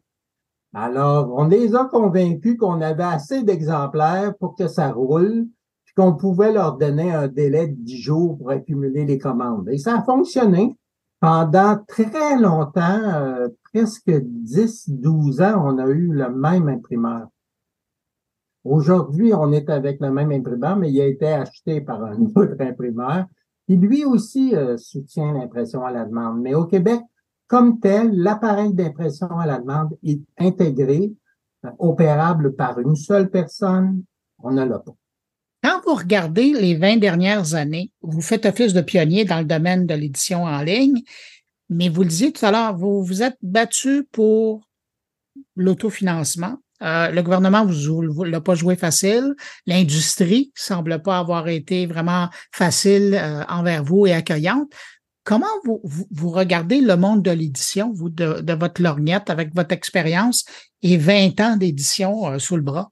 Alors, 0.74 1.34
on 1.34 1.46
les 1.46 1.76
a 1.76 1.86
convaincus 1.86 2.58
qu'on 2.58 2.82
avait 2.82 3.04
assez 3.04 3.44
d'exemplaires 3.44 4.36
pour 4.38 4.56
que 4.56 4.68
ça 4.68 4.92
roule, 4.92 5.48
qu'on 5.96 6.14
pouvait 6.14 6.52
leur 6.52 6.78
donner 6.78 7.12
un 7.12 7.28
délai 7.28 7.68
de 7.68 7.76
10 7.76 7.98
jours 7.98 8.38
pour 8.38 8.52
accumuler 8.52 9.06
les 9.06 9.18
commandes. 9.18 9.70
Et 9.70 9.78
ça 9.78 10.00
a 10.00 10.04
fonctionné. 10.04 10.78
Pendant 11.22 11.78
très 11.88 12.38
longtemps, 12.38 13.02
euh, 13.04 13.48
presque 13.74 14.10
10-12 14.10 15.42
ans, 15.42 15.64
on 15.66 15.78
a 15.78 15.88
eu 15.88 16.12
le 16.12 16.30
même 16.30 16.68
imprimeur. 16.68 17.28
Aujourd'hui, 18.66 19.34
on 19.34 19.52
est 19.52 19.70
avec 19.70 20.02
le 20.02 20.12
même 20.12 20.32
imprimeur, 20.32 20.76
mais 20.76 20.92
il 20.92 21.00
a 21.00 21.06
été 21.06 21.28
acheté 21.28 21.82
par 21.82 22.04
un 22.04 22.20
autre 22.36 22.60
imprimeur 22.60 23.26
qui 23.68 23.78
lui 23.78 24.06
aussi 24.06 24.56
euh, 24.56 24.78
soutient 24.78 25.34
l'impression 25.34 25.86
à 25.86 25.92
la 25.92 26.06
demande. 26.06 26.42
Mais 26.42 26.54
au 26.54 26.66
Québec, 26.66 27.02
comme 27.48 27.80
tel, 27.80 28.12
l'appareil 28.12 28.74
d'impression 28.74 29.30
à 29.40 29.46
la 29.46 29.60
demande 29.60 29.98
est 30.04 30.22
intégré, 30.38 31.14
euh, 31.64 31.70
opérable 31.80 32.56
par 32.56 32.80
une 32.80 32.96
seule 32.96 33.30
personne. 33.30 34.04
On 34.40 34.52
ne 34.52 34.64
l'a 34.64 34.80
pas. 34.80 34.96
Quand 35.64 35.82
vous 35.86 35.96
regardez 35.96 36.54
les 36.54 36.76
20 36.76 36.98
dernières 36.98 37.56
années, 37.56 37.92
vous 38.02 38.22
faites 38.22 38.46
office 38.46 38.74
de 38.74 38.82
pionnier 38.82 39.26
dans 39.26 39.40
le 39.40 39.46
domaine 39.46 39.88
de 39.88 39.96
l'édition 39.96 40.44
en 40.44 40.62
ligne, 40.62 41.02
mais 41.70 41.90
vous 41.90 42.04
le 42.04 42.10
disiez 42.10 42.32
tout 42.32 42.46
à 42.46 42.52
l'heure, 42.52 42.78
vous 42.78 43.04
vous 43.04 43.24
êtes 43.24 43.38
battu 43.42 44.08
pour 44.12 44.62
l'autofinancement. 45.56 46.58
Euh, 46.82 47.10
le 47.10 47.22
gouvernement 47.24 47.66
vous 47.66 48.24
l'a 48.24 48.42
pas 48.42 48.56
joué 48.56 48.76
facile. 48.76 49.34
L'industrie 49.66 50.52
semble 50.56 51.02
pas 51.02 51.20
avoir 51.20 51.48
été 51.48 51.86
vraiment 51.86 52.30
facile 52.52 53.16
euh, 53.16 53.44
envers 53.48 53.84
vous 53.84 54.06
et 54.06 54.14
accueillante. 54.14 54.70
Comment 55.24 55.48
vous, 55.64 55.82
vous, 55.84 56.30
regardez 56.30 56.82
le 56.82 56.96
monde 56.98 57.24
de 57.24 57.32
l'édition, 57.32 57.92
vous, 57.92 58.10
de, 58.10 58.42
de, 58.42 58.54
votre 58.54 58.82
lorgnette, 58.82 59.32
avec 59.32 59.56
votre 59.56 59.72
expérience 59.72 60.46
et 60.84 60.98
20 60.98 61.40
ans 61.40 61.58
d'édition 61.58 62.28
euh, 62.28 62.40
sous 62.40 62.58
le 62.58 62.62
bras? 62.62 62.92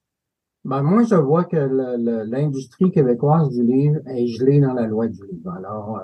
Ben, 0.66 0.82
moi, 0.82 1.04
je 1.04 1.16
vois 1.16 1.44
que 1.44 1.58
l'industrie 2.26 2.92
québécoise 2.92 3.50
du 3.50 3.64
livre 3.64 4.00
est 4.08 4.28
gelée 4.28 4.62
dans 4.62 4.74
la 4.74 4.88
loi 4.88 5.08
du 5.08 5.22
livre. 5.30 5.52
Alors, 5.52 6.02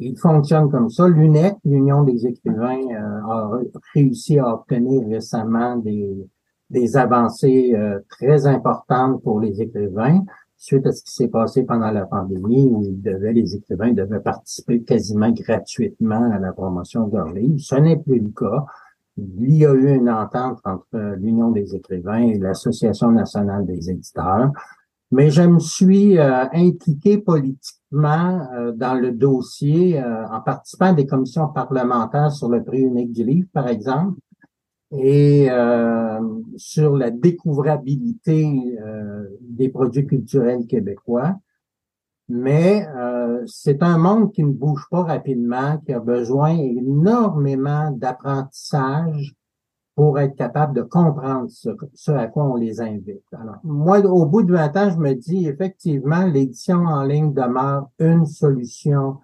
il 0.00 0.16
fonctionne 0.18 0.70
comme 0.70 0.90
ça. 0.90 1.08
L'UNEC, 1.08 1.56
l'Union 1.64 2.02
des 2.02 2.26
écrivains, 2.26 2.80
euh, 2.90 3.30
a 3.30 3.60
réussi 3.94 4.38
à 4.38 4.54
obtenir 4.54 5.06
récemment 5.08 5.76
des, 5.76 6.28
des 6.70 6.96
avancées 6.96 7.74
euh, 7.74 8.00
très 8.08 8.46
importantes 8.46 9.22
pour 9.22 9.40
les 9.40 9.60
écrivains 9.60 10.22
suite 10.56 10.86
à 10.86 10.92
ce 10.92 11.04
qui 11.04 11.12
s'est 11.12 11.28
passé 11.28 11.64
pendant 11.64 11.90
la 11.90 12.06
pandémie 12.06 12.66
où 12.66 12.82
ils 12.82 13.00
devaient, 13.00 13.34
les 13.34 13.54
écrivains 13.54 13.92
devaient 13.92 14.20
participer 14.20 14.82
quasiment 14.82 15.30
gratuitement 15.30 16.32
à 16.32 16.38
la 16.38 16.52
promotion 16.52 17.08
de 17.08 17.16
leurs 17.16 17.32
livres. 17.32 17.58
Ce 17.58 17.74
n'est 17.76 17.98
plus 17.98 18.20
le 18.20 18.30
cas. 18.30 18.64
Il 19.16 19.54
y 19.56 19.64
a 19.64 19.72
eu 19.72 19.94
une 19.94 20.10
entente 20.10 20.60
entre 20.64 21.16
l'Union 21.18 21.50
des 21.50 21.74
écrivains 21.74 22.22
et 22.22 22.38
l'Association 22.38 23.10
nationale 23.12 23.64
des 23.64 23.90
éditeurs. 23.90 24.50
Mais 25.12 25.30
je 25.30 25.42
me 25.42 25.60
suis 25.60 26.18
euh, 26.18 26.46
impliqué 26.52 27.18
politiquement 27.18 28.48
euh, 28.52 28.72
dans 28.72 28.94
le 28.94 29.12
dossier 29.12 30.00
euh, 30.00 30.26
en 30.28 30.40
participant 30.40 30.86
à 30.86 30.92
des 30.94 31.06
commissions 31.06 31.48
parlementaires 31.48 32.32
sur 32.32 32.48
le 32.48 32.64
prix 32.64 32.80
unique 32.80 33.12
du 33.12 33.24
livre, 33.24 33.48
par 33.52 33.68
exemple, 33.68 34.18
et 34.92 35.48
sur 36.56 36.96
la 36.96 37.10
découvrabilité 37.10 38.78
des 39.40 39.68
produits 39.68 40.06
culturels 40.06 40.64
québécois. 40.66 41.34
Mais 42.28 42.86
c'est 43.46 43.82
un 43.82 43.98
monde 43.98 44.32
qui 44.32 44.42
ne 44.42 44.52
bouge 44.52 44.86
pas 44.90 45.02
rapidement, 45.02 45.78
qui 45.78 45.92
a 45.92 46.00
besoin 46.00 46.56
énormément 46.56 47.90
d'apprentissage 47.92 49.34
pour 49.94 50.18
être 50.18 50.36
capable 50.36 50.74
de 50.74 50.82
comprendre 50.82 51.48
ce, 51.48 52.10
à 52.10 52.26
quoi 52.26 52.44
on 52.44 52.56
les 52.56 52.80
invite. 52.82 53.24
Alors, 53.32 53.56
moi, 53.64 54.00
au 54.00 54.26
bout 54.26 54.42
de 54.42 54.52
20 54.52 54.76
ans, 54.76 54.90
je 54.90 54.98
me 54.98 55.14
dis 55.14 55.48
effectivement, 55.48 56.26
l'édition 56.26 56.84
en 56.84 57.02
ligne 57.02 57.32
demeure 57.32 57.88
une 57.98 58.26
solution 58.26 59.16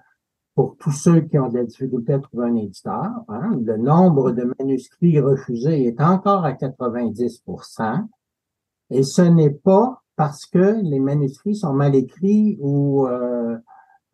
pour 0.55 0.77
tous 0.79 0.93
ceux 0.93 1.21
qui 1.21 1.39
ont 1.39 1.49
de 1.49 1.59
la 1.59 1.65
difficulté 1.65 2.15
à 2.15 2.19
trouver 2.21 2.47
un 2.47 2.57
éditeur. 2.57 3.11
Hein. 3.29 3.59
Le 3.63 3.77
nombre 3.77 4.33
de 4.33 4.51
manuscrits 4.59 5.21
refusés 5.21 5.87
est 5.87 6.01
encore 6.01 6.45
à 6.45 6.53
90% 6.53 8.07
et 8.91 9.03
ce 9.03 9.23
n'est 9.23 9.51
pas 9.51 10.02
parce 10.17 10.47
que 10.47 10.81
les 10.83 11.01
manuscrits 11.01 11.57
sont 11.57 11.73
mal 11.73 11.95
écrits 11.95 12.59
ou 12.61 13.07
euh, 13.07 13.57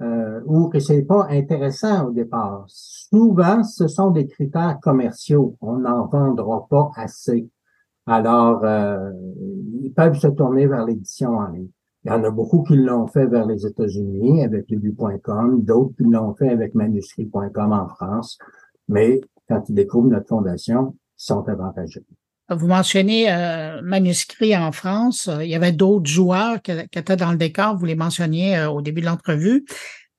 euh, 0.00 0.40
ou 0.46 0.68
que 0.68 0.78
c'est 0.78 1.02
pas 1.02 1.26
intéressant 1.28 2.06
au 2.06 2.10
départ. 2.12 2.64
Souvent, 2.68 3.64
ce 3.64 3.88
sont 3.88 4.12
des 4.12 4.28
critères 4.28 4.78
commerciaux. 4.80 5.56
On 5.60 5.78
n'en 5.78 6.06
vendra 6.06 6.66
pas 6.68 6.90
assez. 6.94 7.48
Alors, 8.06 8.64
euh, 8.64 9.10
ils 9.82 9.92
peuvent 9.92 10.14
se 10.14 10.28
tourner 10.28 10.66
vers 10.66 10.84
l'édition 10.84 11.36
en 11.36 11.48
ligne. 11.48 11.68
Il 12.04 12.12
y 12.12 12.14
en 12.14 12.22
a 12.22 12.30
beaucoup 12.30 12.62
qui 12.62 12.76
l'ont 12.76 13.08
fait 13.08 13.26
vers 13.26 13.44
les 13.44 13.66
États-Unis 13.66 14.44
avec 14.44 14.70
lebu.com, 14.70 15.62
d'autres 15.62 15.96
qui 15.96 16.04
l'ont 16.04 16.32
fait 16.34 16.48
avec 16.48 16.74
manuscrit.com 16.76 17.72
en 17.72 17.88
France. 17.88 18.38
Mais 18.88 19.20
quand 19.48 19.68
ils 19.68 19.74
découvrent 19.74 20.08
notre 20.08 20.28
fondation, 20.28 20.94
ils 20.94 21.24
sont 21.24 21.46
avantageux. 21.48 22.04
Vous 22.50 22.66
mentionnez 22.66 23.30
euh, 23.30 23.82
manuscrit 23.82 24.56
en 24.56 24.72
France. 24.72 25.28
Il 25.40 25.48
y 25.48 25.54
avait 25.54 25.72
d'autres 25.72 26.08
joueurs 26.08 26.62
qui, 26.62 26.72
étaient 26.72 27.16
dans 27.16 27.30
le 27.30 27.36
décor. 27.36 27.76
Vous 27.76 27.84
les 27.84 27.94
mentionniez 27.94 28.56
euh, 28.56 28.70
au 28.70 28.80
début 28.80 29.02
de 29.02 29.06
l'entrevue. 29.06 29.66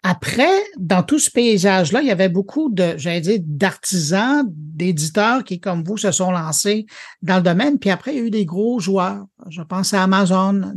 Après, 0.01 0.63
dans 0.77 1.03
tout 1.03 1.19
ce 1.19 1.29
paysage-là, 1.29 2.01
il 2.01 2.07
y 2.07 2.11
avait 2.11 2.29
beaucoup 2.29 2.69
de, 2.69 2.93
j'allais 2.95 3.19
dire, 3.19 3.39
d'artisans, 3.43 4.45
d'éditeurs 4.47 5.43
qui, 5.43 5.59
comme 5.59 5.83
vous, 5.83 5.97
se 5.97 6.13
sont 6.13 6.31
lancés 6.31 6.85
dans 7.21 7.35
le 7.35 7.41
domaine. 7.41 7.79
Puis 7.79 7.89
après, 7.89 8.13
il 8.13 8.17
y 8.17 8.21
a 8.21 8.23
eu 8.23 8.29
des 8.29 8.45
gros 8.45 8.79
joueurs. 8.79 9.25
Je 9.49 9.61
pense 9.61 9.93
à 9.93 10.03
Amazon, 10.03 10.73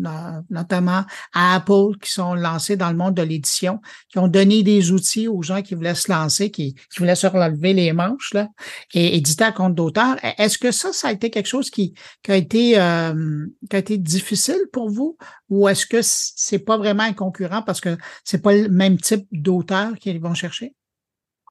notamment 0.51 1.05
à 1.33 1.55
Apple, 1.55 1.99
qui 2.03 2.11
sont 2.11 2.35
lancés 2.35 2.77
dans 2.77 2.91
le 2.91 2.97
monde 2.97 3.15
de 3.15 3.23
l'édition, 3.23 3.81
qui 4.09 4.19
ont 4.19 4.27
donné 4.27 4.65
des 4.65 4.91
outils 4.91 5.29
aux 5.29 5.43
gens 5.43 5.63
qui 5.63 5.77
voulaient 5.77 5.95
se 5.95 6.11
lancer, 6.11 6.51
qui, 6.51 6.75
voulaient 6.99 7.15
se 7.15 7.29
relever 7.29 7.75
les 7.75 7.93
manches, 7.93 8.35
là, 8.35 8.49
et 8.93 9.17
éditer 9.17 9.45
à 9.45 9.53
compte 9.53 9.77
d'auteur. 9.77 10.17
Est-ce 10.37 10.59
que 10.59 10.73
ça, 10.73 10.93
ça 10.93 11.09
a 11.09 11.13
été 11.13 11.31
quelque 11.31 11.49
chose 11.49 11.71
qui, 11.71 11.95
qui 12.25 12.33
a 12.33 12.37
été, 12.37 12.77
euh, 12.77 13.47
qui 13.71 13.77
a 13.77 13.79
été 13.79 13.99
difficile 13.99 14.63
pour 14.73 14.91
vous? 14.91 15.17
Ou 15.49 15.69
est-ce 15.69 15.87
que 15.87 15.99
c'est 16.03 16.59
pas 16.59 16.79
vraiment 16.79 17.03
un 17.03 17.13
concurrent 17.13 17.63
parce 17.63 17.81
que 17.81 17.99
c'est 18.25 18.43
pas 18.43 18.55
le 18.55 18.69
même 18.69 18.97
type 18.97 19.12
d'auteur 19.31 19.95
qu'ils 19.95 20.21
vont 20.21 20.35
chercher? 20.35 20.75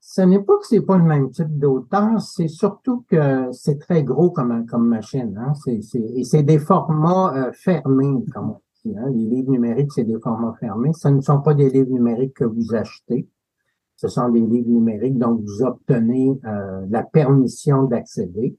Ce 0.04 0.22
n'est 0.22 0.42
pas 0.42 0.58
que 0.58 0.66
c'est 0.66 0.82
pas 0.82 0.98
le 0.98 1.04
même 1.04 1.30
type 1.30 1.60
d'auteur, 1.60 2.20
c'est 2.20 2.48
surtout 2.48 3.06
que 3.08 3.52
c'est 3.52 3.78
très 3.78 4.04
gros 4.04 4.32
comme, 4.32 4.66
comme 4.66 4.88
machine. 4.88 5.38
Hein? 5.38 5.54
C'est, 5.64 5.80
et 5.96 6.24
c'est 6.24 6.42
des 6.42 6.58
formats 6.58 7.34
euh, 7.36 7.52
fermés, 7.54 8.26
comme 8.34 8.50
on 8.50 8.62
dit. 8.84 8.98
Hein? 8.98 9.10
Les 9.12 9.26
livres 9.26 9.52
numériques, 9.52 9.92
c'est 9.94 10.04
des 10.04 10.20
formats 10.20 10.56
fermés. 10.60 10.92
Ce 10.94 11.08
ne 11.08 11.22
sont 11.22 11.42
pas 11.42 11.54
des 11.54 11.70
livres 11.70 11.92
numériques 11.92 12.34
que 12.34 12.46
vous 12.46 12.74
achetez. 12.74 13.30
Ce 13.96 14.08
sont 14.08 14.30
des 14.30 14.42
livres 14.42 14.70
numériques 14.70 15.20
dont 15.20 15.36
vous 15.36 15.62
obtenez 15.62 16.40
euh, 16.46 16.86
la 16.90 17.04
permission 17.04 17.84
d'accéder, 17.84 18.58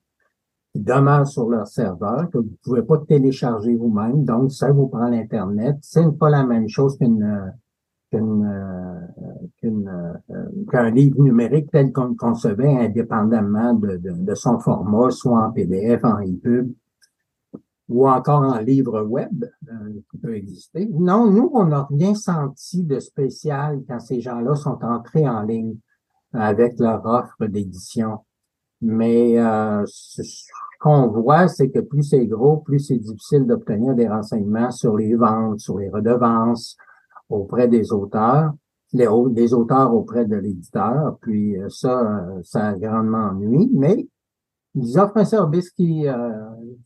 qui 0.73 0.81
demeurent 0.81 1.27
sur 1.27 1.49
leur 1.49 1.67
serveur, 1.67 2.31
que 2.31 2.39
vous 2.39 2.45
ne 2.45 2.57
pouvez 2.63 2.83
pas 2.83 2.99
télécharger 2.99 3.75
vous-même. 3.75 4.25
Donc, 4.25 4.53
ça 4.53 4.71
vous 4.71 4.87
prend 4.87 5.09
l'Internet. 5.09 5.79
Ce 5.83 5.99
n'est 5.99 6.13
pas 6.13 6.31
la 6.31 6.47
même 6.47 6.69
chose 6.69 6.97
qu'une 6.97 7.53
euh, 8.15 9.01
euh, 9.65 10.15
qu'un 10.71 10.91
livre 10.91 11.23
numérique 11.23 11.71
tel 11.71 11.93
qu'on 11.93 12.09
le 12.09 12.15
concevait 12.15 12.77
indépendamment 12.85 13.75
de, 13.75 14.35
son 14.35 14.59
format, 14.59 15.11
soit 15.11 15.47
en 15.47 15.51
PDF, 15.51 16.05
en 16.05 16.19
EPUB 16.19 16.75
ou 17.89 18.09
encore 18.09 18.43
en 18.43 18.59
livre 18.59 19.03
web 19.03 19.45
euh, 19.69 20.01
qui 20.11 20.19
peut 20.19 20.35
exister. 20.35 20.89
Non, 20.93 21.31
nous, 21.31 21.51
on 21.55 21.67
n'a 21.67 21.87
rien 21.91 22.15
senti 22.15 22.83
de 22.83 22.99
spécial 23.01 23.83
quand 23.89 24.01
ces 24.01 24.21
gens-là 24.21 24.57
sont 24.57 24.79
entrés 24.83 25.29
en 25.29 25.43
ligne 25.43 25.77
avec 26.35 26.79
leur 26.79 27.05
offre 27.07 27.47
d'édition. 27.47 28.19
Mais 28.81 29.37
ce 29.87 30.23
qu'on 30.81 31.09
voit, 31.09 31.49
c'est 31.49 31.71
que 31.71 31.79
plus 31.79 32.03
c'est 32.03 32.27
gros, 32.27 32.57
plus 32.57 32.81
c'est 32.81 32.99
difficile 32.99 33.47
d'obtenir 33.47 33.95
des 33.95 34.09
renseignements 34.09 34.71
sur 34.71 34.97
les 34.97 35.15
ventes, 35.15 35.61
sur 35.61 35.79
les 35.79 35.89
redevances, 35.89 36.77
auprès 37.33 37.69
des 37.69 37.93
auteurs, 37.93 38.53
les, 38.93 39.09
les 39.35 39.55
auteurs 39.55 39.95
auprès 39.95 40.27
de 40.27 40.37
l'éditeur, 40.37 41.17
puis 41.21 41.57
euh, 41.57 41.69
ça, 41.69 42.27
ça 42.43 42.75
grandement 42.75 43.31
ennuyé, 43.31 43.71
mais 43.73 44.07
ils 44.75 44.99
offrent 44.99 45.19
un 45.19 45.25
service 45.25 45.71
qui, 45.71 46.07
euh, 46.09 46.31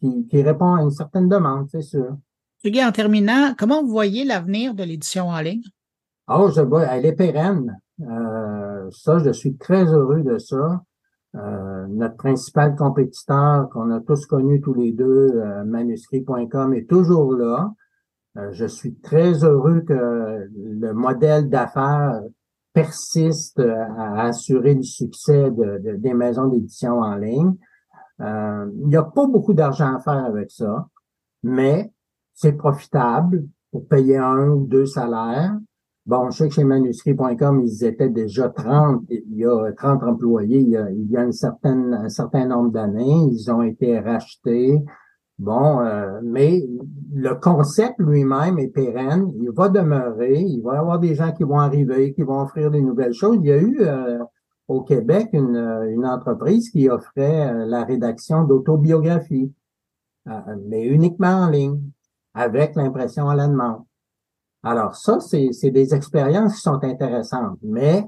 qui, 0.00 0.26
qui, 0.28 0.42
répond 0.42 0.74
à 0.74 0.82
une 0.82 0.90
certaine 0.90 1.28
demande, 1.28 1.68
c'est 1.70 1.82
sûr. 1.82 2.16
Hugues, 2.64 2.82
en 2.84 2.92
terminant, 2.92 3.54
comment 3.56 3.82
vous 3.82 3.90
voyez 3.90 4.24
l'avenir 4.24 4.74
de 4.74 4.82
l'édition 4.82 5.28
en 5.28 5.40
ligne? 5.40 5.62
Oh, 6.28 6.50
je 6.54 6.60
vois, 6.62 6.84
elle 6.84 7.06
est 7.06 7.12
pérenne. 7.12 7.78
Euh, 8.00 8.90
ça, 8.90 9.18
je 9.18 9.30
suis 9.30 9.56
très 9.56 9.84
heureux 9.84 10.22
de 10.22 10.38
ça. 10.38 10.82
Euh, 11.36 11.86
notre 11.88 12.16
principal 12.16 12.74
compétiteur 12.74 13.68
qu'on 13.70 13.90
a 13.90 14.00
tous 14.00 14.26
connu 14.26 14.60
tous 14.60 14.74
les 14.74 14.92
deux, 14.92 15.32
manuscrit.com, 15.66 16.74
est 16.74 16.88
toujours 16.88 17.34
là. 17.34 17.72
Euh, 18.36 18.52
je 18.52 18.66
suis 18.66 18.94
très 18.96 19.44
heureux 19.44 19.80
que 19.80 20.48
le 20.54 20.92
modèle 20.92 21.48
d'affaires 21.48 22.20
persiste 22.72 23.60
à 23.60 24.24
assurer 24.24 24.74
le 24.74 24.82
succès 24.82 25.50
de, 25.50 25.96
des 25.96 26.12
maisons 26.12 26.48
d'édition 26.48 27.00
en 27.00 27.14
ligne. 27.14 27.54
il 28.20 28.88
n'y 28.88 28.96
a 28.96 29.02
pas 29.02 29.26
beaucoup 29.26 29.54
d'argent 29.54 29.94
à 29.96 30.00
faire 30.00 30.24
avec 30.26 30.50
ça, 30.50 30.86
mais 31.42 31.90
c'est 32.34 32.52
profitable 32.52 33.46
pour 33.70 33.88
payer 33.88 34.18
un 34.18 34.48
ou 34.48 34.66
deux 34.66 34.84
salaires. 34.84 35.56
Bon, 36.04 36.30
je 36.30 36.36
sais 36.36 36.48
que 36.48 36.54
chez 36.54 36.64
manuscrit.com, 36.64 37.62
ils 37.64 37.84
étaient 37.84 38.10
déjà 38.10 38.48
30, 38.48 39.04
il 39.08 39.38
y 39.38 39.44
a 39.44 39.72
30 39.72 40.04
employés 40.04 40.60
il 40.60 40.68
y 40.68 40.76
a, 40.76 40.88
il 40.90 41.10
y 41.10 41.16
a 41.16 41.24
une 41.24 41.32
certaine, 41.32 41.94
un 41.94 42.08
certain 42.08 42.46
nombre 42.46 42.70
d'années. 42.70 43.26
Ils 43.32 43.50
ont 43.50 43.62
été 43.62 43.98
rachetés. 43.98 44.84
Bon, 45.38 45.80
euh, 45.80 46.20
mais 46.22 46.66
le 47.12 47.34
concept 47.34 47.96
lui-même 47.98 48.58
est 48.58 48.68
pérenne. 48.68 49.32
Il 49.36 49.50
va 49.50 49.68
demeurer. 49.68 50.40
Il 50.40 50.62
va 50.62 50.74
y 50.74 50.78
avoir 50.78 50.98
des 50.98 51.14
gens 51.14 51.32
qui 51.32 51.44
vont 51.44 51.58
arriver, 51.58 52.14
qui 52.14 52.22
vont 52.22 52.40
offrir 52.40 52.70
des 52.70 52.80
nouvelles 52.80 53.12
choses. 53.12 53.36
Il 53.40 53.46
y 53.46 53.52
a 53.52 53.58
eu 53.58 53.78
euh, 53.80 54.18
au 54.68 54.82
Québec 54.82 55.28
une, 55.32 55.56
une, 55.90 56.06
entreprise 56.06 56.70
qui 56.70 56.88
offrait 56.88 57.48
euh, 57.48 57.66
la 57.66 57.84
rédaction 57.84 58.44
d'autobiographies, 58.44 59.52
mais 60.66 60.84
uniquement 60.86 61.44
en 61.44 61.50
ligne, 61.50 61.80
avec 62.34 62.74
l'impression 62.74 63.28
à 63.28 63.36
la 63.36 63.46
demande. 63.46 63.84
Alors 64.64 64.96
ça, 64.96 65.20
c'est 65.20 65.70
des 65.70 65.94
expériences 65.94 66.56
qui 66.56 66.60
sont 66.62 66.82
intéressantes, 66.82 67.58
mais 67.62 68.04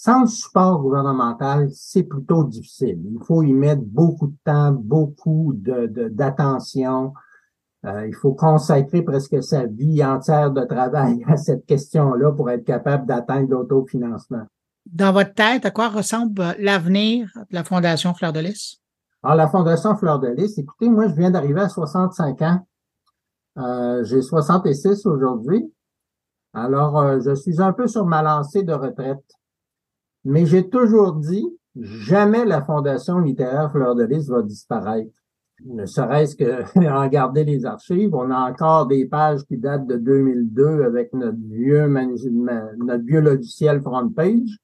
sans 0.00 0.20
le 0.20 0.26
support 0.28 0.80
gouvernemental, 0.80 1.70
c'est 1.72 2.04
plutôt 2.04 2.44
difficile. 2.44 3.00
Il 3.04 3.18
faut 3.24 3.42
y 3.42 3.52
mettre 3.52 3.82
beaucoup 3.84 4.28
de 4.28 4.36
temps, 4.44 4.70
beaucoup 4.70 5.54
d'attention. 5.56 7.12
De, 7.82 7.88
euh, 7.88 8.06
il 8.06 8.14
faut 8.14 8.32
consacrer 8.32 9.02
presque 9.02 9.42
sa 9.42 9.66
vie 9.66 10.04
entière 10.04 10.52
de 10.52 10.62
travail 10.62 11.24
à 11.26 11.36
cette 11.36 11.66
question-là 11.66 12.30
pour 12.30 12.48
être 12.48 12.64
capable 12.64 13.06
d'atteindre 13.06 13.50
l'autofinancement. 13.50 14.44
Dans 14.86 15.12
votre 15.12 15.34
tête, 15.34 15.66
à 15.66 15.72
quoi 15.72 15.88
ressemble 15.88 16.54
l'avenir 16.60 17.28
de 17.34 17.56
la 17.56 17.64
Fondation 17.64 18.14
Fleur 18.14 18.32
de 18.32 18.38
Lys? 18.38 18.80
Alors, 19.24 19.34
la 19.34 19.48
Fondation 19.48 19.96
Fleur 19.96 20.20
de 20.20 20.28
Lys, 20.28 20.58
écoutez, 20.58 20.88
moi, 20.88 21.08
je 21.08 21.14
viens 21.14 21.32
d'arriver 21.32 21.62
à 21.62 21.68
65 21.68 22.40
ans. 22.42 22.68
Euh, 23.58 24.04
J'ai 24.04 24.22
66 24.22 25.06
aujourd'hui. 25.06 25.74
Alors, 26.54 26.96
euh, 26.98 27.18
je 27.18 27.34
suis 27.34 27.60
un 27.60 27.72
peu 27.72 27.88
sur 27.88 28.06
ma 28.06 28.22
lancée 28.22 28.62
de 28.62 28.72
retraite. 28.72 29.37
Mais 30.28 30.44
j'ai 30.44 30.68
toujours 30.68 31.14
dit, 31.14 31.46
jamais 31.74 32.44
la 32.44 32.60
Fondation 32.60 33.18
littéraire 33.18 33.72
Fleur 33.72 33.94
de 33.94 34.04
Lys 34.04 34.28
va 34.28 34.42
disparaître. 34.42 35.10
Ne 35.64 35.86
serait-ce 35.86 36.36
qu'en 36.36 37.08
garder 37.08 37.44
les 37.44 37.64
archives, 37.64 38.14
on 38.14 38.30
a 38.30 38.50
encore 38.50 38.86
des 38.86 39.06
pages 39.06 39.42
qui 39.46 39.56
datent 39.56 39.86
de 39.86 39.96
2002 39.96 40.82
avec 40.82 41.14
notre 41.14 41.38
vieux, 41.38 41.86
notre 41.88 43.04
vieux 43.04 43.20
logiciel 43.20 43.80
front 43.80 44.10
page. 44.10 44.58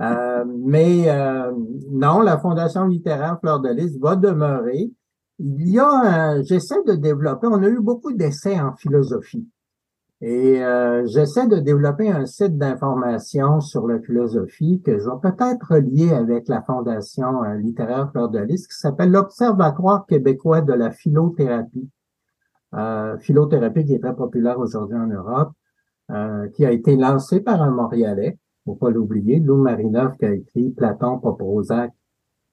Euh, 0.00 0.44
mais 0.46 1.10
euh, 1.10 1.50
non, 1.90 2.20
la 2.20 2.36
Fondation 2.36 2.84
littéraire 2.86 3.38
Fleur 3.40 3.60
de 3.60 3.70
Lys 3.70 3.98
va 3.98 4.16
demeurer. 4.16 4.92
Il 5.38 5.66
y 5.66 5.78
a, 5.80 6.42
j'essaie 6.42 6.82
de 6.86 6.92
développer, 6.92 7.46
on 7.46 7.62
a 7.62 7.68
eu 7.68 7.80
beaucoup 7.80 8.12
d'essais 8.12 8.60
en 8.60 8.74
philosophie. 8.76 9.48
Et 10.26 10.64
euh, 10.64 11.04
j'essaie 11.04 11.46
de 11.48 11.56
développer 11.58 12.10
un 12.10 12.24
site 12.24 12.56
d'information 12.56 13.60
sur 13.60 13.86
la 13.86 14.00
philosophie 14.00 14.80
que 14.80 14.98
je 14.98 15.04
vais 15.04 15.20
peut-être 15.20 15.74
relier 15.74 16.14
avec 16.14 16.48
la 16.48 16.62
Fondation 16.62 17.44
euh, 17.44 17.56
littéraire 17.56 18.10
Fleur 18.10 18.30
de 18.30 18.38
Lys 18.38 18.66
qui 18.66 18.74
s'appelle 18.74 19.10
l'Observatoire 19.10 20.06
québécois 20.06 20.62
de 20.62 20.72
la 20.72 20.92
philothérapie. 20.92 21.90
Euh, 22.72 23.18
philothérapie 23.18 23.84
qui 23.84 23.92
est 23.92 23.98
très 23.98 24.16
populaire 24.16 24.58
aujourd'hui 24.58 24.96
en 24.96 25.08
Europe, 25.08 25.52
euh, 26.10 26.48
qui 26.48 26.64
a 26.64 26.70
été 26.70 26.96
lancé 26.96 27.40
par 27.40 27.60
un 27.60 27.70
Montréalais, 27.70 28.38
faut 28.64 28.76
pas 28.76 28.88
l'oublier, 28.88 29.40
Lou 29.40 29.56
Marinov 29.56 30.16
qui 30.16 30.24
a 30.24 30.32
écrit 30.32 30.70
Platon, 30.70 31.18
Poprozac, 31.18 31.92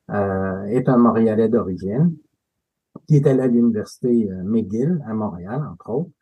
euh, 0.09 0.63
est 0.65 0.89
un 0.89 0.97
Montréalais 0.97 1.47
d'origine, 1.47 2.17
qui 3.07 3.15
est 3.15 3.27
allé 3.27 3.43
à 3.43 3.47
l'Université 3.47 4.29
McGill 4.43 5.01
à 5.07 5.13
Montréal, 5.13 5.65
entre 5.71 5.89
autres. 5.89 6.20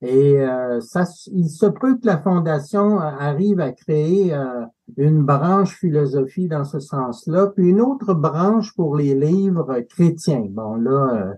Et 0.00 0.40
euh, 0.40 0.80
ça, 0.80 1.04
il 1.32 1.48
se 1.48 1.66
peut 1.66 1.96
que 1.96 2.06
la 2.06 2.18
Fondation 2.18 3.00
euh, 3.00 3.04
arrive 3.18 3.58
à 3.58 3.72
créer 3.72 4.32
euh, 4.32 4.64
une 4.96 5.24
branche 5.24 5.76
philosophie 5.76 6.46
dans 6.46 6.64
ce 6.64 6.78
sens-là, 6.78 7.48
puis 7.48 7.68
une 7.68 7.80
autre 7.80 8.14
branche 8.14 8.74
pour 8.76 8.96
les 8.96 9.14
livres 9.14 9.80
chrétiens. 9.88 10.46
Bon, 10.48 10.76
là, 10.76 11.34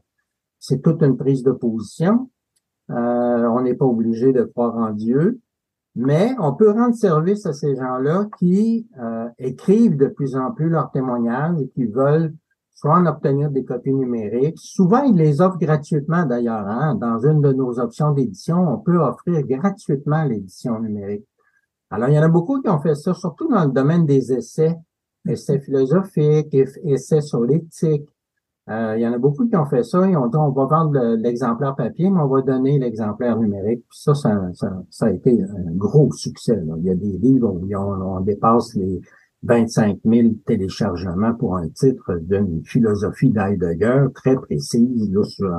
c'est 0.58 0.82
toute 0.82 1.02
une 1.02 1.16
prise 1.16 1.42
de 1.42 1.52
position. 1.52 2.30
on 2.88 3.60
n'est 3.62 3.74
pas 3.74 3.86
obligé 3.86 4.32
de 4.32 4.42
croire 4.42 4.76
en 4.76 4.90
Dieu, 4.90 5.40
mais 5.96 6.34
on 6.38 6.52
peut 6.52 6.70
rendre 6.70 6.94
service 6.94 7.46
à 7.46 7.54
ces 7.54 7.74
gens-là 7.74 8.28
qui 8.38 8.86
écrivent 9.38 9.96
de 9.96 10.06
plus 10.06 10.36
en 10.36 10.52
plus 10.52 10.68
leurs 10.68 10.90
témoignages 10.92 11.58
et 11.60 11.68
qui 11.68 11.86
veulent 11.86 12.34
soit 12.80 12.94
en 12.94 13.04
obtenir 13.04 13.50
des 13.50 13.62
copies 13.62 13.92
numériques. 13.92 14.58
Souvent, 14.58 15.02
ils 15.02 15.14
les 15.14 15.42
offrent 15.42 15.58
gratuitement 15.58 16.24
d'ailleurs. 16.24 16.66
Hein. 16.66 16.94
Dans 16.94 17.18
une 17.18 17.42
de 17.42 17.52
nos 17.52 17.78
options 17.78 18.12
d'édition, 18.12 18.56
on 18.56 18.78
peut 18.78 18.96
offrir 18.96 19.42
gratuitement 19.46 20.24
l'édition 20.24 20.80
numérique. 20.80 21.26
Alors, 21.90 22.08
il 22.08 22.14
y 22.14 22.18
en 22.18 22.22
a 22.22 22.28
beaucoup 22.28 22.62
qui 22.62 22.70
ont 22.70 22.80
fait 22.80 22.94
ça, 22.94 23.12
surtout 23.12 23.48
dans 23.48 23.66
le 23.66 23.70
domaine 23.70 24.06
des 24.06 24.32
essais, 24.32 24.74
essais 25.28 25.60
philosophiques, 25.60 26.54
essais 26.54 27.20
sur 27.20 27.42
l'éthique. 27.42 28.08
Euh, 28.70 28.94
il 28.96 29.02
y 29.02 29.06
en 29.06 29.12
a 29.12 29.18
beaucoup 29.18 29.46
qui 29.46 29.56
ont 29.56 29.66
fait 29.66 29.82
ça 29.82 30.08
et 30.08 30.16
ont 30.16 30.28
dit 30.28 30.38
on 30.38 30.50
va 30.50 30.64
vendre 30.64 31.16
l'exemplaire 31.16 31.76
papier, 31.76 32.08
mais 32.08 32.20
on 32.20 32.28
va 32.28 32.40
donner 32.40 32.78
l'exemplaire 32.78 33.36
numérique. 33.36 33.84
Puis 33.90 33.98
ça, 34.00 34.14
ça, 34.14 34.40
ça, 34.88 35.06
a 35.06 35.10
été 35.10 35.42
un 35.42 35.72
gros 35.72 36.10
succès. 36.12 36.58
Il 36.78 36.84
y 36.84 36.90
a 36.90 36.94
des 36.94 37.18
livres 37.18 37.50
où 37.50 37.68
on, 37.76 38.16
on 38.16 38.20
dépasse 38.20 38.74
les 38.76 39.02
25 39.42 40.00
000 40.04 40.28
téléchargements 40.46 41.34
pour 41.34 41.56
un 41.56 41.68
titre 41.68 42.18
d'une 42.20 42.62
philosophie 42.64 43.30
d'Heidegger 43.30 44.06
très 44.14 44.34
précise 44.36 45.10
là, 45.12 45.24
sur 45.24 45.52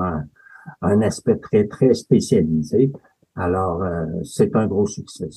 un, 0.82 1.02
aspect 1.02 1.38
très, 1.38 1.68
très 1.68 1.94
spécialisé. 1.94 2.92
Alors, 3.36 3.82
euh, 3.82 4.06
c'est 4.24 4.56
un 4.56 4.68
gros 4.68 4.86
succès. 4.86 5.30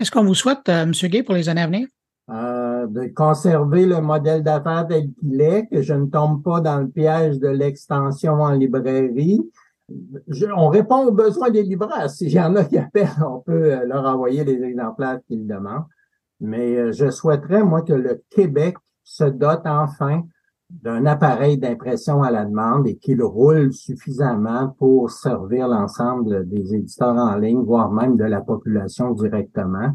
Est-ce 0.00 0.10
qu'on 0.10 0.24
vous 0.24 0.34
souhaite, 0.34 0.68
euh, 0.68 0.82
M. 0.82 0.92
Gay, 0.92 1.22
pour 1.22 1.34
les 1.34 1.48
années 1.48 1.62
à 1.62 1.66
venir? 1.66 1.86
Euh, 2.28 2.88
de 2.88 3.06
conserver 3.14 3.86
le 3.86 4.00
modèle 4.00 4.42
d'affaires 4.42 4.86
tel 4.88 5.12
qu'il 5.20 5.40
est, 5.40 5.68
que 5.70 5.82
je 5.82 5.94
ne 5.94 6.06
tombe 6.06 6.42
pas 6.42 6.60
dans 6.60 6.80
le 6.80 6.88
piège 6.88 7.38
de 7.38 7.48
l'extension 7.48 8.32
en 8.32 8.50
librairie. 8.50 9.40
on 10.56 10.68
répond 10.68 11.06
aux 11.06 11.12
besoins 11.12 11.50
des 11.50 11.62
libraires. 11.62 12.10
S'il 12.10 12.32
y 12.32 12.40
en 12.40 12.56
a 12.56 12.64
qui 12.64 12.78
appellent, 12.78 13.08
on 13.24 13.40
peut 13.40 13.86
leur 13.86 14.04
envoyer 14.06 14.42
les 14.42 14.60
exemplaires 14.60 15.20
qu'ils 15.28 15.46
demandent. 15.46 15.84
Mais 16.40 16.76
euh, 16.76 16.92
je 16.92 17.10
souhaiterais, 17.10 17.62
moi, 17.62 17.82
que 17.82 17.92
le 17.92 18.22
Québec 18.30 18.76
se 19.02 19.24
dote 19.24 19.62
enfin 19.64 20.22
d'un 20.68 21.06
appareil 21.06 21.58
d'impression 21.58 22.22
à 22.22 22.30
la 22.30 22.44
demande 22.44 22.88
et 22.88 22.96
qu'il 22.96 23.22
roule 23.22 23.72
suffisamment 23.72 24.74
pour 24.78 25.10
servir 25.10 25.68
l'ensemble 25.68 26.48
des 26.48 26.74
éditeurs 26.74 27.16
en 27.16 27.36
ligne, 27.36 27.62
voire 27.62 27.92
même 27.92 28.16
de 28.16 28.24
la 28.24 28.40
population 28.40 29.12
directement. 29.12 29.92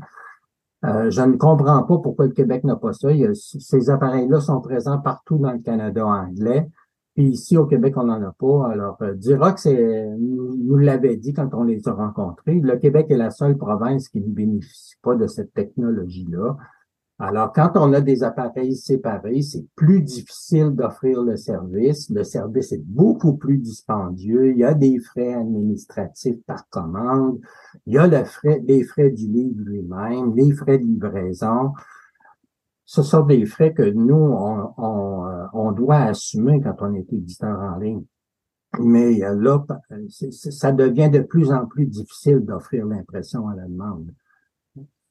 Euh, 0.85 1.11
je 1.11 1.21
ne 1.21 1.35
comprends 1.35 1.83
pas 1.83 1.97
pourquoi 1.99 2.25
le 2.25 2.31
Québec 2.31 2.63
n'a 2.63 2.75
pas 2.75 2.93
ça. 2.93 3.09
ces 3.33 3.89
appareils-là 3.89 4.39
sont 4.39 4.61
présents 4.61 4.99
partout 4.99 5.37
dans 5.37 5.51
le 5.51 5.59
Canada 5.59 6.05
anglais. 6.05 6.67
Ici, 7.21 7.55
au 7.55 7.65
Québec, 7.65 7.93
on 7.97 8.05
n'en 8.05 8.21
a 8.21 8.31
pas. 8.31 8.71
Alors, 8.71 8.97
euh, 9.01 9.15
c'est, 9.57 10.07
nous, 10.17 10.77
l'avait 10.77 11.17
dit 11.17 11.33
quand 11.33 11.53
on 11.53 11.63
les 11.63 11.87
a 11.87 11.93
rencontrés, 11.93 12.55
le 12.55 12.77
Québec 12.77 13.07
est 13.09 13.17
la 13.17 13.29
seule 13.29 13.57
province 13.57 14.09
qui 14.09 14.21
ne 14.21 14.27
bénéficie 14.27 14.95
pas 15.01 15.15
de 15.15 15.27
cette 15.27 15.53
technologie-là. 15.53 16.57
Alors, 17.19 17.53
quand 17.53 17.73
on 17.75 17.93
a 17.93 18.01
des 18.01 18.23
appareils 18.23 18.75
séparés, 18.75 19.43
c'est 19.43 19.65
plus 19.75 20.01
difficile 20.01 20.71
d'offrir 20.71 21.21
le 21.21 21.37
service. 21.37 22.09
Le 22.09 22.23
service 22.23 22.71
est 22.71 22.83
beaucoup 22.83 23.37
plus 23.37 23.59
dispendieux. 23.59 24.51
Il 24.53 24.57
y 24.57 24.63
a 24.63 24.73
des 24.73 24.97
frais 24.97 25.35
administratifs 25.35 26.43
par 26.47 26.67
commande. 26.69 27.39
Il 27.85 27.93
y 27.93 27.97
a 27.99 28.07
le 28.07 28.23
frais, 28.25 28.59
les 28.65 28.83
frais 28.83 29.11
du 29.11 29.27
livre 29.27 29.61
lui-même, 29.63 30.35
les 30.35 30.51
frais 30.53 30.79
de 30.79 30.83
livraison 30.83 31.73
ce 32.91 33.03
sont 33.03 33.21
des 33.21 33.45
frais 33.45 33.73
que 33.73 33.89
nous, 33.89 34.13
on, 34.15 35.25
euh, 35.25 35.45
on, 35.53 35.71
doit 35.71 35.99
assumer 35.99 36.59
quand 36.59 36.75
on 36.81 36.93
est 36.93 37.13
éditeur 37.13 37.57
en 37.57 37.77
ligne. 37.77 38.03
Mais 38.81 39.23
euh, 39.23 39.33
là, 39.33 39.63
ça 40.09 40.73
devient 40.73 41.09
de 41.09 41.21
plus 41.21 41.53
en 41.53 41.67
plus 41.67 41.85
difficile 41.85 42.41
d'offrir 42.41 42.85
l'impression 42.85 43.47
à 43.47 43.55
la 43.55 43.63
demande. 43.63 44.11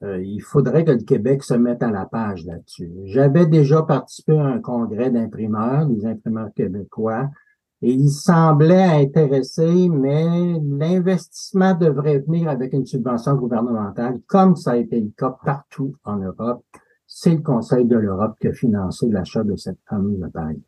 Euh, 0.03 0.21
il 0.21 0.43
faudrait 0.43 0.85
que 0.85 0.91
le 0.91 1.01
Québec 1.01 1.41
se 1.41 1.55
mette 1.55 1.81
à 1.81 1.89
la 1.89 2.05
page 2.05 2.45
là-dessus. 2.45 2.91
J'avais 3.05 3.47
déjà 3.47 3.81
participé 3.81 4.37
à 4.37 4.45
un 4.45 4.59
congrès 4.59 5.09
d'imprimeurs, 5.09 5.87
des 5.87 6.05
imprimeurs 6.05 6.53
québécois, 6.55 7.31
et 7.81 7.93
ils 7.93 8.11
semblaient 8.11 9.01
intéressés, 9.01 9.89
mais 9.89 10.59
l'investissement 10.61 11.73
devrait 11.73 12.19
venir 12.19 12.47
avec 12.47 12.73
une 12.73 12.85
subvention 12.85 13.33
gouvernementale, 13.33 14.19
comme 14.27 14.55
ça 14.55 14.73
a 14.73 14.77
été 14.77 14.99
le 14.99 15.09
cas 15.17 15.35
partout 15.43 15.95
en 16.03 16.17
Europe 16.17 16.63
c'est 17.13 17.35
le 17.35 17.41
Conseil 17.41 17.85
de 17.85 17.97
l'Europe 17.97 18.37
qui 18.39 18.47
a 18.47 18.53
financé 18.53 19.07
l'achat 19.09 19.43
de 19.43 19.57
cette 19.57 19.79
fameuse 19.87 20.23
appareil. 20.23 20.61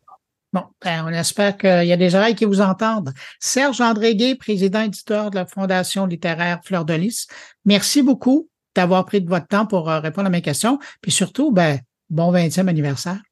Bon, 0.52 0.62
ben, 0.84 1.04
on 1.06 1.08
espère 1.08 1.56
qu'il 1.56 1.86
y 1.86 1.92
a 1.92 1.96
des 1.96 2.14
oreilles 2.14 2.34
qui 2.34 2.44
vous 2.44 2.60
entendent. 2.60 3.12
Serge 3.40 3.80
André 3.80 4.14
Gay, 4.14 4.34
président 4.34 4.82
éditeur 4.82 5.30
de 5.30 5.36
la 5.36 5.46
Fondation 5.46 6.04
littéraire 6.04 6.60
Fleur 6.62 6.84
de 6.84 6.92
Lys, 6.92 7.26
merci 7.64 8.02
beaucoup 8.02 8.48
d'avoir 8.76 9.06
pris 9.06 9.22
de 9.22 9.28
votre 9.28 9.46
temps 9.46 9.66
pour 9.66 9.90
euh, 9.90 10.00
répondre 10.00 10.26
à 10.26 10.30
mes 10.30 10.42
questions. 10.42 10.78
Puis 11.00 11.12
surtout, 11.12 11.50
ben, 11.50 11.80
bon 12.10 12.30
20e 12.30 12.68
anniversaire. 12.68 13.22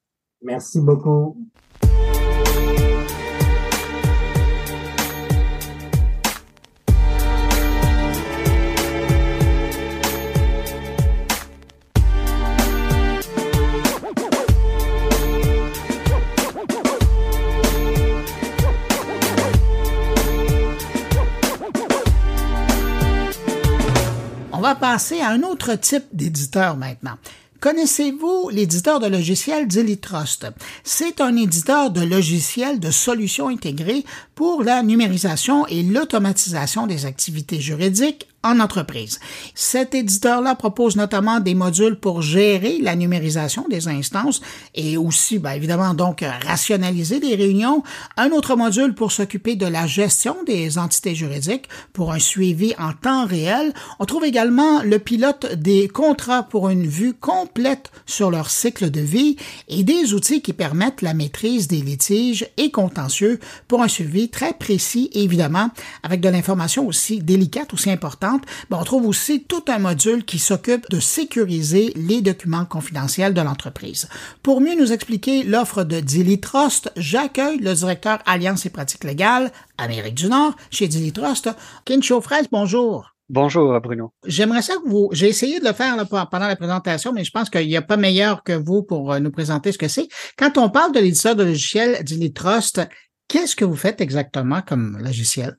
Merci 0.41 0.81
beaucoup. 0.81 1.37
Passer 24.75 25.21
à 25.21 25.29
un 25.29 25.43
autre 25.43 25.75
type 25.75 26.05
d'éditeur 26.11 26.77
maintenant. 26.77 27.17
Connaissez-vous 27.59 28.49
l'éditeur 28.49 28.99
de 28.99 29.07
logiciels 29.07 29.67
Trust? 30.01 30.47
C'est 30.83 31.21
un 31.21 31.37
éditeur 31.37 31.91
de 31.91 32.01
logiciels 32.01 32.81
de 32.81 32.91
solutions 32.91 33.47
intégrées 33.47 34.03
pour 34.35 34.63
la 34.63 34.83
numérisation 34.83 35.65
et 35.67 35.81
l'automatisation 35.81 36.87
des 36.87 37.05
activités 37.05 37.61
juridiques 37.61 38.27
en 38.43 38.59
entreprise. 38.59 39.19
Cet 39.55 39.95
éditeur-là 39.95 40.55
propose 40.55 40.95
notamment 40.95 41.39
des 41.39 41.55
modules 41.55 41.95
pour 41.95 42.21
gérer 42.21 42.79
la 42.81 42.95
numérisation 42.95 43.65
des 43.69 43.87
instances 43.87 44.41
et 44.75 44.97
aussi, 44.97 45.39
bien 45.39 45.53
évidemment, 45.53 45.93
donc 45.93 46.23
rationaliser 46.45 47.19
les 47.19 47.35
réunions. 47.35 47.83
Un 48.17 48.31
autre 48.31 48.55
module 48.55 48.93
pour 48.93 49.11
s'occuper 49.11 49.55
de 49.55 49.65
la 49.65 49.87
gestion 49.87 50.35
des 50.45 50.77
entités 50.77 51.15
juridiques 51.15 51.69
pour 51.93 52.11
un 52.11 52.19
suivi 52.19 52.73
en 52.77 52.93
temps 52.93 53.25
réel. 53.25 53.73
On 53.99 54.05
trouve 54.05 54.25
également 54.25 54.81
le 54.83 54.99
pilote 54.99 55.53
des 55.55 55.87
contrats 55.87 56.43
pour 56.43 56.69
une 56.69 56.85
vue 56.85 57.13
complète 57.13 57.91
sur 58.05 58.29
leur 58.29 58.49
cycle 58.49 58.91
de 58.91 59.01
vie 59.01 59.37
et 59.69 59.83
des 59.83 60.13
outils 60.13 60.41
qui 60.41 60.53
permettent 60.53 61.01
la 61.01 61.13
maîtrise 61.13 61.67
des 61.67 61.81
litiges 61.81 62.47
et 62.57 62.71
contentieux 62.71 63.39
pour 63.67 63.81
un 63.81 63.87
suivi 63.87 64.29
très 64.29 64.53
précis 64.53 65.09
et 65.13 65.23
évidemment 65.23 65.69
avec 66.03 66.21
de 66.21 66.29
l'information 66.29 66.87
aussi 66.87 67.19
délicate, 67.19 67.73
aussi 67.73 67.89
importante 67.89 68.32
on 68.71 68.83
trouve 68.83 69.07
aussi 69.07 69.43
tout 69.43 69.63
un 69.67 69.79
module 69.79 70.25
qui 70.25 70.39
s'occupe 70.39 70.89
de 70.89 70.99
sécuriser 70.99 71.93
les 71.95 72.21
documents 72.21 72.65
confidentiels 72.65 73.33
de 73.33 73.41
l'entreprise. 73.41 74.09
Pour 74.41 74.61
mieux 74.61 74.75
nous 74.79 74.91
expliquer 74.91 75.43
l'offre 75.43 75.83
de 75.83 75.99
Dilly 75.99 76.39
Trust, 76.39 76.91
j'accueille 76.95 77.59
le 77.59 77.73
directeur 77.73 78.19
Alliance 78.25 78.65
et 78.65 78.69
pratiques 78.69 79.03
légales 79.03 79.51
Amérique 79.77 80.15
du 80.15 80.27
Nord 80.27 80.55
chez 80.69 80.87
Dilly 80.87 81.11
Trust, 81.11 81.49
Chaufrez, 82.01 82.47
bonjour. 82.51 83.13
Bonjour 83.29 83.79
Bruno. 83.79 84.13
J'aimerais 84.25 84.61
ça 84.61 84.75
que 84.75 84.89
vous, 84.89 85.09
j'ai 85.13 85.29
essayé 85.29 85.59
de 85.59 85.65
le 85.65 85.73
faire 85.73 85.95
pendant 86.29 86.47
la 86.47 86.55
présentation, 86.57 87.13
mais 87.13 87.23
je 87.23 87.31
pense 87.31 87.49
qu'il 87.49 87.67
n'y 87.67 87.77
a 87.77 87.81
pas 87.81 87.95
meilleur 87.95 88.43
que 88.43 88.51
vous 88.51 88.83
pour 88.83 89.13
euh, 89.13 89.19
nous 89.19 89.31
présenter 89.31 89.71
ce 89.71 89.77
que 89.77 89.87
c'est. 89.87 90.09
Quand 90.37 90.57
on 90.57 90.69
parle 90.69 90.91
de 90.91 90.99
l'éditeur 90.99 91.35
de 91.35 91.43
logiciel 91.43 92.03
Dilly 92.03 92.33
Trust, 92.33 92.81
qu'est-ce 93.29 93.55
que 93.55 93.63
vous 93.63 93.77
faites 93.77 94.01
exactement 94.01 94.61
comme 94.61 94.97
logiciel? 94.97 95.57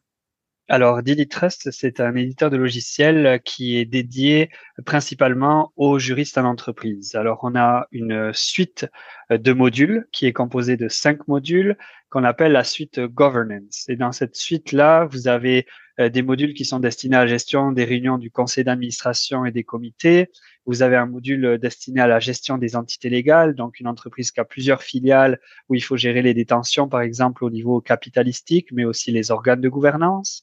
Alors, 0.68 1.00
Trust, 1.28 1.70
c'est 1.72 2.00
un 2.00 2.14
éditeur 2.16 2.50
de 2.50 2.56
logiciels 2.56 3.40
qui 3.44 3.76
est 3.76 3.84
dédié 3.84 4.48
principalement 4.86 5.72
aux 5.76 5.98
juristes 5.98 6.38
en 6.38 6.46
entreprise. 6.46 7.14
Alors, 7.16 7.40
on 7.42 7.54
a 7.54 7.86
une 7.92 8.32
suite 8.32 8.86
de 9.30 9.52
modules 9.52 10.06
qui 10.10 10.24
est 10.26 10.32
composée 10.32 10.78
de 10.78 10.88
cinq 10.88 11.28
modules 11.28 11.76
qu'on 12.08 12.24
appelle 12.24 12.52
la 12.52 12.64
suite 12.64 12.98
Governance. 13.00 13.84
Et 13.88 13.96
dans 13.96 14.12
cette 14.12 14.36
suite-là, 14.36 15.04
vous 15.04 15.28
avez 15.28 15.66
euh, 16.00 16.08
des 16.08 16.22
modules 16.22 16.54
qui 16.54 16.64
sont 16.64 16.80
destinés 16.80 17.16
à 17.16 17.20
la 17.20 17.26
gestion 17.26 17.70
des 17.70 17.84
réunions 17.84 18.18
du 18.18 18.30
conseil 18.30 18.64
d'administration 18.64 19.44
et 19.44 19.52
des 19.52 19.64
comités. 19.64 20.30
Vous 20.66 20.82
avez 20.82 20.96
un 20.96 21.06
module 21.06 21.58
destiné 21.58 22.00
à 22.00 22.06
la 22.06 22.20
gestion 22.20 22.56
des 22.56 22.74
entités 22.74 23.10
légales, 23.10 23.54
donc 23.54 23.80
une 23.80 23.86
entreprise 23.86 24.30
qui 24.30 24.40
a 24.40 24.44
plusieurs 24.44 24.82
filiales 24.82 25.38
où 25.68 25.74
il 25.74 25.82
faut 25.82 25.96
gérer 25.96 26.22
les 26.22 26.34
détentions, 26.34 26.88
par 26.88 27.02
exemple, 27.02 27.44
au 27.44 27.50
niveau 27.50 27.80
capitalistique, 27.80 28.68
mais 28.72 28.84
aussi 28.84 29.12
les 29.12 29.30
organes 29.30 29.60
de 29.60 29.68
gouvernance. 29.68 30.42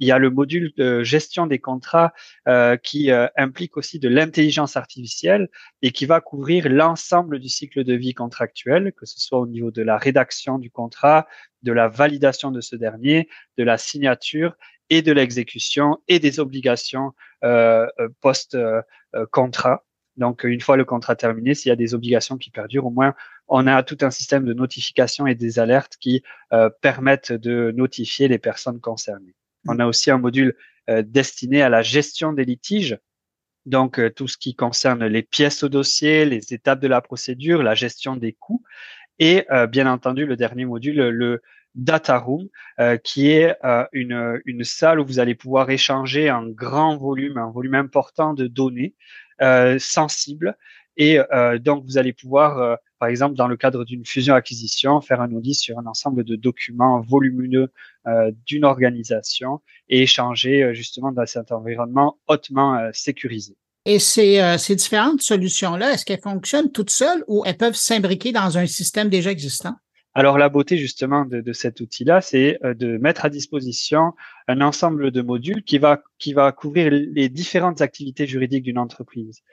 Il 0.00 0.06
y 0.06 0.12
a 0.12 0.18
le 0.18 0.30
module 0.30 0.72
de 0.76 1.02
gestion 1.02 1.46
des 1.46 1.58
contrats 1.58 2.12
euh, 2.46 2.76
qui 2.76 3.10
euh, 3.10 3.26
implique 3.36 3.76
aussi 3.76 3.98
de 3.98 4.08
l'intelligence 4.08 4.76
artificielle 4.76 5.48
et 5.82 5.90
qui 5.90 6.06
va 6.06 6.20
couvrir 6.20 6.68
l'ensemble 6.68 7.40
du 7.40 7.48
cycle 7.48 7.82
de 7.82 7.94
vie 7.94 8.14
contractuel, 8.14 8.92
que 8.92 9.06
ce 9.06 9.20
soit 9.20 9.40
au 9.40 9.46
niveau 9.46 9.72
de 9.72 9.82
la 9.82 9.98
rédaction 9.98 10.58
du 10.58 10.70
contrat, 10.70 11.26
de 11.62 11.72
la 11.72 11.88
validation 11.88 12.52
de 12.52 12.60
ce 12.60 12.76
dernier, 12.76 13.28
de 13.56 13.64
la 13.64 13.76
signature 13.76 14.56
et 14.90 15.02
de 15.02 15.12
l'exécution 15.12 15.98
et 16.08 16.18
des 16.18 16.40
obligations 16.40 17.12
euh, 17.44 17.86
euh 18.00 18.08
post-contrat. 18.20 19.72
Euh, 19.72 19.86
Donc, 20.16 20.44
une 20.44 20.60
fois 20.60 20.76
le 20.76 20.84
contrat 20.84 21.16
terminé, 21.16 21.54
s'il 21.54 21.68
y 21.68 21.72
a 21.72 21.76
des 21.76 21.94
obligations 21.94 22.36
qui 22.36 22.50
perdurent, 22.50 22.86
au 22.86 22.90
moins, 22.90 23.14
on 23.46 23.66
a 23.66 23.82
tout 23.82 23.98
un 24.02 24.10
système 24.10 24.44
de 24.44 24.52
notification 24.52 25.26
et 25.26 25.34
des 25.34 25.58
alertes 25.58 25.96
qui 25.98 26.22
euh, 26.52 26.70
permettent 26.80 27.32
de 27.32 27.72
notifier 27.76 28.28
les 28.28 28.38
personnes 28.38 28.80
concernées. 28.80 29.34
On 29.66 29.74
mm. 29.74 29.80
a 29.80 29.86
aussi 29.86 30.10
un 30.10 30.18
module 30.18 30.56
destiné 31.02 31.60
à 31.60 31.68
la 31.68 31.82
gestion 31.82 32.32
des 32.32 32.46
litiges. 32.46 32.98
Donc, 33.66 34.00
tout 34.14 34.26
ce 34.26 34.38
qui 34.38 34.54
concerne 34.54 35.04
les 35.04 35.22
pièces 35.22 35.62
au 35.62 35.68
dossier, 35.68 36.24
les 36.24 36.54
étapes 36.54 36.80
de 36.80 36.88
la 36.88 37.02
procédure, 37.02 37.62
la 37.62 37.74
gestion 37.74 38.16
des 38.16 38.32
coûts. 38.32 38.64
Et 39.18 39.46
bien 39.68 39.86
entendu, 39.86 40.24
le 40.24 40.34
dernier 40.36 40.64
module, 40.64 40.96
le 40.96 41.42
data 41.74 42.18
room, 42.18 42.48
euh, 42.80 42.96
qui 42.96 43.30
est 43.30 43.54
euh, 43.64 43.84
une, 43.92 44.40
une 44.44 44.64
salle 44.64 45.00
où 45.00 45.06
vous 45.06 45.18
allez 45.18 45.34
pouvoir 45.34 45.70
échanger 45.70 46.28
un 46.28 46.48
grand 46.48 46.96
volume, 46.96 47.38
un 47.38 47.50
volume 47.50 47.74
important 47.74 48.34
de 48.34 48.46
données 48.46 48.94
euh, 49.40 49.78
sensibles. 49.78 50.56
Et 51.00 51.20
donc, 51.60 51.84
vous 51.84 51.96
allez 51.96 52.12
pouvoir, 52.12 52.76
par 52.98 53.08
exemple, 53.08 53.36
dans 53.36 53.46
le 53.46 53.56
cadre 53.56 53.84
d'une 53.84 54.04
fusion-acquisition, 54.04 55.00
faire 55.00 55.20
un 55.20 55.30
audit 55.30 55.54
sur 55.54 55.78
un 55.78 55.86
ensemble 55.86 56.24
de 56.24 56.34
documents 56.34 57.00
volumineux 57.02 57.68
d'une 58.44 58.64
organisation 58.64 59.60
et 59.88 60.02
échanger 60.02 60.74
justement 60.74 61.12
dans 61.12 61.24
cet 61.24 61.52
environnement 61.52 62.18
hautement 62.26 62.90
sécurisé. 62.92 63.56
Et 63.84 64.00
ces, 64.00 64.56
ces 64.58 64.74
différentes 64.74 65.22
solutions-là, 65.22 65.92
est-ce 65.92 66.04
qu'elles 66.04 66.20
fonctionnent 66.20 66.72
toutes 66.72 66.90
seules 66.90 67.22
ou 67.28 67.44
elles 67.46 67.56
peuvent 67.56 67.76
s'imbriquer 67.76 68.32
dans 68.32 68.58
un 68.58 68.66
système 68.66 69.08
déjà 69.08 69.30
existant? 69.30 69.76
Alors 70.18 70.36
la 70.36 70.48
beauté 70.48 70.78
justement 70.78 71.24
de, 71.24 71.52
cet 71.52 71.80
outil-là, 71.80 72.20
c'est 72.20 72.58
euh, 72.64 72.74
de 72.74 72.98
mettre 72.98 73.24
à 73.24 73.30
disposition 73.30 74.14
un 74.48 74.60
ensemble 74.62 75.12
de 75.12 75.22
modules 75.22 75.62
qui 75.62 75.78
va, 75.78 76.02
qui 76.18 76.32
va 76.32 76.50
couvrir 76.50 76.90
les 76.90 77.28
différentes 77.28 77.82
activités 77.82 78.26
juridiques 78.26 78.64
d'une 78.64 78.78
entreprise. 78.78 79.44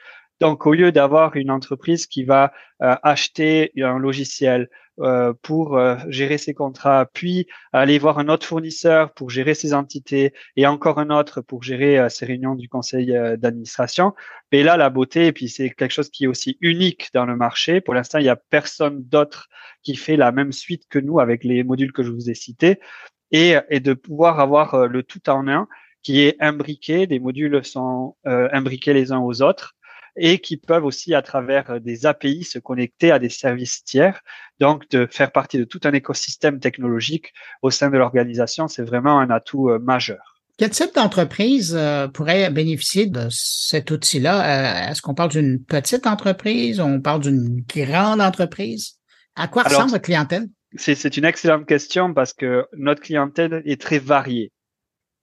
Donc, 0.42 0.66
au 0.66 0.74
lieu 0.74 0.92
d'avoir 0.92 1.36
une 1.38 1.50
entreprise 1.50 2.08
qui 2.08 2.24
va 2.26 2.52
euh, 2.82 2.96
acheter 3.04 3.72
un 3.78 3.98
logiciel 3.98 4.70
euh, 5.00 5.34
pour 5.42 5.78
euh, 5.78 5.96
gérer 6.10 6.38
ses 6.38 6.54
contrats, 6.54 7.06
puis 7.14 7.48
aller 7.72 7.98
voir 8.00 8.20
un 8.20 8.28
autre 8.28 8.46
fournisseur 8.46 9.14
pour 9.14 9.30
gérer 9.30 9.54
ses 9.54 9.74
entités 9.74 10.34
et 10.58 10.68
encore 10.68 11.00
un 11.00 11.10
autre 11.10 11.40
pour 11.40 11.64
gérer 11.64 12.10
ses 12.10 12.26
réunions 12.26 12.56
du 12.56 12.68
conseil 12.68 13.08
d'administration, 13.38 14.14
et 14.52 14.64
là, 14.64 14.78
la 14.78 14.90
beauté, 14.90 15.32
puis 15.34 15.50
c'est 15.50 15.70
quelque 15.70 15.92
chose 15.92 16.10
qui 16.10 16.26
est 16.26 16.28
aussi 16.28 16.58
unique 16.62 17.10
dans 17.14 17.26
le 17.26 17.36
marché. 17.36 17.82
Pour 17.82 17.94
l'instant, 17.94 18.20
il 18.20 18.24
n'y 18.24 18.30
a 18.30 18.38
personne 18.38 19.04
d'autre 19.04 19.50
qui 19.84 19.96
fait 19.96 20.16
la 20.16 20.32
même 20.32 20.54
suite 20.54 20.84
que 20.90 21.00
nous 21.00 21.20
avec 21.20 21.44
les 21.44 21.64
modules 21.64 21.92
que 21.92 22.04
je 22.04 22.12
vous 22.12 22.30
ai 22.30 22.36
cités, 22.36 22.80
et, 23.32 23.56
et 23.70 23.80
de 23.82 23.94
pouvoir 23.94 24.40
avoir 24.40 24.88
le 24.88 25.04
tout 25.04 25.30
en 25.30 25.48
un 25.48 25.68
qui 26.04 26.22
est 26.22 26.38
imbriqué. 26.40 27.06
Des 27.08 27.20
modules 27.20 27.66
sont 27.66 28.16
imbriqués 28.24 28.94
les 28.94 29.12
uns 29.12 29.20
aux 29.20 29.42
autres 29.42 29.76
et 30.18 30.40
qui 30.40 30.58
peuvent 30.58 30.86
aussi, 30.86 31.14
à 31.14 31.22
travers 31.22 31.70
euh, 31.72 31.80
des 31.80 32.06
API, 32.06 32.44
se 32.44 32.60
connecter 32.60 33.12
à 33.12 33.20
des 33.20 33.30
services 33.30 33.84
tiers. 33.84 34.22
Donc, 34.60 34.90
de 34.90 35.08
faire 35.10 35.32
partie 35.32 35.58
de 35.58 35.64
tout 35.64 35.82
un 35.84 35.94
écosystème 35.94 36.60
technologique 36.60 37.34
au 37.62 37.72
sein 37.72 37.90
de 37.90 37.98
l'organisation, 37.98 38.68
c'est 38.68 38.84
vraiment 38.84 39.20
un 39.20 39.30
atout 39.30 39.70
euh, 39.70 39.80
majeur. 39.80 40.42
Quel 40.58 40.70
type 40.70 40.96
d'entreprise 40.96 41.76
euh, 41.78 42.08
pourrait 42.08 42.50
bénéficier 42.50 43.08
de 43.08 43.28
cet 43.30 43.92
outil-là? 43.92 44.90
Est-ce 44.90 45.02
qu'on 45.02 45.14
parle 45.14 45.32
d'une 45.32 45.62
petite 45.62 46.08
entreprise? 46.08 46.80
On 46.80 47.02
parle 47.02 47.22
d'une 47.22 47.62
grande 47.68 48.22
entreprise? 48.22 48.94
À 49.36 49.50
quoi 49.50 49.64
ressemble 49.64 49.92
votre 49.92 50.04
clientèle? 50.04 50.48
C'est 50.78 51.18
une 51.18 51.26
excellente 51.26 51.66
question 51.66 52.14
parce 52.14 52.34
que 52.34 52.66
notre 52.74 53.02
clientèle 53.02 53.62
est 53.66 53.80
très 53.80 54.00
variée. 54.00 54.52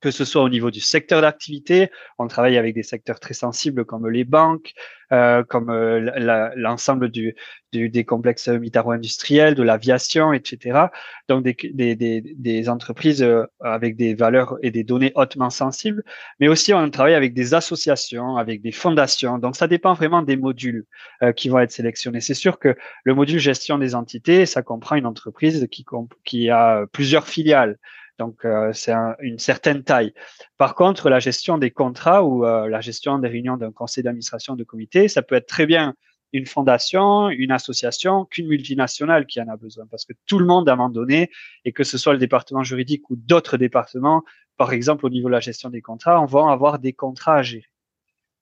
Que 0.03 0.11
ce 0.11 0.25
soit 0.25 0.43
au 0.43 0.49
niveau 0.49 0.71
du 0.71 0.81
secteur 0.81 1.23
d'activité, 1.23 1.91
on 2.19 2.27
travaille 2.27 2.59
avec 2.59 2.75
des 2.75 2.83
secteurs 2.83 3.21
très 3.21 3.35
sensibles 3.35 3.85
comme 3.85 4.09
les 4.09 4.25
banques, 4.25 4.73
euh, 5.13 5.45
comme 5.45 5.71
euh, 5.71 6.51
l'ensemble 6.57 7.09
du, 7.09 7.37
du, 7.73 7.89
des 7.89 8.05
complexes 8.05 8.49
militaro-industriels, 8.49 9.55
de 9.55 9.63
l'aviation, 9.63 10.33
etc. 10.33 10.87
Donc 11.29 11.45
des, 11.45 11.55
des, 11.73 11.95
des, 11.95 12.21
des 12.21 12.69
entreprises 12.69 13.23
euh, 13.23 13.45
avec 13.61 13.97
des 13.97 14.15
valeurs 14.15 14.57
et 14.63 14.73
des 14.73 14.83
données 14.83 15.13
hautement 15.15 15.51
sensibles, 15.51 16.03
mais 16.41 16.49
aussi 16.49 16.75
on 16.75 16.91
travaille 16.91 17.15
avec 17.15 17.33
des 17.33 17.55
associations, 17.55 18.37
avec 18.37 18.61
des 18.61 18.73
fondations. 18.73 19.39
Donc 19.39 19.55
ça 19.55 19.69
dépend 19.69 19.95
vraiment 19.95 20.23
des 20.23 20.37
modules 20.37 20.85
euh, 21.23 21.33
qui 21.33 21.49
vont 21.49 21.61
être 21.61 21.73
sélectionnés. 21.73 22.21
C'est 22.21 22.35
sûr 22.35 22.59
que 22.59 22.75
le 23.05 23.15
module 23.15 23.39
gestion 23.39 23.79
des 23.79 23.95
entités, 23.95 24.47
ça 24.47 24.63
comprend 24.63 24.97
une 24.97 25.07
entreprise 25.07 25.69
qui, 25.71 25.87
qui 26.25 26.51
a 26.51 26.87
plusieurs 26.93 27.29
filiales. 27.29 27.79
Donc, 28.23 28.45
euh, 28.45 28.73
c'est 28.73 28.95
une 29.19 29.41
certaine 29.41 29.83
taille. 29.83 30.15
Par 30.57 30.77
contre, 30.77 31.11
la 31.11 31.19
gestion 31.19 31.59
des 31.59 31.73
contrats 31.73 32.23
ou 32.23 32.47
euh, 32.47 32.69
la 32.69 32.81
gestion 32.81 33.19
des 33.19 33.27
réunions 33.27 33.57
d'un 33.57 33.73
conseil 33.73 34.05
d'administration 34.05 34.55
de 34.55 34.63
comité, 34.63 35.09
ça 35.09 35.23
peut 35.23 35.35
être 35.35 35.49
très 35.49 35.67
bien 35.67 35.97
une 36.33 36.47
fondation, 36.47 37.31
une 37.31 37.51
association, 37.51 38.25
qu'une 38.27 38.47
multinationale 38.47 39.27
qui 39.27 39.41
en 39.41 39.49
a 39.49 39.57
besoin. 39.57 39.87
Parce 39.91 40.05
que 40.05 40.13
tout 40.29 40.39
le 40.39 40.47
monde, 40.47 40.69
à 40.69 40.75
un 40.75 40.77
moment 40.77 40.89
donné, 40.89 41.31
et 41.65 41.73
que 41.73 41.83
ce 41.83 41.99
soit 41.99 42.13
le 42.13 42.21
département 42.21 42.63
juridique 42.63 43.11
ou 43.11 43.17
d'autres 43.17 43.57
départements, 43.57 44.23
par 44.57 44.73
exemple 44.73 45.05
au 45.05 45.11
niveau 45.11 45.27
de 45.27 45.33
la 45.33 45.41
gestion 45.41 45.69
des 45.69 45.83
contrats, 45.83 46.21
on 46.21 46.27
va 46.27 46.53
avoir 46.53 46.79
des 46.79 46.93
contrats 46.93 47.39
à 47.39 47.43
gérer. 47.43 47.67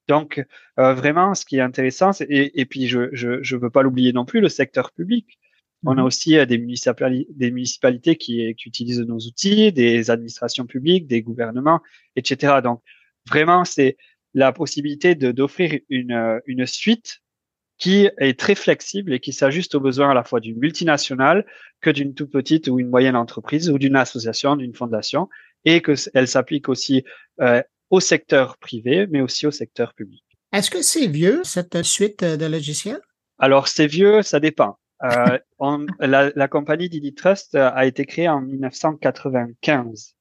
Donc, 0.08 0.44
euh, 0.78 0.92
vraiment, 0.92 1.34
ce 1.34 1.46
qui 1.46 1.56
est 1.56 1.62
intéressant, 1.62 2.10
et, 2.20 2.60
et, 2.60 2.66
puis 2.66 2.86
je 2.86 2.98
ne 2.98 3.58
veux 3.58 3.70
pas 3.70 3.80
l'oublier 3.80 4.12
non 4.12 4.26
plus, 4.26 4.42
le 4.42 4.50
secteur 4.50 4.92
public. 4.92 5.38
On 5.84 5.92
a 5.92 6.00
mhm. 6.00 6.06
aussi 6.06 6.36
euh, 6.36 6.46
des, 6.46 6.58
des 6.58 7.50
municipalités 7.50 8.16
qui, 8.16 8.54
qui, 8.54 8.68
utilisent 8.68 9.00
nos 9.00 9.18
outils, 9.18 9.72
des 9.72 10.10
administrations 10.10 10.66
publiques, 10.66 11.06
des 11.06 11.22
gouvernements, 11.22 11.80
etc. 12.16 12.60
Donc, 12.62 12.82
vraiment, 13.28 13.64
c'est 13.64 13.96
la 14.34 14.52
possibilité 14.52 15.14
d'offrir 15.14 15.78
une, 15.88 16.12
euh, 16.12 16.38
une 16.46 16.66
suite 16.66 17.20
qui 17.78 18.08
est 18.18 18.38
très 18.38 18.54
flexible 18.54 19.14
et 19.14 19.20
qui 19.20 19.32
s'ajuste 19.32 19.74
aux 19.74 19.80
besoins 19.80 20.10
à 20.10 20.14
la 20.14 20.22
fois 20.22 20.40
d'une 20.40 20.58
multinationale 20.58 21.46
que 21.80 21.88
d'une 21.88 22.14
toute 22.14 22.30
petite 22.30 22.68
ou 22.68 22.78
une 22.78 22.90
moyenne 22.90 23.16
entreprise 23.16 23.70
ou 23.70 23.78
d'une 23.78 23.96
association, 23.96 24.54
d'une 24.54 24.74
fondation, 24.74 25.30
et 25.64 25.80
qu'elle 25.80 26.28
s'applique 26.28 26.68
aussi 26.68 27.04
euh, 27.40 27.62
au 27.88 28.00
secteur 28.00 28.58
privé, 28.58 29.06
mais 29.10 29.22
aussi 29.22 29.46
au 29.46 29.50
secteur 29.50 29.94
public. 29.94 30.22
Est-ce 30.52 30.70
que 30.70 30.82
c'est 30.82 31.06
vieux, 31.06 31.40
cette 31.42 31.82
suite 31.82 32.22
de 32.22 32.46
logiciels? 32.46 33.00
Alors, 33.38 33.68
c'est 33.68 33.86
vieux, 33.86 34.20
ça 34.20 34.40
dépend. 34.40 34.78
Euh, 35.02 35.38
la, 36.00 36.30
la, 36.34 36.48
compagnie 36.48 36.88
Didi 36.88 37.14
Trust 37.14 37.54
euh, 37.54 37.70
a 37.72 37.86
été 37.86 38.04
créée 38.04 38.28
en 38.28 38.42
1995 38.42 40.14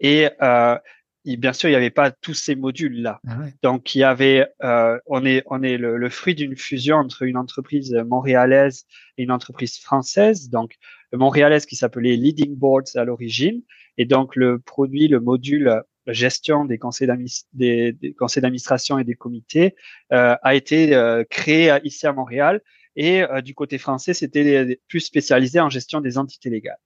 et 0.00 0.30
euh, 0.40 0.78
bien 1.24 1.52
sûr 1.52 1.68
il 1.68 1.72
n'y 1.72 1.76
avait 1.76 1.90
pas 1.90 2.10
tous 2.10 2.34
ces 2.34 2.54
modules 2.54 3.02
là. 3.02 3.20
Ah 3.28 3.36
Donc 3.62 3.94
il 3.94 3.98
y 3.98 4.04
avait, 4.04 4.46
euh, 4.62 4.98
on 5.06 5.26
est 5.26 5.42
on 5.46 5.62
est 5.62 5.76
le, 5.76 5.98
le 5.98 6.08
fruit 6.08 6.34
d'une 6.34 6.56
fusion 6.56 6.96
entre 6.96 7.22
une 7.22 7.36
entreprise 7.36 7.92
montréalaise 7.92 8.86
et 9.18 9.24
une 9.24 9.30
entreprise 9.30 9.78
française. 9.78 10.48
Donc 10.48 10.76
le 11.12 11.18
montréalaise 11.18 11.66
qui 11.66 11.76
s'appelait 11.76 12.16
Leading 12.16 12.56
Boards 12.56 12.96
à 12.96 13.04
l'origine 13.04 13.62
et 13.98 14.06
donc 14.06 14.36
le 14.36 14.58
produit, 14.58 15.06
le 15.06 15.20
module 15.20 15.84
gestion 16.06 16.64
des 16.64 16.78
conseils 16.78 17.08
d'administration 17.08 18.98
et 18.98 19.04
des 19.04 19.14
comités 19.14 19.74
euh, 20.12 20.36
a 20.42 20.54
été 20.54 20.94
euh, 20.94 21.24
créé 21.28 21.72
ici 21.84 22.06
à 22.06 22.12
Montréal 22.12 22.60
et 22.96 23.22
euh, 23.22 23.40
du 23.40 23.54
côté 23.54 23.78
français, 23.78 24.14
c'était 24.14 24.80
plus 24.88 25.00
spécialisé 25.00 25.60
en 25.60 25.70
gestion 25.70 26.00
des 26.00 26.18
entités 26.18 26.50
légales. 26.50 26.78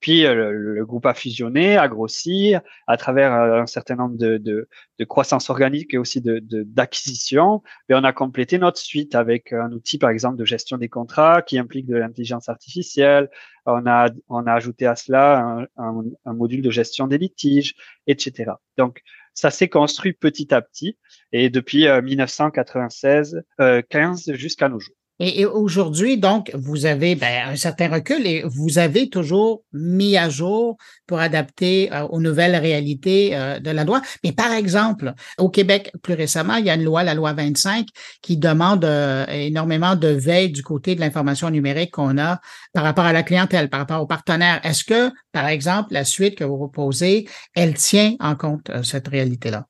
Puis 0.00 0.24
euh, 0.24 0.50
le, 0.52 0.86
groupe 0.86 1.04
a 1.04 1.12
fusionné, 1.12 1.76
a 1.76 1.86
grossi 1.86 2.54
à 2.86 2.96
travers 2.96 3.34
euh, 3.34 3.60
un 3.60 3.66
certain 3.66 3.96
nombre 3.96 4.16
de, 4.16 4.38
de, 4.38 4.68
de 4.98 5.04
croissance 5.04 5.50
organique 5.50 5.92
et 5.92 5.98
aussi 5.98 6.22
de 6.22 6.40
d'acquisition. 6.64 7.62
Et 7.90 7.94
on 7.94 8.02
a 8.02 8.12
complété 8.12 8.58
notre 8.58 8.78
suite 8.78 9.14
avec 9.14 9.52
un 9.52 9.70
outil, 9.72 9.98
par 9.98 10.08
exemple, 10.10 10.36
de 10.38 10.44
gestion 10.46 10.78
des 10.78 10.88
contrats 10.88 11.42
qui 11.42 11.58
implique 11.58 11.86
de 11.86 11.96
l'intelligence 11.96 12.48
artificielle. 12.48 13.30
On 13.66 13.86
a 13.86 14.08
on 14.30 14.46
a 14.46 14.52
ajouté 14.54 14.86
à 14.86 14.96
cela 14.96 15.66
un, 15.76 16.04
un, 16.24 16.32
module 16.32 16.62
de 16.62 16.70
gestion 16.70 17.06
des 17.06 17.18
litiges, 17.18 17.74
etc. 18.06 18.52
Donc 18.78 19.02
ça 19.34 19.50
s'est 19.50 19.68
construit 19.68 20.14
petit 20.14 20.52
à 20.54 20.62
petit 20.62 20.98
et 21.32 21.50
depuis 21.50 21.86
1996, 21.86 23.42
euh, 23.60 23.82
15 23.88 24.32
jusqu'à 24.32 24.68
nos 24.70 24.80
jours. 24.80 24.96
Et, 25.22 25.44
aujourd'hui, 25.44 26.16
donc, 26.16 26.50
vous 26.54 26.86
avez 26.86 27.14
ben, 27.14 27.50
un 27.50 27.56
certain 27.56 27.88
recul 27.88 28.26
et 28.26 28.42
vous 28.42 28.78
avez 28.78 29.10
toujours 29.10 29.62
mis 29.74 30.16
à 30.16 30.30
jour 30.30 30.78
pour 31.06 31.18
adapter 31.18 31.92
euh, 31.92 32.06
aux 32.08 32.20
nouvelles 32.20 32.56
réalités 32.56 33.36
euh, 33.36 33.60
de 33.60 33.70
la 33.70 33.84
loi. 33.84 34.00
Mais 34.24 34.32
par 34.32 34.50
exemple, 34.52 35.12
au 35.36 35.50
Québec, 35.50 35.92
plus 36.02 36.14
récemment, 36.14 36.54
il 36.54 36.64
y 36.64 36.70
a 36.70 36.74
une 36.74 36.84
loi, 36.84 37.02
la 37.02 37.12
loi 37.12 37.34
25, 37.34 37.86
qui 38.22 38.38
demande 38.38 38.86
euh, 38.86 39.26
énormément 39.26 39.94
de 39.94 40.08
veille 40.08 40.50
du 40.50 40.62
côté 40.62 40.94
de 40.94 41.00
l'information 41.00 41.50
numérique 41.50 41.90
qu'on 41.90 42.16
a 42.16 42.40
par 42.72 42.82
rapport 42.82 43.04
à 43.04 43.12
la 43.12 43.22
clientèle, 43.22 43.68
par 43.68 43.80
rapport 43.80 44.00
aux 44.00 44.06
partenaires. 44.06 44.60
Est-ce 44.64 44.84
que, 44.84 45.12
par 45.32 45.48
exemple, 45.48 45.92
la 45.92 46.04
suite 46.04 46.36
que 46.36 46.44
vous 46.44 46.56
proposez, 46.56 47.28
elle 47.54 47.74
tient 47.74 48.14
en 48.20 48.36
compte 48.36 48.70
cette 48.82 49.08
réalité-là? 49.08 49.69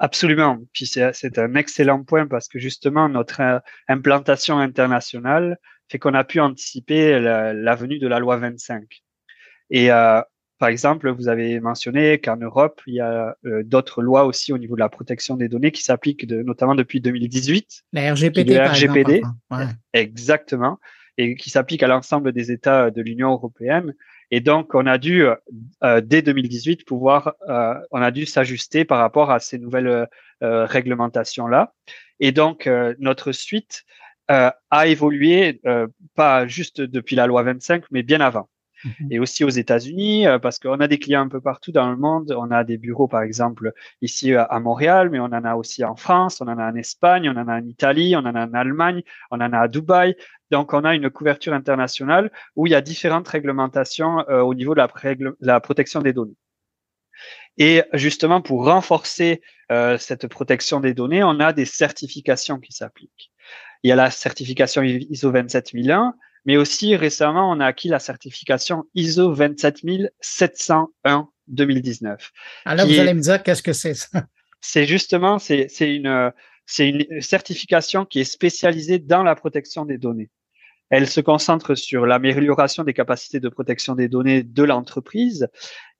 Absolument. 0.00 0.58
Puis 0.72 0.86
c'est 0.86 1.38
un 1.38 1.54
excellent 1.54 2.02
point 2.02 2.26
parce 2.26 2.48
que 2.48 2.58
justement, 2.58 3.10
notre 3.10 3.40
euh, 3.42 3.58
implantation 3.86 4.58
internationale 4.58 5.58
fait 5.88 5.98
qu'on 5.98 6.14
a 6.14 6.24
pu 6.24 6.40
anticiper 6.40 7.20
la, 7.20 7.74
venue 7.74 7.98
de 7.98 8.08
la 8.08 8.18
loi 8.18 8.38
25. 8.38 8.82
Et 9.68 9.92
euh, 9.92 10.22
par 10.58 10.70
exemple, 10.70 11.10
vous 11.10 11.28
avez 11.28 11.60
mentionné 11.60 12.18
qu'en 12.18 12.38
Europe, 12.38 12.80
il 12.86 12.94
y 12.94 13.00
a 13.00 13.36
euh, 13.44 13.62
d'autres 13.62 14.00
lois 14.00 14.24
aussi 14.24 14.54
au 14.54 14.58
niveau 14.58 14.74
de 14.74 14.80
la 14.80 14.88
protection 14.88 15.36
des 15.36 15.48
données 15.48 15.70
qui 15.70 15.82
s'appliquent 15.82 16.26
de, 16.26 16.42
notamment 16.42 16.74
depuis 16.74 17.02
2018. 17.02 17.82
La 17.92 18.14
RGPD, 18.14 18.56
par 18.56 18.72
RGPD, 18.72 19.22
exactement, 19.92 20.78
et 21.18 21.34
qui 21.34 21.50
s'applique 21.50 21.82
à 21.82 21.88
l'ensemble 21.88 22.32
des 22.32 22.52
États 22.52 22.90
de 22.90 23.02
l'Union 23.02 23.32
européenne. 23.32 23.94
Et 24.30 24.40
donc, 24.40 24.74
on 24.74 24.86
a 24.86 24.98
dû, 24.98 25.24
euh, 25.82 26.00
dès 26.00 26.22
2018, 26.22 26.84
pouvoir, 26.84 27.34
euh, 27.48 27.74
on 27.90 28.00
a 28.00 28.10
dû 28.10 28.26
s'ajuster 28.26 28.84
par 28.84 28.98
rapport 28.98 29.30
à 29.30 29.40
ces 29.40 29.58
nouvelles 29.58 30.08
euh, 30.42 30.66
réglementations-là. 30.66 31.74
Et 32.20 32.32
donc, 32.32 32.68
notre 32.98 33.32
suite 33.32 33.84
a 34.28 34.86
évolué, 34.86 35.60
pas 36.14 36.46
juste 36.46 36.80
depuis 36.80 37.16
la 37.16 37.26
loi 37.26 37.42
25, 37.42 37.84
mais 37.90 38.04
bien 38.04 38.20
avant. 38.20 38.48
Et 39.10 39.18
aussi 39.18 39.44
aux 39.44 39.50
États-Unis, 39.50 40.26
parce 40.42 40.58
qu'on 40.58 40.80
a 40.80 40.88
des 40.88 40.98
clients 40.98 41.22
un 41.22 41.28
peu 41.28 41.40
partout 41.40 41.72
dans 41.72 41.90
le 41.90 41.96
monde. 41.96 42.34
On 42.36 42.50
a 42.50 42.64
des 42.64 42.78
bureaux, 42.78 43.08
par 43.08 43.22
exemple, 43.22 43.72
ici 44.00 44.34
à 44.34 44.60
Montréal, 44.60 45.10
mais 45.10 45.20
on 45.20 45.24
en 45.24 45.44
a 45.44 45.54
aussi 45.54 45.84
en 45.84 45.96
France, 45.96 46.40
on 46.40 46.48
en 46.48 46.58
a 46.58 46.70
en 46.70 46.74
Espagne, 46.74 47.28
on 47.28 47.38
en 47.38 47.48
a 47.48 47.60
en 47.60 47.66
Italie, 47.66 48.14
on 48.16 48.20
en 48.20 48.34
a 48.34 48.46
en 48.46 48.54
Allemagne, 48.54 49.02
on 49.30 49.40
en 49.40 49.52
a 49.52 49.58
à 49.58 49.68
Dubaï. 49.68 50.16
Donc, 50.50 50.72
on 50.72 50.84
a 50.84 50.94
une 50.94 51.10
couverture 51.10 51.52
internationale 51.52 52.30
où 52.56 52.66
il 52.66 52.70
y 52.70 52.74
a 52.74 52.80
différentes 52.80 53.28
réglementations 53.28 54.28
euh, 54.28 54.40
au 54.40 54.54
niveau 54.54 54.74
de 54.74 54.80
la, 55.40 55.60
protection 55.60 56.00
des 56.00 56.12
données. 56.12 56.36
Et 57.58 57.82
justement, 57.92 58.40
pour 58.40 58.64
renforcer 58.64 59.42
euh, 59.70 59.98
cette 59.98 60.26
protection 60.26 60.80
des 60.80 60.94
données, 60.94 61.22
on 61.22 61.40
a 61.40 61.52
des 61.52 61.64
certifications 61.64 62.58
qui 62.58 62.72
s'appliquent. 62.72 63.30
Il 63.82 63.88
y 63.88 63.92
a 63.92 63.96
la 63.96 64.10
certification 64.10 64.82
ISO 64.82 65.30
27001, 65.30 66.14
mais 66.44 66.56
aussi 66.56 66.96
récemment, 66.96 67.50
on 67.50 67.60
a 67.60 67.66
acquis 67.66 67.88
la 67.88 67.98
certification 67.98 68.84
ISO 68.94 69.34
27701 69.34 71.28
2019. 71.48 72.32
Alors, 72.64 72.86
vous 72.86 72.98
allez 72.98 73.14
me 73.14 73.20
dire 73.20 73.42
qu'est-ce 73.42 73.62
que 73.62 73.72
c'est 73.72 73.94
ça? 73.94 74.26
C'est 74.60 74.86
justement, 74.86 75.38
c'est 75.38 75.68
une, 75.80 76.32
une 76.78 77.20
certification 77.20 78.04
qui 78.04 78.20
est 78.20 78.24
spécialisée 78.24 78.98
dans 78.98 79.22
la 79.22 79.34
protection 79.34 79.84
des 79.84 79.98
données. 79.98 80.30
Elle 80.90 81.08
se 81.08 81.20
concentre 81.20 81.76
sur 81.76 82.04
l'amélioration 82.04 82.82
des 82.82 82.92
capacités 82.92 83.38
de 83.38 83.48
protection 83.48 83.94
des 83.94 84.08
données 84.08 84.42
de 84.42 84.62
l'entreprise 84.64 85.48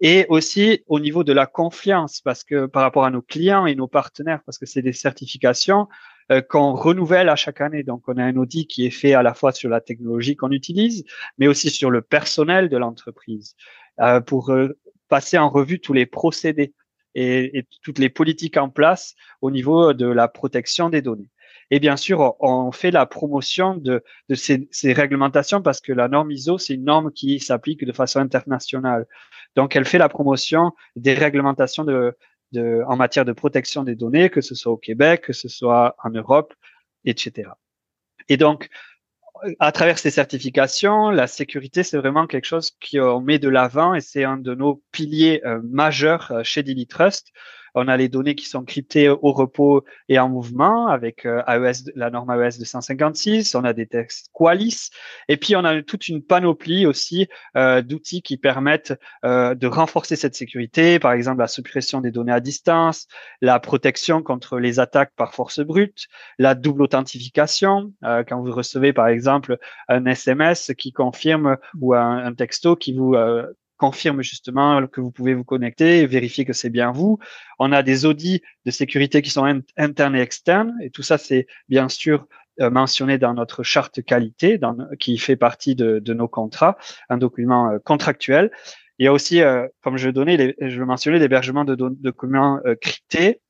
et 0.00 0.26
aussi 0.28 0.82
au 0.88 0.98
niveau 0.98 1.22
de 1.22 1.32
la 1.32 1.46
confiance, 1.46 2.20
parce 2.20 2.42
que 2.42 2.66
par 2.66 2.82
rapport 2.82 3.04
à 3.04 3.10
nos 3.10 3.22
clients 3.22 3.66
et 3.66 3.76
nos 3.76 3.86
partenaires, 3.86 4.40
parce 4.44 4.58
que 4.58 4.66
c'est 4.66 4.82
des 4.82 4.92
certifications 4.92 5.86
euh, 6.30 6.40
qu'on 6.42 6.74
renouvelle 6.74 7.28
à 7.28 7.34
chaque 7.34 7.60
année. 7.60 7.82
Donc, 7.82 8.04
on 8.06 8.16
a 8.16 8.22
un 8.22 8.36
audit 8.36 8.68
qui 8.68 8.86
est 8.86 8.90
fait 8.90 9.14
à 9.14 9.22
la 9.22 9.34
fois 9.34 9.50
sur 9.50 9.68
la 9.68 9.80
technologie 9.80 10.36
qu'on 10.36 10.52
utilise, 10.52 11.04
mais 11.38 11.48
aussi 11.48 11.70
sur 11.70 11.90
le 11.90 12.02
personnel 12.02 12.68
de 12.68 12.76
l'entreprise, 12.76 13.56
euh, 14.00 14.20
pour 14.20 14.52
euh, 14.52 14.78
passer 15.08 15.38
en 15.38 15.50
revue 15.50 15.80
tous 15.80 15.92
les 15.92 16.06
procédés 16.06 16.72
et, 17.16 17.66
toutes 17.82 17.98
les 17.98 18.10
politiques 18.10 18.56
en 18.56 18.68
place 18.68 19.16
au 19.40 19.50
niveau 19.50 19.92
de 19.92 20.06
la 20.06 20.28
protection 20.28 20.88
des 20.88 21.02
données. 21.02 21.30
Et 21.72 21.80
bien 21.80 21.96
sûr, 21.96 22.36
on 22.38 22.70
fait 22.70 22.92
la 22.92 23.06
promotion 23.06 23.74
de, 23.76 24.02
ces, 24.34 24.92
réglementations 24.92 25.62
parce 25.62 25.80
que 25.80 25.92
la 25.92 26.06
norme 26.06 26.30
ISO, 26.30 26.58
c'est 26.58 26.74
une 26.74 26.84
norme 26.84 27.10
qui 27.12 27.40
s'applique 27.40 27.84
de 27.84 27.92
façon 27.92 28.20
internationale. 28.20 29.06
Donc, 29.56 29.74
elle 29.74 29.84
fait 29.84 29.98
la 29.98 30.08
promotion 30.08 30.72
des 30.94 31.14
réglementations 31.14 31.84
de, 31.84 32.16
de, 32.52 32.82
en 32.86 32.96
matière 32.96 33.24
de 33.24 33.32
protection 33.32 33.84
des 33.84 33.94
données, 33.94 34.30
que 34.30 34.40
ce 34.40 34.54
soit 34.54 34.72
au 34.72 34.76
Québec, 34.76 35.22
que 35.22 35.32
ce 35.32 35.48
soit 35.48 35.96
en 36.02 36.10
Europe, 36.10 36.54
etc. 37.04 37.50
Et 38.28 38.36
donc, 38.36 38.68
à 39.58 39.72
travers 39.72 39.98
ces 39.98 40.10
certifications, 40.10 41.10
la 41.10 41.26
sécurité, 41.26 41.82
c'est 41.82 41.96
vraiment 41.96 42.26
quelque 42.26 42.44
chose 42.44 42.70
qu'on 42.70 43.20
met 43.20 43.38
de 43.38 43.48
l'avant 43.48 43.94
et 43.94 44.00
c'est 44.00 44.24
un 44.24 44.36
de 44.36 44.54
nos 44.54 44.82
piliers 44.92 45.40
euh, 45.44 45.60
majeurs 45.64 46.30
euh, 46.32 46.42
chez 46.42 46.64
Trust. 46.86 47.32
On 47.74 47.88
a 47.88 47.96
les 47.96 48.08
données 48.08 48.34
qui 48.34 48.46
sont 48.46 48.64
cryptées 48.64 49.08
au 49.08 49.32
repos 49.32 49.84
et 50.08 50.18
en 50.18 50.28
mouvement 50.28 50.88
avec 50.88 51.26
euh, 51.26 51.42
AES, 51.46 51.90
la 51.94 52.10
norme 52.10 52.30
AES 52.30 52.58
256. 52.58 53.54
On 53.54 53.64
a 53.64 53.72
des 53.72 53.86
textes 53.86 54.30
Qualis. 54.32 54.90
Et 55.28 55.36
puis, 55.36 55.56
on 55.56 55.64
a 55.64 55.82
toute 55.82 56.08
une 56.08 56.22
panoplie 56.22 56.86
aussi 56.86 57.28
euh, 57.56 57.82
d'outils 57.82 58.22
qui 58.22 58.36
permettent 58.36 58.98
euh, 59.24 59.54
de 59.54 59.66
renforcer 59.66 60.16
cette 60.16 60.34
sécurité. 60.34 60.98
Par 60.98 61.12
exemple, 61.12 61.40
la 61.40 61.48
suppression 61.48 62.00
des 62.00 62.10
données 62.10 62.32
à 62.32 62.40
distance, 62.40 63.06
la 63.40 63.60
protection 63.60 64.22
contre 64.22 64.58
les 64.58 64.80
attaques 64.80 65.12
par 65.16 65.34
force 65.34 65.60
brute, 65.60 66.06
la 66.38 66.54
double 66.54 66.82
authentification. 66.82 67.92
quand 68.02 68.42
vous 68.42 68.52
recevez, 68.52 68.92
par 68.92 69.08
exemple, 69.08 69.58
un 69.88 70.04
SMS 70.06 70.72
qui 70.76 70.92
confirme 70.92 71.56
ou 71.80 71.94
un, 71.94 72.24
un 72.24 72.34
texto 72.34 72.76
qui 72.76 72.96
vous 72.96 73.14
confirme 73.80 74.20
justement 74.20 74.86
que 74.86 75.00
vous 75.00 75.10
pouvez 75.10 75.32
vous 75.32 75.42
connecter 75.42 76.06
vérifier 76.06 76.44
que 76.44 76.52
c'est 76.52 76.68
bien 76.68 76.92
vous. 76.92 77.18
On 77.58 77.72
a 77.72 77.82
des 77.82 78.04
audits 78.04 78.42
de 78.66 78.70
sécurité 78.70 79.22
qui 79.22 79.30
sont 79.30 79.62
internes 79.78 80.16
et 80.16 80.20
externes, 80.20 80.74
et 80.82 80.90
tout 80.90 81.02
ça, 81.02 81.16
c'est 81.16 81.46
bien 81.70 81.88
sûr 81.88 82.26
euh, 82.60 82.68
mentionné 82.68 83.16
dans 83.16 83.32
notre 83.32 83.62
charte 83.62 84.02
qualité, 84.02 84.60
qui 84.98 85.16
fait 85.16 85.36
partie 85.36 85.74
de, 85.74 85.98
de, 85.98 86.12
nos 86.12 86.28
contrats, 86.28 86.76
un 87.08 87.16
document 87.16 87.70
euh, 87.70 87.78
contractuel. 87.78 88.50
Il 88.98 89.06
y 89.06 89.08
a 89.08 89.14
aussi, 89.14 89.40
euh, 89.40 89.66
comme 89.82 89.96
je 89.96 90.10
donnais, 90.10 90.36
les, 90.36 90.54
je 90.60 90.82
mentionnais 90.82 91.18
l'hébergement 91.18 91.64
de 91.64 91.74
documents 91.74 92.60
cryptés 92.82 93.40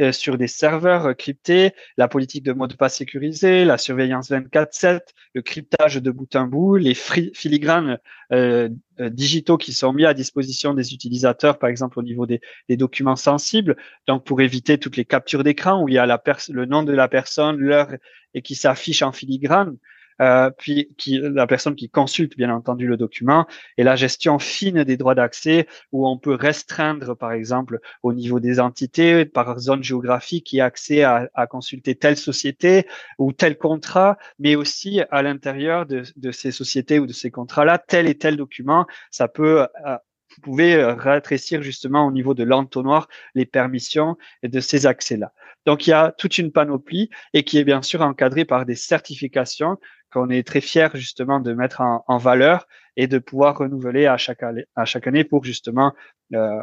euh, 0.00 0.10
sur 0.10 0.38
des 0.38 0.48
serveurs 0.48 1.04
euh, 1.04 1.12
cryptés, 1.12 1.72
la 1.98 2.08
politique 2.08 2.42
de 2.44 2.54
mot 2.54 2.66
de 2.66 2.74
passe 2.74 2.96
sécurisé, 2.96 3.66
la 3.66 3.76
surveillance 3.76 4.30
24/7, 4.30 5.00
le 5.34 5.42
cryptage 5.42 5.96
de 5.96 6.10
bout 6.10 6.34
en 6.34 6.46
bout, 6.46 6.76
les 6.76 6.94
filigranes 6.94 7.98
euh, 8.32 8.70
digitaux 8.98 9.58
qui 9.58 9.74
sont 9.74 9.92
mis 9.92 10.06
à 10.06 10.14
disposition 10.14 10.72
des 10.72 10.94
utilisateurs, 10.94 11.58
par 11.58 11.68
exemple 11.68 11.98
au 11.98 12.02
niveau 12.02 12.24
des, 12.24 12.40
documents 12.70 13.16
sensibles, 13.16 13.76
donc 14.06 14.24
pour 14.24 14.40
éviter 14.40 14.78
toutes 14.78 14.96
les 14.96 15.04
captures 15.04 15.44
d'écran 15.44 15.82
où 15.82 15.88
il 15.88 15.94
y 15.94 15.98
a 15.98 16.06
le 16.06 16.64
nom 16.64 16.84
de 16.84 16.92
la 16.92 17.08
personne, 17.08 17.56
l'heure 17.58 17.90
et 18.32 18.40
qui 18.40 18.54
s'affiche 18.54 19.02
en 19.02 19.12
filigrane. 19.12 19.76
Euh, 20.20 20.50
puis 20.50 20.88
qui, 20.98 21.18
la 21.20 21.46
personne 21.46 21.74
qui 21.74 21.88
consulte 21.88 22.36
bien 22.36 22.52
entendu 22.54 22.86
le 22.86 22.96
document, 22.96 23.46
et 23.76 23.82
la 23.82 23.96
gestion 23.96 24.38
fine 24.38 24.84
des 24.84 24.96
droits 24.96 25.14
d'accès, 25.14 25.66
où 25.92 26.06
on 26.06 26.18
peut 26.18 26.34
restreindre 26.34 27.16
par 27.16 27.32
exemple 27.32 27.80
au 28.02 28.12
niveau 28.12 28.40
des 28.40 28.60
entités 28.60 29.24
par 29.24 29.58
zone 29.58 29.82
géographique 29.82 30.46
qui 30.46 30.60
a 30.60 30.66
accès 30.66 31.02
à, 31.02 31.28
à 31.34 31.46
consulter 31.46 31.94
telle 31.94 32.16
société 32.16 32.86
ou 33.18 33.32
tel 33.32 33.56
contrat, 33.56 34.18
mais 34.38 34.56
aussi 34.56 35.00
à 35.10 35.22
l'intérieur 35.22 35.86
de, 35.86 36.02
de, 36.16 36.30
ces 36.30 36.50
sociétés 36.50 36.98
ou 36.98 37.06
de 37.06 37.12
ces 37.12 37.30
contrats-là, 37.30 37.78
tel 37.78 38.08
et 38.08 38.16
tel 38.16 38.36
document, 38.36 38.86
ça 39.10 39.28
peut 39.28 39.66
euh, 39.86 39.96
vous 40.36 40.42
pouvez 40.42 40.74
euh, 40.74 40.94
rétrécir 40.94 41.62
justement 41.62 42.06
au 42.06 42.12
niveau 42.12 42.34
de 42.34 42.44
l'entonnoir 42.44 43.08
les 43.34 43.46
permissions 43.46 44.16
et 44.42 44.48
de 44.48 44.60
ces 44.60 44.86
accès-là. 44.86 45.32
Donc 45.66 45.86
il 45.86 45.90
y 45.90 45.92
a 45.92 46.12
toute 46.12 46.38
une 46.38 46.52
panoplie 46.52 47.10
et 47.34 47.44
qui 47.44 47.58
est 47.58 47.64
bien 47.64 47.82
sûr 47.82 48.02
encadrée 48.02 48.44
par 48.44 48.66
des 48.66 48.74
certifications 48.74 49.78
qu'on 50.12 50.30
est 50.30 50.46
très 50.46 50.60
fier 50.60 50.94
justement 50.94 51.40
de 51.40 51.52
mettre 51.52 51.80
en, 51.80 52.18
valeur 52.18 52.66
et 52.96 53.06
de 53.06 53.18
pouvoir 53.18 53.56
renouveler 53.58 54.06
à 54.06 54.16
chaque, 54.16 54.42
à 54.42 54.84
chaque 54.84 55.06
année 55.06 55.24
pour 55.24 55.44
justement 55.44 55.92
euh, 56.34 56.62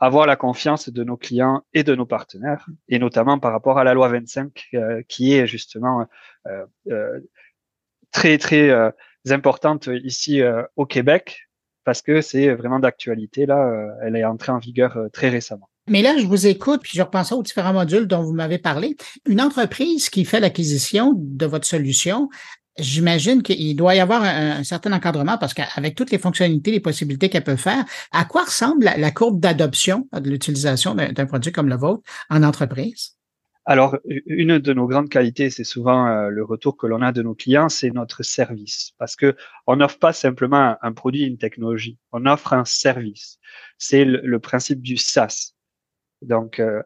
avoir 0.00 0.26
la 0.26 0.36
confiance 0.36 0.88
de 0.88 1.04
nos 1.04 1.16
clients 1.16 1.62
et 1.74 1.82
de 1.82 1.94
nos 1.94 2.06
partenaires, 2.06 2.66
et 2.88 2.98
notamment 2.98 3.38
par 3.38 3.52
rapport 3.52 3.78
à 3.78 3.84
la 3.84 3.94
loi 3.94 4.08
25 4.08 4.68
euh, 4.74 5.02
qui 5.08 5.34
est 5.34 5.46
justement 5.46 6.06
euh, 6.46 6.64
euh 6.90 7.20
très 8.12 8.38
très 8.38 8.70
euh, 8.70 8.90
importante 9.28 9.88
ici 10.02 10.42
au 10.74 10.84
Québec 10.84 11.48
parce 11.84 12.02
que 12.02 12.22
c'est 12.22 12.52
vraiment 12.54 12.80
d'actualité. 12.80 13.46
Là, 13.46 13.96
elle 14.02 14.16
est 14.16 14.24
entrée 14.24 14.50
en 14.50 14.58
vigueur 14.58 14.98
très 15.12 15.28
récemment. 15.28 15.68
Mais 15.86 16.02
là, 16.02 16.16
je 16.18 16.26
vous 16.26 16.48
écoute, 16.48 16.80
puis 16.82 16.92
je 16.96 17.02
repense 17.02 17.30
aux 17.30 17.42
différents 17.42 17.72
modules 17.72 18.08
dont 18.08 18.22
vous 18.22 18.32
m'avez 18.32 18.58
parlé. 18.58 18.96
Une 19.26 19.40
entreprise 19.40 20.10
qui 20.10 20.24
fait 20.24 20.40
l'acquisition 20.40 21.12
de 21.16 21.46
votre 21.46 21.66
solution, 21.66 22.28
J'imagine 22.78 23.42
qu'il 23.42 23.76
doit 23.76 23.94
y 23.94 24.00
avoir 24.00 24.22
un, 24.22 24.62
certain 24.64 24.92
encadrement 24.92 25.38
parce 25.38 25.54
qu'avec 25.54 25.94
toutes 25.94 26.10
les 26.10 26.18
fonctionnalités, 26.18 26.70
les 26.70 26.80
possibilités 26.80 27.28
qu'elle 27.28 27.44
peut 27.44 27.56
faire, 27.56 27.84
à 28.12 28.24
quoi 28.24 28.44
ressemble 28.44 28.84
la, 28.84 29.10
courbe 29.10 29.40
d'adoption 29.40 30.08
de 30.12 30.30
l'utilisation 30.30 30.94
d'un 30.94 31.26
produit 31.26 31.52
comme 31.52 31.68
le 31.68 31.76
vôtre 31.76 32.02
en 32.30 32.42
entreprise? 32.42 33.16
Alors, 33.66 33.96
une 34.26 34.58
de 34.58 34.72
nos 34.72 34.86
grandes 34.86 35.10
qualités, 35.10 35.50
c'est 35.50 35.64
souvent 35.64 36.06
euh, 36.06 36.28
le 36.28 36.42
retour 36.42 36.76
que 36.76 36.86
l'on 36.86 37.02
a 37.02 37.12
de 37.12 37.22
nos 37.22 37.34
clients, 37.34 37.68
c'est 37.68 37.90
notre 37.90 38.22
service. 38.22 38.92
Parce 38.98 39.16
que 39.16 39.36
on 39.66 39.76
n'offre 39.76 39.98
pas 39.98 40.12
simplement 40.12 40.76
un, 40.80 40.92
produit, 40.92 41.24
une 41.24 41.38
technologie, 41.38 41.98
on 42.10 42.26
offre 42.26 42.54
un 42.54 42.64
service. 42.64 43.38
C'est 43.78 44.04
le, 44.04 44.38
principe 44.40 44.80
du 44.80 44.96
SaaS. 44.96 45.52
Donc, 46.22 46.58
euh, 46.58 46.82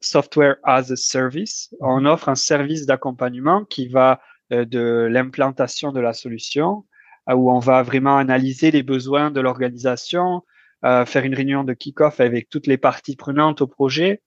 Software 0.00 0.56
as 0.64 0.90
a 0.90 0.96
Service. 0.96 1.74
On 1.80 2.04
offre 2.04 2.28
un 2.28 2.34
service 2.34 2.86
d'accompagnement 2.86 3.64
qui 3.64 3.88
va 3.88 4.20
de 4.50 5.08
l'implantation 5.10 5.92
de 5.92 6.00
la 6.00 6.12
solution, 6.12 6.84
euh, 7.28 7.34
où 7.34 7.50
on 7.50 7.58
va 7.58 7.82
vraiment 7.82 8.16
analyser 8.16 8.70
les 8.70 8.82
besoins 8.82 9.30
de 9.30 9.40
l'organisation, 9.40 10.42
euh, 10.84 11.04
faire 11.04 11.24
une 11.24 11.34
réunion 11.34 11.64
de 11.64 11.72
kick-off 11.72 12.20
avec 12.20 12.48
toutes 12.48 12.66
les 12.66 12.78
parties 12.78 13.16
prenantes 13.16 13.62
au 13.62 13.66
projet 13.66 14.22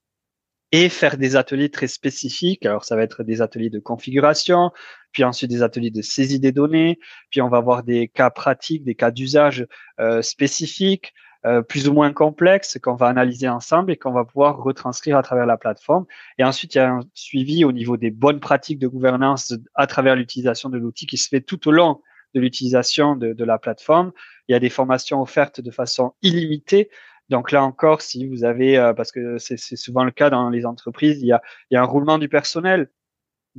et 0.71 0.89
faire 0.89 1.17
des 1.17 1.35
ateliers 1.35 1.69
très 1.69 1.87
spécifiques. 1.87 2.65
Alors, 2.65 2.83
ça 2.83 2.95
va 2.95 3.03
être 3.03 3.23
des 3.23 3.41
ateliers 3.41 3.69
de 3.69 3.79
configuration, 3.79 4.71
puis 5.11 5.23
ensuite 5.23 5.49
des 5.49 5.63
ateliers 5.63 5.91
de 5.91 6.01
saisie 6.01 6.39
des 6.39 6.51
données, 6.51 6.99
puis 7.31 7.41
on 7.41 7.49
va 7.49 7.57
avoir 7.57 7.83
des 7.83 8.07
cas 8.07 8.29
pratiques, 8.29 8.83
des 8.83 8.93
cas 8.93 9.09
d'usage 9.09 9.65
spécifiques, 10.21 11.13
euh, 11.45 11.61
plus 11.61 11.88
ou 11.88 11.94
moins 11.94 12.11
complexe 12.11 12.78
qu'on 12.82 12.95
va 12.95 13.07
analyser 13.07 13.48
ensemble 13.48 13.91
et 13.91 13.98
qu'on 13.98 14.11
va 14.11 14.26
pouvoir 14.26 14.57
retranscrire 14.57 15.18
à 15.18 15.24
travers 15.24 15.45
la 15.45 15.57
plateforme. 15.57 16.06
Et 16.38 16.44
ensuite, 16.44 16.76
il 16.76 16.80
y 16.80 16.82
a 16.82 16.90
un 16.90 16.99
suivi 17.14 17.64
au 17.64 17.72
niveau 17.72 17.95
des 17.95 18.11
bonnes 18.11 18.41
pratiques 18.41 18.80
de 18.80 18.88
gouvernance 18.88 19.53
à 19.76 19.88
travers 19.88 20.16
l'utilisation 20.16 20.70
de 20.70 20.78
l'outil 20.78 21.07
qui 21.07 21.18
se 21.18 21.30
fait 21.30 21.41
tout 21.41 21.68
au 21.68 21.72
long 21.72 22.02
de 22.36 22.41
l'utilisation 22.41 23.16
de, 23.16 23.34
de, 23.34 23.44
la 23.45 23.57
plateforme. 23.57 24.11
Il 24.48 24.52
y 24.52 24.56
a 24.56 24.60
des 24.60 24.70
formations 24.70 25.22
offertes 25.22 25.61
de 25.61 25.72
façon 25.72 26.14
illimitée. 26.22 26.90
Donc 27.30 27.52
là 27.52 27.64
encore, 27.64 28.02
si 28.02 28.28
vous 28.28 28.44
avez, 28.44 28.78
euh, 28.78 28.94
parce 28.94 29.11
que 29.11 29.38
c'est 29.38 29.57
souvent 29.57 30.03
le 30.03 30.11
cas 30.11 30.30
dans 30.30 30.49
les 30.49 30.66
entreprises, 30.66 31.22
il 31.22 31.28
y 31.28 31.32
a, 31.32 31.41
il 31.70 31.76
y 31.76 31.78
a 31.78 31.82
un 31.82 31.86
roulement 31.86 32.18
du 32.18 32.28
personnel. 32.28 32.90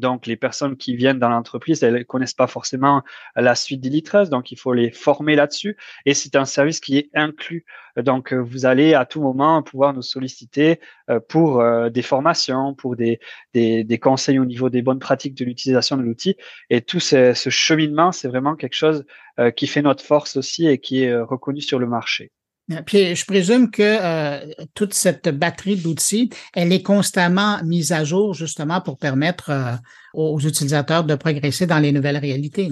Donc, 0.01 0.27
les 0.27 0.37
personnes 0.37 0.77
qui 0.77 0.97
viennent 0.97 1.19
dans 1.19 1.29
l'entreprise, 1.29 1.83
elles 1.83 2.05
connaissent 2.07 2.35
pas 2.35 2.47
forcément 2.47 3.03
la 3.37 3.55
suite 3.55 3.81
d'Ilitrust, 3.81 4.31
donc 4.31 4.51
il 4.51 4.59
faut 4.59 4.73
les 4.73 4.91
former 4.91 5.37
là-dessus. 5.37 5.77
Et 6.07 6.15
c'est 6.15 6.37
un 6.37 6.45
service 6.45 6.81
qui 6.81 6.99
est 6.99 7.11
inclus. 7.15 7.65
Donc, 7.97 8.33
vous 8.33 8.67
allez 8.67 8.95
à 8.95 9.05
tout 9.05 9.21
moment 9.21 9.63
pouvoir 9.63 9.95
nous 9.95 10.03
solliciter 10.03 10.81
euh, 11.09 11.21
pour 11.21 11.61
euh, 11.61 11.91
des 11.91 12.03
formations, 12.03 12.75
pour 12.75 12.97
des, 12.97 13.21
des, 13.55 13.99
conseils 13.99 14.39
au 14.39 14.45
niveau 14.45 14.71
des 14.71 14.83
bonnes 14.83 14.99
pratiques 14.99 15.35
de 15.35 15.45
l'utilisation 15.45 15.97
de 15.97 16.03
l'outil. 16.03 16.37
Et 16.71 16.83
tout 16.83 17.01
ce, 17.01 17.33
cheminement, 17.35 18.13
c'est 18.13 18.29
vraiment 18.29 18.57
quelque 18.57 18.77
chose 18.77 19.05
euh, 19.39 19.51
qui 19.51 19.67
fait 19.67 19.83
notre 19.83 20.05
force 20.05 20.37
aussi 20.37 20.67
et 20.67 20.79
qui 20.79 21.03
est 21.03 21.17
reconnu 21.21 21.61
sur 21.61 21.79
le 21.79 21.87
marché. 21.87 22.33
Je 22.71 23.27
présume 23.27 23.71
que 23.71 23.83
euh, 23.83 24.53
toute 24.75 24.95
cette 24.95 25.29
batterie 25.29 25.77
d'outils, 25.77 26.31
elle 26.55 26.73
est 26.73 26.83
constamment 26.83 27.61
mise 27.65 27.91
à 27.91 28.05
jour 28.05 28.33
justement 28.33 28.81
pour 28.81 28.97
permettre 28.97 29.51
euh, 29.51 29.73
aux 30.15 30.39
utilisateurs 30.39 31.03
de 31.03 31.17
progresser 31.17 31.67
dans 31.67 31.81
les 31.81 31.91
nouvelles 31.91 32.19
réalités. 32.19 32.69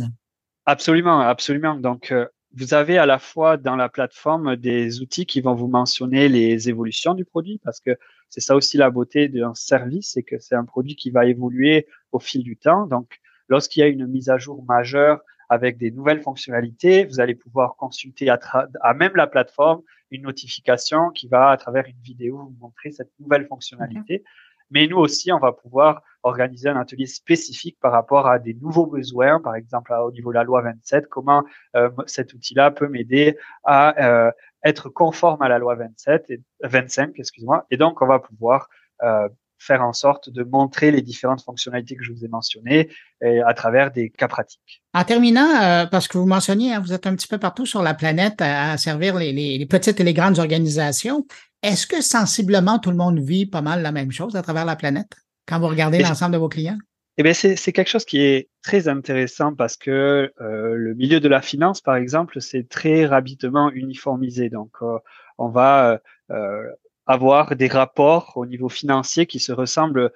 Absolument, 0.66 1.20
absolument. 1.20 1.74
Donc, 1.74 2.12
euh, 2.12 2.26
vous 2.54 2.74
avez 2.74 2.96
à 2.96 3.06
la 3.06 3.18
fois 3.18 3.56
dans 3.56 3.74
la 3.74 3.88
plateforme 3.88 4.54
des 4.54 5.00
outils 5.00 5.26
qui 5.26 5.40
vont 5.40 5.54
vous 5.54 5.68
mentionner 5.68 6.28
les 6.28 6.68
évolutions 6.68 7.14
du 7.14 7.24
produit, 7.24 7.60
parce 7.64 7.80
que 7.80 7.90
c'est 8.28 8.40
ça 8.40 8.54
aussi 8.54 8.76
la 8.76 8.90
beauté 8.90 9.28
d'un 9.28 9.54
service, 9.54 10.12
c'est 10.14 10.22
que 10.22 10.38
c'est 10.38 10.54
un 10.54 10.64
produit 10.64 10.94
qui 10.94 11.10
va 11.10 11.26
évoluer 11.26 11.88
au 12.12 12.20
fil 12.20 12.44
du 12.44 12.56
temps. 12.56 12.86
Donc, 12.86 13.18
lorsqu'il 13.48 13.80
y 13.80 13.82
a 13.82 13.88
une 13.88 14.06
mise 14.06 14.28
à 14.28 14.38
jour 14.38 14.64
majeure, 14.66 15.20
avec 15.48 15.78
des 15.78 15.90
nouvelles 15.90 16.20
fonctionnalités. 16.20 17.04
Vous 17.04 17.20
allez 17.20 17.34
pouvoir 17.34 17.76
consulter 17.76 18.28
à, 18.28 18.38
à, 18.82 18.94
même 18.94 19.12
la 19.14 19.26
plateforme 19.26 19.82
une 20.10 20.22
notification 20.22 21.10
qui 21.10 21.28
va, 21.28 21.50
à 21.50 21.56
travers 21.56 21.86
une 21.86 22.00
vidéo, 22.02 22.38
vous 22.38 22.56
montrer 22.60 22.90
cette 22.90 23.12
nouvelle 23.18 23.46
fonctionnalité. 23.46 24.24
Mais 24.70 24.86
nous 24.86 24.98
aussi, 24.98 25.32
on 25.32 25.38
va 25.38 25.52
pouvoir 25.52 26.02
organiser 26.22 26.68
un 26.68 26.76
atelier 26.76 27.06
spécifique 27.06 27.78
par 27.80 27.92
rapport 27.92 28.26
à 28.26 28.38
des 28.38 28.54
nouveaux 28.54 28.86
besoins, 28.86 29.40
par 29.40 29.54
exemple 29.54 29.92
au 29.92 30.10
niveau 30.10 30.30
de 30.30 30.34
la 30.34 30.44
loi 30.44 30.62
27, 30.62 31.06
comment 31.08 31.44
euh, 31.76 31.90
cet 32.06 32.34
outil-là 32.34 32.70
peut 32.70 32.88
m'aider 32.88 33.38
à 33.64 34.26
euh, 34.26 34.30
être 34.64 34.88
conforme 34.88 35.42
à 35.42 35.48
la 35.48 35.58
loi 35.58 35.74
27 35.76 36.30
et 36.30 36.40
25, 36.62 37.12
excuse-moi. 37.18 37.66
Et 37.70 37.76
donc, 37.76 38.02
on 38.02 38.06
va 38.06 38.18
pouvoir 38.18 38.68
euh, 39.02 39.28
faire 39.58 39.82
en 39.82 39.92
sorte 39.92 40.30
de 40.30 40.42
montrer 40.44 40.90
les 40.90 41.02
différentes 41.02 41.42
fonctionnalités 41.42 41.96
que 41.96 42.04
je 42.04 42.12
vous 42.12 42.24
ai 42.24 42.28
mentionnées 42.28 42.88
et 43.20 43.40
à 43.40 43.54
travers 43.54 43.90
des 43.90 44.10
cas 44.10 44.28
pratiques. 44.28 44.82
En 44.94 45.04
terminant, 45.04 45.48
euh, 45.62 45.86
parce 45.86 46.08
que 46.08 46.18
vous 46.18 46.26
mentionniez, 46.26 46.74
hein, 46.74 46.80
vous 46.80 46.92
êtes 46.92 47.06
un 47.06 47.14
petit 47.14 47.28
peu 47.28 47.38
partout 47.38 47.66
sur 47.66 47.82
la 47.82 47.94
planète 47.94 48.40
à, 48.40 48.76
servir 48.78 49.16
les, 49.16 49.32
les, 49.32 49.66
petites 49.66 50.00
et 50.00 50.04
les 50.04 50.14
grandes 50.14 50.38
organisations. 50.38 51.26
Est-ce 51.62 51.86
que 51.86 52.00
sensiblement 52.00 52.78
tout 52.78 52.90
le 52.90 52.96
monde 52.96 53.18
vit 53.18 53.46
pas 53.46 53.62
mal 53.62 53.82
la 53.82 53.92
même 53.92 54.12
chose 54.12 54.36
à 54.36 54.42
travers 54.42 54.64
la 54.64 54.76
planète 54.76 55.10
quand 55.46 55.58
vous 55.58 55.68
regardez 55.68 55.98
l'ensemble 56.00 56.34
de 56.34 56.38
vos 56.38 56.48
clients? 56.48 56.78
Eh 57.20 57.24
bien, 57.24 57.34
c'est 57.34 57.72
quelque 57.72 57.88
chose 57.88 58.04
qui 58.04 58.20
est 58.20 58.48
très 58.62 58.86
intéressant 58.86 59.52
parce 59.52 59.76
que 59.76 60.30
euh, 60.40 60.74
le 60.74 60.94
milieu 60.94 61.18
de 61.18 61.26
la 61.26 61.42
finance, 61.42 61.80
par 61.80 61.96
exemple, 61.96 62.40
c'est 62.40 62.68
très 62.68 63.06
rapidement 63.06 63.72
uniformisé. 63.72 64.50
Donc, 64.50 64.70
euh, 64.82 64.98
on 65.36 65.48
va 65.48 66.00
euh, 66.30 66.62
avoir 67.08 67.56
des 67.56 67.66
rapports 67.68 68.34
au 68.36 68.46
niveau 68.46 68.68
financier 68.68 69.26
qui 69.26 69.40
se 69.40 69.52
ressemblent 69.52 70.12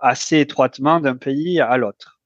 assez 0.00 0.38
étroitement 0.38 1.00
d'un 1.00 1.16
pays 1.16 1.60
à 1.60 1.76
l'autre. 1.76 2.20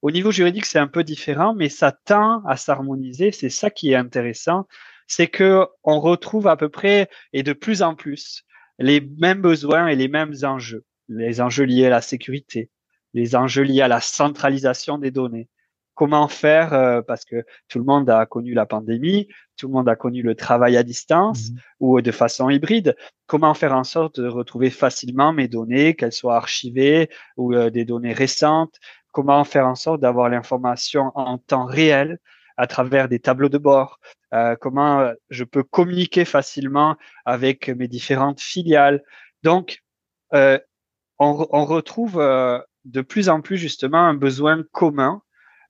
Au 0.00 0.10
niveau 0.10 0.32
juridique, 0.32 0.66
c'est 0.66 0.80
un 0.80 0.88
peu 0.88 1.04
différent, 1.04 1.54
mais 1.54 1.68
ça 1.68 1.92
tend 1.92 2.42
à 2.44 2.56
s'harmoniser. 2.56 3.30
C'est 3.30 3.50
ça 3.50 3.70
qui 3.70 3.92
est 3.92 3.94
intéressant, 3.94 4.66
c'est 5.06 5.28
que 5.28 5.66
on 5.84 6.00
retrouve 6.00 6.48
à 6.48 6.56
peu 6.56 6.68
près 6.68 7.08
et 7.32 7.42
de 7.44 7.52
plus 7.52 7.82
en 7.82 7.94
plus 7.94 8.44
les 8.78 9.00
mêmes 9.00 9.40
besoins 9.42 9.86
et 9.86 9.94
les 9.94 10.08
mêmes 10.08 10.34
enjeux, 10.42 10.84
les 11.08 11.40
enjeux 11.40 11.64
liés 11.64 11.86
à 11.86 11.90
la 11.90 12.00
sécurité, 12.00 12.70
les 13.14 13.36
enjeux 13.36 13.62
liés 13.62 13.82
à 13.82 13.88
la 13.88 14.00
centralisation 14.00 14.98
des 14.98 15.10
données. 15.10 15.48
Comment 16.02 16.26
faire, 16.26 16.72
euh, 16.72 17.00
parce 17.00 17.24
que 17.24 17.44
tout 17.68 17.78
le 17.78 17.84
monde 17.84 18.10
a 18.10 18.26
connu 18.26 18.54
la 18.54 18.66
pandémie, 18.66 19.28
tout 19.56 19.68
le 19.68 19.72
monde 19.72 19.88
a 19.88 19.94
connu 19.94 20.20
le 20.20 20.34
travail 20.34 20.76
à 20.76 20.82
distance 20.82 21.50
mmh 21.50 21.54
ou 21.78 22.00
de 22.00 22.10
façon 22.10 22.50
hybride. 22.50 22.96
Comment 23.28 23.54
faire 23.54 23.72
en 23.72 23.84
sorte 23.84 24.18
de 24.18 24.26
retrouver 24.26 24.70
facilement 24.70 25.32
mes 25.32 25.46
données, 25.46 25.94
qu'elles 25.94 26.10
soient 26.10 26.34
archivées 26.34 27.08
ou 27.36 27.54
euh, 27.54 27.70
des 27.70 27.84
données 27.84 28.14
récentes? 28.14 28.80
Comment 29.12 29.44
faire 29.44 29.68
en 29.68 29.76
sorte 29.76 30.00
d'avoir 30.00 30.28
l'information 30.28 31.12
en 31.14 31.38
temps 31.38 31.66
réel 31.66 32.18
à 32.56 32.66
travers 32.66 33.08
des 33.08 33.20
tableaux 33.20 33.48
de 33.48 33.58
bord? 33.58 34.00
Euh, 34.34 34.56
Comment 34.60 35.08
je 35.30 35.44
peux 35.44 35.62
communiquer 35.62 36.24
facilement 36.24 36.96
avec 37.26 37.68
mes 37.68 37.86
différentes 37.86 38.40
filiales? 38.40 39.04
Donc, 39.44 39.84
on, 40.32 40.58
on, 41.20 41.64
retrouve 41.64 42.16
de 42.16 43.00
plus 43.02 43.28
en 43.28 43.40
plus 43.40 43.56
justement 43.56 43.98
un 44.00 44.14
besoin 44.14 44.64
commun. 44.72 45.22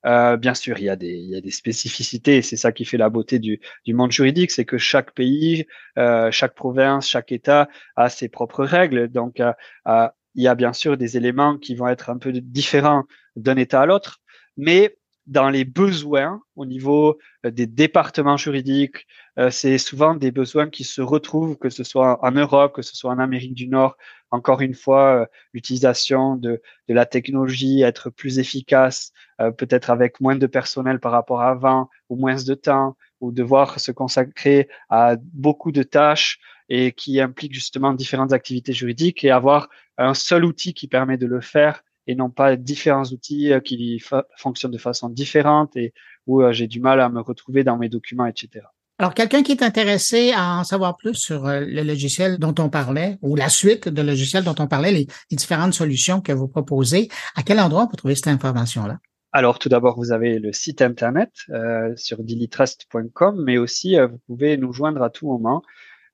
Euh, 0.07 0.37
bien 0.37 0.55
sûr, 0.55 0.79
il 0.79 0.85
y 0.85 0.89
a 0.89 0.97
des, 0.97 1.13
il 1.13 1.31
y 1.31 1.37
a 1.37 1.41
des 1.41 1.51
spécificités, 1.51 2.43
c'est 2.43 2.57
ça 2.57 2.73
qui 2.73 2.85
fait 2.85 2.97
la 2.97 3.09
beauté 3.09 3.39
du, 3.39 3.61
du 3.85 3.95
monde 3.95 4.11
juridique, 4.13 4.51
c'est 4.51 4.65
que 4.65 4.79
chaque 4.79 5.13
pays, 5.13 5.67
euh, 5.99 6.31
chaque 6.31 6.55
province, 6.55 7.09
chaque 7.09 7.33
État 7.33 7.69
a 7.97 8.09
ses 8.09 8.29
propres 8.29 8.65
règles. 8.65 9.09
Donc, 9.09 9.41
euh, 9.41 9.53
euh 9.87 10.09
il 10.35 10.43
y 10.43 10.49
a 10.49 10.55
bien 10.55 10.73
sûr 10.73 10.97
des 10.97 11.19
éléments 11.19 11.59
qui 11.59 11.75
vont 11.75 11.89
être 11.89 12.09
un 12.09 12.17
peu 12.17 12.33
différents 12.33 13.05
d'un 13.37 13.57
État 13.57 13.83
à 13.83 13.87
l'autre, 13.87 14.23
mais 14.57 14.97
dans 15.27 15.51
les 15.51 15.65
besoins 15.65 16.43
au 16.57 16.67
niveau 16.67 17.19
euh, 17.47 17.51
des 17.51 17.67
départements 17.67 18.37
juridiques, 18.37 19.07
euh, 19.39 19.51
c'est 19.51 19.79
souvent 19.79 20.15
des 20.15 20.31
besoins 20.31 20.69
qui 20.69 20.85
se 20.85 21.01
retrouvent, 21.01 21.57
que 21.57 21.71
ce 21.71 21.85
soit 21.85 22.19
en 22.25 22.33
Europe, 22.33 22.75
que 22.75 22.83
ce 22.83 22.97
soit 22.97 23.13
en 23.13 23.19
Amérique 23.19 23.55
du 23.55 23.69
Nord. 23.69 23.97
Encore 24.31 24.61
une 24.61 24.75
fois, 24.75 25.23
euh, 25.23 25.27
l'utilisation 25.53 26.37
de, 26.37 26.61
de, 26.89 26.95
la 26.95 27.07
technologie, 27.07 27.83
être 27.83 28.11
plus 28.11 28.39
efficace, 28.39 29.13
peut-être 29.59 29.91
avec 29.91 30.21
moins 30.21 30.37
de 30.37 30.47
personnel 30.47 31.01
par 31.01 31.11
rapport 31.11 31.41
à 31.41 31.51
avant, 31.51 31.91
ou 32.09 32.17
moins 32.17 32.37
de 32.37 32.55
temps, 32.55 32.97
ou 33.21 33.33
devoir 33.33 33.81
se 33.81 33.91
consacrer 33.91 34.69
à 34.89 35.17
beaucoup 35.21 35.73
de 35.73 35.83
tâches 35.83 36.39
et 36.69 36.93
qui 36.93 37.21
impliquent 37.21 37.55
justement 37.55 37.93
différentes 37.93 38.33
activités 38.33 38.73
juridiques 38.73 39.25
et 39.25 39.31
avoir 39.31 39.69
un 39.99 40.15
seul 40.15 40.45
outil 40.45 40.75
qui 40.75 40.87
permet 40.87 41.17
de 41.17 41.27
le 41.27 41.41
faire 41.41 41.83
et 42.07 42.15
non 42.15 42.31
pas 42.31 42.57
différents 42.57 43.05
outils 43.05 43.53
euh, 43.53 43.61
qui 43.61 44.03
fonctionnent 44.37 44.73
de 44.73 44.79
façon 44.79 45.09
différente 45.09 45.77
et 45.77 45.93
où 46.27 46.43
euh, 46.43 46.53
j'ai 46.53 46.67
du 46.67 46.81
mal 46.81 47.01
à 47.01 47.09
me 47.09 47.21
retrouver 47.21 47.65
dans 47.65 47.77
mes 47.77 47.89
documents, 47.89 48.27
etc. 48.27 48.65
Alors, 48.99 49.15
quelqu'un 49.15 49.43
qui 49.43 49.53
est 49.53 49.63
intéressé 49.63 50.33
à 50.33 50.59
en 50.59 50.65
savoir 50.65 50.97
plus 50.97 51.15
sur 51.15 51.47
euh, 51.47 51.61
le 51.61 51.83
logiciel 51.83 52.39
dont 52.39 52.55
on 52.59 52.69
parlait 52.69 53.19
ou 53.23 53.35
la 53.35 53.49
suite 53.49 53.89
de 53.89 54.03
logiciels 54.03 54.45
dont 54.45 54.55
on 54.59 54.69
parlait, 54.69 54.93
les, 54.93 55.07
différentes 55.31 55.75
solutions 55.75 56.21
que 56.21 56.33
vous 56.33 56.47
proposez, 56.47 57.09
à 57.35 57.43
quel 57.43 57.59
endroit 57.59 57.85
on 57.85 57.89
peut 57.89 57.97
trouver 57.97 58.15
cette 58.15 58.29
information-là? 58.29 58.99
Alors, 59.33 59.59
tout 59.59 59.69
d'abord, 59.69 59.97
vous 59.97 60.13
avez 60.13 60.39
le 60.39 60.53
site 60.53 60.83
internet 60.83 61.31
euh, 61.51 61.93
sur 61.97 62.23
dilitrust.com, 62.23 63.43
mais 63.43 63.57
aussi 63.57 63.97
vous 63.99 64.19
pouvez 64.27 64.59
nous 64.59 64.73
joindre 64.73 65.03
à 65.03 65.11
tout 65.11 65.27
moment. 65.27 65.63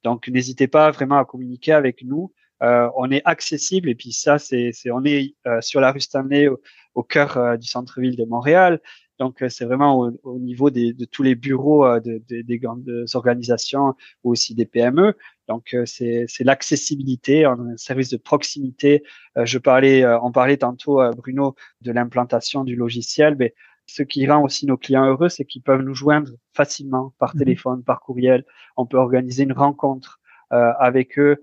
Donc, 0.05 0.29
n'hésitez 0.29 0.69
pas 0.69 0.91
vraiment 0.93 1.19
à 1.19 1.25
communiquer 1.25 1.73
avec 1.73 2.05
nous. 2.05 2.33
Euh, 2.63 2.89
on 2.97 3.11
est 3.11 3.23
accessible 3.25 3.89
et 3.89 3.95
puis 3.95 4.13
ça, 4.13 4.39
c'est, 4.39 4.73
on 4.91 5.05
est 5.05 5.35
euh, 5.47 5.61
sur 5.61 5.81
la 5.81 5.93
rue 5.93 6.01
Stanley 6.01 6.49
au, 6.95 7.03
cœur 7.03 7.37
euh, 7.37 7.57
du 7.57 7.69
centre-ville 7.69 8.17
de 8.17 8.25
Montréal. 8.25 8.81
Donc, 9.21 9.43
c'est 9.49 9.65
vraiment 9.65 10.13
au, 10.23 10.39
niveau 10.39 10.71
de 10.71 11.05
tous 11.07 11.25
les 11.25 11.35
bureaux 11.35 11.85
des 11.99 12.59
grandes 12.61 12.89
organisations 13.15 13.95
ou 14.23 14.31
aussi 14.31 14.55
des 14.55 14.65
PME. 14.65 15.17
Donc, 15.49 15.75
c'est, 15.87 16.29
l'accessibilité, 16.39 17.45
on 17.45 17.51
a 17.51 17.73
un 17.73 17.77
service 17.77 18.11
de 18.11 18.17
proximité. 18.17 19.03
je 19.35 19.59
parlais, 19.59 20.07
on 20.23 20.31
parlait 20.31 20.59
tantôt, 20.59 21.01
Bruno, 21.17 21.57
de 21.81 21.91
l'implantation 21.91 22.63
du 22.63 22.77
logiciel. 22.77 23.35
Mais 23.37 23.57
ce 23.87 24.05
qui 24.05 24.25
rend 24.25 24.45
aussi 24.45 24.67
nos 24.67 24.77
clients 24.77 25.07
heureux, 25.07 25.31
c'est 25.31 25.45
qu'ils 25.45 25.63
peuvent 25.63 25.83
nous 25.83 25.95
joindre 25.95 26.31
facilement 26.53 27.13
par 27.19 27.35
mmh 27.35 27.39
téléphone, 27.41 27.83
par 27.83 27.99
courriel. 27.99 28.45
On 28.77 28.87
peut 28.87 28.99
organiser 28.99 29.43
une 29.43 29.53
rencontre 29.53 30.21
avec 30.51 31.19
eux 31.19 31.23
euh, 31.33 31.37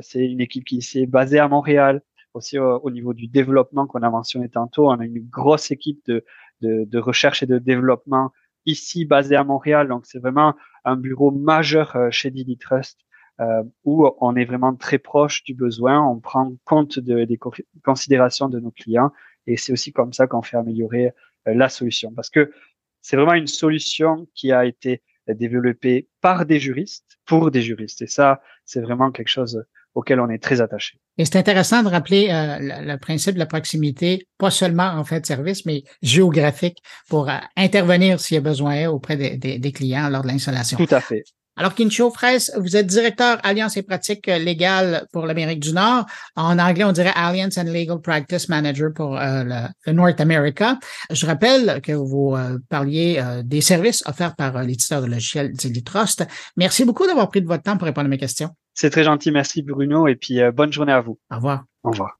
c'est 0.00 0.24
une 0.24 0.40
équipe 0.40 0.64
qui 0.64 0.82
s'est 0.82 1.06
basée 1.06 1.38
à 1.38 1.48
Montréal. 1.48 2.02
Aussi 2.34 2.58
au, 2.58 2.90
niveau 2.90 3.14
du 3.14 3.28
développement 3.28 3.86
qu'on 3.86 4.02
a 4.02 4.10
mentionné 4.10 4.50
tantôt, 4.50 4.90
on 4.90 4.98
a 5.00 5.04
une 5.06 5.26
grosse 5.26 5.70
équipe 5.70 6.02
de, 6.06 6.22
de, 6.60 6.98
recherche 6.98 7.42
et 7.42 7.46
de 7.46 7.58
développement 7.58 8.30
ici 8.66 9.04
basée 9.06 9.36
à 9.36 9.44
Montréal. 9.44 9.88
Donc 9.88 10.04
c'est 10.04 10.18
vraiment 10.18 10.54
un 10.84 10.96
bureau 10.96 11.30
majeur 11.30 11.96
euh, 11.96 12.10
chez 12.10 12.30
Didi 12.30 12.58
Trust 12.58 13.00
euh, 13.40 13.62
où 13.84 14.06
on 14.20 14.36
est 14.36 14.44
vraiment 14.44 14.74
très 14.74 14.98
proche 14.98 15.44
du 15.44 15.54
besoin, 15.54 16.02
on 16.06 16.20
prend 16.20 16.52
compte 16.64 16.98
des 16.98 17.38
considérations 17.84 18.48
de 18.48 18.60
nos 18.60 18.70
clients 18.70 19.12
et 19.46 19.56
c'est 19.56 19.72
aussi 19.72 19.92
comme 19.92 20.12
ça 20.12 20.26
qu'on 20.26 20.42
fait 20.42 20.56
améliorer 20.56 21.12
la 21.44 21.68
solution 21.68 22.12
parce 22.12 22.30
que 22.30 22.50
c'est 23.02 23.16
vraiment 23.16 23.34
une 23.34 23.46
solution 23.46 24.26
qui 24.34 24.52
a 24.52 24.64
été 24.64 25.02
développée 25.28 26.08
par 26.20 26.46
des 26.46 26.58
juristes 26.58 27.15
pour 27.26 27.50
des 27.50 27.62
juristes 27.62 28.02
et 28.02 28.06
ça 28.06 28.40
c'est 28.64 28.80
vraiment 28.80 29.10
quelque 29.10 29.28
chose 29.28 29.64
auquel 29.94 30.20
on 30.20 30.28
est 30.28 30.42
très 30.42 30.60
attaché. 30.60 31.00
Et 31.16 31.24
c'est 31.24 31.36
intéressant 31.36 31.82
de 31.82 31.88
rappeler 31.88 32.28
euh, 32.30 32.58
le, 32.60 32.96
principe 32.98 33.34
de 33.34 33.38
la 33.38 33.46
proximité, 33.46 34.28
pas 34.36 34.50
seulement 34.50 34.88
en 34.88 35.04
fait 35.04 35.20
de 35.20 35.26
service, 35.26 35.64
mais 35.64 35.84
géographique 36.02 36.82
pour 37.08 37.30
euh, 37.30 37.38
intervenir 37.56 38.20
s'il 38.20 38.34
y 38.34 38.38
a 38.38 38.42
besoin 38.42 38.88
auprès 38.88 39.16
des 39.16 39.72
clients 39.72 40.10
lors 40.10 40.22
de 40.22 40.28
l'installation. 40.28 40.76
Tout 40.76 40.94
à 40.94 41.00
fait. 41.00 41.24
Alors, 41.58 41.74
Kincho 41.74 42.10
Fraisse, 42.10 42.52
vous 42.58 42.76
êtes 42.76 42.86
directeur 42.86 43.38
Alliance 43.42 43.78
et 43.78 43.82
pratiques 43.82 44.26
légales 44.26 45.06
pour 45.10 45.26
l'Amérique 45.26 45.60
du 45.60 45.72
Nord. 45.72 46.04
En 46.36 46.58
anglais, 46.58 46.84
on 46.84 46.92
dirait 46.92 47.12
Alliance 47.14 47.56
and 47.56 47.64
Legal 47.64 47.98
Practice 48.00 48.50
Manager 48.50 48.92
pour 48.94 49.16
euh, 49.16 49.68
le, 49.86 49.92
North 49.92 50.20
America. 50.20 50.78
Je 51.10 51.24
rappelle 51.24 51.80
que 51.80 51.92
vous 51.92 52.34
euh, 52.36 52.58
parliez 52.68 53.18
euh, 53.18 53.42
des 53.42 53.62
services 53.62 54.02
offerts 54.06 54.36
par 54.36 54.62
l'éditeur 54.62 55.00
de 55.00 55.06
logiciel 55.06 55.52
Trust. 55.82 56.26
Merci 56.58 56.84
beaucoup 56.84 57.06
d'avoir 57.06 57.30
pris 57.30 57.40
de 57.40 57.46
votre 57.46 57.62
temps 57.62 57.78
pour 57.78 57.86
répondre 57.86 58.06
à 58.06 58.10
mes 58.10 58.18
questions. 58.18 58.50
C'est 58.74 58.90
très 58.90 59.04
gentil. 59.04 59.30
Merci, 59.30 59.62
Bruno. 59.62 60.08
Et 60.08 60.16
puis, 60.16 60.40
bonne 60.52 60.72
journée 60.72 60.92
à 60.92 61.00
vous. 61.00 61.18
Au 61.30 61.36
revoir. 61.36 61.64
Au 61.82 61.90
revoir. 61.90 62.18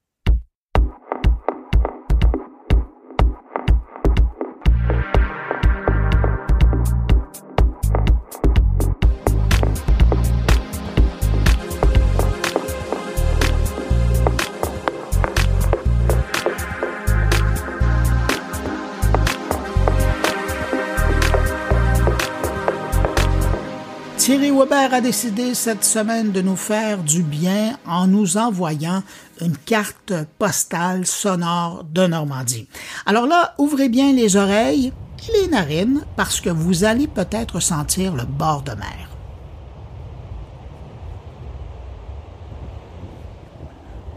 A 24.93 25.01
décidé 25.01 25.55
cette 25.55 25.85
semaine 25.85 26.31
de 26.31 26.41
nous 26.41 26.55
faire 26.55 27.03
du 27.03 27.23
bien 27.23 27.77
en 27.87 28.07
nous 28.07 28.37
envoyant 28.37 29.03
une 29.41 29.57
carte 29.57 30.15
postale 30.39 31.05
sonore 31.05 31.85
de 31.93 32.07
Normandie. 32.07 32.69
Alors 33.05 33.27
là, 33.27 33.55
ouvrez 33.59 33.89
bien 33.89 34.13
les 34.13 34.37
oreilles 34.37 34.93
et 35.29 35.43
les 35.43 35.49
narines 35.49 36.05
parce 36.15 36.41
que 36.41 36.51
vous 36.51 36.85
allez 36.85 37.09
peut-être 37.09 37.59
sentir 37.59 38.15
le 38.15 38.23
bord 38.25 38.63
de 38.63 38.71
mer. 38.71 39.11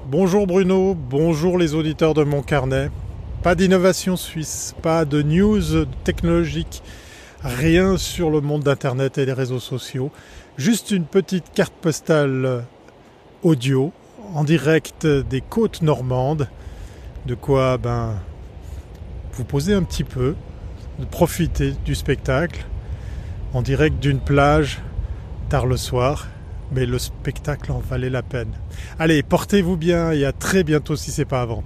Bonjour 0.08 0.46
Bruno, 0.46 0.96
bonjour 0.96 1.58
les 1.58 1.74
auditeurs 1.74 2.14
de 2.14 2.24
mon 2.24 2.44
carnet. 2.44 2.91
Pas 3.41 3.56
d'innovation 3.56 4.16
suisse, 4.16 4.76
pas 4.84 5.04
de 5.04 5.24
news 5.24 5.86
technologique 6.04 6.84
rien 7.44 7.98
sur 7.98 8.30
le 8.30 8.41
monde 8.41 8.64
d'Internet 8.64 9.18
et 9.18 9.26
les 9.26 9.34
réseaux 9.34 9.60
sociaux. 9.60 10.12
Juste 10.60 10.91
une 10.91 11.06
petite 11.06 11.53
carte 11.53 11.73
postale 11.73 12.65
audio 13.44 13.94
en 14.34 14.44
direct 14.44 15.07
des 15.07 15.40
côtes 15.40 15.81
normandes. 15.81 16.49
De 17.26 17.34
quoi 17.34 17.77
ben, 17.77 18.15
vous 19.31 19.45
poser 19.45 19.73
un 19.73 19.84
petit 19.84 20.03
peu, 20.03 20.36
de 20.99 21.06
profiter 21.06 21.76
du 21.86 21.95
spectacle 21.95 22.65
en 23.53 23.61
direct 23.61 24.02
d'une 24.02 24.19
plage 24.19 24.81
tard 25.48 25.65
le 25.65 25.77
soir. 25.77 26.27
Mais 26.73 26.86
le 26.86 26.99
spectacle 26.99 27.72
en 27.72 27.80
valait 27.80 28.10
la 28.10 28.22
peine. 28.22 28.52
Allez, 28.99 29.23
portez-vous 29.23 29.77
bien 29.77 30.11
et 30.11 30.26
à 30.26 30.34
très 30.34 30.65
bientôt 30.65 30.98
si 30.98 31.11
c'est 31.11 31.23
pas 31.23 31.41
avant. 31.41 31.64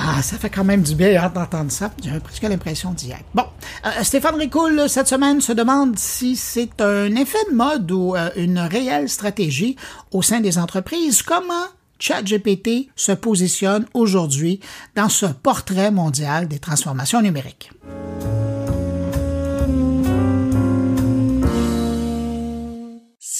Ah, 0.00 0.22
ça 0.22 0.38
fait 0.38 0.50
quand 0.50 0.64
même 0.64 0.82
du 0.82 0.94
bien 0.94 1.28
d'entendre 1.28 1.72
ça. 1.72 1.90
J'ai 2.02 2.20
presque 2.20 2.42
l'impression 2.42 2.92
d'y 2.92 3.10
être. 3.10 3.24
Bon, 3.34 3.44
euh, 3.84 4.02
Stéphane 4.02 4.36
Ricoul, 4.36 4.88
cette 4.88 5.08
semaine, 5.08 5.40
se 5.40 5.52
demande 5.52 5.98
si 5.98 6.36
c'est 6.36 6.80
un 6.80 7.14
effet 7.16 7.38
de 7.50 7.56
mode 7.56 7.90
ou 7.90 8.14
euh, 8.14 8.30
une 8.36 8.60
réelle 8.60 9.08
stratégie 9.08 9.76
au 10.12 10.22
sein 10.22 10.40
des 10.40 10.56
entreprises. 10.56 11.22
Comment 11.22 11.66
ChatGPT 11.98 12.90
se 12.94 13.12
positionne 13.12 13.86
aujourd'hui 13.92 14.60
dans 14.94 15.08
ce 15.08 15.26
portrait 15.26 15.90
mondial 15.90 16.46
des 16.46 16.60
transformations 16.60 17.20
numériques? 17.20 17.72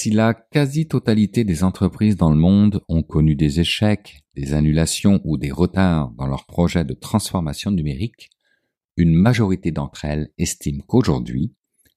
Si 0.01 0.11
la 0.11 0.33
quasi-totalité 0.33 1.43
des 1.43 1.65
entreprises 1.65 2.15
dans 2.15 2.31
le 2.31 2.39
monde 2.39 2.85
ont 2.89 3.03
connu 3.03 3.35
des 3.35 3.59
échecs, 3.59 4.21
des 4.37 4.55
annulations 4.55 5.21
ou 5.25 5.37
des 5.37 5.51
retards 5.51 6.13
dans 6.13 6.29
leurs 6.29 6.47
projets 6.47 6.85
de 6.85 6.95
transformation 6.95 7.73
numérique, 7.73 8.31
une 8.97 9.13
majorité 9.13 9.73
d'entre 9.73 10.05
elles 10.05 10.31
estiment 10.39 10.85
qu'aujourd'hui, 10.87 11.53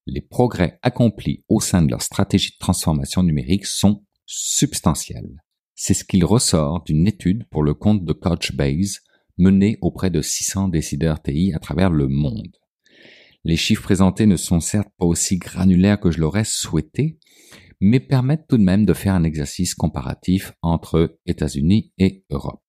les 0.08 0.22
progrès 0.22 0.80
accomplis 0.82 1.44
au 1.48 1.60
sein 1.60 1.84
de 1.84 1.92
leur 1.92 2.02
stratégie 2.02 2.54
de 2.54 2.58
transformation 2.58 3.22
numérique 3.22 3.68
sont 3.68 4.04
substantiels. 4.26 5.44
C'est 5.76 5.94
ce 5.94 6.04
qu'il 6.04 6.26
ressort 6.26 6.84
d'une 6.84 7.06
étude 7.06 7.46
pour 7.52 7.62
le 7.62 7.76
compte 7.76 8.04
de 8.04 8.14
Couchbase 8.14 9.02
menée 9.38 9.78
auprès 9.84 10.10
de 10.10 10.24
600 10.24 10.70
décideurs 10.70 11.22
TI 11.22 11.54
à 11.54 11.60
travers 11.60 11.92
le 11.92 12.08
monde. 12.08 12.58
Les 13.44 13.58
chiffres 13.58 13.84
présentés 13.84 14.26
ne 14.26 14.38
sont 14.38 14.60
certes 14.60 14.90
pas 14.98 15.06
aussi 15.06 15.38
granulaires 15.38 16.00
que 16.00 16.10
je 16.10 16.20
l'aurais 16.20 16.46
souhaité, 16.46 17.20
mais 17.82 18.00
permettent 18.00 18.48
tout 18.48 18.58
de 18.58 18.64
même 18.64 18.86
de 18.86 18.94
faire 18.94 19.16
un 19.16 19.24
exercice 19.24 19.74
comparatif 19.74 20.54
entre 20.62 21.18
États-Unis 21.26 21.92
et 21.98 22.24
Europe. 22.30 22.62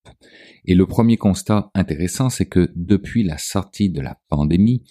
Et 0.64 0.74
le 0.74 0.86
premier 0.86 1.18
constat 1.18 1.70
intéressant, 1.74 2.30
c'est 2.30 2.47
que 2.47 2.72
depuis 2.74 3.22
la 3.22 3.36
sortie 3.36 3.90
de 3.90 4.01
la 4.01 4.18
pandémie, 4.28 4.82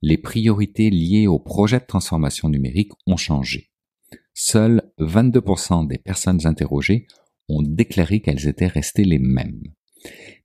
les 0.00 0.16
priorités 0.16 0.88
liées 0.88 1.26
au 1.26 1.38
projet 1.38 1.78
de 1.78 1.84
transformation 1.86 2.48
numérique 2.48 2.92
ont 3.06 3.16
changé. 3.16 3.70
Seuls 4.32 4.82
22% 4.98 5.86
des 5.86 5.98
personnes 5.98 6.46
interrogées 6.46 7.06
ont 7.48 7.62
déclaré 7.62 8.20
qu'elles 8.20 8.48
étaient 8.48 8.66
restées 8.66 9.04
les 9.04 9.18
mêmes. 9.18 9.62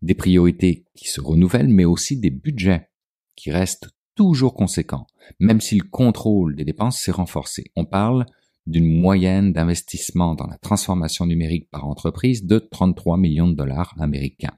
Des 0.01 0.13
priorités 0.13 0.85
qui 0.95 1.07
se 1.07 1.21
renouvellent, 1.21 1.69
mais 1.69 1.85
aussi 1.85 2.19
des 2.19 2.31
budgets 2.31 2.89
qui 3.35 3.51
restent 3.51 3.89
toujours 4.15 4.53
conséquents, 4.53 5.07
même 5.39 5.61
si 5.61 5.77
le 5.77 5.83
contrôle 5.83 6.55
des 6.55 6.65
dépenses 6.65 6.99
s'est 6.99 7.11
renforcé. 7.11 7.65
On 7.75 7.85
parle 7.85 8.25
d'une 8.67 8.87
moyenne 8.87 9.53
d'investissement 9.53 10.35
dans 10.35 10.47
la 10.47 10.57
transformation 10.57 11.25
numérique 11.25 11.69
par 11.71 11.87
entreprise 11.87 12.45
de 12.45 12.59
33 12.59 13.17
millions 13.17 13.47
de 13.47 13.55
dollars 13.55 13.93
américains, 13.99 14.57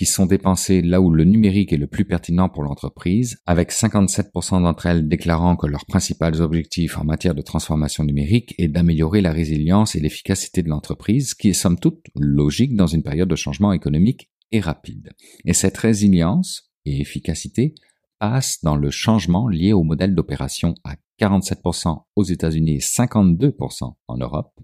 qui 0.00 0.06
sont 0.06 0.24
dépensés 0.24 0.80
là 0.80 1.00
où 1.02 1.10
le 1.10 1.24
numérique 1.24 1.74
est 1.74 1.76
le 1.76 1.86
plus 1.86 2.06
pertinent 2.06 2.48
pour 2.48 2.62
l'entreprise, 2.62 3.36
avec 3.44 3.70
57% 3.70 4.62
d'entre 4.62 4.86
elles 4.86 5.08
déclarant 5.08 5.56
que 5.56 5.66
leurs 5.66 5.84
principaux 5.84 6.40
objectifs 6.40 6.96
en 6.96 7.04
matière 7.04 7.34
de 7.34 7.42
transformation 7.42 8.04
numérique 8.04 8.54
est 8.56 8.68
d'améliorer 8.68 9.20
la 9.20 9.30
résilience 9.30 9.94
et 9.94 10.00
l'efficacité 10.00 10.62
de 10.62 10.70
l'entreprise, 10.70 11.34
qui 11.34 11.50
est 11.50 11.52
somme 11.52 11.78
toute 11.78 12.00
logique 12.14 12.76
dans 12.76 12.86
une 12.86 13.02
période 13.02 13.28
de 13.28 13.36
changement 13.36 13.74
économique 13.74 14.30
et 14.52 14.60
rapide. 14.60 15.10
Et 15.44 15.52
cette 15.52 15.76
résilience 15.76 16.72
et 16.86 17.00
efficacité 17.00 17.74
passe 18.18 18.60
dans 18.62 18.76
le 18.76 18.90
changement 18.90 19.48
lié 19.48 19.72
au 19.72 19.82
modèle 19.82 20.14
d'opération 20.14 20.74
à 20.82 20.96
47% 21.20 22.04
aux 22.16 22.24
États-Unis 22.24 22.76
et 22.76 22.78
52% 22.78 23.94
en 24.08 24.16
Europe, 24.16 24.58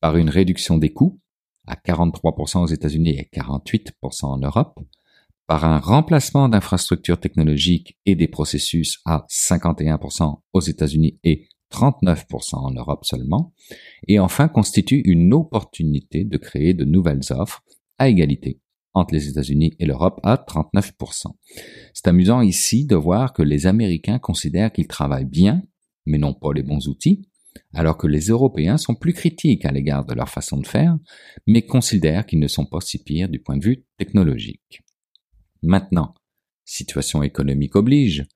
par 0.00 0.16
une 0.16 0.28
réduction 0.28 0.76
des 0.76 0.92
coûts 0.92 1.20
à 1.66 1.74
43% 1.74 2.62
aux 2.62 2.66
États-Unis 2.66 3.18
et 3.18 3.28
48% 3.32 4.24
en 4.24 4.38
Europe, 4.38 4.80
par 5.46 5.64
un 5.64 5.78
remplacement 5.78 6.48
d'infrastructures 6.48 7.20
technologiques 7.20 7.98
et 8.06 8.14
des 8.14 8.28
processus 8.28 9.00
à 9.04 9.26
51% 9.30 10.40
aux 10.52 10.60
États-Unis 10.60 11.18
et 11.24 11.48
39% 11.72 12.56
en 12.56 12.70
Europe 12.70 13.04
seulement, 13.04 13.52
et 14.06 14.18
enfin 14.18 14.48
constitue 14.48 15.02
une 15.04 15.32
opportunité 15.34 16.24
de 16.24 16.36
créer 16.36 16.74
de 16.74 16.84
nouvelles 16.84 17.20
offres 17.30 17.62
à 17.98 18.08
égalité 18.08 18.60
entre 18.94 19.14
les 19.14 19.28
États-Unis 19.28 19.74
et 19.78 19.86
l'Europe 19.86 20.20
à 20.22 20.36
39%. 20.36 21.26
C'est 21.94 22.08
amusant 22.08 22.40
ici 22.40 22.84
de 22.86 22.96
voir 22.96 23.32
que 23.32 23.42
les 23.42 23.66
Américains 23.66 24.18
considèrent 24.18 24.72
qu'ils 24.72 24.88
travaillent 24.88 25.24
bien 25.24 25.62
mais 26.08 26.18
n'ont 26.18 26.34
pas 26.34 26.52
les 26.52 26.62
bons 26.62 26.88
outils, 26.88 27.28
alors 27.74 27.96
que 27.96 28.06
les 28.06 28.28
Européens 28.28 28.76
sont 28.76 28.94
plus 28.94 29.12
critiques 29.12 29.64
à 29.64 29.72
l'égard 29.72 30.04
de 30.04 30.14
leur 30.14 30.28
façon 30.28 30.58
de 30.58 30.66
faire, 30.66 30.96
mais 31.46 31.62
considèrent 31.62 32.26
qu'ils 32.26 32.40
ne 32.40 32.48
sont 32.48 32.66
pas 32.66 32.80
si 32.80 33.02
pires 33.02 33.28
du 33.28 33.40
point 33.40 33.56
de 33.56 33.64
vue 33.64 33.84
technologique. 33.96 34.82
Maintenant, 35.62 36.14
situation 36.64 37.22
économique 37.22 37.76
oblige, 37.76 38.26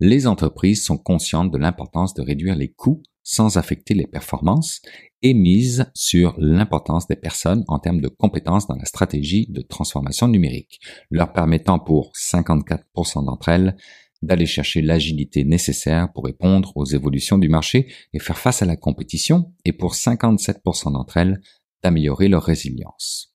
les 0.00 0.26
entreprises 0.26 0.84
sont 0.84 0.98
conscientes 0.98 1.50
de 1.50 1.58
l'importance 1.58 2.14
de 2.14 2.22
réduire 2.22 2.54
les 2.54 2.72
coûts 2.72 3.02
sans 3.24 3.58
affecter 3.58 3.92
les 3.92 4.06
performances 4.06 4.80
et 5.20 5.34
misent 5.34 5.90
sur 5.94 6.34
l'importance 6.38 7.08
des 7.08 7.16
personnes 7.16 7.64
en 7.68 7.78
termes 7.78 8.00
de 8.00 8.08
compétences 8.08 8.66
dans 8.68 8.76
la 8.76 8.86
stratégie 8.86 9.46
de 9.50 9.60
transformation 9.60 10.28
numérique, 10.28 10.80
leur 11.10 11.32
permettant 11.32 11.78
pour 11.78 12.12
54% 12.12 13.26
d'entre 13.26 13.48
elles 13.50 13.76
d'aller 14.22 14.46
chercher 14.46 14.82
l'agilité 14.82 15.44
nécessaire 15.44 16.12
pour 16.12 16.24
répondre 16.24 16.72
aux 16.76 16.84
évolutions 16.84 17.38
du 17.38 17.48
marché 17.48 17.92
et 18.12 18.18
faire 18.18 18.38
face 18.38 18.62
à 18.62 18.66
la 18.66 18.76
compétition, 18.76 19.52
et 19.64 19.72
pour 19.72 19.94
57% 19.94 20.92
d'entre 20.92 21.16
elles, 21.16 21.40
d'améliorer 21.82 22.28
leur 22.28 22.42
résilience. 22.42 23.32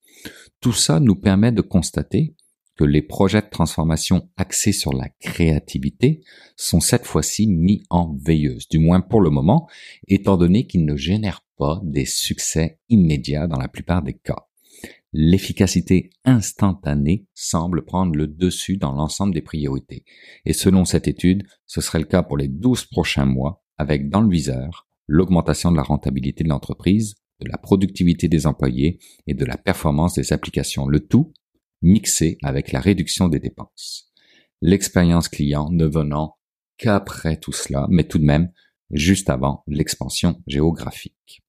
Tout 0.59 0.73
ça 0.73 0.99
nous 0.99 1.15
permet 1.15 1.51
de 1.51 1.61
constater 1.61 2.35
que 2.75 2.83
les 2.83 3.01
projets 3.01 3.41
de 3.41 3.49
transformation 3.49 4.29
axés 4.35 4.71
sur 4.71 4.93
la 4.93 5.09
créativité 5.19 6.21
sont 6.55 6.79
cette 6.79 7.05
fois-ci 7.05 7.47
mis 7.47 7.83
en 7.89 8.15
veilleuse, 8.15 8.67
du 8.67 8.79
moins 8.79 9.01
pour 9.01 9.21
le 9.21 9.29
moment, 9.29 9.69
étant 10.07 10.37
donné 10.37 10.65
qu'ils 10.65 10.85
ne 10.85 10.95
génèrent 10.95 11.45
pas 11.57 11.79
des 11.83 12.05
succès 12.05 12.79
immédiats 12.89 13.47
dans 13.47 13.59
la 13.59 13.67
plupart 13.67 14.01
des 14.01 14.13
cas 14.13 14.47
l'efficacité 15.13 16.09
instantanée 16.25 17.27
semble 17.35 17.85
prendre 17.85 18.15
le 18.15 18.27
dessus 18.27 18.77
dans 18.77 18.93
l'ensemble 18.93 19.33
des 19.33 19.41
priorités. 19.41 20.03
Et 20.45 20.53
selon 20.53 20.85
cette 20.85 21.07
étude, 21.07 21.43
ce 21.67 21.81
serait 21.81 21.99
le 21.99 22.05
cas 22.05 22.23
pour 22.23 22.37
les 22.37 22.47
12 22.47 22.85
prochains 22.85 23.25
mois, 23.25 23.63
avec 23.77 24.09
dans 24.09 24.21
le 24.21 24.29
viseur 24.29 24.87
l'augmentation 25.07 25.71
de 25.71 25.77
la 25.77 25.83
rentabilité 25.83 26.43
de 26.43 26.49
l'entreprise, 26.49 27.15
de 27.41 27.49
la 27.49 27.57
productivité 27.57 28.27
des 28.27 28.47
employés 28.47 28.99
et 29.27 29.33
de 29.33 29.45
la 29.45 29.57
performance 29.57 30.15
des 30.15 30.33
applications, 30.33 30.87
le 30.87 31.01
tout 31.01 31.33
mixé 31.81 32.37
avec 32.41 32.71
la 32.71 32.79
réduction 32.79 33.27
des 33.27 33.39
dépenses. 33.39 34.11
L'expérience 34.61 35.27
client 35.27 35.69
ne 35.69 35.85
venant 35.85 36.37
qu'après 36.77 37.37
tout 37.37 37.51
cela, 37.51 37.85
mais 37.89 38.05
tout 38.05 38.17
de 38.17 38.25
même 38.25 38.51
juste 38.91 39.29
avant 39.29 39.63
l'expansion 39.67 40.41
géographique. 40.47 41.43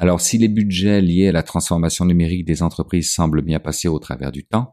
Alors 0.00 0.22
si 0.22 0.38
les 0.38 0.48
budgets 0.48 1.02
liés 1.02 1.28
à 1.28 1.32
la 1.32 1.42
transformation 1.42 2.06
numérique 2.06 2.46
des 2.46 2.62
entreprises 2.62 3.12
semblent 3.12 3.42
bien 3.42 3.60
passer 3.60 3.86
au 3.86 3.98
travers 3.98 4.32
du 4.32 4.46
temps, 4.46 4.70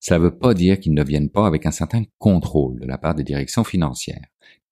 ça 0.00 0.18
ne 0.18 0.24
veut 0.24 0.36
pas 0.36 0.52
dire 0.52 0.78
qu'ils 0.78 0.92
ne 0.92 1.02
viennent 1.02 1.30
pas 1.30 1.46
avec 1.46 1.64
un 1.64 1.70
certain 1.70 2.02
contrôle 2.18 2.78
de 2.78 2.86
la 2.86 2.98
part 2.98 3.14
des 3.14 3.24
directions 3.24 3.64
financières. 3.64 4.26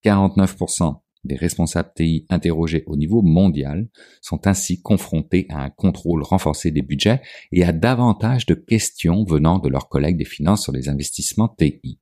49% 0.04 1.00
des 1.24 1.36
responsables 1.36 1.90
TI 1.96 2.26
interrogés 2.28 2.84
au 2.86 2.96
niveau 2.96 3.22
mondial 3.22 3.88
sont 4.20 4.46
ainsi 4.46 4.82
confrontés 4.82 5.46
à 5.48 5.64
un 5.64 5.70
contrôle 5.70 6.22
renforcé 6.22 6.70
des 6.70 6.82
budgets 6.82 7.22
et 7.50 7.64
à 7.64 7.72
davantage 7.72 8.44
de 8.44 8.52
questions 8.52 9.24
venant 9.24 9.58
de 9.58 9.70
leurs 9.70 9.88
collègues 9.88 10.18
des 10.18 10.26
finances 10.26 10.64
sur 10.64 10.72
les 10.72 10.90
investissements 10.90 11.48
TI. 11.48 11.98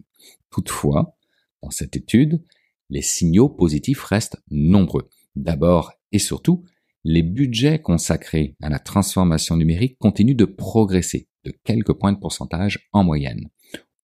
Toutefois, 0.51 1.15
dans 1.63 1.71
cette 1.71 1.95
étude, 1.95 2.43
les 2.91 3.03
signaux 3.03 3.49
positifs 3.49 4.03
restent 4.03 4.43
nombreux. 4.51 5.09
D'abord 5.37 5.93
et 6.11 6.19
surtout, 6.19 6.65
les 7.05 7.23
budgets 7.23 7.81
consacrés 7.81 8.57
à 8.63 8.69
la 8.69 8.79
transformation 8.79 9.57
numérique 9.57 9.99
continuent 9.99 10.37
de 10.37 10.45
progresser 10.45 11.29
de 11.45 11.53
quelques 11.65 11.93
points 11.93 12.13
de 12.13 12.19
pourcentage 12.19 12.89
en 12.93 13.03
moyenne. 13.03 13.49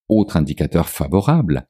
Autre 0.08 0.36
indicateur 0.36 0.88
favorable, 0.88 1.68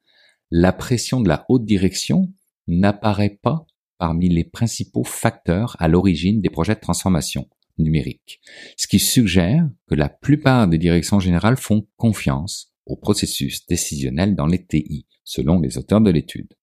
la 0.51 0.73
pression 0.73 1.21
de 1.21 1.29
la 1.29 1.45
haute 1.49 1.65
direction 1.65 2.33
n'apparaît 2.67 3.39
pas 3.43 3.67
parmi 3.99 4.29
les 4.29 4.45
principaux 4.45 5.05
facteurs 5.05 5.77
à 5.79 5.89
l'origine 5.89 6.41
des 6.41 6.51
projets 6.51 6.75
de 6.75 6.81
transformation 6.81 7.49
numérique, 7.79 8.41
ce 8.77 8.87
qui 8.87 8.99
suggère 8.99 9.69
que 9.89 9.95
la 9.95 10.09
plupart 10.09 10.69
des 10.69 10.79
directions 10.79 11.21
générales 11.21 11.57
font 11.57 11.87
confiance 11.97 12.73
au 12.87 12.97
processus 12.97 13.67
décisionnel 13.67 14.35
dans 14.35 14.47
les 14.47 14.65
TI, 14.65 15.07
selon 15.25 15.61
les 15.61 15.79
auteurs 15.79 16.01
de 16.01 16.11
l'étude. 16.11 16.55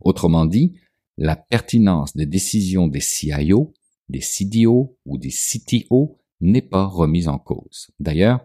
Autrement 0.00 0.46
dit, 0.46 0.74
la 1.16 1.36
pertinence 1.36 2.16
des 2.16 2.26
décisions 2.26 2.88
des 2.88 3.00
CIO 3.00 3.74
des 4.08 4.20
CDO 4.20 4.96
ou 5.06 5.18
des 5.18 5.30
CTO 5.30 6.18
n'est 6.40 6.62
pas 6.62 6.84
remise 6.84 7.28
en 7.28 7.38
cause. 7.38 7.90
D'ailleurs, 7.98 8.44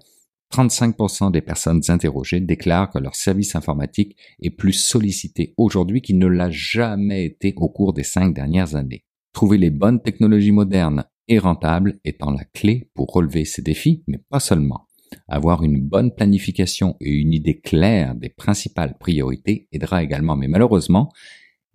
35% 0.53 1.31
des 1.31 1.41
personnes 1.41 1.81
interrogées 1.89 2.39
déclarent 2.39 2.89
que 2.89 2.97
leur 2.97 3.15
service 3.15 3.55
informatique 3.55 4.17
est 4.41 4.49
plus 4.49 4.73
sollicité 4.73 5.53
aujourd'hui 5.57 6.01
qu'il 6.01 6.17
ne 6.17 6.27
l'a 6.27 6.49
jamais 6.49 7.25
été 7.25 7.53
au 7.57 7.69
cours 7.69 7.93
des 7.93 8.03
cinq 8.03 8.33
dernières 8.33 8.75
années. 8.75 9.05
Trouver 9.31 9.57
les 9.57 9.69
bonnes 9.69 10.01
technologies 10.01 10.51
modernes 10.51 11.05
et 11.27 11.37
rentables 11.37 11.99
étant 12.03 12.31
la 12.31 12.43
clé 12.43 12.89
pour 12.95 13.13
relever 13.13 13.45
ces 13.45 13.61
défis, 13.61 14.03
mais 14.07 14.17
pas 14.29 14.39
seulement. 14.39 14.87
Avoir 15.27 15.63
une 15.63 15.81
bonne 15.81 16.13
planification 16.13 16.95
et 16.99 17.11
une 17.11 17.33
idée 17.33 17.59
claire 17.59 18.15
des 18.15 18.29
principales 18.29 18.97
priorités 18.97 19.67
aidera 19.71 20.03
également, 20.03 20.35
mais 20.35 20.47
malheureusement, 20.47 21.11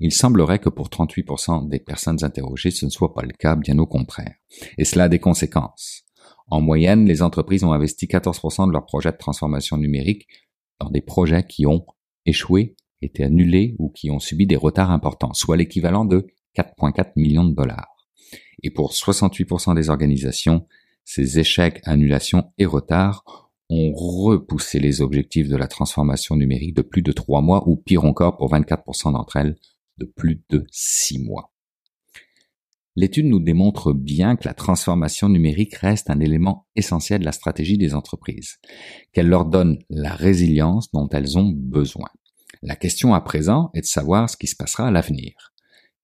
il 0.00 0.12
semblerait 0.12 0.58
que 0.58 0.68
pour 0.68 0.88
38% 0.88 1.68
des 1.68 1.78
personnes 1.78 2.22
interrogées, 2.22 2.70
ce 2.70 2.84
ne 2.84 2.90
soit 2.90 3.14
pas 3.14 3.22
le 3.22 3.32
cas, 3.32 3.56
bien 3.56 3.78
au 3.78 3.86
contraire. 3.86 4.34
Et 4.76 4.84
cela 4.84 5.04
a 5.04 5.08
des 5.08 5.18
conséquences. 5.18 6.02
En 6.48 6.60
moyenne, 6.60 7.06
les 7.06 7.22
entreprises 7.22 7.64
ont 7.64 7.72
investi 7.72 8.06
14% 8.06 8.66
de 8.66 8.72
leurs 8.72 8.86
projets 8.86 9.12
de 9.12 9.16
transformation 9.16 9.76
numérique 9.76 10.26
dans 10.80 10.90
des 10.90 11.00
projets 11.00 11.46
qui 11.46 11.66
ont 11.66 11.86
échoué, 12.26 12.76
été 13.00 13.24
annulés 13.24 13.76
ou 13.78 13.88
qui 13.90 14.10
ont 14.10 14.18
subi 14.18 14.46
des 14.46 14.56
retards 14.56 14.90
importants, 14.90 15.32
soit 15.32 15.56
l'équivalent 15.56 16.04
de 16.04 16.26
4,4 16.56 17.12
millions 17.16 17.44
de 17.44 17.54
dollars. 17.54 18.08
Et 18.62 18.70
pour 18.70 18.92
68% 18.92 19.74
des 19.74 19.90
organisations, 19.90 20.66
ces 21.04 21.38
échecs, 21.38 21.80
annulations 21.84 22.52
et 22.58 22.66
retards 22.66 23.24
ont 23.70 23.92
repoussé 23.92 24.78
les 24.78 25.00
objectifs 25.00 25.48
de 25.48 25.56
la 25.56 25.66
transformation 25.66 26.36
numérique 26.36 26.74
de 26.74 26.82
plus 26.82 27.02
de 27.02 27.12
3 27.12 27.40
mois 27.40 27.66
ou 27.68 27.76
pire 27.76 28.04
encore 28.04 28.36
pour 28.36 28.52
24% 28.52 29.12
d'entre 29.12 29.36
elles 29.36 29.56
de 29.98 30.04
plus 30.04 30.42
de 30.48 30.66
6 30.70 31.20
mois. 31.20 31.52
L'étude 32.96 33.26
nous 33.26 33.40
démontre 33.40 33.92
bien 33.92 34.36
que 34.36 34.46
la 34.46 34.54
transformation 34.54 35.28
numérique 35.28 35.74
reste 35.74 36.10
un 36.10 36.20
élément 36.20 36.68
essentiel 36.76 37.20
de 37.20 37.24
la 37.24 37.32
stratégie 37.32 37.76
des 37.76 37.94
entreprises, 37.94 38.58
qu'elle 39.12 39.28
leur 39.28 39.46
donne 39.46 39.78
la 39.90 40.14
résilience 40.14 40.92
dont 40.92 41.08
elles 41.08 41.36
ont 41.36 41.50
besoin. 41.52 42.08
La 42.62 42.76
question 42.76 43.12
à 43.12 43.20
présent 43.20 43.70
est 43.74 43.80
de 43.80 43.86
savoir 43.86 44.30
ce 44.30 44.36
qui 44.36 44.46
se 44.46 44.54
passera 44.54 44.86
à 44.86 44.90
l'avenir. 44.92 45.32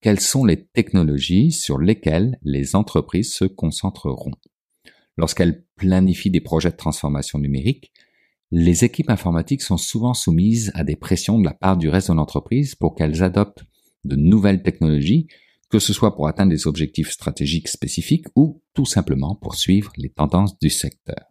Quelles 0.01 0.19
sont 0.19 0.43
les 0.43 0.65
technologies 0.65 1.51
sur 1.51 1.77
lesquelles 1.79 2.37
les 2.43 2.75
entreprises 2.75 3.33
se 3.33 3.45
concentreront? 3.45 4.33
Lorsqu'elles 5.15 5.63
planifient 5.75 6.31
des 6.31 6.41
projets 6.41 6.71
de 6.71 6.75
transformation 6.75 7.39
numérique, 7.39 7.93
les 8.51 8.83
équipes 8.83 9.09
informatiques 9.09 9.61
sont 9.61 9.77
souvent 9.77 10.13
soumises 10.13 10.71
à 10.75 10.83
des 10.83 10.97
pressions 10.97 11.39
de 11.39 11.45
la 11.45 11.53
part 11.53 11.77
du 11.77 11.87
reste 11.87 12.09
de 12.09 12.15
l'entreprise 12.15 12.75
pour 12.75 12.95
qu'elles 12.95 13.23
adoptent 13.23 13.63
de 14.03 14.15
nouvelles 14.15 14.63
technologies 14.63 15.27
que 15.71 15.79
ce 15.79 15.93
soit 15.93 16.15
pour 16.15 16.27
atteindre 16.27 16.51
des 16.51 16.67
objectifs 16.67 17.11
stratégiques 17.11 17.69
spécifiques 17.69 18.27
ou 18.35 18.61
tout 18.73 18.85
simplement 18.85 19.35
pour 19.35 19.55
suivre 19.55 19.91
les 19.97 20.09
tendances 20.09 20.59
du 20.59 20.69
secteur. 20.69 21.25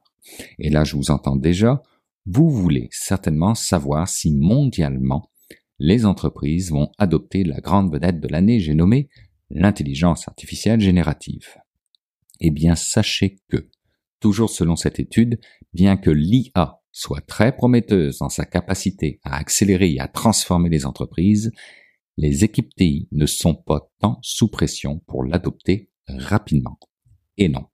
Et 0.59 0.71
là, 0.71 0.83
je 0.83 0.97
vous 0.97 1.11
entends 1.11 1.37
déjà, 1.37 1.83
vous 2.27 2.49
voulez 2.51 2.89
certainement 2.91 3.55
savoir 3.55 4.09
si 4.09 4.33
mondialement 4.33 5.31
les 5.79 6.05
entreprises 6.07 6.71
vont 6.71 6.91
adopter 6.99 7.45
la 7.45 7.61
grande 7.61 7.93
vedette 7.93 8.21
de 8.21 8.29
l'année, 8.29 8.61
j'ai 8.61 8.75
nommé 8.75 9.09
l'intelligence 9.51 10.27
artificielle 10.29 10.81
générative. 10.81 11.57
Eh 12.41 12.51
bien, 12.51 12.77
sachez 12.77 13.39
que, 13.49 13.69
toujours 14.21 14.51
selon 14.51 14.77
cette 14.77 15.01
étude, 15.01 15.39
bien 15.73 15.97
que 15.97 16.11
l'IA 16.11 16.81
soit 16.93 17.21
très 17.27 17.55
prometteuse 17.55 18.19
dans 18.19 18.29
sa 18.29 18.45
capacité 18.45 19.21
à 19.23 19.37
accélérer 19.37 19.93
et 19.93 20.01
à 20.01 20.09
transformer 20.09 20.69
les 20.69 20.87
entreprises, 20.87 21.53
les 22.21 22.45
équipes 22.45 22.75
TI 22.77 23.09
ne 23.13 23.25
sont 23.25 23.55
pas 23.55 23.91
tant 23.99 24.19
sous 24.21 24.49
pression 24.49 24.99
pour 25.07 25.25
l'adopter 25.25 25.91
rapidement. 26.07 26.79
Et 27.39 27.49
non, 27.49 27.65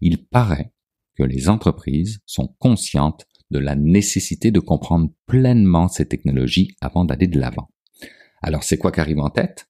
il 0.00 0.24
paraît 0.26 0.72
que 1.16 1.24
les 1.24 1.48
entreprises 1.48 2.20
sont 2.24 2.54
conscientes 2.60 3.26
de 3.50 3.58
la 3.58 3.74
nécessité 3.74 4.52
de 4.52 4.60
comprendre 4.60 5.10
pleinement 5.26 5.88
ces 5.88 6.06
technologies 6.06 6.76
avant 6.80 7.04
d'aller 7.04 7.26
de 7.26 7.40
l'avant. 7.40 7.68
Alors 8.42 8.62
c'est 8.62 8.78
quoi 8.78 8.92
qui 8.92 9.00
arrive 9.00 9.18
en 9.18 9.28
tête? 9.28 9.66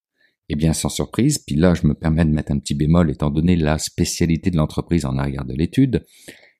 Eh 0.51 0.55
bien 0.55 0.75
sans 0.75 0.91
surprise, 0.91 1.39
puis 1.39 1.57
là 1.57 1.73
je 1.73 1.87
me 1.87 1.95
permets 1.95 2.27
de 2.27 2.31
mettre 2.31 2.53
un 2.53 2.59
petit 2.59 2.75
bémol 2.75 3.11
étant 3.11 3.31
donné 3.31 3.57
la 3.57 3.79
spécialité 3.79 4.51
de 4.51 4.59
l'entreprise 4.59 5.07
en 5.07 5.17
arrière 5.17 5.47
de 5.47 5.55
l'étude, 5.55 6.05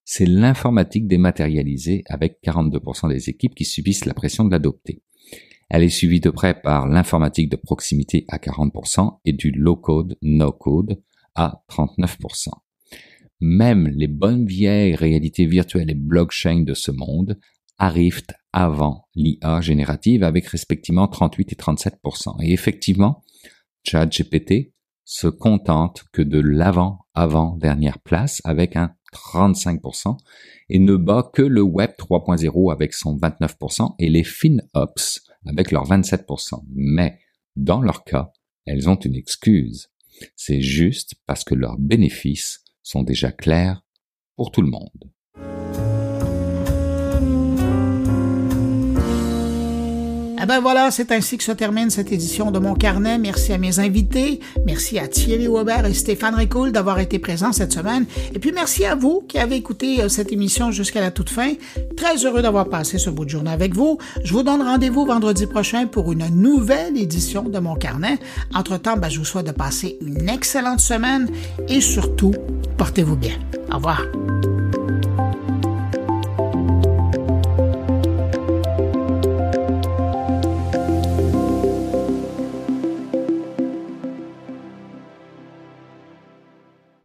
c'est 0.07 0.25
l'informatique 0.25 1.07
dématérialisée 1.07 2.05
avec 2.07 2.39
42% 2.43 3.11
des 3.11 3.29
équipes 3.29 3.55
qui 3.55 3.67
subissent 3.67 4.07
la 4.07 4.15
pression 4.15 4.47
de 4.47 4.51
l'adopter. 4.51 5.03
Elle 5.71 5.85
est 5.85 5.89
suivie 5.89 6.21
de 6.21 6.31
près 6.31 6.61
par 6.61 6.89
l'informatique 6.89 7.49
de 7.49 7.57
proximité 7.57 8.25
à 8.29 8.39
40% 8.39 9.21
et 9.25 9.33
du 9.33 9.53
low-code, 9.53 10.19
no-code 10.21 11.01
à 11.37 11.63
39%. 11.71 12.49
Même 13.41 13.87
les 13.87 14.09
bonnes 14.09 14.47
vieilles 14.47 14.97
réalités 14.97 15.47
virtuelles 15.47 15.91
et 15.91 15.95
blockchain 15.95 16.63
de 16.63 16.75
ce 16.75 16.91
monde 16.91 17.39
arrivent 17.79 18.23
avant 18.53 19.09
l'IA 19.15 19.61
générative 19.61 20.25
avec 20.25 20.47
respectivement 20.47 21.07
38 21.07 21.53
et 21.53 21.57
37%. 21.57 22.43
Et 22.43 22.53
effectivement, 22.53 23.23
ChatGPT 23.85 24.75
se 25.05 25.29
contente 25.29 26.05
que 26.13 26.21
de 26.21 26.41
l'avant-avant-dernière 26.41 28.01
place 28.01 28.43
avec 28.45 28.77
un 28.77 28.93
35% 29.15 30.19
et 30.69 30.79
ne 30.79 30.97
bat 30.97 31.31
que 31.33 31.43
le 31.43 31.63
Web 31.63 31.93
3.0 31.99 32.73
avec 32.73 32.93
son 32.93 33.17
29% 33.17 33.95
et 33.99 34.11
les 34.11 34.25
FinOps 34.25 35.30
avec 35.47 35.71
leurs 35.71 35.89
27%. 35.89 36.65
Mais, 36.75 37.19
dans 37.57 37.81
leur 37.81 38.05
cas, 38.05 38.33
elles 38.67 38.89
ont 38.89 38.97
une 38.97 39.15
excuse. 39.15 39.91
C'est 40.37 40.61
juste 40.61 41.15
parce 41.27 41.45
que 41.45 41.55
leurs 41.55 41.79
bénéfices 41.79 42.65
sont 42.83 43.03
déjà 43.03 43.33
clairs 43.33 43.83
pour 44.37 44.51
tout 44.51 44.63
le 44.63 44.71
monde. 44.71 45.70
Ben 50.51 50.59
voilà, 50.59 50.91
c'est 50.91 51.13
ainsi 51.13 51.39
que 51.39 51.45
se 51.45 51.53
termine 51.53 51.91
cette 51.91 52.11
édition 52.11 52.51
de 52.51 52.59
Mon 52.59 52.75
Carnet. 52.75 53.19
Merci 53.19 53.53
à 53.53 53.59
mes 53.59 53.79
invités. 53.79 54.41
Merci 54.67 54.99
à 54.99 55.07
Thierry 55.07 55.47
Weber 55.47 55.87
et 55.87 55.95
Stéphane 55.95 56.35
Ricoul 56.35 56.73
d'avoir 56.73 56.99
été 56.99 57.21
présents 57.21 57.53
cette 57.53 57.73
semaine. 57.73 58.05
Et 58.35 58.41
puis 58.41 58.51
merci 58.51 58.85
à 58.85 58.97
vous 58.97 59.23
qui 59.29 59.39
avez 59.39 59.55
écouté 59.55 60.01
euh, 60.01 60.09
cette 60.09 60.33
émission 60.33 60.73
jusqu'à 60.73 61.01
la 61.01 61.13
toute 61.13 61.31
fin. 61.31 61.53
Très 61.97 62.25
heureux 62.25 62.43
d'avoir 62.43 62.69
passé 62.69 62.99
ce 62.99 63.11
bout 63.11 63.27
de 63.27 63.31
journée 63.31 63.53
avec 63.53 63.77
vous. 63.77 63.99
Je 64.25 64.33
vous 64.33 64.43
donne 64.43 64.61
rendez-vous 64.61 65.07
vendredi 65.07 65.47
prochain 65.47 65.87
pour 65.87 66.11
une 66.11 66.27
nouvelle 66.31 66.99
édition 66.99 67.45
de 67.45 67.59
Mon 67.61 67.77
Carnet. 67.77 68.19
Entre-temps, 68.53 68.97
ben, 68.97 69.09
je 69.09 69.21
vous 69.21 69.25
souhaite 69.25 69.47
de 69.47 69.53
passer 69.53 69.99
une 70.05 70.29
excellente 70.29 70.81
semaine 70.81 71.31
et 71.69 71.81
surtout, 71.81 72.35
portez-vous 72.77 73.15
bien. 73.15 73.39
Au 73.71 73.77
revoir. 73.77 74.03